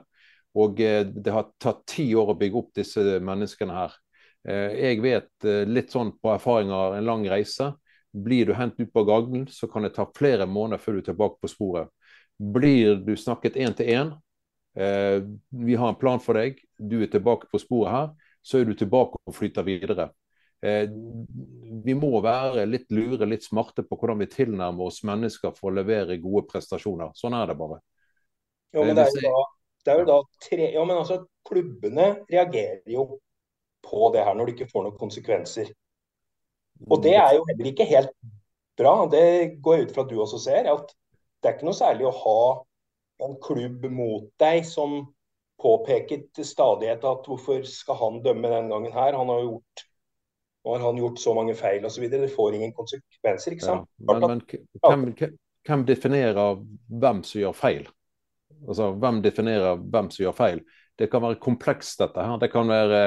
Og 0.60 0.82
eh, 0.84 1.04
det 1.06 1.32
har 1.32 1.52
tatt 1.62 1.86
ti 1.88 2.10
år 2.16 2.34
å 2.34 2.38
bygge 2.40 2.60
opp 2.60 2.74
disse 2.76 3.04
menneskene 3.24 3.76
her. 3.76 3.96
Eh, 4.48 4.76
jeg 4.82 5.00
vet 5.04 5.48
eh, 5.48 5.64
litt 5.68 5.96
sånn 5.96 6.14
på 6.20 6.34
erfaringer, 6.34 6.98
en 6.98 7.08
lang 7.08 7.24
reise. 7.32 7.72
Blir 8.12 8.52
du 8.52 8.56
hentet 8.56 8.88
ut 8.88 8.94
på 8.96 9.06
gaglen, 9.08 9.48
så 9.52 9.72
kan 9.72 9.88
det 9.88 9.94
ta 9.96 10.08
flere 10.16 10.48
måneder 10.48 10.84
før 10.84 10.98
du 10.98 11.04
er 11.04 11.10
tilbake 11.12 11.40
på 11.44 11.52
sporet. 11.52 11.92
Blir 12.36 13.00
du 13.04 13.16
snakket 13.20 13.56
én 13.60 13.76
til 13.76 13.92
én, 13.92 14.14
vi 14.76 15.76
har 15.80 15.88
en 15.88 15.96
plan 15.96 16.20
for 16.20 16.36
deg, 16.36 16.58
du 16.76 16.98
er 17.00 17.08
tilbake 17.08 17.48
på 17.48 17.60
sporet 17.64 17.94
her, 17.94 18.10
så 18.44 18.60
er 18.60 18.68
du 18.68 18.74
tilbake 18.76 19.22
og 19.24 19.36
flyter 19.36 19.64
videre. 19.64 20.10
Eh, 20.64 20.86
vi 21.86 21.96
må 21.98 22.12
være 22.24 22.64
litt 22.70 22.88
lure, 22.96 23.28
litt 23.28 23.46
smarte 23.46 23.84
på 23.86 23.98
hvordan 24.00 24.22
vi 24.24 24.30
tilnærmer 24.32 24.88
oss 24.88 25.02
mennesker 25.08 25.54
for 25.58 25.72
å 25.72 25.76
levere 25.76 26.18
gode 26.24 26.46
prestasjoner. 26.52 27.12
Sånn 27.18 27.36
er 27.38 27.52
det 27.52 27.58
bare. 27.60 27.82
Jo, 28.76 28.84
men 28.84 28.98
det 28.98 29.06
er 29.08 29.14
jo 29.14 29.24
da, 29.36 29.44
det 29.86 29.94
er 29.94 30.02
jo 30.02 30.08
da 30.10 30.20
tre, 30.48 30.70
ja, 30.74 30.84
men 30.84 31.00
altså, 31.00 31.22
Klubbene 31.46 32.08
reagerer 32.26 32.82
jo 32.90 33.20
på 33.86 34.08
det 34.16 34.24
her 34.26 34.34
når 34.34 34.48
det 34.48 34.54
ikke 34.56 34.72
får 34.72 34.88
noen 34.88 34.98
konsekvenser. 34.98 35.68
Og 36.90 37.04
det 37.04 37.14
er 37.20 37.36
jo 37.38 37.44
heller 37.46 37.68
ikke 37.70 37.86
helt 37.88 38.16
bra. 38.80 38.96
Det 39.12 39.60
går 39.64 39.78
jeg 39.78 39.86
ut 39.86 39.94
fra 39.94 40.06
at 40.06 40.10
du 40.10 40.16
også 40.24 40.40
ser. 40.42 40.72
at 40.72 40.90
Det 41.40 41.50
er 41.52 41.58
ikke 41.58 41.68
noe 41.70 41.78
særlig 41.78 42.08
å 42.10 42.16
ha 42.24 42.40
en 43.26 43.38
klubb 43.44 43.86
mot 43.94 44.26
deg 44.42 44.66
som 44.68 45.04
påpeker 45.62 46.26
til 46.36 46.48
stadighet 46.50 47.06
at 47.08 47.30
hvorfor 47.30 47.62
skal 47.70 48.00
han 48.02 48.24
dømme 48.26 48.50
den 48.52 48.74
gangen 48.74 48.98
her? 48.98 49.16
Han 49.16 49.32
har 49.32 49.46
gjort 49.46 49.85
nå 50.66 50.72
har 50.72 50.80
han 50.80 50.98
gjort 50.98 51.20
så 51.22 51.34
mange 51.38 51.54
feil 51.56 51.84
osv. 51.86 52.08
Det 52.10 52.30
får 52.34 52.56
ingen 52.58 52.74
konsekvenser. 52.74 53.54
ikke 53.54 53.66
sant? 53.66 53.90
Ja, 54.02 54.16
men, 54.18 54.24
men 54.32 54.42
hvem, 54.82 55.36
hvem, 55.68 55.84
definerer 55.86 56.64
hvem 56.90 57.22
som 57.24 57.42
gjør 57.42 57.54
feil? 57.58 57.86
Altså, 58.66 58.90
Hvem 58.98 59.22
definerer 59.22 59.78
hvem 59.78 60.10
som 60.10 60.24
gjør 60.24 60.38
feil? 60.38 60.64
Det 60.98 61.10
kan 61.12 61.22
være 61.22 61.38
komplekst, 61.44 62.00
dette 62.00 62.24
her. 62.24 62.40
Det 62.42 62.50
kan 62.54 62.72
være, 62.72 63.02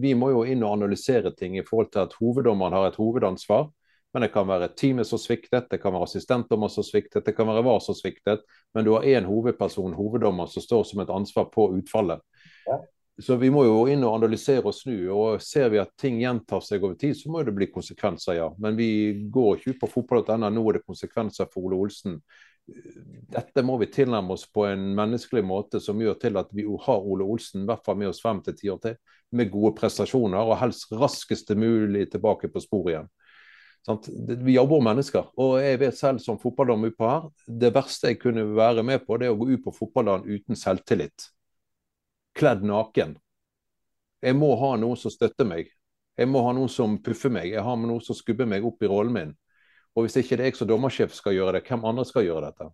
vi 0.00 0.14
må 0.14 0.30
jo 0.30 0.44
inn 0.48 0.62
og 0.64 0.78
analysere 0.78 1.34
ting 1.36 1.58
i 1.58 1.64
forhold 1.66 1.90
til 1.92 2.06
at 2.06 2.16
hoveddommeren 2.20 2.76
har 2.78 2.88
et 2.88 2.96
hovedansvar. 3.00 3.68
Men 4.14 4.24
det 4.24 4.30
kan 4.34 4.48
være 4.48 4.70
teamet 4.78 5.06
som 5.06 5.20
sviktet, 5.22 5.68
det 5.70 5.78
kan 5.82 5.92
være 5.94 6.08
assistentdommer 6.08 6.70
som 6.72 6.86
sviktet, 6.86 7.26
det 7.26 7.34
kan 7.36 7.46
være 7.46 7.62
VAR 7.66 7.82
som 7.84 7.94
sviktet. 7.94 8.40
Men 8.74 8.86
du 8.86 8.94
har 8.94 9.06
én 9.06 9.28
hovedperson, 9.28 9.94
hoveddommer, 9.94 10.48
som 10.50 10.64
står 10.64 10.88
som 10.88 11.04
et 11.04 11.12
ansvar 11.14 11.50
på 11.52 11.68
utfallet. 11.76 12.24
Ja. 12.66 12.80
Så 13.22 13.36
vi 13.36 13.50
må 13.52 13.64
jo 13.66 13.80
inn 13.90 14.04
og 14.06 14.14
analysere 14.16 14.64
og 14.64 14.74
snu. 14.74 14.94
og 15.12 15.42
Ser 15.44 15.68
vi 15.72 15.80
at 15.82 15.92
ting 16.00 16.20
gjentar 16.22 16.62
seg 16.64 16.84
over 16.84 16.96
tid, 17.00 17.16
så 17.18 17.32
må 17.32 17.42
det 17.44 17.54
bli 17.56 17.68
konsekvenser, 17.72 18.38
ja. 18.38 18.48
Men 18.58 18.78
vi 18.78 18.90
går 19.32 19.58
ikke 19.58 19.74
ut 19.74 19.80
på 19.82 19.90
fotball.no. 19.96 20.48
Nå 20.48 20.62
er 20.68 20.78
det 20.78 20.86
konsekvenser 20.86 21.50
for 21.52 21.68
Ole 21.68 21.80
Olsen. 21.84 22.20
Dette 23.34 23.64
må 23.66 23.76
vi 23.80 23.90
tilnærme 23.90 24.36
oss 24.36 24.46
på 24.52 24.64
en 24.68 24.92
menneskelig 24.96 25.42
måte 25.44 25.80
som 25.82 26.00
gjør 26.00 26.20
til 26.22 26.38
at 26.38 26.52
vi 26.54 26.64
har 26.64 27.06
Ole 27.12 27.26
Olsen 27.26 27.64
i 27.64 27.70
hvert 27.70 27.82
fall 27.84 27.98
med 27.98 28.12
oss 28.12 28.22
fem 28.22 28.40
til 28.46 28.56
ti 28.56 28.70
år 28.70 28.78
til, 28.84 29.00
med 29.34 29.50
gode 29.50 29.74
prestasjoner, 29.78 30.38
og 30.38 30.60
helst 30.60 30.92
raskest 30.94 31.50
mulig 31.58 32.06
tilbake 32.12 32.50
på 32.52 32.62
sporet 32.62 32.94
igjen. 32.94 33.10
Sånn? 33.86 34.00
Vi 34.44 34.54
jobber 34.54 34.84
mennesker. 34.84 35.28
Og 35.40 35.58
jeg 35.62 35.80
vet 35.80 35.98
selv 35.98 36.22
som 36.22 36.38
fotballdame 36.40 36.92
utpå 36.92 37.10
her, 37.10 37.28
det 37.48 37.72
verste 37.74 38.12
jeg 38.12 38.22
kunne 38.22 38.46
være 38.54 38.86
med 38.86 39.04
på, 39.06 39.18
det 39.18 39.28
er 39.28 39.34
å 39.34 39.40
gå 39.40 39.50
ut 39.52 39.66
på 39.66 39.76
fotballdagen 39.82 40.28
uten 40.30 40.58
selvtillit 40.58 41.30
kledd 42.36 42.64
naken. 42.66 43.16
Jeg 44.20 44.36
må 44.36 44.52
ha 44.60 44.74
noen 44.76 44.98
som 45.00 45.12
støtter 45.12 45.48
meg. 45.48 45.70
Jeg 46.20 46.28
må 46.28 46.42
ha 46.44 46.52
noen 46.52 46.68
som 46.68 46.98
puffer 47.00 47.32
meg. 47.32 47.48
Jeg 47.54 47.64
har 47.64 47.78
noen 47.80 48.02
som 48.04 48.16
skubber 48.16 48.48
meg 48.48 48.64
opp 48.66 48.82
i 48.84 48.90
rollen 48.90 49.14
min. 49.14 49.32
Og 49.96 50.04
Hvis 50.04 50.20
ikke 50.20 50.36
det 50.36 50.44
er 50.44 50.52
jeg 50.52 50.60
som 50.60 50.68
dommersjef 50.68 51.14
skal 51.16 51.34
gjøre 51.34 51.58
det, 51.58 51.66
hvem 51.66 51.86
andre 51.88 52.04
skal 52.06 52.26
gjøre 52.26 52.50
dette? 52.50 52.68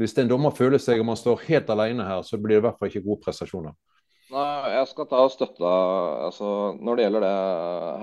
Hvis 0.00 0.14
en 0.18 0.30
dommer 0.30 0.54
føler 0.56 0.80
seg 0.80 1.02
om 1.02 1.10
han 1.12 1.18
står 1.20 1.42
helt 1.48 1.70
alene 1.70 2.06
her, 2.06 2.22
så 2.24 2.38
blir 2.40 2.56
det 2.56 2.62
i 2.62 2.66
hvert 2.68 2.78
fall 2.78 2.88
ikke 2.88 3.04
gode 3.04 3.20
prestasjoner. 3.26 3.74
Nei, 4.32 4.72
Jeg 4.72 4.86
skal 4.88 5.08
ta 5.10 5.20
og 5.26 5.34
støtte. 5.34 5.72
Altså, 6.26 6.48
når 6.80 6.96
det 6.96 7.04
gjelder 7.04 7.26
det, 7.26 7.34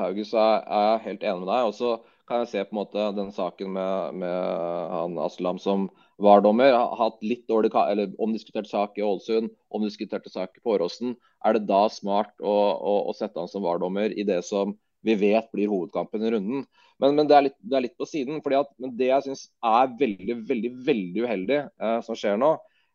Hauge, 0.04 0.26
så 0.30 0.44
er 0.44 0.86
jeg 0.92 1.06
helt 1.08 1.24
enig 1.26 1.42
med 1.42 1.50
deg. 1.50 1.72
Og 1.72 1.74
så 1.80 1.96
kan 2.30 2.44
jeg 2.44 2.52
se 2.52 2.64
på 2.68 2.76
en 2.76 2.82
måte 2.84 3.08
den 3.18 3.32
saken 3.34 3.74
med, 3.74 4.20
med 4.22 4.38
han 4.94 5.18
Aslam 5.26 5.58
som 5.58 5.88
VAR-dommer 6.20 6.74
har 6.76 6.98
hatt 7.00 7.24
litt 7.24 7.46
dårlig 7.48 7.72
eller 7.80 8.12
omdiskutert 8.22 8.68
sak 8.68 8.98
i 9.00 9.04
Ålesund, 9.06 9.54
omdiskuterte 9.72 10.32
sak 10.32 10.60
på 10.64 10.76
Åråsen. 10.76 11.16
Er 11.46 11.56
det 11.56 11.68
da 11.70 11.86
smart 11.92 12.34
å, 12.44 12.56
å, 12.76 12.94
å 13.10 13.16
sette 13.16 13.40
han 13.40 13.52
som 13.52 13.64
VAR-dommer 13.64 14.12
i 14.12 14.26
det 14.28 14.42
som 14.48 14.76
vi 15.06 15.16
vet 15.16 15.48
blir 15.56 15.72
hovedkampen 15.72 16.26
i 16.26 16.34
runden? 16.36 16.66
Men, 17.00 17.16
men 17.16 17.30
det, 17.30 17.38
er 17.38 17.48
litt, 17.48 17.58
det, 17.64 17.76
er 17.78 17.86
litt, 17.88 17.98
på 18.00 18.08
siden. 18.10 18.42
fordi 18.44 18.60
at, 18.60 18.72
Det 19.00 19.08
jeg 19.08 19.28
syns 19.30 19.46
er 19.64 19.94
veldig 20.00 20.40
veldig, 20.50 20.74
veldig 20.88 21.26
uheldig 21.26 21.60
eh, 21.60 22.00
som 22.06 22.20
skjer 22.20 22.40
nå, 22.42 22.54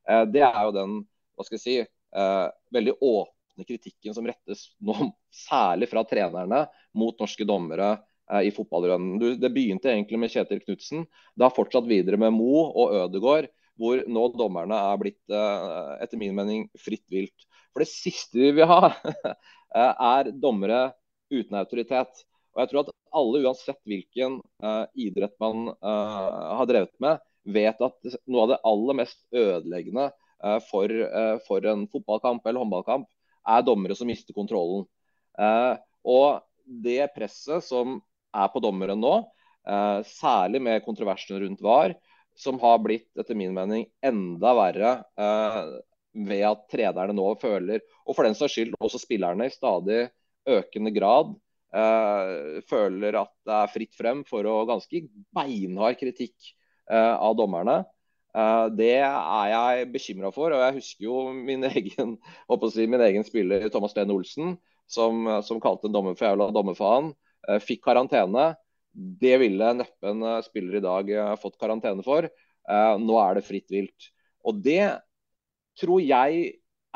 eh, 0.09 0.25
det 0.29 0.45
er 0.45 0.61
jo 0.69 0.75
den 0.77 0.99
hva 1.35 1.47
skal 1.47 1.59
jeg 1.59 1.65
si, 1.65 1.79
eh, 2.21 2.47
veldig 2.77 2.99
åpne 3.01 3.67
kritikken 3.67 4.17
som 4.17 4.29
rettes 4.29 4.69
nå, 4.85 4.95
særlig 5.33 5.89
fra 5.91 6.05
trenerne 6.07 6.67
mot 6.95 7.17
norske 7.25 7.47
dommere 7.49 7.97
i 8.33 8.53
fotballrønnen. 8.55 9.19
Det 9.41 9.51
begynte 9.53 9.91
egentlig 9.93 10.19
med 10.21 10.33
Kjetil 10.33 10.63
Knutsen. 10.65 11.05
Det 11.37 11.45
har 11.45 11.55
fortsatt 11.55 11.89
videre 11.89 12.19
med 12.21 12.33
Mo 12.33 12.65
og 12.71 12.95
Ødegård, 13.03 13.51
hvor 13.81 14.01
nå 14.07 14.25
dommerne 14.39 14.77
er 14.93 15.01
blitt, 15.01 15.21
eh, 15.29 15.95
etter 16.05 16.21
min 16.21 16.35
mening, 16.37 16.69
fritt 16.79 17.05
vilt. 17.11 17.47
For 17.73 17.83
det 17.83 17.91
siste 17.91 18.39
vi 18.39 18.53
vil 18.61 18.71
ha, 18.71 18.93
eh, 19.77 19.93
er 19.93 20.31
dommere 20.33 20.95
uten 21.33 21.59
autoritet. 21.59 22.25
Og 22.55 22.63
jeg 22.63 22.71
tror 22.71 22.85
at 22.85 22.93
alle, 23.15 23.43
uansett 23.45 23.81
hvilken 23.87 24.39
idrett 24.95 25.35
man 25.43 25.73
har 25.83 26.67
drevet 26.71 26.93
med, 27.03 27.23
vet 27.51 27.81
at 27.83 28.15
noe 28.31 28.45
av 28.45 28.53
det 28.53 28.59
aller 28.71 28.97
mest 29.01 29.19
ødeleggende 29.35 30.05
for, 30.69 30.95
for, 31.49 31.67
en 31.67 31.83
fotballkamp 31.91 32.47
eller 32.47 32.63
håndballkamp, 32.63 33.09
er 33.51 33.67
dommere 33.67 33.97
som 33.99 34.07
mister 34.11 34.35
kontrollen. 34.39 34.87
og 36.07 36.29
det 36.65 37.09
presset 37.17 37.67
som 37.67 37.99
er 38.35 38.51
på 38.53 38.63
dommeren 38.63 39.01
nå, 39.01 39.15
eh, 39.69 40.01
særlig 40.09 40.63
med 40.63 40.85
kontroversen 40.85 41.41
rundt 41.43 41.63
VAR, 41.65 41.95
som 42.35 42.59
har 42.63 42.81
blitt 42.83 43.11
etter 43.21 43.39
min 43.39 43.55
mening 43.55 43.87
enda 44.03 44.55
verre 44.59 44.93
eh, 45.19 45.61
ved 46.27 46.45
at 46.49 46.67
trenerne 46.71 47.15
nå 47.15 47.29
føler, 47.43 47.83
og 48.07 48.17
for 48.17 48.27
den 48.27 48.37
saks 48.39 48.57
skyld 48.57 48.77
også 48.81 49.03
spillerne 49.03 49.49
i 49.49 49.55
stadig 49.55 50.09
økende 50.51 50.93
grad, 50.95 51.33
eh, 51.75 52.61
føler 52.71 53.23
at 53.23 53.33
det 53.47 53.57
er 53.61 53.73
fritt 53.73 53.99
frem 53.99 54.23
for 54.29 54.47
å 54.47 54.63
ganske 54.69 55.07
beinhard 55.35 55.99
kritikk 56.01 56.55
av 56.85 57.33
dommerne. 57.33 57.79
Det 58.77 58.99
er 59.01 59.47
jeg 59.49 59.87
bekymra 59.89 60.29
for. 60.35 60.53
og 60.53 60.61
Jeg 60.61 60.75
husker 60.77 61.07
jo 61.07 61.15
min 61.33 61.65
egen, 61.71 62.11
si, 62.75 62.85
min 62.85 63.01
egen 63.07 63.25
spiller 63.25 63.65
Thomas 63.73 63.97
Lene 63.97 64.13
Olsen, 64.13 64.51
som, 64.85 65.25
som 65.49 65.63
kalte 65.65 65.89
en 65.89 65.95
dommer 65.97 66.19
for 66.19 66.29
jævla 66.29 66.51
dommerfaen. 66.53 67.15
Eh, 67.49 67.61
fikk 67.63 67.85
karantene. 67.85 68.53
Det 68.95 69.37
ville 69.43 69.73
neppe 69.81 70.11
en 70.11 70.23
eh, 70.23 70.43
spiller 70.47 70.79
i 70.79 70.85
dag 70.85 71.11
eh, 71.11 71.33
fått 71.43 71.59
karantene 71.61 72.05
for. 72.07 72.29
Nå 72.65 73.17
er 73.21 73.37
det 73.37 73.45
fritt 73.45 73.69
vilt. 73.69 74.07
Og 74.49 74.63
det 74.65 74.95
tror 75.77 76.01
jeg 76.01 76.45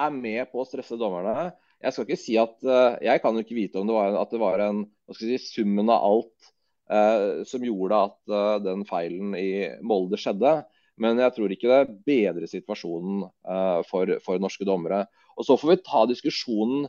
er 0.00 0.14
med 0.14 0.48
på 0.48 0.62
å 0.62 0.64
stresse 0.64 0.96
dommerne. 0.96 1.50
Jeg 1.84 1.92
skal 1.92 2.06
ikke 2.06 2.16
si 2.22 2.38
at 2.40 2.64
Jeg 3.04 3.20
kan 3.20 3.36
jo 3.36 3.42
ikke 3.44 3.58
vite 3.58 3.76
om 3.76 3.90
det 3.90 3.96
var, 3.98 4.16
at 4.16 4.32
det 4.32 4.40
var 4.40 4.62
en 4.64 4.80
si, 5.12 5.36
summen 5.36 5.92
av 5.92 6.06
alt 6.06 6.48
eh, 6.88 7.44
som 7.44 7.66
gjorde 7.66 8.00
at 8.06 8.32
uh, 8.32 8.56
den 8.64 8.86
feilen 8.88 9.36
i 9.36 9.68
Molde 9.84 10.16
skjedde. 10.16 10.54
Men 10.96 11.20
jeg 11.20 11.36
tror 11.36 11.52
ikke 11.52 11.68
det 11.68 11.98
bedrer 12.08 12.48
situasjonen 12.48 13.26
uh, 13.28 13.84
for, 13.90 14.16
for, 14.24 14.40
norske 14.40 14.64
dommere. 14.64 15.04
Og 15.36 15.44
Så 15.46 15.58
får 15.60 15.74
vi 15.74 15.80
ta 15.84 16.06
diskusjonen 16.08 16.88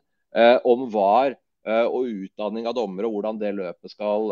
om 0.64 0.88
VAR 0.94 1.34
og 1.68 2.08
utdanning 2.08 2.70
av 2.70 2.76
dommere 2.78 3.10
og 3.10 3.18
hvordan 3.18 3.40
det 3.42 3.50
løpet 3.58 3.92
skal, 3.92 4.32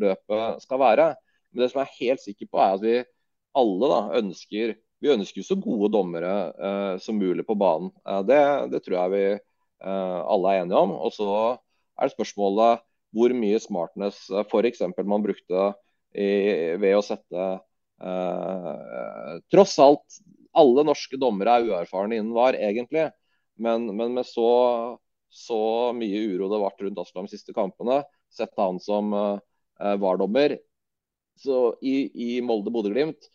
løpet 0.00 0.62
skal, 0.64 0.80
være. 0.80 1.10
Men 1.52 1.62
det 1.62 1.68
som 1.70 1.82
jeg 1.82 1.90
er 1.90 1.98
helt 2.00 2.22
sikker 2.22 2.48
på, 2.48 2.60
er 2.62 2.76
at 2.78 2.82
vi 2.82 2.94
alle 3.60 3.90
da, 3.92 4.00
ønsker 4.22 4.72
vi 5.04 5.12
ønsker 5.12 5.44
så 5.44 5.58
gode 5.60 5.90
dommere 5.92 6.96
som 7.04 7.18
mulig 7.20 7.44
på 7.46 7.58
banen. 7.60 7.90
Det, 8.24 8.40
det, 8.72 8.80
tror 8.86 8.96
jeg 8.96 9.12
vi 9.12 9.24
alle 9.84 10.54
er 10.54 10.62
enige 10.62 10.80
om. 10.80 10.96
Og 10.96 11.12
så 11.12 11.28
er 12.00 12.08
det 12.08 12.16
spørsmålet 12.16 12.84
hvor 13.16 13.32
mye 13.36 13.60
smartness 13.62 14.26
f.eks. 14.48 14.82
man 15.04 15.24
brukte 15.24 15.70
i, 16.16 16.28
ved 16.80 16.96
å 16.96 17.04
sette 17.04 17.46
eh, 18.00 19.32
tross 19.52 19.76
alt, 19.82 20.20
alle 20.56 20.84
norske 20.88 21.18
dommere 21.20 21.58
er 21.58 21.70
uerfarne 21.70 22.18
innen 22.18 22.34
VAR, 22.36 22.56
egentlig. 22.56 23.08
Men, 23.60 23.88
men 23.96 24.16
med 24.16 24.28
så, 24.28 24.48
så, 25.36 25.92
mye 25.96 26.22
uro 26.32 26.48
det 26.52 26.60
ble 26.62 26.86
rundt 26.86 27.02
Aslam 27.02 27.28
de 27.28 27.34
siste 27.34 27.54
kampene, 27.56 28.00
sett 28.32 28.54
han 28.60 28.80
som 28.82 29.12
uh, 29.14 29.38
VAR-dommer 29.76 30.56
i, 30.56 31.96
i 32.08 32.28
Molde-Bodø-Glimt, 32.40 33.28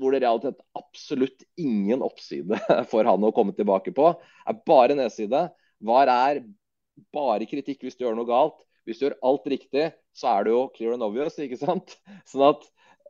hvor 0.00 0.14
det 0.14 0.22
realitet 0.24 0.58
absolutt 0.78 1.44
ingen 1.60 2.02
oppside 2.02 2.58
for 2.90 3.06
han 3.06 3.26
å 3.26 3.32
komme 3.36 3.54
tilbake 3.54 3.94
på, 3.94 4.10
er 4.48 4.58
bare 4.66 4.96
nedside. 4.98 5.46
VAR 5.86 6.10
er 6.10 6.42
bare 7.14 7.46
kritikk 7.48 7.86
hvis 7.86 7.96
du 7.96 8.06
gjør 8.06 8.18
noe 8.18 8.28
galt. 8.28 8.58
Hvis 8.88 8.98
du 8.98 9.06
gjør 9.06 9.18
alt 9.28 9.46
riktig, 9.52 9.90
så 10.16 10.32
er 10.32 10.46
det 10.48 10.54
jo 10.56 10.66
clear 10.74 10.96
and 10.96 11.04
obvious, 11.04 11.36
ikke 11.38 11.60
sant? 11.60 11.94
Sånn 12.30 12.48
at 12.48 12.64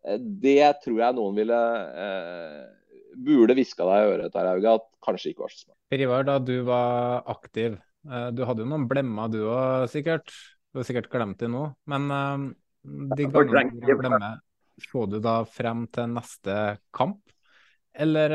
Eh, 0.06 0.18
det 0.18 0.72
tror 0.84 1.00
jeg 1.02 1.16
noen 1.16 1.36
ville 1.36 1.60
eh, 2.04 2.64
burde 3.20 3.56
hviska 3.58 3.86
deg 3.88 4.02
i 4.02 4.14
øret 4.14 4.34
Terhauge, 4.34 4.76
at 4.80 4.88
kanskje 5.04 5.32
ikke 5.32 5.44
var 5.44 5.54
så 5.54 5.64
smart. 5.64 5.78
Per 5.92 6.04
Ivar, 6.06 6.26
da 6.28 6.38
du 6.40 6.56
var 6.68 7.26
aktiv, 7.30 7.76
du 8.04 8.44
hadde 8.48 8.64
jo 8.64 8.68
noen 8.70 8.86
blemmer 8.88 9.28
du 9.32 9.42
òg 9.44 9.88
sikkert. 9.92 10.32
Du 10.72 10.80
har 10.80 10.86
sikkert 10.88 11.10
glemt 11.12 11.40
det 11.42 11.50
nå. 11.52 11.66
Men 11.90 12.06
eh, 12.14 12.46
de 13.16 13.26
gangene 13.28 13.74
du 13.74 13.90
glemmer, 13.98 14.40
så 14.80 15.04
du 15.10 15.18
da 15.20 15.40
frem 15.44 15.84
til 15.92 16.12
neste 16.14 16.56
kamp? 16.96 17.20
Eller, 17.90 18.32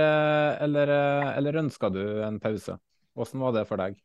eller, 0.62 0.92
eller 1.40 1.62
ønska 1.64 1.90
du 1.90 2.02
en 2.26 2.42
pause? 2.44 2.76
Hvordan 3.16 3.46
var 3.46 3.54
det 3.56 3.64
for 3.70 3.80
deg? 3.80 3.96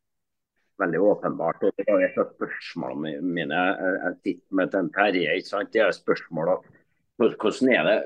Veldig 0.81 1.01
åpenbart. 1.05 1.65
og 1.67 1.75
Det 1.77 1.85
var 1.89 2.05
et 2.07 2.21
av 2.23 2.31
spørsmålene 2.37 3.19
mine. 3.21 3.63
Jeg 4.05 4.15
sitter 4.23 4.61
med 4.61 4.71
den 4.73 4.93
Terje. 4.95 5.35
ikke 5.37 5.51
sant? 5.51 5.73
Det 5.75 5.83
er 5.85 5.97
spørsmålet 5.97 6.71
hvordan 7.21 7.73
er 7.75 7.85
det, 7.85 7.99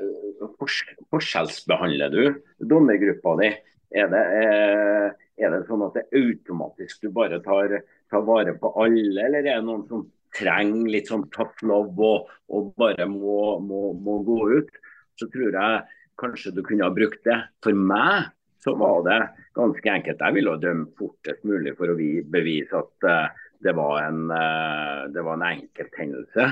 Forskjellsbehandler 1.12 2.10
du 2.10 2.22
dommergruppa 2.66 3.36
di? 3.38 3.50
Er 3.94 4.08
det, 4.10 4.22
eh, 4.42 5.12
er 5.40 5.50
det, 5.50 5.64
sånn 5.68 5.84
at 5.86 5.96
det 5.98 6.04
automatisk 6.14 7.02
du 7.04 7.10
bare 7.14 7.40
tar, 7.44 7.78
tar, 8.10 8.22
vare 8.26 8.54
på 8.58 8.70
alle, 8.80 9.26
eller 9.26 9.40
er 9.42 9.48
det 9.48 9.66
noen 9.66 9.84
som 9.90 10.04
trenger 10.34 10.90
litt 10.90 11.10
sånn 11.10 11.26
tough 11.34 11.62
love 11.66 11.94
og, 12.06 12.30
og 12.54 12.72
bare 12.78 13.06
må, 13.10 13.58
må, 13.62 13.92
må, 13.98 14.20
gå 14.26 14.38
ut? 14.58 14.80
Så 15.18 15.28
tror 15.30 15.54
jeg 15.54 15.82
kanskje 16.18 16.54
du 16.54 16.62
kunne 16.66 16.86
ha 16.86 16.94
brukt 16.94 17.22
det. 17.26 17.38
For 17.62 17.74
meg 17.74 18.30
så 18.64 18.74
var 18.78 19.02
det 19.06 19.20
ganske 19.54 19.90
enkelt. 19.92 20.22
Jeg 20.22 20.38
ville 20.38 20.58
dømme 20.62 20.90
fortest 20.98 21.44
mulig 21.46 21.74
for 21.78 21.92
å 21.92 21.98
bevise 21.98 22.80
at 22.80 23.08
uh, 23.10 23.42
det 23.64 23.74
var 23.76 24.00
en, 24.06 24.24
uh, 24.30 25.04
det 25.14 25.22
var 25.22 25.38
en 25.38 25.48
enkelthendelse 25.50 26.48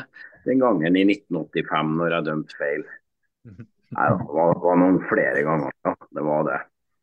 den 0.46 0.62
gangen 0.62 0.98
i 0.98 1.04
1985 1.06 1.94
når 1.98 2.16
jeg 2.16 2.28
dømte 2.28 2.58
feil. 2.58 2.84
Det 3.42 3.64
var, 3.92 4.54
var, 4.62 4.78
noen 4.80 5.00
flere 5.10 5.42
ganger, 5.46 5.74
ja. 5.86 5.94
Det 6.16 6.24
var 6.26 6.46
det. 6.48 6.60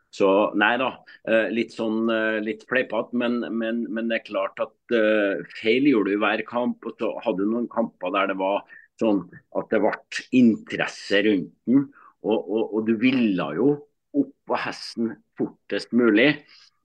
Så 0.09 0.27
nei 0.57 0.73
da, 0.81 0.89
eh, 1.29 1.47
litt 1.53 1.75
sånn 1.75 2.09
eh, 2.09 2.39
litt 2.41 2.63
fleipete, 2.69 3.13
men, 3.17 3.39
men, 3.53 3.83
men, 3.93 4.09
det 4.09 4.19
er 4.19 4.25
klart 4.25 4.61
at 4.63 4.95
uh, 4.95 5.43
feil 5.59 5.85
gjorde 5.85 6.09
du 6.09 6.17
i 6.17 6.21
hver 6.23 6.43
kamp. 6.49 6.85
Og 6.89 6.95
så 7.01 7.11
hadde 7.25 7.45
du 7.45 7.51
noen 7.51 7.69
kamper 7.69 8.13
der 8.15 8.31
det 8.31 8.39
var 8.39 8.63
sånn 8.99 9.21
at 9.57 9.69
det 9.71 9.81
ble 9.83 9.93
interesse 10.39 11.21
rundt 11.27 11.53
den. 11.69 11.85
Og, 12.25 12.39
og, 12.39 12.63
og 12.73 12.89
du 12.89 12.95
ville 12.99 13.51
jo 13.55 13.69
opp 14.17 14.33
på 14.49 14.57
hesten 14.59 15.13
fortest 15.37 15.93
mulig. 15.93 16.31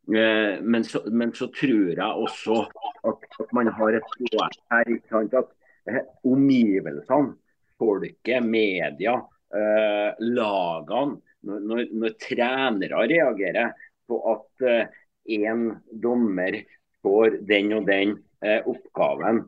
Uh, 0.04 0.60
men, 0.60 0.84
så, 0.84 1.00
men, 1.08 1.32
så, 1.32 1.48
tror 1.56 1.94
jeg 1.96 2.04
også 2.04 2.60
at, 3.08 3.24
at 3.40 3.54
man 3.56 3.72
har 3.72 3.96
et 3.96 4.16
poeng 4.20 4.58
her. 4.74 4.90
ikke 4.98 5.16
sant, 5.16 5.38
at 5.40 6.12
omgivelsene, 6.28 7.38
folket, 7.80 8.44
media, 8.44 9.16
uh, 9.56 10.10
lagene, 10.20 11.22
når, 11.44 11.64
når, 11.68 11.82
når, 11.92 12.14
trenere 12.22 13.04
reagerer 13.10 13.74
på 14.08 14.20
at 14.32 14.64
én 14.64 15.68
eh, 15.70 15.76
dommer 16.02 16.58
får 17.04 17.40
den 17.48 17.72
og 17.78 17.88
den 17.88 18.16
eh, 18.44 18.60
oppgaven, 18.68 19.44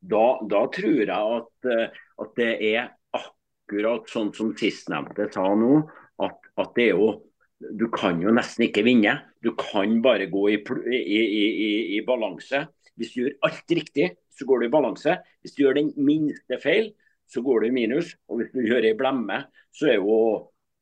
da, 0.00 0.26
da, 0.48 0.62
tror 0.72 1.02
jeg 1.02 1.10
at, 1.10 1.70
eh, 1.70 1.98
at, 2.22 2.36
det 2.38 2.52
er 2.70 2.92
akkurat 3.16 4.08
sånn 4.10 4.32
som 4.36 4.54
sistnevnte 4.58 5.28
sa 5.34 5.48
nå, 5.58 5.82
at, 6.24 6.38
at 6.60 6.72
det 6.78 6.90
er 6.90 6.96
jo 7.02 7.10
du 7.60 7.90
kan 7.92 8.22
jo 8.22 8.32
nesten 8.32 8.64
ikke 8.64 8.86
vinne. 8.86 9.18
Du 9.44 9.52
kan 9.58 9.98
bare 10.00 10.30
gå 10.32 10.46
i, 10.48 10.56
i, 10.96 11.18
i, 11.20 11.72
i 11.98 12.00
balanse. 12.06 12.62
Hvis 12.96 13.12
du 13.12 13.18
gjør 13.20 13.34
alt 13.50 13.74
riktig, 13.76 14.06
så 14.32 14.46
går 14.48 14.62
du 14.62 14.66
i 14.66 14.72
balanse. 14.72 15.18
Hvis 15.44 15.56
du 15.56 15.66
gjør 15.66 15.76
den 15.76 15.90
minste 16.00 16.56
feil, 16.62 16.88
så 17.28 17.42
går 17.44 17.60
du 17.60 17.68
i 17.68 17.74
minus. 17.74 18.14
Og 18.32 18.40
hvis 18.40 18.54
du 18.54 18.62
gjør 18.64 18.88
ei 18.88 18.96
blemme, 18.96 19.42
så 19.76 19.92
er 19.92 19.98
jo, 20.00 20.16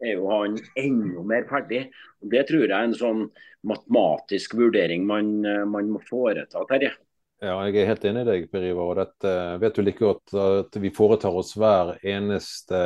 er 0.02 0.14
jo, 0.14 0.28
han 0.30 0.56
enda 0.78 1.24
mer 1.26 1.48
ferdig. 1.50 1.86
Og 2.22 2.32
det 2.32 2.46
tror 2.48 2.64
jeg 2.64 2.72
er 2.72 2.88
en 2.88 2.96
sånn 2.96 3.26
matematisk 3.68 4.54
vurdering 4.58 5.04
man, 5.06 5.40
man 5.70 5.90
må 5.90 6.02
foreta, 6.06 6.62
Terje. 6.70 6.94
Ja, 7.38 7.54
jeg 7.68 7.76
er 7.78 7.90
helt 7.92 8.04
enig 8.08 8.24
i 8.24 8.26
deg, 8.26 8.46
Per 8.50 8.64
Ivar. 8.66 8.88
og 8.90 8.98
Dette 8.98 9.32
vet 9.62 9.76
du 9.76 9.84
like 9.84 10.02
godt 10.02 10.32
at 10.42 10.78
vi 10.82 10.90
foretar 10.94 11.36
oss 11.38 11.52
hver 11.58 11.94
eneste 12.02 12.78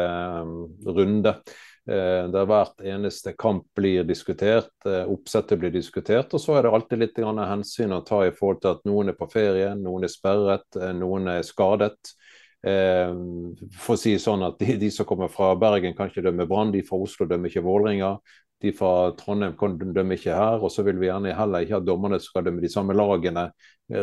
um, 0.44 0.66
runde. 0.84 1.38
Eh, 1.82 2.28
der 2.30 2.44
hvert 2.46 2.84
eneste 2.86 3.32
kamp 3.34 3.64
blir 3.74 4.04
diskutert, 4.06 4.70
eh, 4.86 5.08
oppsettet 5.10 5.58
blir 5.58 5.72
diskutert. 5.74 6.30
Og 6.30 6.40
så 6.40 6.54
er 6.54 6.62
det 6.62 6.74
alltid 6.76 7.00
litt 7.00 7.16
hensyn 7.18 7.96
å 7.96 8.04
ta 8.06 8.20
i 8.26 8.30
forhold 8.30 8.60
til 8.62 8.70
at 8.76 8.84
noen 8.86 9.08
er 9.10 9.16
på 9.18 9.26
ferie, 9.32 9.72
noen 9.74 10.04
er 10.04 10.12
sperret, 10.12 10.68
eh, 10.76 10.92
noen 10.92 11.26
er 11.28 11.42
skadet. 11.42 12.14
For 12.62 13.96
å 13.96 13.98
si 13.98 14.14
sånn 14.22 14.44
at 14.46 14.60
de, 14.60 14.76
de 14.78 14.90
som 14.94 15.08
kommer 15.08 15.30
fra 15.32 15.52
Bergen 15.58 15.96
kan 15.98 16.10
ikke 16.10 16.24
dømme 16.28 16.46
Brann, 16.50 16.70
de 16.74 16.84
fra 16.86 17.00
Oslo 17.02 17.26
dømmer 17.30 17.50
ikke 17.50 17.64
Vålerenga. 17.66 18.14
De 18.62 18.70
fra 18.76 19.10
Trondheim 19.18 19.56
kan 19.58 19.74
dømme 19.80 20.14
ikke 20.14 20.36
her. 20.38 20.62
Og 20.62 20.70
så 20.70 20.84
vil 20.86 21.00
vi 21.00 21.08
gjerne 21.08 21.34
heller 21.34 21.66
ikke 21.66 21.80
at 21.80 21.88
dommerne 21.88 22.20
skal 22.22 22.46
dømme 22.46 22.62
de 22.62 22.70
samme 22.70 22.94
lagene 22.94 23.48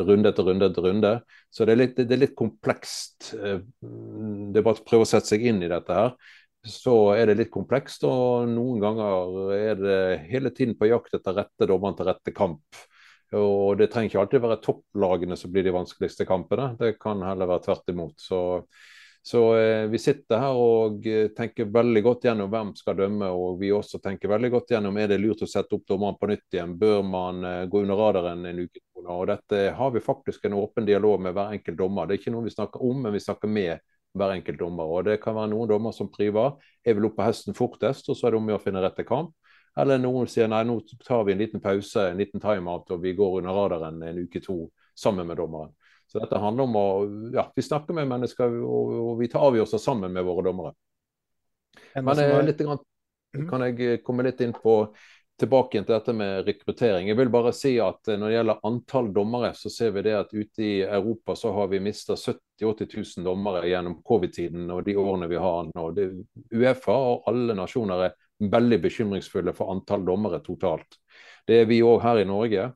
runde 0.09 0.33
etter 0.33 0.49
runde 0.49 0.67
etter 0.67 0.89
runde. 0.89 1.13
Så 1.47 1.65
det 1.65 1.73
er 1.75 1.81
litt, 1.85 1.95
det 2.01 2.17
er 2.17 2.25
litt 2.25 2.35
komplekst. 2.37 3.31
Det 3.39 4.59
er 4.59 4.65
bare 4.65 4.75
å 4.75 4.85
prøve 4.85 5.07
å 5.07 5.11
sette 5.13 5.31
seg 5.31 5.47
inn 5.47 5.63
i 5.63 5.71
dette 5.71 5.95
her 5.95 6.13
så 6.67 7.13
er 7.15 7.29
det 7.29 7.37
litt 7.39 7.51
komplekst. 7.53 8.03
Og 8.07 8.49
noen 8.51 8.79
ganger 8.83 9.53
er 9.55 9.79
det 9.79 9.99
hele 10.29 10.51
tiden 10.55 10.77
på 10.79 10.89
jakt 10.89 11.15
etter 11.15 11.37
rette 11.41 11.69
dommeren 11.69 11.97
til 11.97 12.09
rette 12.09 12.35
kamp. 12.35 12.81
Og 13.37 13.77
det 13.77 13.89
trenger 13.93 14.09
ikke 14.09 14.21
alltid 14.23 14.41
være 14.41 14.61
topplagene 14.63 15.37
som 15.37 15.51
blir 15.53 15.65
de 15.67 15.73
vanskeligste 15.75 16.25
kampene. 16.29 16.71
Det 16.79 16.95
kan 17.01 17.21
heller 17.21 17.49
være 17.49 17.65
tvert 17.67 17.91
imot. 17.93 18.15
Så, 18.17 18.39
så 19.21 19.43
eh, 19.59 19.85
vi 19.91 20.01
sitter 20.01 20.41
her 20.41 20.57
og 20.57 21.05
eh, 21.07 21.29
tenker 21.37 21.69
veldig 21.69 22.03
godt 22.07 22.25
gjennom 22.25 22.49
hvem 22.49 22.73
skal 22.79 22.97
dømme. 22.97 23.29
Og 23.29 23.59
vi 23.61 23.69
også 23.75 24.01
tenker 24.01 24.33
veldig 24.33 24.49
godt 24.55 24.73
gjennom 24.73 24.97
er 24.97 25.11
det 25.11 25.19
lurt 25.21 25.45
å 25.45 25.49
sette 25.49 25.77
opp 25.77 25.85
dommeren 25.89 26.17
på 26.17 26.31
nytt 26.31 26.57
igjen. 26.57 26.73
Bør 26.81 27.05
man 27.05 27.45
eh, 27.45 27.65
gå 27.69 27.83
under 27.85 28.01
radaren 28.01 28.49
en 28.49 28.63
uke? 28.65 28.81
Og 29.09 29.23
dette 29.29 29.61
har 29.77 29.93
vi 29.93 30.01
faktisk 30.03 30.43
en 30.45 30.57
åpen 30.59 30.85
dialog 30.85 31.21
med 31.23 31.37
hver 31.37 31.53
enkelt 31.55 31.77
dommer. 31.79 32.05
Det 32.05 32.17
er 32.17 32.21
ikke 32.23 32.33
noe 32.33 32.45
vi 32.45 32.53
snakker 32.53 32.83
om, 32.85 33.05
men 33.05 33.15
vi 33.15 33.21
snakker 33.23 33.49
med 33.49 33.79
hver 34.17 34.33
enkelt 34.33 34.59
dommer. 34.59 34.89
og 34.89 35.05
Det 35.05 35.19
kan 35.21 35.37
være 35.37 35.51
noen 35.53 35.69
dommer 35.69 35.93
som 35.95 36.09
priver 36.11 36.57
jeg 36.85 36.97
vil 36.97 37.09
opp 37.09 37.17
på 37.19 37.25
hesten 37.25 37.57
fortest, 37.57 38.09
og 38.09 38.17
så 38.17 38.27
er 38.27 38.33
det 38.33 38.41
om 38.41 38.51
å 38.55 38.61
finne 38.61 38.81
rette 38.83 39.05
kamp. 39.07 39.33
Eller 39.77 40.01
noen 40.01 40.27
sier 40.27 40.49
nei, 40.49 40.63
nå 40.67 40.79
tar 41.05 41.23
vi 41.27 41.35
en 41.35 41.41
liten 41.41 41.61
pause, 41.61 42.09
en 42.09 42.19
liten 42.19 42.41
timeout, 42.41 42.89
og 42.91 43.03
vi 43.03 43.13
går 43.17 43.39
under 43.41 43.55
radaren 43.55 44.01
en 44.03 44.23
uke 44.23 44.41
to 44.43 44.63
sammen 44.97 45.27
med 45.27 45.37
dommeren. 45.37 45.73
Så 46.09 46.19
dette 46.19 46.41
handler 46.41 46.65
om 46.65 46.75
å 46.79 46.85
ja, 47.35 47.45
vi 47.55 47.63
snakker 47.63 47.93
med 47.93 48.09
mennesker, 48.09 48.59
og, 48.65 48.95
og 49.11 49.19
vi 49.19 49.29
tar 49.29 49.45
avgjørelser 49.45 49.81
sammen 49.81 50.15
med 50.15 50.25
våre 50.25 50.47
dommere. 50.49 50.73
Men 52.01 52.17
jeg, 52.17 52.45
litt, 52.47 52.63
grann, 52.65 52.81
kan 53.49 53.65
jeg 53.67 54.01
komme 54.05 54.25
litt 54.25 54.41
inn 54.41 54.55
på 54.57 54.81
tilbake 55.39 55.79
til 55.83 55.93
dette 55.93 56.13
med 56.13 56.47
rekruttering. 56.47 57.07
Jeg 57.07 57.17
vil 57.17 57.31
bare 57.31 57.53
si 57.55 57.75
at 57.81 58.07
eh, 58.07 58.17
Når 58.19 58.27
det 58.27 58.35
gjelder 58.35 58.65
antall 58.67 59.11
dommere, 59.15 59.53
så 59.55 59.71
ser 59.71 59.93
vi 59.95 60.03
det 60.09 60.15
at 60.17 60.33
ute 60.33 60.63
i 60.65 60.73
Europa 60.83 61.35
så 61.35 61.53
har 61.55 61.69
vi 61.71 61.79
mista 61.83 62.17
70 62.17 62.39
000-80 62.61 63.19
000 63.19 63.27
dommere 63.27 63.67
gjennom 63.69 64.01
covid-tiden 64.03 64.67
og 64.73 64.83
de 64.83 64.97
årene 64.99 65.29
vi 65.31 65.39
har 65.39 65.69
nå. 65.69 65.85
Det, 65.95 66.09
Uefa 66.51 66.95
og 67.13 67.29
alle 67.31 67.55
nasjoner 67.55 68.09
er 68.09 68.17
veldig 68.39 68.79
bekymringsfulle 68.83 69.53
for 69.55 69.73
antall 69.73 70.05
dommere 70.07 70.41
totalt. 70.45 70.99
Det 71.47 71.61
er 71.61 71.69
vi 71.69 71.81
òg 71.83 71.99
her 72.03 72.21
i 72.21 72.27
Norge. 72.27 72.69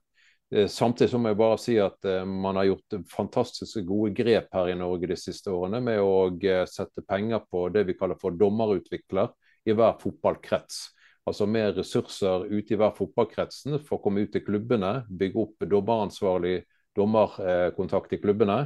Eh, 0.54 0.68
samtidig 0.68 1.12
så 1.12 1.22
må 1.22 1.32
jeg 1.32 1.40
bare 1.40 1.60
si 1.62 1.78
at 1.82 2.10
eh, 2.10 2.26
man 2.28 2.60
har 2.60 2.68
gjort 2.72 2.98
fantastisk 3.12 3.80
gode 3.88 4.14
grep 4.18 4.52
her 4.54 4.74
i 4.74 4.78
Norge 4.78 5.10
de 5.10 5.18
siste 5.18 5.54
årene 5.54 5.82
med 5.84 6.02
å 6.04 6.30
sette 6.70 7.06
penger 7.08 7.46
på 7.50 7.68
det 7.74 7.88
vi 7.88 7.98
kaller 7.98 8.20
for 8.22 8.36
dommerutvikler 8.38 9.32
i 9.66 9.74
hver 9.74 9.98
fotballkrets. 10.02 10.84
Altså 11.24 11.48
mer 11.48 11.72
ressurser 11.78 12.50
ute 12.52 12.76
i 12.76 12.78
hver 12.78 12.92
fotballkretsen 12.98 13.80
for 13.80 13.98
å 13.98 14.04
komme 14.04 14.26
ut 14.26 14.34
til 14.34 14.44
klubbene, 14.44 15.06
bygge 15.08 15.40
opp 15.40 15.68
dommeransvarlig 15.72 16.58
dommerkontakt 16.98 18.14
i 18.14 18.20
klubbene. 18.22 18.58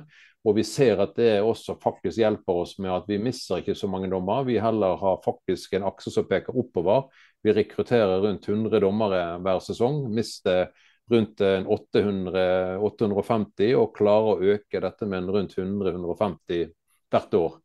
Og 0.48 0.56
vi 0.56 0.64
ser 0.64 1.02
at 1.04 1.18
det 1.20 1.42
også 1.44 1.76
faktisk 1.84 2.22
hjelper 2.22 2.62
oss 2.64 2.78
med 2.80 2.94
at 2.94 3.08
vi 3.10 3.20
mister 3.20 3.60
ikke 3.60 3.76
så 3.76 3.90
mange 3.92 4.08
dommer. 4.12 4.46
Vi 4.48 4.56
heller 4.64 4.96
har 5.02 5.20
faktisk 5.26 5.76
en 5.76 5.88
akse 5.90 6.14
som 6.14 6.28
peker 6.30 6.56
oppover. 6.56 7.10
Vi 7.44 7.56
rekrutterer 7.56 8.22
rundt 8.24 8.48
100 8.48 8.80
dommere 8.84 9.24
hver 9.44 9.60
sesong. 9.66 10.06
Mister 10.16 10.70
rundt 11.12 11.42
800, 11.42 12.80
850 12.84 13.76
og 13.80 13.94
klarer 13.96 14.34
å 14.34 14.54
øke 14.56 14.82
dette 14.84 15.08
med 15.08 15.30
rundt 15.32 15.56
100-150 15.60 16.68
hvert 17.12 17.38
år. 17.40 17.56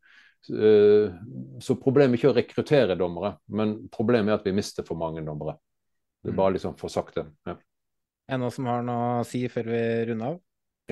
Eh, 0.50 1.14
så 1.62 1.78
problemet 1.78 2.16
er 2.16 2.20
ikke 2.20 2.30
å 2.32 2.36
rekruttere 2.36 2.98
dommere, 2.98 3.36
men 3.54 3.76
problemet 3.94 4.32
er 4.32 4.40
at 4.40 4.46
vi 4.46 4.54
mister 4.56 4.86
for 4.86 4.98
mange 4.98 5.22
dommere. 5.26 5.56
Det 6.22 6.30
er 6.32 6.38
bare 6.38 6.56
liksom 6.56 6.78
for 6.78 6.90
sakte. 6.90 7.26
Ja. 7.46 7.56
Er 8.30 8.38
det 8.38 8.42
noen 8.44 8.54
som 8.54 8.68
har 8.70 8.82
noe 8.86 9.12
å 9.20 9.26
si 9.26 9.42
før 9.50 9.70
vi 9.70 9.82
runder 10.10 10.34
av? 10.34 10.40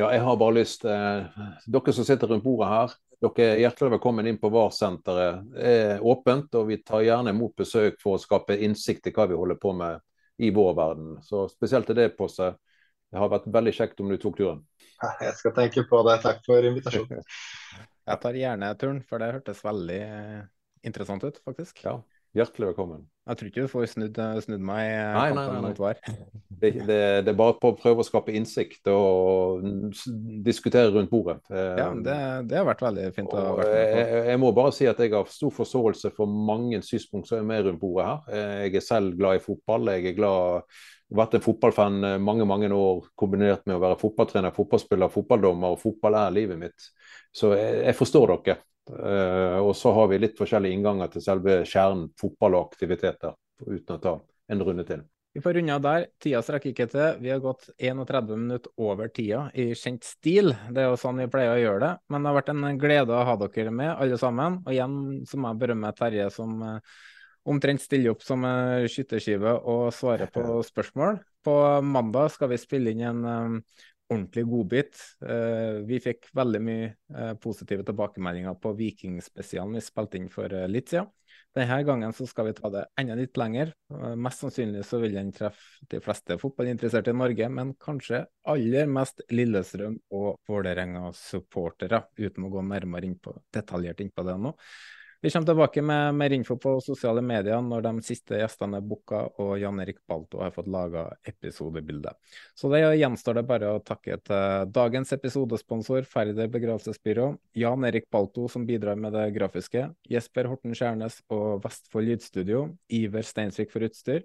Ja, 0.01 0.06
jeg 0.14 0.20
har 0.24 0.36
bare 0.40 0.55
lyst 0.56 0.85
eh, 0.89 1.40
Dere 1.68 1.93
som 1.93 2.06
sitter 2.09 2.31
rundt 2.31 2.44
bordet 2.44 2.68
her, 2.70 2.93
dere 3.20 3.48
er 3.51 3.59
hjertelig 3.60 3.98
velkommen 3.98 4.28
inn 4.31 4.39
på 4.40 4.48
VAR-senteret. 4.48 5.43
Det 5.52 5.72
er 5.74 6.05
åpent, 6.09 6.55
og 6.56 6.70
vi 6.70 6.78
tar 6.81 7.02
gjerne 7.05 7.35
imot 7.35 7.52
besøk 7.60 7.98
for 8.01 8.16
å 8.16 8.20
skape 8.22 8.56
innsikt 8.64 9.10
i 9.10 9.12
hva 9.12 9.27
vi 9.28 9.36
holder 9.36 9.59
på 9.60 9.74
med 9.77 10.01
i 10.40 10.48
vår 10.56 10.72
verden. 10.78 11.10
Så 11.27 11.43
spesielt 11.52 11.90
til 11.90 11.98
det, 11.98 12.14
Posse. 12.16 12.48
Det 13.12 13.20
har 13.20 13.28
vært 13.28 13.51
veldig 13.52 13.74
kjekt 13.77 14.01
om 14.01 14.09
du 14.09 14.16
tok 14.22 14.39
turen. 14.40 14.62
Jeg 15.27 15.36
skal 15.36 15.55
tenke 15.59 15.85
på 15.90 16.01
det. 16.09 16.16
Takk 16.24 16.40
for 16.48 16.70
invitasjonen. 16.70 17.20
Jeg 18.10 18.22
tar 18.24 18.40
gjerne 18.40 18.72
turen, 18.81 19.05
for 19.05 19.20
det 19.20 19.35
hørtes 19.35 19.60
veldig 19.66 20.01
eh, 20.06 20.40
interessant 20.89 21.28
ut, 21.28 21.44
faktisk. 21.44 21.85
Ja, 21.85 21.98
hjertelig 22.36 22.70
velkommen. 22.70 23.09
Jeg 23.31 23.39
tror 23.39 23.48
ikke 23.51 23.65
du 23.65 23.70
får 23.70 23.89
snudd, 23.93 24.19
snudd 24.43 24.62
meg 24.65 24.89
nei, 24.90 25.27
nei, 25.36 25.44
nei, 25.55 25.73
nei. 25.77 26.15
Det, 26.61 26.70
det, 26.77 26.97
det, 27.24 27.31
er 27.31 27.36
bare 27.39 27.55
på 27.61 27.70
å 27.70 27.77
prøve 27.78 28.02
å 28.02 28.07
skape 28.07 28.35
innsikt 28.36 28.89
og 28.93 29.62
diskutere 30.44 30.90
rundt 30.93 31.12
bordet. 31.12 31.39
Ja, 31.48 31.89
det, 31.94 32.16
det 32.51 32.59
har 32.59 32.66
vært 32.69 32.85
veldig 32.85 33.07
fint 33.16 33.32
å 33.32 33.39
være 33.39 33.55
med 33.55 33.69
på. 33.70 33.74
Jeg, 33.78 34.23
jeg, 34.28 34.40
må 34.43 34.52
bare 34.57 34.74
si 34.77 34.89
at 34.90 35.01
jeg 35.01 35.15
har 35.15 35.31
stor 35.31 35.55
forståelse 35.57 36.12
for 36.16 36.40
mange 36.51 36.82
synspunkt 36.86 37.31
som 37.31 37.39
er 37.39 37.47
med 37.48 37.69
rundt 37.69 37.82
bordet 37.82 38.09
her. 38.09 38.40
Jeg 38.66 38.81
er 38.81 38.89
selv 38.89 39.15
glad 39.20 39.39
i 39.39 39.44
fotball. 39.44 39.93
Jeg 39.94 40.11
er 40.11 40.19
glad 40.19 40.81
vært 41.20 41.36
en 41.39 41.44
fotballfan 41.44 42.01
mange 42.23 42.47
mange 42.47 42.70
år 42.74 43.07
kombinert 43.19 43.65
med 43.66 43.78
å 43.78 43.82
være 43.82 43.98
fotballtrener, 44.01 44.55
fotballspiller, 44.55 45.12
fotballdommer. 45.12 45.77
og 45.77 45.82
Fotball 45.82 46.19
er 46.20 46.35
livet 46.35 46.61
mitt. 46.61 46.90
Så 47.35 47.55
jeg, 47.55 47.85
jeg 47.86 47.98
forstår 47.98 48.35
dere. 48.36 48.61
Uh, 48.90 49.60
og 49.62 49.72
så 49.78 49.92
har 49.94 50.10
vi 50.10 50.18
litt 50.20 50.38
forskjellige 50.38 50.76
innganger 50.76 51.12
til 51.12 51.24
selve 51.24 51.60
kjernen, 51.68 52.10
fotball 52.20 52.58
og 52.58 52.68
aktiviteter, 52.72 53.36
uten 53.66 53.96
å 53.96 54.02
ta 54.02 54.18
en 54.50 54.66
runde 54.66 54.86
til. 54.88 55.04
Vi 55.32 55.40
får 55.40 55.54
runde 55.54 55.74
av 55.74 55.82
der. 55.84 56.06
Tida 56.18 56.40
strekker 56.42 56.72
ikke 56.72 56.88
til. 56.90 57.20
Vi 57.22 57.30
har 57.30 57.42
gått 57.42 57.68
31 57.78 58.32
minutter 58.34 58.72
over 58.82 59.12
tida 59.14 59.44
i 59.54 59.68
kjent 59.78 60.02
stil. 60.02 60.50
Det 60.74 60.82
er 60.82 60.88
jo 60.90 60.98
sånn 60.98 61.22
vi 61.22 61.28
pleier 61.30 61.54
å 61.54 61.60
gjøre 61.60 61.82
det. 61.84 61.90
Men 62.10 62.24
det 62.24 62.32
har 62.32 62.38
vært 62.40 62.50
en 62.50 62.80
glede 62.82 63.14
å 63.14 63.28
ha 63.28 63.36
dere 63.44 63.70
med, 63.70 63.92
alle 63.94 64.18
sammen. 64.18 64.58
Og 64.64 64.74
igjen 64.74 64.96
så 65.30 65.38
må 65.38 65.52
jeg 65.52 65.60
berømme 65.62 65.92
Terje 65.94 66.26
som 66.34 66.56
uh, 66.66 66.98
omtrent 67.46 67.84
stiller 67.84 68.16
opp 68.16 68.26
som 68.26 68.42
uh, 68.42 68.88
skytterskive 68.90 69.54
og 69.70 69.92
svarer 69.94 70.34
på 70.34 70.42
spørsmål. 70.72 71.22
På 71.46 71.54
mandag 71.86 72.34
skal 72.34 72.50
vi 72.50 72.58
spille 72.58 72.90
inn 72.90 73.06
en 73.06 73.60
ordentlig 74.11 74.45
godbit. 74.51 74.99
Uh, 75.23 75.81
vi 75.87 76.01
fikk 76.03 76.28
veldig 76.37 76.61
mye 76.66 76.91
uh, 77.15 77.32
positive 77.41 77.85
tilbakemeldinger 77.87 78.59
på 78.61 78.74
Vikingspesialen 78.78 79.78
vi 79.78 79.85
spilte 79.85 80.20
inn 80.20 80.28
for 80.32 80.53
uh, 80.53 80.66
litt 80.70 80.93
siden. 80.93 81.09
Denne 81.55 81.81
gangen 81.87 82.12
så 82.15 82.27
skal 82.31 82.47
vi 82.47 82.55
ta 82.59 82.70
det 82.70 82.85
enda 82.99 83.16
litt 83.19 83.39
lenger. 83.39 83.73
mest 84.19 84.43
sannsynlig 84.43 84.85
så 84.87 85.01
vil 85.03 85.16
den 85.16 85.32
treffe 85.35 85.87
de 85.91 85.99
fleste 86.03 86.37
fotballinteresserte 86.39 87.11
i 87.11 87.19
Norge, 87.19 87.49
men 87.51 87.73
kanskje 87.78 88.20
aller 88.51 88.87
mest 88.91 89.23
Lillestrøm 89.35 89.97
og 90.15 90.39
Vålerenga-supportere, 90.47 92.05
uten 92.23 92.47
å 92.47 92.53
gå 92.55 92.62
nærmere 92.66 93.11
inn 93.11 93.19
på, 93.19 93.35
detaljert 93.55 94.03
inn 94.03 94.15
på 94.15 94.27
det 94.27 94.37
nå. 94.43 94.55
Vi 95.22 95.30
kommer 95.30 95.47
tilbake 95.47 95.82
med 95.82 96.14
mer 96.14 96.32
info 96.32 96.55
på 96.56 96.78
sosiale 96.80 97.20
medier 97.20 97.60
når 97.60 97.82
de 97.84 97.90
siste 98.05 98.38
gjestene 98.40 98.78
er 98.80 98.86
booka 98.88 99.18
og 99.42 99.51
Jan 99.60 99.82
Erik 99.82 99.98
Balto 100.09 100.40
har 100.40 100.55
fått 100.55 100.70
laga 100.72 101.02
episodebilde. 101.28 102.14
Så 102.56 102.70
det 102.72 102.80
gjenstår 102.97 103.36
det 103.36 103.44
bare 103.51 103.74
å 103.74 103.82
takke 103.84 104.16
til 104.24 104.72
dagens 104.72 105.12
episodesponsor 105.12 106.09
Færder 106.09 106.48
begravelsesbyrå, 106.56 107.28
Jan 107.52 107.84
Erik 107.90 108.09
Balto 108.09 108.48
som 108.48 108.64
bidrar 108.64 108.97
med 108.97 109.12
det 109.12 109.28
grafiske, 109.36 109.90
Jesper 110.09 110.48
Horten 110.48 110.72
Skjærnes 110.72 111.20
og 111.28 111.60
Vestfold 111.66 112.09
Lydstudio, 112.09 112.64
Iver 112.88 113.28
Steinsvik 113.28 113.76
for 113.76 113.84
utstyr, 113.84 114.24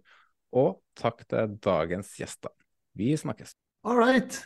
og 0.56 0.80
takk 0.96 1.28
til 1.28 1.60
dagens 1.60 2.16
gjester. 2.16 2.56
Vi 2.96 3.12
snakkes. 3.20 3.58
All 3.84 4.00
right. 4.00 4.46